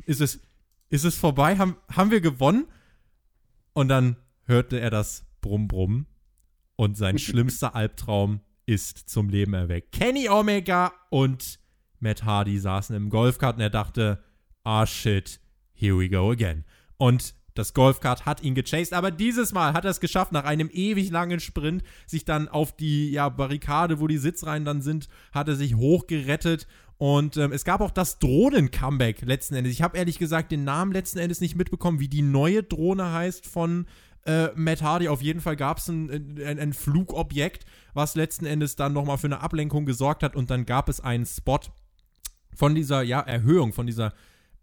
ist 0.05 0.19
es, 0.19 0.41
ist 0.89 1.05
es 1.05 1.15
vorbei? 1.15 1.57
Haben, 1.57 1.77
haben 1.89 2.11
wir 2.11 2.19
gewonnen? 2.19 2.67
Und 3.71 3.87
dann 3.87 4.17
hörte 4.43 4.81
er 4.81 4.89
das 4.89 5.25
Brumm 5.39 5.69
Brumm 5.69 6.07
und 6.77 6.95
sein 6.95 7.17
schlimmster 7.19 7.75
Albtraum 7.75 8.39
ist 8.65 9.09
zum 9.09 9.27
Leben 9.27 9.53
erweckt. 9.53 9.91
Kenny 9.91 10.29
Omega 10.29 10.93
und 11.09 11.59
Matt 11.99 12.23
Hardy 12.23 12.57
saßen 12.57 12.95
im 12.95 13.09
Golfkart 13.09 13.57
und 13.57 13.61
er 13.61 13.69
dachte, 13.69 14.23
ah 14.63 14.85
shit, 14.85 15.41
here 15.73 15.97
we 15.97 16.09
go 16.09 16.31
again. 16.31 16.63
Und 16.97 17.35
das 17.57 17.73
Golfkart 17.73 18.27
hat 18.27 18.43
ihn 18.43 18.53
gechased, 18.53 18.93
aber 18.93 19.09
dieses 19.09 19.51
Mal 19.51 19.73
hat 19.73 19.83
er 19.83 19.91
es 19.91 19.99
geschafft, 19.99 20.31
nach 20.31 20.43
einem 20.43 20.69
ewig 20.71 21.09
langen 21.09 21.39
Sprint, 21.39 21.83
sich 22.05 22.23
dann 22.23 22.47
auf 22.47 22.75
die 22.75 23.09
ja, 23.09 23.29
Barrikade, 23.29 23.99
wo 23.99 24.07
die 24.07 24.19
Sitzreihen 24.19 24.63
dann 24.63 24.83
sind, 24.83 25.07
hat 25.31 25.47
er 25.47 25.55
sich 25.55 25.75
hochgerettet. 25.75 26.67
Und 26.99 27.37
ähm, 27.37 27.51
es 27.51 27.63
gab 27.63 27.81
auch 27.81 27.91
das 27.91 28.19
Drohnen-Comeback 28.19 29.21
letzten 29.21 29.55
Endes. 29.55 29.73
Ich 29.73 29.81
habe 29.81 29.97
ehrlich 29.97 30.19
gesagt 30.19 30.51
den 30.51 30.65
Namen 30.65 30.91
letzten 30.91 31.17
Endes 31.17 31.41
nicht 31.41 31.55
mitbekommen, 31.55 31.99
wie 31.99 32.07
die 32.07 32.21
neue 32.21 32.61
Drohne 32.61 33.11
heißt 33.11 33.47
von 33.47 33.87
äh, 34.27 34.49
Matt 34.55 34.81
Hardy. 34.81 35.07
Auf 35.07 35.21
jeden 35.21 35.41
Fall 35.41 35.55
gab 35.55 35.77
es 35.79 35.87
ein, 35.87 36.37
ein, 36.39 36.59
ein 36.59 36.73
Flugobjekt, 36.73 37.65
was 37.93 38.15
letzten 38.15 38.45
Endes 38.45 38.75
dann 38.75 38.93
nochmal 38.93 39.17
für 39.17 39.27
eine 39.27 39.41
Ablenkung 39.41 39.85
gesorgt 39.85 40.21
hat. 40.21 40.35
Und 40.35 40.51
dann 40.51 40.65
gab 40.65 40.89
es 40.89 40.99
einen 40.99 41.25
Spot 41.25 41.59
von 42.53 42.75
dieser 42.75 43.01
ja, 43.01 43.21
Erhöhung, 43.21 43.73
von 43.73 43.87
dieser 43.87 44.13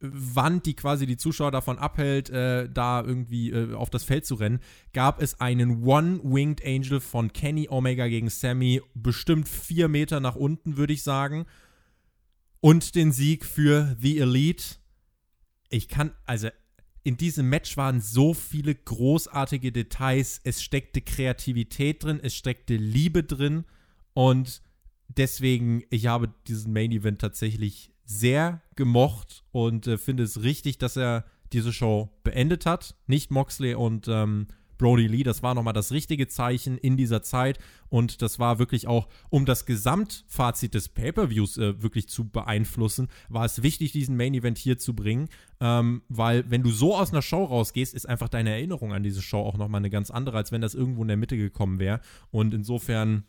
Wand, 0.01 0.67
die 0.67 0.75
quasi 0.75 1.07
die 1.07 1.17
Zuschauer 1.17 1.51
davon 1.51 1.79
abhält, 1.79 2.29
äh, 2.29 2.69
da 2.69 3.03
irgendwie 3.03 3.51
äh, 3.51 3.75
auf 3.75 3.89
das 3.89 4.05
Feld 4.05 4.27
zu 4.27 4.35
rennen, 4.35 4.61
gab 4.93 5.23
es 5.23 5.41
einen 5.41 5.83
One-Winged 5.85 6.65
Angel 6.65 7.01
von 7.01 7.33
Kenny 7.33 7.69
Omega 7.71 8.07
gegen 8.09 8.29
Sammy, 8.29 8.83
bestimmt 8.95 9.49
vier 9.49 9.89
Meter 9.89 10.21
nach 10.21 10.37
unten, 10.37 10.77
würde 10.77 10.93
ich 10.93 11.03
sagen. 11.03 11.47
Und 12.61 12.95
den 12.95 13.13
Sieg 13.13 13.45
für 13.45 13.97
The 14.01 14.19
Elite. 14.19 14.77
Ich 15.71 15.89
kann, 15.89 16.13
also 16.25 16.49
in 17.05 17.19
diesem 17.19 17.51
Match 17.51 17.77
waren 17.77 18.01
so 18.01 18.33
viele 18.33 18.75
großartige 18.75 19.71
Details. 19.73 20.41
Es 20.43 20.63
steckte 20.63 21.03
Kreativität 21.03 22.03
drin, 22.03 22.19
es 22.23 22.35
steckte 22.35 22.77
Liebe 22.77 23.23
drin. 23.23 23.65
Und 24.15 24.63
deswegen, 25.09 25.85
ich 25.91 26.07
habe 26.07 26.33
diesen 26.49 26.73
Main 26.73 26.93
Event 26.93 27.21
tatsächlich 27.21 27.93
sehr 28.07 28.63
gemocht 28.75 29.45
und 29.53 29.87
äh, 29.87 29.99
finde 29.99 30.23
es 30.23 30.43
richtig, 30.43 30.79
dass 30.79 30.97
er 30.97 31.27
diese 31.53 31.75
Show 31.75 32.11
beendet 32.25 32.65
hat. 32.65 32.97
Nicht 33.07 33.31
Moxley 33.31 33.75
und 33.75 34.09
ähm, 34.09 34.47
Brody 34.79 35.07
Lee, 35.07 35.23
das 35.23 35.43
war 35.43 35.55
nochmal 35.55 35.73
das 35.73 35.93
richtige 35.93 36.29
Zeichen 36.29 36.79
in 36.79 36.97
dieser 36.97 37.23
Zeit 37.23 37.59
und 37.89 38.23
das 38.23 38.39
war 38.39 38.59
wirklich 38.59 38.87
auch, 38.87 39.09
um 39.31 39.47
das 39.47 39.67
Gesamtfazit 39.67 40.75
des 40.75 40.89
Pay-Per-Views 40.89 41.59
äh, 41.59 41.83
wirklich 41.83 42.09
zu 42.09 42.29
beeinflussen, 42.29 43.09
war 43.29 43.45
es 43.45 43.63
wichtig, 43.63 43.93
diesen 43.93 44.17
Main-Event 44.17 44.59
hier 44.59 44.79
zu 44.79 44.95
bringen, 44.95 45.29
ähm, 45.61 46.03
weil 46.09 46.51
wenn 46.51 46.63
du 46.63 46.71
so 46.71 46.97
aus 46.97 47.13
einer 47.13 47.23
Show 47.23 47.45
rausgehst, 47.45 47.95
ist 47.95 48.09
einfach 48.09 48.29
deine 48.29 48.51
Erinnerung 48.51 48.93
an 48.93 49.03
diese 49.03 49.23
Show 49.23 49.41
auch 49.41 49.57
nochmal 49.57 49.81
eine 49.81 49.91
ganz 49.91 50.11
andere, 50.11 50.37
als 50.37 50.53
wenn 50.53 50.61
das 50.61 50.75
irgendwo 50.75 51.03
in 51.03 51.09
der 51.09 51.17
Mitte 51.17 51.37
gekommen 51.37 51.79
wäre 51.79 52.01
und 52.31 52.55
insofern 52.55 53.25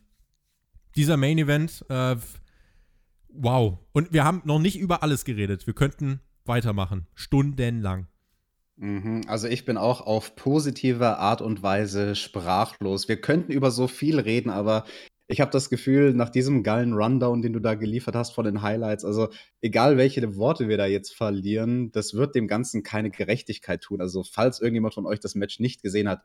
dieser 0.95 1.17
Main-Event, 1.17 1.85
äh, 1.89 2.15
wow. 3.29 3.77
Und 3.91 4.13
wir 4.13 4.23
haben 4.23 4.41
noch 4.45 4.59
nicht 4.59 4.77
über 4.77 5.03
alles 5.03 5.25
geredet. 5.25 5.67
Wir 5.67 5.73
könnten 5.73 6.21
weitermachen. 6.45 7.07
Stundenlang. 7.13 8.07
Mhm, 8.77 9.21
also 9.27 9.47
ich 9.47 9.65
bin 9.65 9.77
auch 9.77 10.01
auf 10.01 10.35
positive 10.35 11.17
Art 11.17 11.41
und 11.41 11.63
Weise 11.63 12.15
sprachlos. 12.15 13.07
Wir 13.07 13.21
könnten 13.21 13.51
über 13.51 13.71
so 13.71 13.87
viel 13.87 14.19
reden, 14.19 14.49
aber 14.49 14.85
ich 15.27 15.41
habe 15.41 15.49
das 15.49 15.69
Gefühl, 15.69 16.13
nach 16.13 16.29
diesem 16.29 16.61
geilen 16.61 16.93
Rundown, 16.93 17.41
den 17.41 17.53
du 17.53 17.59
da 17.59 17.73
geliefert 17.73 18.15
hast 18.15 18.33
von 18.33 18.45
den 18.45 18.61
Highlights, 18.61 19.05
also 19.05 19.29
egal 19.61 19.97
welche 19.97 20.35
Worte 20.35 20.67
wir 20.67 20.77
da 20.77 20.85
jetzt 20.85 21.15
verlieren, 21.15 21.91
das 21.93 22.13
wird 22.13 22.35
dem 22.35 22.47
Ganzen 22.47 22.83
keine 22.83 23.09
Gerechtigkeit 23.09 23.81
tun. 23.81 24.01
Also 24.01 24.23
falls 24.23 24.59
irgendjemand 24.59 24.93
von 24.93 25.05
euch 25.05 25.19
das 25.19 25.35
Match 25.35 25.59
nicht 25.59 25.81
gesehen 25.81 26.09
hat, 26.09 26.23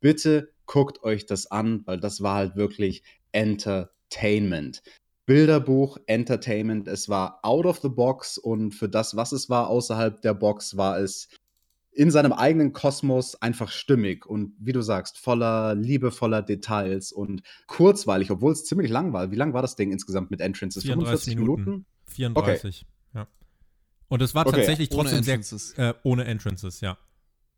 bitte 0.00 0.52
guckt 0.66 1.02
euch 1.02 1.24
das 1.24 1.50
an, 1.50 1.82
weil 1.86 2.00
das 2.00 2.20
war 2.20 2.34
halt 2.36 2.56
wirklich 2.56 3.04
Entertainment. 3.30 4.82
Bilderbuch, 5.24 5.98
Entertainment. 6.06 6.88
Es 6.88 7.08
war 7.08 7.38
out 7.42 7.64
of 7.64 7.78
the 7.80 7.88
box 7.88 8.36
und 8.36 8.72
für 8.72 8.88
das, 8.88 9.16
was 9.16 9.32
es 9.32 9.48
war 9.48 9.68
außerhalb 9.68 10.20
der 10.20 10.34
Box, 10.34 10.76
war 10.76 10.98
es 10.98 11.28
in 11.94 12.10
seinem 12.10 12.32
eigenen 12.32 12.72
Kosmos 12.72 13.34
einfach 13.40 13.70
stimmig 13.70 14.24
und 14.26 14.54
wie 14.58 14.72
du 14.72 14.80
sagst, 14.80 15.18
voller 15.18 15.74
liebevoller 15.74 16.42
Details 16.42 17.12
und 17.12 17.42
kurzweilig, 17.66 18.30
obwohl 18.30 18.52
es 18.52 18.64
ziemlich 18.64 18.90
lang 18.90 19.12
war. 19.12 19.30
Wie 19.30 19.36
lang 19.36 19.52
war 19.52 19.62
das 19.62 19.76
Ding 19.76 19.92
insgesamt 19.92 20.30
mit 20.30 20.40
Entrances? 20.40 20.84
45 20.84 21.36
Minuten? 21.36 21.64
Minuten? 21.64 21.86
34, 22.06 22.86
okay. 22.86 23.18
ja. 23.18 23.28
Und 24.08 24.22
es 24.22 24.34
war 24.34 24.46
okay. 24.46 24.56
tatsächlich 24.56 24.88
trotzdem 24.88 25.18
ohne 25.18 25.18
Entrances. 25.18 25.70
sehr 25.70 25.90
äh, 25.90 25.94
ohne 26.02 26.24
Entrances, 26.24 26.80
ja. 26.80 26.96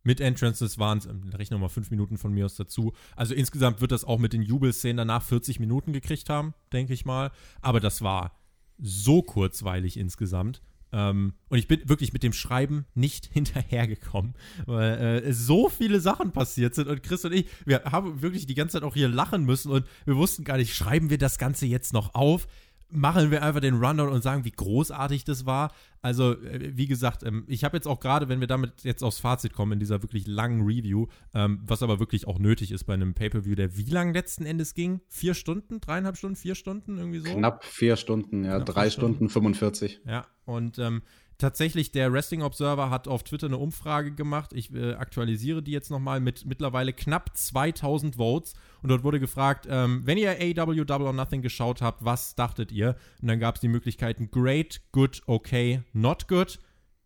Mit 0.02 0.20
Entrances 0.20 0.78
waren 0.78 0.98
es, 0.98 1.06
ähm, 1.06 1.30
rechne 1.32 1.54
nochmal 1.54 1.70
fünf 1.70 1.90
Minuten 1.90 2.18
von 2.18 2.32
mir 2.32 2.44
aus 2.44 2.56
dazu. 2.56 2.92
Also 3.16 3.34
insgesamt 3.34 3.80
wird 3.80 3.92
das 3.92 4.04
auch 4.04 4.18
mit 4.18 4.32
den 4.32 4.42
Jubelszenen 4.42 4.98
danach 4.98 5.22
40 5.22 5.60
Minuten 5.60 5.92
gekriegt 5.92 6.28
haben, 6.28 6.54
denke 6.72 6.92
ich 6.92 7.04
mal. 7.04 7.30
Aber 7.62 7.80
das 7.80 8.02
war 8.02 8.38
so 8.78 9.22
kurzweilig 9.22 9.96
insgesamt. 9.96 10.60
Ähm, 10.94 11.34
und 11.48 11.58
ich 11.58 11.66
bin 11.66 11.88
wirklich 11.88 12.12
mit 12.12 12.22
dem 12.22 12.32
Schreiben 12.32 12.86
nicht 12.94 13.26
hinterhergekommen, 13.32 14.34
weil 14.64 15.22
äh, 15.24 15.32
so 15.32 15.68
viele 15.68 16.00
Sachen 16.00 16.30
passiert 16.30 16.76
sind. 16.76 16.88
Und 16.88 17.02
Chris 17.02 17.24
und 17.24 17.32
ich, 17.32 17.46
wir 17.66 17.82
haben 17.84 18.22
wirklich 18.22 18.46
die 18.46 18.54
ganze 18.54 18.74
Zeit 18.74 18.84
auch 18.84 18.94
hier 18.94 19.08
lachen 19.08 19.44
müssen 19.44 19.72
und 19.72 19.84
wir 20.04 20.16
wussten 20.16 20.44
gar 20.44 20.56
nicht, 20.56 20.74
schreiben 20.74 21.10
wir 21.10 21.18
das 21.18 21.38
Ganze 21.38 21.66
jetzt 21.66 21.92
noch 21.92 22.14
auf? 22.14 22.46
Machen 22.90 23.30
wir 23.30 23.42
einfach 23.42 23.60
den 23.60 23.82
Rundown 23.82 24.08
und 24.08 24.22
sagen, 24.22 24.44
wie 24.44 24.50
großartig 24.50 25.24
das 25.24 25.46
war. 25.46 25.72
Also, 26.02 26.32
äh, 26.42 26.76
wie 26.76 26.86
gesagt, 26.86 27.22
ähm, 27.22 27.44
ich 27.48 27.64
habe 27.64 27.76
jetzt 27.76 27.86
auch 27.86 28.00
gerade, 28.00 28.28
wenn 28.28 28.40
wir 28.40 28.46
damit 28.46 28.84
jetzt 28.84 29.02
aufs 29.02 29.18
Fazit 29.18 29.52
kommen, 29.52 29.72
in 29.72 29.78
dieser 29.80 30.02
wirklich 30.02 30.26
langen 30.26 30.62
Review, 30.62 31.06
ähm, 31.34 31.60
was 31.64 31.82
aber 31.82 31.98
wirklich 31.98 32.26
auch 32.26 32.38
nötig 32.38 32.72
ist 32.72 32.84
bei 32.84 32.94
einem 32.94 33.14
Pay-Per-View, 33.14 33.54
der 33.54 33.76
wie 33.76 33.90
lang 33.90 34.12
letzten 34.12 34.44
Endes 34.44 34.74
ging? 34.74 35.00
Vier 35.08 35.34
Stunden? 35.34 35.80
Dreieinhalb 35.80 36.16
Stunden? 36.16 36.36
Vier 36.36 36.54
Stunden? 36.54 36.98
Irgendwie 36.98 37.20
so? 37.20 37.32
Knapp 37.32 37.64
vier 37.64 37.96
Stunden, 37.96 38.44
ja. 38.44 38.56
Knapp 38.56 38.66
drei 38.66 38.90
Stunden, 38.90 39.28
Stunden 39.28 39.30
45. 39.30 40.00
Ja, 40.06 40.26
und 40.44 40.78
ähm, 40.78 41.02
tatsächlich, 41.38 41.92
der 41.92 42.12
Wrestling 42.12 42.42
Observer 42.42 42.90
hat 42.90 43.08
auf 43.08 43.22
Twitter 43.22 43.46
eine 43.46 43.58
Umfrage 43.58 44.12
gemacht. 44.12 44.52
Ich 44.52 44.72
äh, 44.74 44.94
aktualisiere 44.94 45.62
die 45.62 45.72
jetzt 45.72 45.90
nochmal 45.90 46.20
mit 46.20 46.44
mittlerweile 46.46 46.92
knapp 46.92 47.36
2000 47.36 48.16
Votes. 48.16 48.54
Und 48.82 48.90
dort 48.90 49.04
wurde 49.04 49.20
gefragt, 49.20 49.66
ähm, 49.68 50.02
wenn 50.04 50.18
ihr 50.18 50.32
AW 50.32 50.84
Double 50.84 51.06
or 51.06 51.12
Nothing 51.12 51.42
geschaut 51.42 51.82
habt, 51.82 52.04
was 52.04 52.34
dachtet 52.34 52.72
ihr? 52.72 52.96
Und 53.20 53.28
dann 53.28 53.40
gab 53.40 53.56
es 53.56 53.60
die 53.60 53.68
Möglichkeiten 53.68 54.30
Great, 54.30 54.82
Good, 54.92 55.22
Okay, 55.26 55.82
Not 55.92 56.28
Good. 56.28 56.58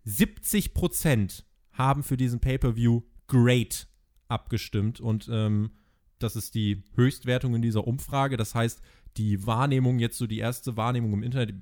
70% 0.06 1.44
haben 1.72 2.02
für 2.02 2.16
diesen 2.16 2.40
Pay-Per-View 2.40 3.02
Great 3.26 3.88
abgestimmt. 4.28 5.00
Und 5.00 5.28
ähm, 5.30 5.70
das 6.18 6.34
ist 6.34 6.54
die 6.54 6.82
Höchstwertung 6.94 7.54
in 7.54 7.62
dieser 7.62 7.86
Umfrage. 7.86 8.36
Das 8.36 8.54
heißt, 8.54 8.80
die 9.18 9.46
Wahrnehmung, 9.46 9.98
jetzt 9.98 10.18
so 10.18 10.26
die 10.26 10.38
erste 10.38 10.76
Wahrnehmung 10.76 11.12
im 11.12 11.22
Internet, 11.22 11.54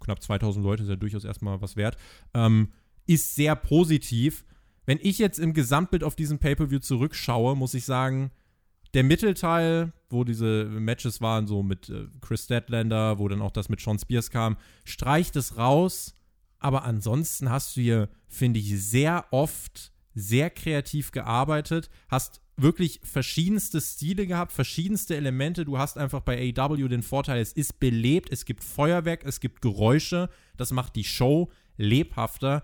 knapp 0.00 0.22
2000 0.22 0.64
Leute 0.64 0.82
ist 0.82 0.88
ja 0.88 0.96
durchaus 0.96 1.24
erstmal 1.24 1.60
was 1.62 1.76
wert, 1.76 1.96
ähm, 2.34 2.68
ist 3.06 3.34
sehr 3.34 3.56
positiv. 3.56 4.44
Wenn 4.86 4.98
ich 5.00 5.18
jetzt 5.18 5.38
im 5.38 5.54
Gesamtbild 5.54 6.04
auf 6.04 6.16
diesen 6.16 6.38
Pay-Per-View 6.38 6.80
zurückschaue, 6.80 7.56
muss 7.56 7.74
ich 7.74 7.84
sagen, 7.84 8.30
der 8.92 9.04
Mittelteil, 9.04 9.92
wo 10.10 10.24
diese 10.24 10.66
Matches 10.66 11.20
waren, 11.20 11.46
so 11.46 11.62
mit 11.62 11.88
äh, 11.88 12.06
Chris 12.20 12.44
Statlander, 12.44 13.18
wo 13.18 13.28
dann 13.28 13.42
auch 13.42 13.50
das 13.50 13.68
mit 13.68 13.80
Sean 13.80 13.98
Spears 13.98 14.30
kam, 14.30 14.56
streicht 14.84 15.36
es 15.36 15.56
raus. 15.56 16.14
Aber 16.58 16.84
ansonsten 16.84 17.50
hast 17.50 17.76
du 17.76 17.80
hier, 17.80 18.08
finde 18.28 18.60
ich, 18.60 18.80
sehr 18.80 19.26
oft 19.30 19.92
sehr 20.14 20.50
kreativ 20.50 21.10
gearbeitet, 21.10 21.90
hast 22.08 22.40
wirklich 22.56 23.00
verschiedenste 23.02 23.80
Stile 23.80 24.26
gehabt, 24.26 24.52
verschiedenste 24.52 25.16
Elemente. 25.16 25.64
Du 25.64 25.78
hast 25.78 25.98
einfach 25.98 26.20
bei 26.20 26.54
AW 26.56 26.88
den 26.88 27.02
Vorteil, 27.02 27.40
es 27.40 27.52
ist 27.52 27.80
belebt, 27.80 28.30
es 28.30 28.44
gibt 28.44 28.62
Feuerwerk, 28.62 29.24
es 29.24 29.40
gibt 29.40 29.62
Geräusche. 29.62 30.30
Das 30.56 30.72
macht 30.72 30.96
die 30.96 31.04
Show 31.04 31.50
lebhafter. 31.76 32.62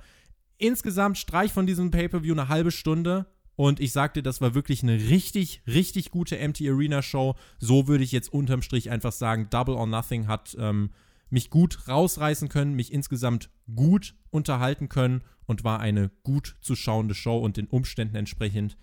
Insgesamt 0.58 1.18
Streich 1.18 1.52
von 1.52 1.66
diesem 1.66 1.90
Pay-Per-View 1.90 2.34
eine 2.34 2.48
halbe 2.48 2.70
Stunde. 2.70 3.26
Und 3.56 3.80
ich 3.80 3.92
sagte, 3.92 4.22
das 4.22 4.40
war 4.40 4.54
wirklich 4.54 4.82
eine 4.82 4.94
richtig, 4.94 5.62
richtig 5.66 6.10
gute 6.10 6.38
Empty 6.38 6.70
Arena 6.70 7.02
Show. 7.02 7.34
So 7.58 7.88
würde 7.88 8.04
ich 8.04 8.12
jetzt 8.12 8.32
unterm 8.32 8.62
Strich 8.62 8.90
einfach 8.90 9.12
sagen, 9.12 9.48
Double 9.50 9.74
or 9.74 9.86
Nothing 9.86 10.28
hat 10.28 10.56
ähm, 10.58 10.90
mich 11.28 11.50
gut 11.50 11.88
rausreißen 11.88 12.48
können, 12.48 12.74
mich 12.74 12.92
insgesamt 12.92 13.50
gut 13.74 14.14
unterhalten 14.30 14.88
können 14.88 15.22
und 15.50 15.64
war 15.64 15.80
eine 15.80 16.12
gut 16.22 16.56
zu 16.60 16.76
schauende 16.76 17.12
Show 17.12 17.36
und 17.36 17.56
den 17.56 17.66
Umständen 17.66 18.14
entsprechend 18.14 18.76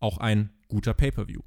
auch 0.00 0.18
ein 0.18 0.50
guter 0.66 0.92
Pay-per-View. 0.92 1.42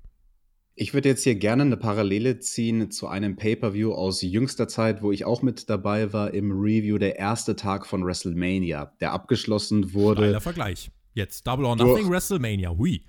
Ich 0.76 0.94
würde 0.94 1.10
jetzt 1.10 1.26
hier 1.26 1.36
gerne 1.36 1.64
eine 1.64 1.76
Parallele 1.76 2.40
ziehen 2.40 2.90
zu 2.90 3.10
einem 3.10 3.36
Pay-per-View 3.36 3.92
aus 3.92 4.22
jüngster 4.22 4.70
Zeit, 4.70 5.04
wo 5.04 5.12
ich 5.12 5.26
auch 5.26 5.42
mit 5.42 5.70
dabei 5.70 6.14
war 6.14 6.34
im 6.34 6.52
Review 6.52 6.98
der 6.98 7.20
erste 7.20 7.58
Tag 7.58 7.86
von 7.86 8.06
WrestleMania, 8.06 8.94
der 9.02 9.12
abgeschlossen 9.12 9.94
wurde. 9.94 10.22
Steiler 10.22 10.40
Vergleich. 10.40 10.90
Jetzt 11.14 11.46
Double 11.46 11.66
or 11.66 11.76
Nothing 11.76 12.10
WrestleMania. 12.10 12.70
Hui. 12.70 13.04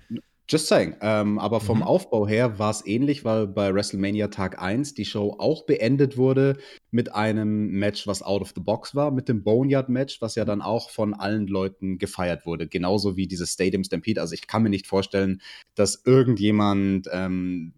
Just 0.53 0.67
saying. 0.67 0.95
Ähm, 1.01 1.39
aber 1.39 1.59
vom 1.59 1.79
Mhm. 1.79 1.83
Aufbau 1.83 2.27
her 2.27 2.59
war 2.59 2.69
es 2.69 2.85
ähnlich, 2.85 3.25
weil 3.25 3.47
bei 3.47 3.73
WrestleMania 3.73 4.27
Tag 4.27 4.61
1 4.61 4.93
die 4.93 5.05
Show 5.05 5.35
auch 5.39 5.65
beendet 5.65 6.15
wurde 6.15 6.59
mit 6.91 7.15
einem 7.15 7.71
Match, 7.71 8.05
was 8.05 8.21
out 8.21 8.43
of 8.43 8.53
the 8.55 8.61
box 8.61 8.93
war, 8.93 9.09
mit 9.09 9.27
dem 9.27 9.43
Boneyard-Match, 9.43 10.21
was 10.21 10.35
ja 10.35 10.45
dann 10.45 10.61
auch 10.61 10.91
von 10.91 11.15
allen 11.15 11.47
Leuten 11.47 11.97
gefeiert 11.97 12.45
wurde. 12.45 12.67
Genauso 12.67 13.17
wie 13.17 13.25
dieses 13.25 13.51
Stadium 13.53 13.83
Stampede. 13.83 14.21
Also 14.21 14.35
ich 14.35 14.45
kann 14.45 14.61
mir 14.61 14.69
nicht 14.69 14.85
vorstellen, 14.85 15.41
dass 15.73 16.03
irgendjemand 16.05 17.09
ähm, 17.11 17.73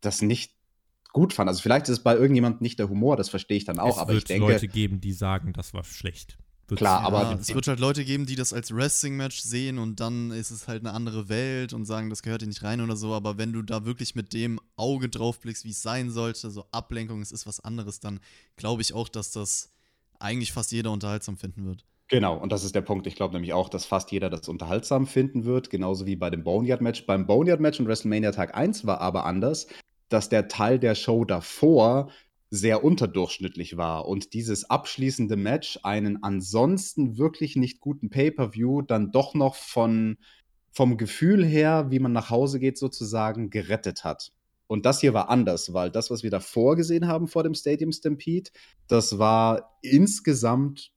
das 0.00 0.20
nicht 0.20 0.52
gut 1.12 1.32
fand. 1.32 1.48
Also 1.48 1.62
vielleicht 1.62 1.84
ist 1.84 1.98
es 1.98 2.02
bei 2.02 2.14
irgendjemandem 2.14 2.62
nicht 2.62 2.80
der 2.80 2.88
Humor, 2.88 3.16
das 3.16 3.28
verstehe 3.28 3.56
ich 3.56 3.64
dann 3.64 3.78
auch, 3.78 3.94
es 3.94 3.98
aber 3.98 4.14
wird 4.14 4.22
ich 4.22 4.24
denke, 4.24 4.52
Leute 4.52 4.66
geben, 4.66 5.00
die 5.00 5.12
sagen, 5.12 5.52
das 5.52 5.74
war 5.74 5.84
schlecht. 5.84 6.38
Klar, 6.76 7.02
aber 7.02 7.22
ja, 7.22 7.34
die- 7.34 7.40
es 7.40 7.54
wird 7.54 7.66
halt 7.66 7.80
Leute 7.80 8.04
geben, 8.04 8.26
die 8.26 8.36
das 8.36 8.52
als 8.52 8.74
Wrestling-Match 8.74 9.40
sehen 9.40 9.78
und 9.78 10.00
dann 10.00 10.30
ist 10.30 10.50
es 10.50 10.68
halt 10.68 10.80
eine 10.86 10.92
andere 10.94 11.28
Welt 11.28 11.72
und 11.72 11.84
sagen, 11.84 12.10
das 12.10 12.22
gehört 12.22 12.42
hier 12.42 12.48
nicht 12.48 12.62
rein 12.62 12.80
oder 12.80 12.96
so. 12.96 13.12
Aber 13.14 13.38
wenn 13.38 13.52
du 13.52 13.62
da 13.62 13.84
wirklich 13.84 14.14
mit 14.14 14.32
dem 14.32 14.60
Auge 14.76 15.08
drauf 15.08 15.40
blickst, 15.40 15.64
wie 15.64 15.70
es 15.70 15.82
sein 15.82 16.10
sollte, 16.10 16.50
so 16.50 16.66
Ablenkung, 16.72 17.20
es 17.22 17.32
ist 17.32 17.46
was 17.46 17.60
anderes, 17.60 18.00
dann 18.00 18.20
glaube 18.56 18.82
ich 18.82 18.92
auch, 18.94 19.08
dass 19.08 19.32
das 19.32 19.70
eigentlich 20.18 20.52
fast 20.52 20.72
jeder 20.72 20.90
unterhaltsam 20.92 21.36
finden 21.36 21.66
wird. 21.66 21.84
Genau, 22.08 22.36
und 22.36 22.50
das 22.50 22.64
ist 22.64 22.74
der 22.74 22.80
Punkt. 22.80 23.06
Ich 23.06 23.14
glaube 23.14 23.34
nämlich 23.34 23.52
auch, 23.52 23.68
dass 23.68 23.84
fast 23.84 24.10
jeder 24.10 24.30
das 24.30 24.48
unterhaltsam 24.48 25.06
finden 25.06 25.44
wird, 25.44 25.70
genauso 25.70 26.06
wie 26.06 26.16
bei 26.16 26.28
dem 26.28 26.42
Boneyard-Match. 26.42 27.06
Beim 27.06 27.26
Boneyard-Match 27.26 27.78
und 27.78 27.86
WrestleMania 27.86 28.32
Tag 28.32 28.56
1 28.56 28.84
war 28.84 29.00
aber 29.00 29.24
anders, 29.26 29.68
dass 30.08 30.28
der 30.28 30.48
Teil 30.48 30.80
der 30.80 30.96
Show 30.96 31.24
davor 31.24 32.10
sehr 32.50 32.82
unterdurchschnittlich 32.82 33.76
war 33.76 34.06
und 34.08 34.34
dieses 34.34 34.68
abschließende 34.68 35.36
Match 35.36 35.78
einen 35.84 36.22
ansonsten 36.22 37.16
wirklich 37.16 37.54
nicht 37.54 37.80
guten 37.80 38.10
Pay-per-View 38.10 38.82
dann 38.82 39.12
doch 39.12 39.34
noch 39.34 39.54
von 39.54 40.18
vom 40.72 40.96
Gefühl 40.96 41.44
her, 41.44 41.86
wie 41.90 41.98
man 41.98 42.12
nach 42.12 42.30
Hause 42.30 42.60
geht, 42.60 42.78
sozusagen 42.78 43.50
gerettet 43.50 44.04
hat. 44.04 44.32
Und 44.66 44.86
das 44.86 45.00
hier 45.00 45.14
war 45.14 45.28
anders, 45.28 45.72
weil 45.72 45.90
das, 45.90 46.10
was 46.10 46.22
wir 46.22 46.30
davor 46.30 46.76
gesehen 46.76 47.08
haben 47.08 47.26
vor 47.26 47.42
dem 47.42 47.54
Stadium 47.54 47.90
Stampede, 47.90 48.50
das 48.86 49.18
war 49.18 49.76
insgesamt 49.82 50.92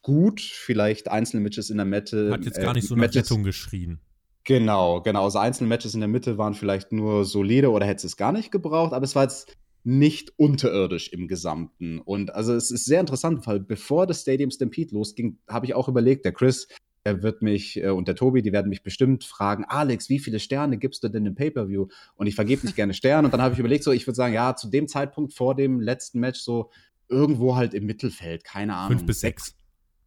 gut, 0.00 0.40
vielleicht 0.40 1.08
einzelne 1.08 1.42
Matches 1.42 1.68
in 1.68 1.76
der 1.76 1.86
Mitte. 1.86 2.30
Hat 2.32 2.44
jetzt 2.44 2.58
äh, 2.58 2.62
gar 2.62 2.72
nicht 2.72 2.88
so 2.88 2.94
nach 2.94 3.02
Matches- 3.02 3.30
Rettung 3.30 3.42
geschrien. 3.42 4.00
Genau, 4.44 5.02
genau. 5.02 5.24
Also 5.24 5.38
einzelne 5.38 5.68
Matches 5.68 5.94
in 5.94 6.00
der 6.00 6.08
Mitte 6.08 6.36
waren 6.36 6.54
vielleicht 6.54 6.92
nur 6.92 7.24
solide 7.24 7.70
oder 7.70 7.86
hätte 7.86 8.06
es 8.06 8.16
gar 8.16 8.32
nicht 8.32 8.50
gebraucht, 8.50 8.92
aber 8.92 9.04
es 9.04 9.14
war 9.14 9.22
jetzt 9.22 9.56
nicht 9.84 10.32
unterirdisch 10.36 11.08
im 11.12 11.28
Gesamten. 11.28 11.98
Und 11.98 12.34
also 12.34 12.54
es 12.54 12.70
ist 12.70 12.84
sehr 12.84 13.00
interessant, 13.00 13.46
weil 13.46 13.60
bevor 13.60 14.06
das 14.06 14.22
Stadium 14.22 14.50
Stampede 14.50 14.94
losging, 14.94 15.38
habe 15.48 15.66
ich 15.66 15.74
auch 15.74 15.88
überlegt, 15.88 16.24
der 16.24 16.32
Chris, 16.32 16.68
der 17.04 17.22
wird 17.22 17.42
mich 17.42 17.82
äh, 17.82 17.88
und 17.88 18.06
der 18.06 18.14
Tobi, 18.14 18.42
die 18.42 18.52
werden 18.52 18.68
mich 18.68 18.82
bestimmt 18.82 19.24
fragen, 19.24 19.64
Alex, 19.64 20.08
wie 20.08 20.20
viele 20.20 20.38
Sterne 20.38 20.78
gibst 20.78 21.02
du 21.02 21.08
denn 21.08 21.26
im 21.26 21.34
Pay-Per-View? 21.34 21.88
Und 22.14 22.26
ich 22.26 22.36
vergebe 22.36 22.64
nicht 22.64 22.76
gerne 22.76 22.94
Sterne. 22.94 23.26
Und 23.26 23.32
dann 23.32 23.42
habe 23.42 23.54
ich 23.54 23.58
überlegt, 23.58 23.82
so, 23.82 23.90
ich 23.90 24.06
würde 24.06 24.16
sagen, 24.16 24.34
ja, 24.34 24.54
zu 24.54 24.68
dem 24.68 24.86
Zeitpunkt 24.86 25.34
vor 25.34 25.56
dem 25.56 25.80
letzten 25.80 26.20
Match 26.20 26.40
so 26.40 26.70
irgendwo 27.08 27.56
halt 27.56 27.74
im 27.74 27.84
Mittelfeld, 27.84 28.44
keine 28.44 28.76
Ahnung. 28.76 28.98
Fünf 28.98 29.06
bis 29.06 29.20
sechs. 29.20 29.56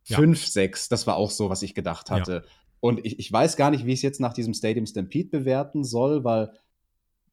Ja. 0.06 0.18
Fünf, 0.18 0.46
sechs, 0.46 0.88
das 0.88 1.08
war 1.08 1.16
auch 1.18 1.32
so, 1.32 1.50
was 1.50 1.64
ich 1.64 1.74
gedacht 1.74 2.12
hatte. 2.12 2.46
Und 2.80 3.04
ich, 3.04 3.20
ich 3.20 3.32
weiß 3.32 3.58
gar 3.58 3.72
nicht, 3.72 3.86
wie 3.86 3.94
ich 3.94 4.00
es 4.00 4.04
jetzt 4.04 4.20
nach 4.20 4.34
diesem 4.34 4.54
Stadium 4.54 4.86
Stampede 4.86 5.40
bewerten 5.40 5.84
soll, 5.84 6.24
weil 6.24 6.52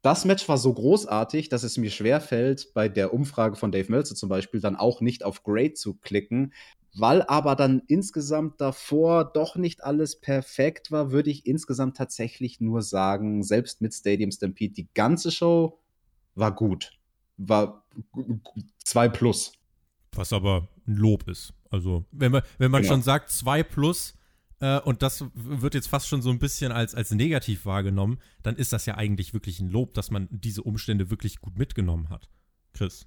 das 0.02 0.24
Match 0.24 0.48
war 0.48 0.58
so 0.58 0.72
großartig, 0.74 1.48
dass 1.48 1.62
es 1.62 1.78
mir 1.78 1.90
schwerfällt, 1.90 2.74
bei 2.74 2.88
der 2.88 3.14
Umfrage 3.14 3.56
von 3.56 3.70
Dave 3.72 3.90
Meltzer 3.90 4.14
zum 4.14 4.28
Beispiel 4.28 4.60
dann 4.60 4.76
auch 4.76 5.00
nicht 5.00 5.24
auf 5.24 5.44
Great 5.44 5.78
zu 5.78 5.94
klicken. 5.94 6.52
Weil 6.94 7.22
aber 7.22 7.56
dann 7.56 7.82
insgesamt 7.86 8.60
davor 8.60 9.24
doch 9.24 9.56
nicht 9.56 9.82
alles 9.82 10.20
perfekt 10.20 10.90
war, 10.92 11.10
würde 11.10 11.30
ich 11.30 11.46
insgesamt 11.46 11.96
tatsächlich 11.96 12.60
nur 12.60 12.82
sagen, 12.82 13.42
selbst 13.42 13.80
mit 13.80 13.94
Stadium 13.94 14.30
Stampede, 14.30 14.74
die 14.74 14.88
ganze 14.92 15.30
Show 15.30 15.78
war 16.34 16.54
gut. 16.54 16.92
War 17.38 17.84
gu- 18.10 18.38
gu- 18.42 18.60
zwei 18.84 19.08
plus. 19.08 19.52
Was 20.14 20.32
aber 20.34 20.68
ein 20.86 20.96
Lob 20.96 21.26
ist. 21.28 21.54
Also, 21.70 22.04
wenn 22.10 22.32
man, 22.32 22.42
wenn 22.58 22.70
man 22.70 22.82
Genau. 22.82 22.94
schon 22.94 23.02
sagt 23.02 23.30
2 23.30 23.62
plus 23.62 24.14
äh, 24.62 24.78
und 24.78 25.02
das 25.02 25.24
wird 25.34 25.74
jetzt 25.74 25.88
fast 25.88 26.06
schon 26.06 26.22
so 26.22 26.30
ein 26.30 26.38
bisschen 26.38 26.70
als, 26.70 26.94
als 26.94 27.10
negativ 27.10 27.66
wahrgenommen, 27.66 28.18
dann 28.44 28.54
ist 28.54 28.72
das 28.72 28.86
ja 28.86 28.94
eigentlich 28.94 29.34
wirklich 29.34 29.58
ein 29.58 29.68
Lob, 29.68 29.92
dass 29.94 30.12
man 30.12 30.28
diese 30.30 30.62
Umstände 30.62 31.10
wirklich 31.10 31.40
gut 31.40 31.58
mitgenommen 31.58 32.08
hat. 32.10 32.28
Chris. 32.72 33.06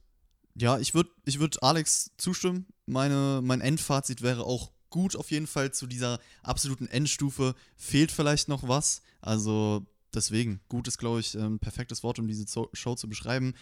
Ja, 0.56 0.78
ich 0.78 0.94
würde 0.94 1.10
ich 1.24 1.40
würd 1.40 1.64
Alex 1.64 2.12
zustimmen. 2.18 2.66
Meine, 2.86 3.40
mein 3.42 3.62
Endfazit 3.62 4.22
wäre 4.22 4.44
auch 4.44 4.72
gut 4.90 5.16
auf 5.16 5.32
jeden 5.32 5.48
Fall 5.48 5.72
zu 5.72 5.88
dieser 5.88 6.20
absoluten 6.44 6.88
Endstufe. 6.88 7.56
Fehlt 7.78 8.12
vielleicht 8.12 8.50
noch 8.50 8.68
was. 8.68 9.02
Also 9.22 9.86
deswegen, 10.14 10.60
gut 10.68 10.90
ist, 10.90 10.98
glaube 10.98 11.22
ich, 11.22 11.36
ein 11.36 11.60
perfektes 11.60 12.04
Wort, 12.04 12.20
um 12.20 12.28
diese 12.28 12.46
Show 12.74 12.96
zu 12.96 13.08
beschreiben. 13.08 13.54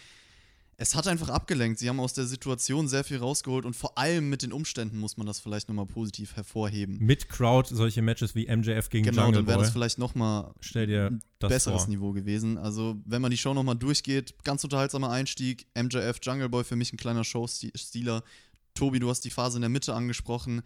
Es 0.77 0.95
hat 0.95 1.07
einfach 1.07 1.29
abgelenkt. 1.29 1.79
Sie 1.79 1.87
haben 1.87 1.99
aus 1.99 2.13
der 2.13 2.25
Situation 2.25 2.87
sehr 2.87 3.03
viel 3.03 3.17
rausgeholt 3.17 3.65
und 3.65 3.75
vor 3.75 3.97
allem 3.97 4.29
mit 4.29 4.41
den 4.41 4.51
Umständen 4.51 4.97
muss 4.97 5.17
man 5.17 5.27
das 5.27 5.39
vielleicht 5.39 5.69
nochmal 5.69 5.85
positiv 5.85 6.35
hervorheben. 6.35 6.97
Mit 6.99 7.29
Crowd 7.29 7.73
solche 7.73 8.01
Matches 8.01 8.35
wie 8.35 8.47
MJF 8.47 8.89
gegen 8.89 9.05
Genau, 9.05 9.25
Jungle 9.25 9.41
dann 9.41 9.47
wäre 9.47 9.59
das 9.59 9.71
vielleicht 9.71 9.97
nochmal 9.97 10.53
ein 10.75 11.21
besseres 11.39 11.83
vor. 11.83 11.89
Niveau 11.89 12.11
gewesen. 12.11 12.57
Also, 12.57 12.95
wenn 13.05 13.21
man 13.21 13.31
die 13.31 13.37
Show 13.37 13.53
nochmal 13.53 13.75
durchgeht, 13.75 14.35
ganz 14.43 14.63
unterhaltsamer 14.63 15.11
Einstieg. 15.11 15.67
MJF, 15.75 16.17
Jungle 16.21 16.49
Boy 16.49 16.63
für 16.63 16.75
mich 16.75 16.91
ein 16.91 16.97
kleiner 16.97 17.23
Show-Stealer. 17.23 18.23
Tobi, 18.73 18.99
du 18.99 19.09
hast 19.09 19.21
die 19.21 19.29
Phase 19.29 19.57
in 19.57 19.61
der 19.61 19.69
Mitte 19.69 19.93
angesprochen. 19.93 20.63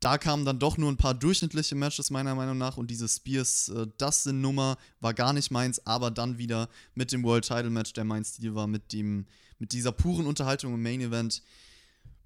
Da 0.00 0.18
kamen 0.18 0.44
dann 0.44 0.58
doch 0.58 0.76
nur 0.76 0.90
ein 0.90 0.96
paar 0.96 1.14
durchschnittliche 1.14 1.74
Matches, 1.74 2.10
meiner 2.10 2.34
Meinung 2.34 2.58
nach. 2.58 2.76
Und 2.76 2.90
diese 2.90 3.08
Spears 3.08 3.68
äh, 3.70 3.86
Dustin-Nummer 3.98 4.76
war 5.00 5.14
gar 5.14 5.32
nicht 5.32 5.50
meins, 5.50 5.84
aber 5.86 6.10
dann 6.10 6.38
wieder 6.38 6.68
mit 6.94 7.12
dem 7.12 7.22
World 7.22 7.46
Title 7.46 7.70
Match, 7.70 7.92
der 7.92 8.04
mein 8.04 8.24
Stil 8.24 8.54
war, 8.54 8.66
mit, 8.66 8.92
dem, 8.92 9.26
mit 9.58 9.72
dieser 9.72 9.92
puren 9.92 10.26
Unterhaltung 10.26 10.74
im 10.74 10.82
Main 10.82 11.00
Event. 11.00 11.42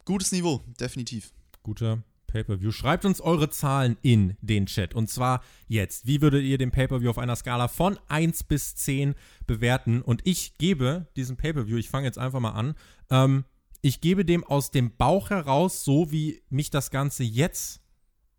Gutes 0.04 0.32
Niveau, 0.32 0.64
definitiv. 0.80 1.32
Guter 1.62 2.02
Pay-Per-View. 2.30 2.72
Schreibt 2.72 3.04
uns 3.04 3.20
eure 3.20 3.50
Zahlen 3.50 3.96
in 4.02 4.36
den 4.40 4.66
Chat. 4.66 4.94
Und 4.94 5.10
zwar 5.10 5.42
jetzt. 5.68 6.06
Wie 6.06 6.22
würdet 6.22 6.44
ihr 6.44 6.58
den 6.58 6.70
Pay-Per-View 6.70 7.10
auf 7.10 7.18
einer 7.18 7.36
Skala 7.36 7.68
von 7.68 7.98
1 8.08 8.44
bis 8.44 8.74
10 8.76 9.14
bewerten? 9.46 10.00
Und 10.02 10.22
ich 10.24 10.56
gebe 10.58 11.06
diesem 11.16 11.36
Pay-Per-View, 11.36 11.76
ich 11.76 11.90
fange 11.90 12.06
jetzt 12.06 12.18
einfach 12.18 12.40
mal 12.40 12.52
an, 12.52 12.74
ähm, 13.10 13.44
ich 13.82 14.00
gebe 14.00 14.24
dem 14.24 14.44
aus 14.44 14.70
dem 14.70 14.96
Bauch 14.96 15.30
heraus, 15.30 15.84
so 15.84 16.10
wie 16.10 16.42
mich 16.50 16.70
das 16.70 16.90
Ganze 16.90 17.24
jetzt 17.24 17.80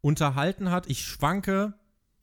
unterhalten 0.01 0.71
hat. 0.71 0.89
Ich 0.89 1.03
schwanke 1.03 1.73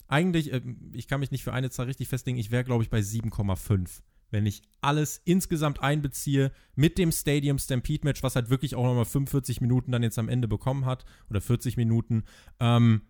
eigentlich, 0.08 0.52
äh, 0.52 0.62
ich 0.92 1.06
kann 1.06 1.20
mich 1.20 1.30
nicht 1.30 1.44
für 1.44 1.52
eine 1.52 1.70
Zahl 1.70 1.86
richtig 1.86 2.08
festlegen, 2.08 2.38
ich 2.38 2.50
wäre, 2.50 2.64
glaube 2.64 2.82
ich, 2.82 2.90
bei 2.90 3.00
7,5. 3.00 4.02
Wenn 4.30 4.44
ich 4.44 4.62
alles 4.82 5.22
insgesamt 5.24 5.82
einbeziehe 5.82 6.52
mit 6.74 6.98
dem 6.98 7.12
Stadium 7.12 7.58
Stampede 7.58 8.04
Match, 8.04 8.22
was 8.22 8.36
halt 8.36 8.50
wirklich 8.50 8.74
auch 8.74 8.84
nochmal 8.84 9.06
45 9.06 9.60
Minuten 9.60 9.90
dann 9.90 10.02
jetzt 10.02 10.18
am 10.18 10.28
Ende 10.28 10.48
bekommen 10.48 10.84
hat, 10.84 11.04
oder 11.30 11.40
40 11.40 11.76
Minuten, 11.76 12.24
ähm, 12.60 13.02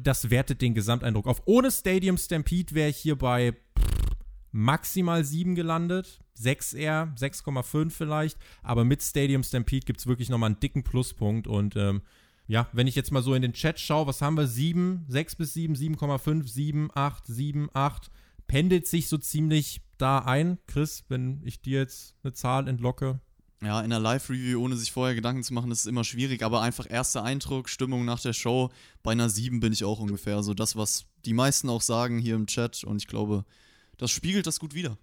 das 0.00 0.30
wertet 0.30 0.62
den 0.62 0.74
Gesamteindruck 0.74 1.26
auf. 1.26 1.42
Ohne 1.46 1.70
Stadium 1.70 2.16
Stampede 2.16 2.74
wäre 2.74 2.90
ich 2.90 2.96
hier 2.96 3.16
bei 3.16 3.52
pff, 3.52 3.95
maximal 4.56 5.22
7 5.22 5.54
gelandet, 5.54 6.18
6 6.34 6.72
eher, 6.72 7.12
6,5 7.18 7.90
vielleicht, 7.90 8.38
aber 8.62 8.84
mit 8.84 9.02
Stadium 9.02 9.42
Stampede 9.42 9.84
gibt 9.84 10.00
es 10.00 10.06
wirklich 10.06 10.30
nochmal 10.30 10.48
einen 10.48 10.60
dicken 10.60 10.82
Pluspunkt 10.82 11.46
und 11.46 11.76
ähm, 11.76 12.00
ja, 12.48 12.68
wenn 12.72 12.86
ich 12.86 12.94
jetzt 12.94 13.12
mal 13.12 13.22
so 13.22 13.34
in 13.34 13.42
den 13.42 13.52
Chat 13.52 13.78
schaue, 13.78 14.06
was 14.06 14.22
haben 14.22 14.36
wir? 14.36 14.46
7, 14.46 15.04
6 15.08 15.36
bis 15.36 15.54
7, 15.54 15.74
7,5, 15.74 16.46
7, 16.46 16.90
8, 16.94 17.26
7, 17.26 17.68
8. 17.74 18.10
Pendelt 18.46 18.86
sich 18.86 19.08
so 19.08 19.18
ziemlich 19.18 19.82
da 19.98 20.20
ein. 20.20 20.58
Chris, 20.68 21.04
wenn 21.08 21.42
ich 21.44 21.60
dir 21.60 21.80
jetzt 21.80 22.14
eine 22.22 22.32
Zahl 22.32 22.68
entlocke. 22.68 23.18
Ja, 23.62 23.80
in 23.80 23.90
der 23.90 23.98
Live-Review, 23.98 24.62
ohne 24.62 24.76
sich 24.76 24.92
vorher 24.92 25.16
Gedanken 25.16 25.42
zu 25.42 25.54
machen, 25.54 25.70
das 25.70 25.80
ist 25.80 25.86
immer 25.86 26.04
schwierig, 26.04 26.44
aber 26.44 26.62
einfach 26.62 26.88
erster 26.88 27.24
Eindruck, 27.24 27.68
Stimmung 27.68 28.04
nach 28.04 28.20
der 28.20 28.32
Show. 28.32 28.70
Bei 29.02 29.10
einer 29.10 29.28
7 29.28 29.58
bin 29.58 29.72
ich 29.72 29.82
auch 29.82 29.98
ungefähr. 29.98 30.44
So 30.44 30.54
das, 30.54 30.76
was 30.76 31.06
die 31.24 31.34
meisten 31.34 31.68
auch 31.68 31.82
sagen 31.82 32.20
hier 32.20 32.36
im 32.36 32.46
Chat 32.46 32.84
und 32.84 33.02
ich 33.02 33.08
glaube, 33.08 33.44
das 33.98 34.10
spiegelt 34.10 34.46
das 34.46 34.60
gut 34.60 34.74
wider. 34.74 34.98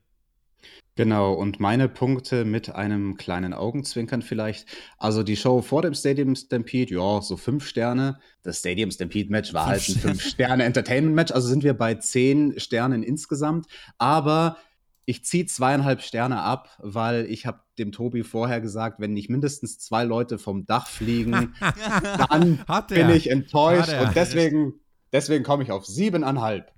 Genau, 0.95 1.33
und 1.33 1.59
meine 1.59 1.89
Punkte 1.89 2.45
mit 2.45 2.75
einem 2.75 3.17
kleinen 3.17 3.53
Augenzwinkern 3.53 4.21
vielleicht. 4.21 4.67
Also 4.97 5.23
die 5.23 5.35
Show 5.35 5.61
vor 5.61 5.81
dem 5.81 5.95
Stadium 5.95 6.35
Stampede, 6.35 6.93
ja, 6.93 7.21
so 7.21 7.35
fünf 7.35 7.67
Sterne. 7.67 8.19
Das 8.43 8.59
Stadium 8.59 8.91
Stampede 8.91 9.31
Match 9.31 9.53
war 9.53 9.65
halt 9.65 9.79
ein 9.79 9.95
Sterne. 9.95 10.01
fünf 10.01 10.23
Sterne 10.23 10.63
Entertainment 10.65 11.15
Match, 11.15 11.31
also 11.31 11.47
sind 11.47 11.63
wir 11.63 11.73
bei 11.73 11.95
zehn 11.95 12.59
Sternen 12.59 13.01
insgesamt. 13.01 13.65
Aber 13.97 14.57
ich 15.05 15.25
ziehe 15.25 15.47
zweieinhalb 15.47 16.01
Sterne 16.01 16.41
ab, 16.41 16.77
weil 16.79 17.25
ich 17.25 17.47
habe 17.47 17.61
dem 17.79 17.91
Tobi 17.91 18.23
vorher 18.23 18.61
gesagt, 18.61 18.99
wenn 18.99 19.13
nicht 19.13 19.29
mindestens 19.29 19.79
zwei 19.79 20.03
Leute 20.03 20.37
vom 20.37 20.65
Dach 20.65 20.87
fliegen, 20.87 21.55
dann 22.29 22.63
Hat 22.67 22.89
bin 22.89 23.09
ich 23.09 23.31
enttäuscht 23.31 23.93
und 23.99 24.15
deswegen, 24.15 24.73
deswegen 25.11 25.43
komme 25.43 25.63
ich 25.63 25.71
auf 25.71 25.87
siebeneinhalb. 25.87 26.71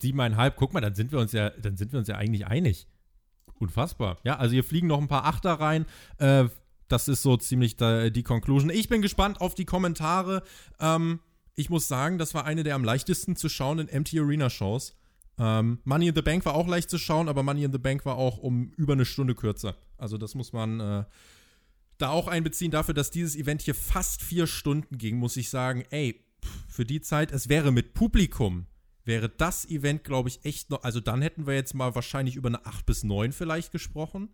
Siebeneinhalb, 0.00 0.56
guck 0.56 0.72
mal, 0.72 0.80
dann 0.80 0.94
sind 0.94 1.12
wir 1.12 1.18
uns 1.18 1.32
ja, 1.32 1.50
dann 1.50 1.76
sind 1.76 1.92
wir 1.92 1.98
uns 1.98 2.08
ja 2.08 2.16
eigentlich 2.16 2.46
einig. 2.46 2.86
Unfassbar. 3.58 4.18
Ja, 4.24 4.36
also 4.36 4.52
hier 4.52 4.64
fliegen 4.64 4.86
noch 4.86 5.00
ein 5.00 5.08
paar 5.08 5.24
Achter 5.24 5.54
rein. 5.54 5.86
Äh, 6.18 6.48
das 6.88 7.08
ist 7.08 7.22
so 7.22 7.36
ziemlich 7.36 7.76
da, 7.76 8.08
die 8.08 8.22
Conclusion. 8.22 8.70
Ich 8.70 8.88
bin 8.88 9.02
gespannt 9.02 9.40
auf 9.40 9.54
die 9.54 9.64
Kommentare. 9.64 10.42
Ähm, 10.80 11.20
ich 11.54 11.70
muss 11.70 11.88
sagen, 11.88 12.18
das 12.18 12.34
war 12.34 12.44
eine 12.44 12.62
der 12.62 12.76
am 12.76 12.84
leichtesten 12.84 13.36
zu 13.36 13.48
schauenden 13.48 13.88
Empty 13.88 14.20
Arena 14.20 14.48
Shows. 14.48 14.94
Ähm, 15.38 15.80
Money 15.84 16.08
in 16.08 16.14
the 16.14 16.22
Bank 16.22 16.44
war 16.44 16.54
auch 16.54 16.66
leicht 16.66 16.90
zu 16.90 16.98
schauen, 16.98 17.28
aber 17.28 17.42
Money 17.42 17.64
in 17.64 17.72
the 17.72 17.78
Bank 17.78 18.04
war 18.04 18.16
auch 18.16 18.38
um 18.38 18.72
über 18.76 18.94
eine 18.94 19.04
Stunde 19.04 19.34
kürzer. 19.34 19.76
Also 19.96 20.18
das 20.18 20.34
muss 20.34 20.52
man 20.52 20.80
äh, 20.80 21.04
da 21.98 22.10
auch 22.10 22.28
einbeziehen 22.28 22.70
dafür, 22.70 22.94
dass 22.94 23.10
dieses 23.10 23.36
Event 23.36 23.62
hier 23.62 23.74
fast 23.74 24.22
vier 24.22 24.46
Stunden 24.46 24.98
ging, 24.98 25.16
muss 25.16 25.36
ich 25.36 25.50
sagen, 25.50 25.84
ey, 25.90 26.24
für 26.68 26.84
die 26.84 27.00
Zeit, 27.00 27.32
es 27.32 27.48
wäre 27.48 27.72
mit 27.72 27.94
Publikum, 27.94 28.66
wäre 29.08 29.28
das 29.28 29.68
Event, 29.68 30.04
glaube 30.04 30.28
ich, 30.28 30.44
echt 30.44 30.70
noch, 30.70 30.84
also 30.84 31.00
dann 31.00 31.22
hätten 31.22 31.48
wir 31.48 31.54
jetzt 31.54 31.74
mal 31.74 31.96
wahrscheinlich 31.96 32.36
über 32.36 32.48
eine 32.48 32.64
8 32.64 32.86
bis 32.86 33.02
9 33.02 33.32
vielleicht 33.32 33.72
gesprochen. 33.72 34.28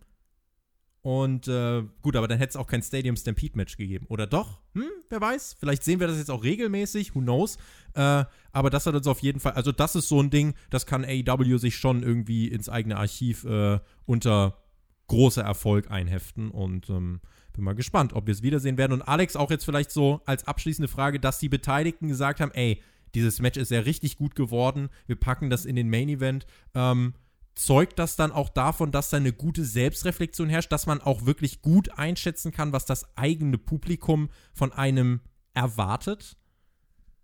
Und 1.01 1.47
äh, 1.47 1.83
gut, 2.01 2.15
aber 2.15 2.27
dann 2.27 2.39
hätte 2.39 2.49
es 2.49 2.55
auch 2.55 2.65
kein 2.65 2.81
Stadium 2.81 3.15
Stampede 3.15 3.55
Match 3.57 3.77
gegeben. 3.77 4.07
Oder 4.09 4.25
doch? 4.25 4.59
Hm, 4.73 4.89
wer 5.09 5.21
weiß. 5.21 5.55
Vielleicht 5.59 5.83
sehen 5.83 5.99
wir 5.99 6.07
das 6.07 6.17
jetzt 6.17 6.31
auch 6.31 6.43
regelmäßig. 6.43 7.13
Who 7.13 7.21
knows? 7.21 7.57
Äh, 7.93 8.25
aber 8.51 8.69
das 8.71 8.87
hat 8.87 8.95
uns 8.95 9.05
auf 9.05 9.19
jeden 9.19 9.39
Fall, 9.39 9.53
also 9.53 9.71
das 9.71 9.95
ist 9.95 10.09
so 10.09 10.19
ein 10.19 10.31
Ding, 10.31 10.55
das 10.71 10.87
kann 10.87 11.05
AEW 11.05 11.57
sich 11.57 11.77
schon 11.77 12.01
irgendwie 12.01 12.47
ins 12.47 12.69
eigene 12.69 12.97
Archiv 12.97 13.43
äh, 13.43 13.79
unter 14.05 14.63
großer 15.07 15.43
Erfolg 15.43 15.91
einheften. 15.91 16.49
Und 16.49 16.89
ähm, 16.89 17.21
bin 17.53 17.63
mal 17.63 17.75
gespannt, 17.75 18.13
ob 18.13 18.25
wir 18.25 18.33
es 18.33 18.41
wiedersehen 18.41 18.77
werden. 18.77 18.93
Und 18.93 19.03
Alex 19.03 19.35
auch 19.35 19.51
jetzt 19.51 19.63
vielleicht 19.63 19.91
so 19.91 20.21
als 20.25 20.47
abschließende 20.47 20.87
Frage, 20.87 21.19
dass 21.19 21.39
die 21.39 21.49
Beteiligten 21.49 22.07
gesagt 22.07 22.39
haben, 22.39 22.51
ey, 22.51 22.81
dieses 23.15 23.39
Match 23.39 23.57
ist 23.57 23.71
ja 23.71 23.79
richtig 23.79 24.17
gut 24.17 24.35
geworden. 24.35 24.89
Wir 25.07 25.15
packen 25.15 25.49
das 25.49 25.65
in 25.65 25.75
den 25.75 25.89
Main 25.89 26.09
Event. 26.09 26.45
Ähm, 26.73 27.13
zeugt 27.55 27.97
das 27.97 28.15
dann 28.15 28.31
auch 28.31 28.49
davon, 28.49 28.91
dass 28.91 29.09
da 29.09 29.17
eine 29.17 29.33
gute 29.33 29.63
Selbstreflexion 29.63 30.49
herrscht, 30.49 30.71
dass 30.71 30.85
man 30.85 31.01
auch 31.01 31.25
wirklich 31.25 31.61
gut 31.61 31.97
einschätzen 31.97 32.51
kann, 32.51 32.73
was 32.73 32.85
das 32.85 33.17
eigene 33.17 33.57
Publikum 33.57 34.29
von 34.53 34.71
einem 34.73 35.21
erwartet? 35.53 36.37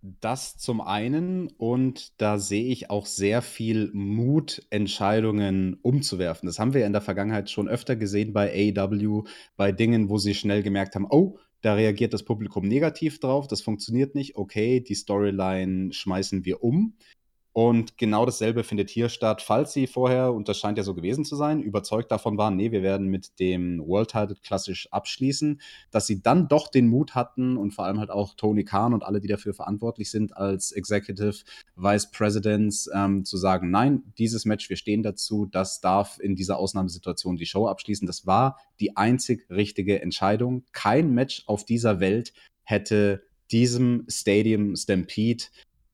Das 0.02 0.58
zum 0.58 0.82
einen 0.82 1.50
und 1.58 2.20
da 2.20 2.40
sehe 2.40 2.66
ich 2.66 2.90
auch 2.90 3.06
sehr 3.06 3.44
viel 3.44 3.92
Mut, 3.94 4.66
Entscheidungen 4.72 5.76
umzuwerfen. 5.84 6.48
Das 6.48 6.58
haben 6.58 6.74
wir 6.74 6.88
in 6.88 6.94
der 6.94 7.04
Vergangenheit 7.04 7.52
schon 7.52 7.68
öfter 7.68 7.96
gesehen 7.96 8.34
bei 8.34 8.74
AEW, 8.76 9.26
bei 9.58 9.72
Dingen, 9.72 10.10
wo 10.10 10.18
sie 10.18 10.34
schnell 10.34 10.64
gemerkt 10.64 10.96
haben, 10.96 11.06
oh, 11.08 11.38
da 11.62 11.74
reagiert 11.76 12.14
das 12.14 12.24
Publikum 12.24 12.68
negativ 12.68 13.20
drauf, 13.20 13.48
das 13.48 13.62
funktioniert 13.62 14.16
nicht, 14.16 14.36
okay, 14.36 14.80
die 14.80 14.96
Storyline 14.96 15.94
schmeißen 15.94 16.46
wir 16.46 16.64
um. 16.64 16.96
Und 17.54 17.98
genau 17.98 18.26
dasselbe 18.26 18.64
findet 18.64 18.90
hier 18.90 19.10
statt, 19.10 19.42
falls 19.42 19.74
sie 19.74 19.86
vorher, 19.86 20.34
und 20.34 20.48
das 20.48 20.58
scheint 20.58 20.78
ja 20.78 20.86
so 20.86 20.94
gewesen 20.94 21.26
zu 21.26 21.36
sein, 21.36 21.62
überzeugt 21.62 22.10
davon 22.10 22.38
waren, 22.38 22.56
nee, 22.56 22.72
wir 22.72 22.82
werden 22.82 23.08
mit 23.08 23.40
dem 23.40 23.86
World 23.86 24.12
Title 24.12 24.38
klassisch 24.42 24.88
abschließen, 24.92 25.60
dass 25.92 26.08
sie 26.08 26.22
dann 26.22 26.48
doch 26.48 26.70
den 26.70 26.88
Mut 26.88 27.14
hatten 27.14 27.58
und 27.58 27.72
vor 27.72 27.86
allem 27.86 28.00
halt 28.00 28.10
auch 28.10 28.36
Tony 28.36 28.64
Khan 28.64 28.94
und 28.94 29.04
alle, 29.04 29.20
die 29.20 29.28
dafür 29.28 29.54
verantwortlich 29.54 30.10
sind 30.10 30.38
als 30.38 30.72
Executive 30.72 31.44
Vice 31.76 32.12
Presidents, 32.12 32.90
ähm, 32.94 33.26
zu 33.26 33.36
sagen, 33.36 33.70
nein, 33.70 34.04
dieses 34.18 34.46
Match, 34.46 34.70
wir 34.70 34.78
stehen 34.78 35.04
dazu, 35.04 35.46
das 35.46 35.82
darf 35.82 36.20
in 36.20 36.36
dieser 36.36 36.58
Ausnahmesituation 36.58 37.36
die 37.36 37.46
Show 37.46 37.68
abschließen. 37.68 38.08
Das 38.08 38.26
war 38.26 38.60
die 38.80 38.96
einzig 38.96 39.46
richtige 39.50 40.02
Entscheidung. 40.02 40.64
Kein 40.72 41.14
Match 41.14 41.44
auf 41.48 41.66
dieser 41.66 42.00
Welt 42.00 42.32
hätte 42.64 43.24
diesem 43.52 44.06
Stadium 44.08 44.76
Stampede 44.78 45.44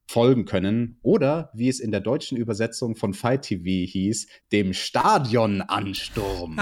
folgen 0.08 0.46
können 0.46 0.98
oder 1.02 1.52
wie 1.54 1.68
es 1.68 1.80
in 1.80 1.92
der 1.92 2.00
deutschen 2.00 2.38
Übersetzung 2.38 2.96
von 2.96 3.14
Fight 3.14 3.44
TV 3.44 3.90
hieß, 3.92 4.28
dem 4.52 4.74
Stadionansturm. 4.74 6.60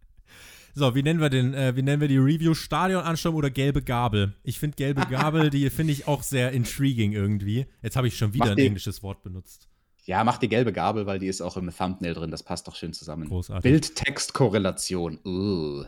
so, 0.74 0.94
wie 0.94 1.02
nennen 1.02 1.20
wir 1.20 1.30
den, 1.30 1.54
äh, 1.54 1.76
wie 1.76 1.82
nennen 1.82 2.00
wir 2.00 2.08
die 2.08 2.18
Review? 2.18 2.54
Stadionansturm 2.54 3.34
oder 3.34 3.50
gelbe 3.50 3.82
Gabel? 3.82 4.34
Ich 4.42 4.58
finde 4.58 4.76
gelbe 4.76 5.06
Gabel, 5.10 5.50
die 5.50 5.70
finde 5.70 5.92
ich 5.92 6.08
auch 6.08 6.22
sehr 6.22 6.52
intriguing 6.52 7.12
irgendwie. 7.12 7.66
Jetzt 7.82 7.96
habe 7.96 8.08
ich 8.08 8.16
schon 8.16 8.34
wieder 8.34 8.46
Mach 8.46 8.52
ein 8.52 8.58
englisches 8.58 9.02
Wort 9.02 9.22
benutzt. 9.22 9.68
Ja, 10.04 10.24
mach 10.24 10.38
die 10.38 10.48
gelbe 10.48 10.72
Gabel, 10.72 11.06
weil 11.06 11.20
die 11.20 11.28
ist 11.28 11.40
auch 11.40 11.56
im 11.56 11.70
Thumbnail 11.70 12.14
drin. 12.14 12.32
Das 12.32 12.42
passt 12.42 12.66
doch 12.66 12.74
schön 12.74 12.92
zusammen. 12.92 13.28
Großartig. 13.28 13.62
Bild-Text-Korrelation. 13.62 15.20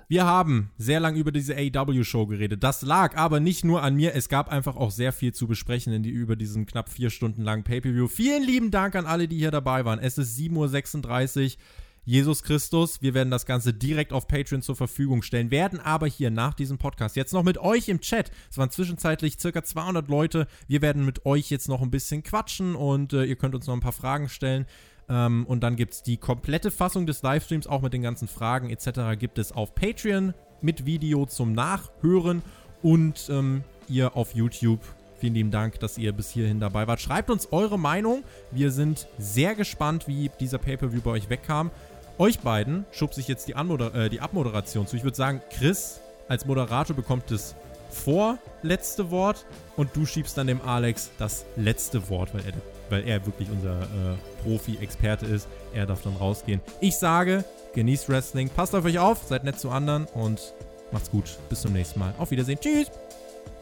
Wir 0.06 0.24
haben 0.24 0.70
sehr 0.78 1.00
lange 1.00 1.18
über 1.18 1.32
diese 1.32 1.56
AW-Show 1.56 2.26
geredet. 2.26 2.62
Das 2.62 2.82
lag 2.82 3.16
aber 3.16 3.40
nicht 3.40 3.64
nur 3.64 3.82
an 3.82 3.96
mir. 3.96 4.14
Es 4.14 4.28
gab 4.28 4.50
einfach 4.50 4.76
auch 4.76 4.92
sehr 4.92 5.12
viel 5.12 5.34
zu 5.34 5.48
besprechen 5.48 5.92
in 5.92 6.04
die, 6.04 6.10
über 6.10 6.36
diesen 6.36 6.64
knapp 6.64 6.90
vier 6.90 7.10
Stunden 7.10 7.42
langen 7.42 7.64
Pay-Per-View. 7.64 8.06
Vielen 8.06 8.44
lieben 8.44 8.70
Dank 8.70 8.94
an 8.94 9.06
alle, 9.06 9.26
die 9.26 9.38
hier 9.38 9.50
dabei 9.50 9.84
waren. 9.84 9.98
Es 9.98 10.16
ist 10.16 10.38
7.36 10.38 11.44
Uhr. 11.44 11.62
Jesus 12.04 12.42
Christus. 12.42 13.00
Wir 13.02 13.14
werden 13.14 13.30
das 13.30 13.46
Ganze 13.46 13.72
direkt 13.72 14.12
auf 14.12 14.28
Patreon 14.28 14.62
zur 14.62 14.76
Verfügung 14.76 15.22
stellen, 15.22 15.50
werden 15.50 15.80
aber 15.80 16.06
hier 16.06 16.30
nach 16.30 16.54
diesem 16.54 16.78
Podcast 16.78 17.16
jetzt 17.16 17.32
noch 17.32 17.42
mit 17.42 17.58
euch 17.58 17.88
im 17.88 18.00
Chat, 18.00 18.30
es 18.50 18.58
waren 18.58 18.70
zwischenzeitlich 18.70 19.38
circa 19.38 19.62
200 19.62 20.08
Leute, 20.08 20.46
wir 20.68 20.82
werden 20.82 21.04
mit 21.04 21.24
euch 21.26 21.50
jetzt 21.50 21.68
noch 21.68 21.82
ein 21.82 21.90
bisschen 21.90 22.22
quatschen 22.22 22.74
und 22.74 23.12
äh, 23.12 23.24
ihr 23.24 23.36
könnt 23.36 23.54
uns 23.54 23.66
noch 23.66 23.74
ein 23.74 23.80
paar 23.80 23.92
Fragen 23.92 24.28
stellen. 24.28 24.66
Ähm, 25.08 25.44
und 25.46 25.60
dann 25.60 25.76
gibt 25.76 25.94
es 25.94 26.02
die 26.02 26.16
komplette 26.16 26.70
Fassung 26.70 27.06
des 27.06 27.22
Livestreams, 27.22 27.66
auch 27.66 27.82
mit 27.82 27.92
den 27.92 28.02
ganzen 28.02 28.28
Fragen 28.28 28.70
etc. 28.70 29.18
gibt 29.18 29.38
es 29.38 29.52
auf 29.52 29.74
Patreon 29.74 30.34
mit 30.62 30.86
Video 30.86 31.26
zum 31.26 31.52
Nachhören 31.52 32.42
und 32.82 33.28
ähm, 33.30 33.64
ihr 33.88 34.16
auf 34.16 34.34
YouTube 34.34 34.80
Vielen 35.24 35.34
lieben 35.36 35.50
Dank, 35.50 35.80
dass 35.80 35.96
ihr 35.96 36.12
bis 36.12 36.28
hierhin 36.30 36.60
dabei 36.60 36.86
wart. 36.86 37.00
Schreibt 37.00 37.30
uns 37.30 37.48
eure 37.50 37.78
Meinung. 37.78 38.24
Wir 38.50 38.70
sind 38.70 39.06
sehr 39.16 39.54
gespannt, 39.54 40.06
wie 40.06 40.30
dieser 40.40 40.58
Pay-Per-View 40.58 41.00
bei 41.00 41.12
euch 41.12 41.30
wegkam. 41.30 41.70
Euch 42.16 42.38
beiden 42.38 42.84
schubse 42.92 43.20
ich 43.20 43.26
jetzt 43.26 43.48
die, 43.48 43.56
Anmoder 43.56 43.92
äh, 43.94 44.08
die 44.08 44.20
Abmoderation 44.20 44.86
zu. 44.86 44.96
Ich 44.96 45.02
würde 45.02 45.16
sagen, 45.16 45.42
Chris 45.50 46.00
als 46.28 46.46
Moderator 46.46 46.94
bekommt 46.94 47.30
das 47.30 47.56
vorletzte 47.90 49.10
Wort 49.10 49.44
und 49.76 49.90
du 49.94 50.06
schiebst 50.06 50.38
dann 50.38 50.46
dem 50.46 50.60
Alex 50.62 51.10
das 51.18 51.44
letzte 51.56 52.08
Wort, 52.08 52.32
weil 52.32 52.42
er, 52.46 52.52
weil 52.88 53.08
er 53.08 53.26
wirklich 53.26 53.48
unser 53.50 53.82
äh, 53.82 54.16
Profi-Experte 54.42 55.26
ist. 55.26 55.48
Er 55.72 55.86
darf 55.86 56.02
dann 56.02 56.16
rausgehen. 56.16 56.60
Ich 56.80 56.98
sage, 56.98 57.44
genießt 57.74 58.08
Wrestling, 58.08 58.48
passt 58.48 58.74
auf 58.76 58.84
euch 58.84 59.00
auf, 59.00 59.24
seid 59.24 59.42
nett 59.42 59.58
zu 59.58 59.70
anderen 59.70 60.06
und 60.14 60.54
macht's 60.92 61.10
gut. 61.10 61.36
Bis 61.48 61.62
zum 61.62 61.72
nächsten 61.72 61.98
Mal. 61.98 62.14
Auf 62.18 62.30
Wiedersehen. 62.30 62.60
Tschüss. 62.60 62.90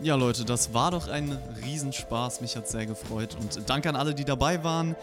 Ja, 0.01 0.15
Leute, 0.17 0.45
das 0.45 0.75
war 0.75 0.91
doch 0.91 1.09
ein 1.09 1.39
Riesenspaß. 1.65 2.43
Mich 2.43 2.57
hat 2.57 2.69
sehr 2.69 2.85
gefreut. 2.85 3.37
Und 3.41 3.69
danke 3.71 3.89
an 3.89 3.97
alle, 3.97 4.15
die 4.15 4.25
dabei 4.25 4.63
waren. 4.63 4.95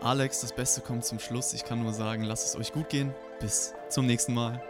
Alex, 0.00 0.42
das 0.42 0.52
Beste 0.52 0.80
kommt 0.80 1.04
zum 1.04 1.18
Schluss. 1.18 1.52
Ich 1.54 1.64
kann 1.64 1.82
nur 1.82 1.92
sagen, 1.92 2.22
lasst 2.22 2.46
es 2.46 2.56
euch 2.56 2.72
gut 2.72 2.88
gehen. 2.88 3.12
Bis 3.40 3.74
zum 3.88 4.06
nächsten 4.06 4.32
Mal. 4.32 4.62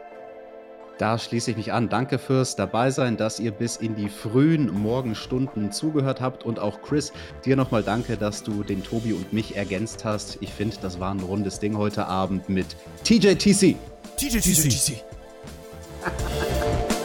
Da 0.97 1.17
schließe 1.17 1.53
ich 1.53 1.57
mich 1.57 1.73
an. 1.73 1.89
Danke 1.89 2.19
fürs 2.19 2.57
Dabeisein, 2.57 3.17
dass 3.17 3.39
ihr 3.39 3.53
bis 3.53 3.77
in 3.77 3.95
die 3.95 4.09
frühen 4.09 4.73
Morgenstunden 4.73 5.71
zugehört 5.71 6.21
habt. 6.21 6.45
Und 6.45 6.59
auch 6.59 6.83
Chris, 6.83 7.13
dir 7.45 7.57
nochmal 7.57 7.85
danke, 7.85 8.17
dass 8.17 8.43
du 8.43 8.65
den 8.65 8.83
Tobi 8.83 9.13
und 9.13 9.33
mich 9.33 9.55
ergänzt 9.55 10.05
hast. 10.05 10.39
Ich 10.41 10.53
finde, 10.53 10.77
das 10.83 10.99
war 10.99 11.15
ein 11.15 11.21
rundes 11.21 11.61
Ding 11.61 11.77
heute 11.77 12.07
Abend 12.07 12.49
mit 12.49 12.67
TJTC. 13.05 13.77
TJTC. 14.17 14.69
TJTC. 14.69 15.05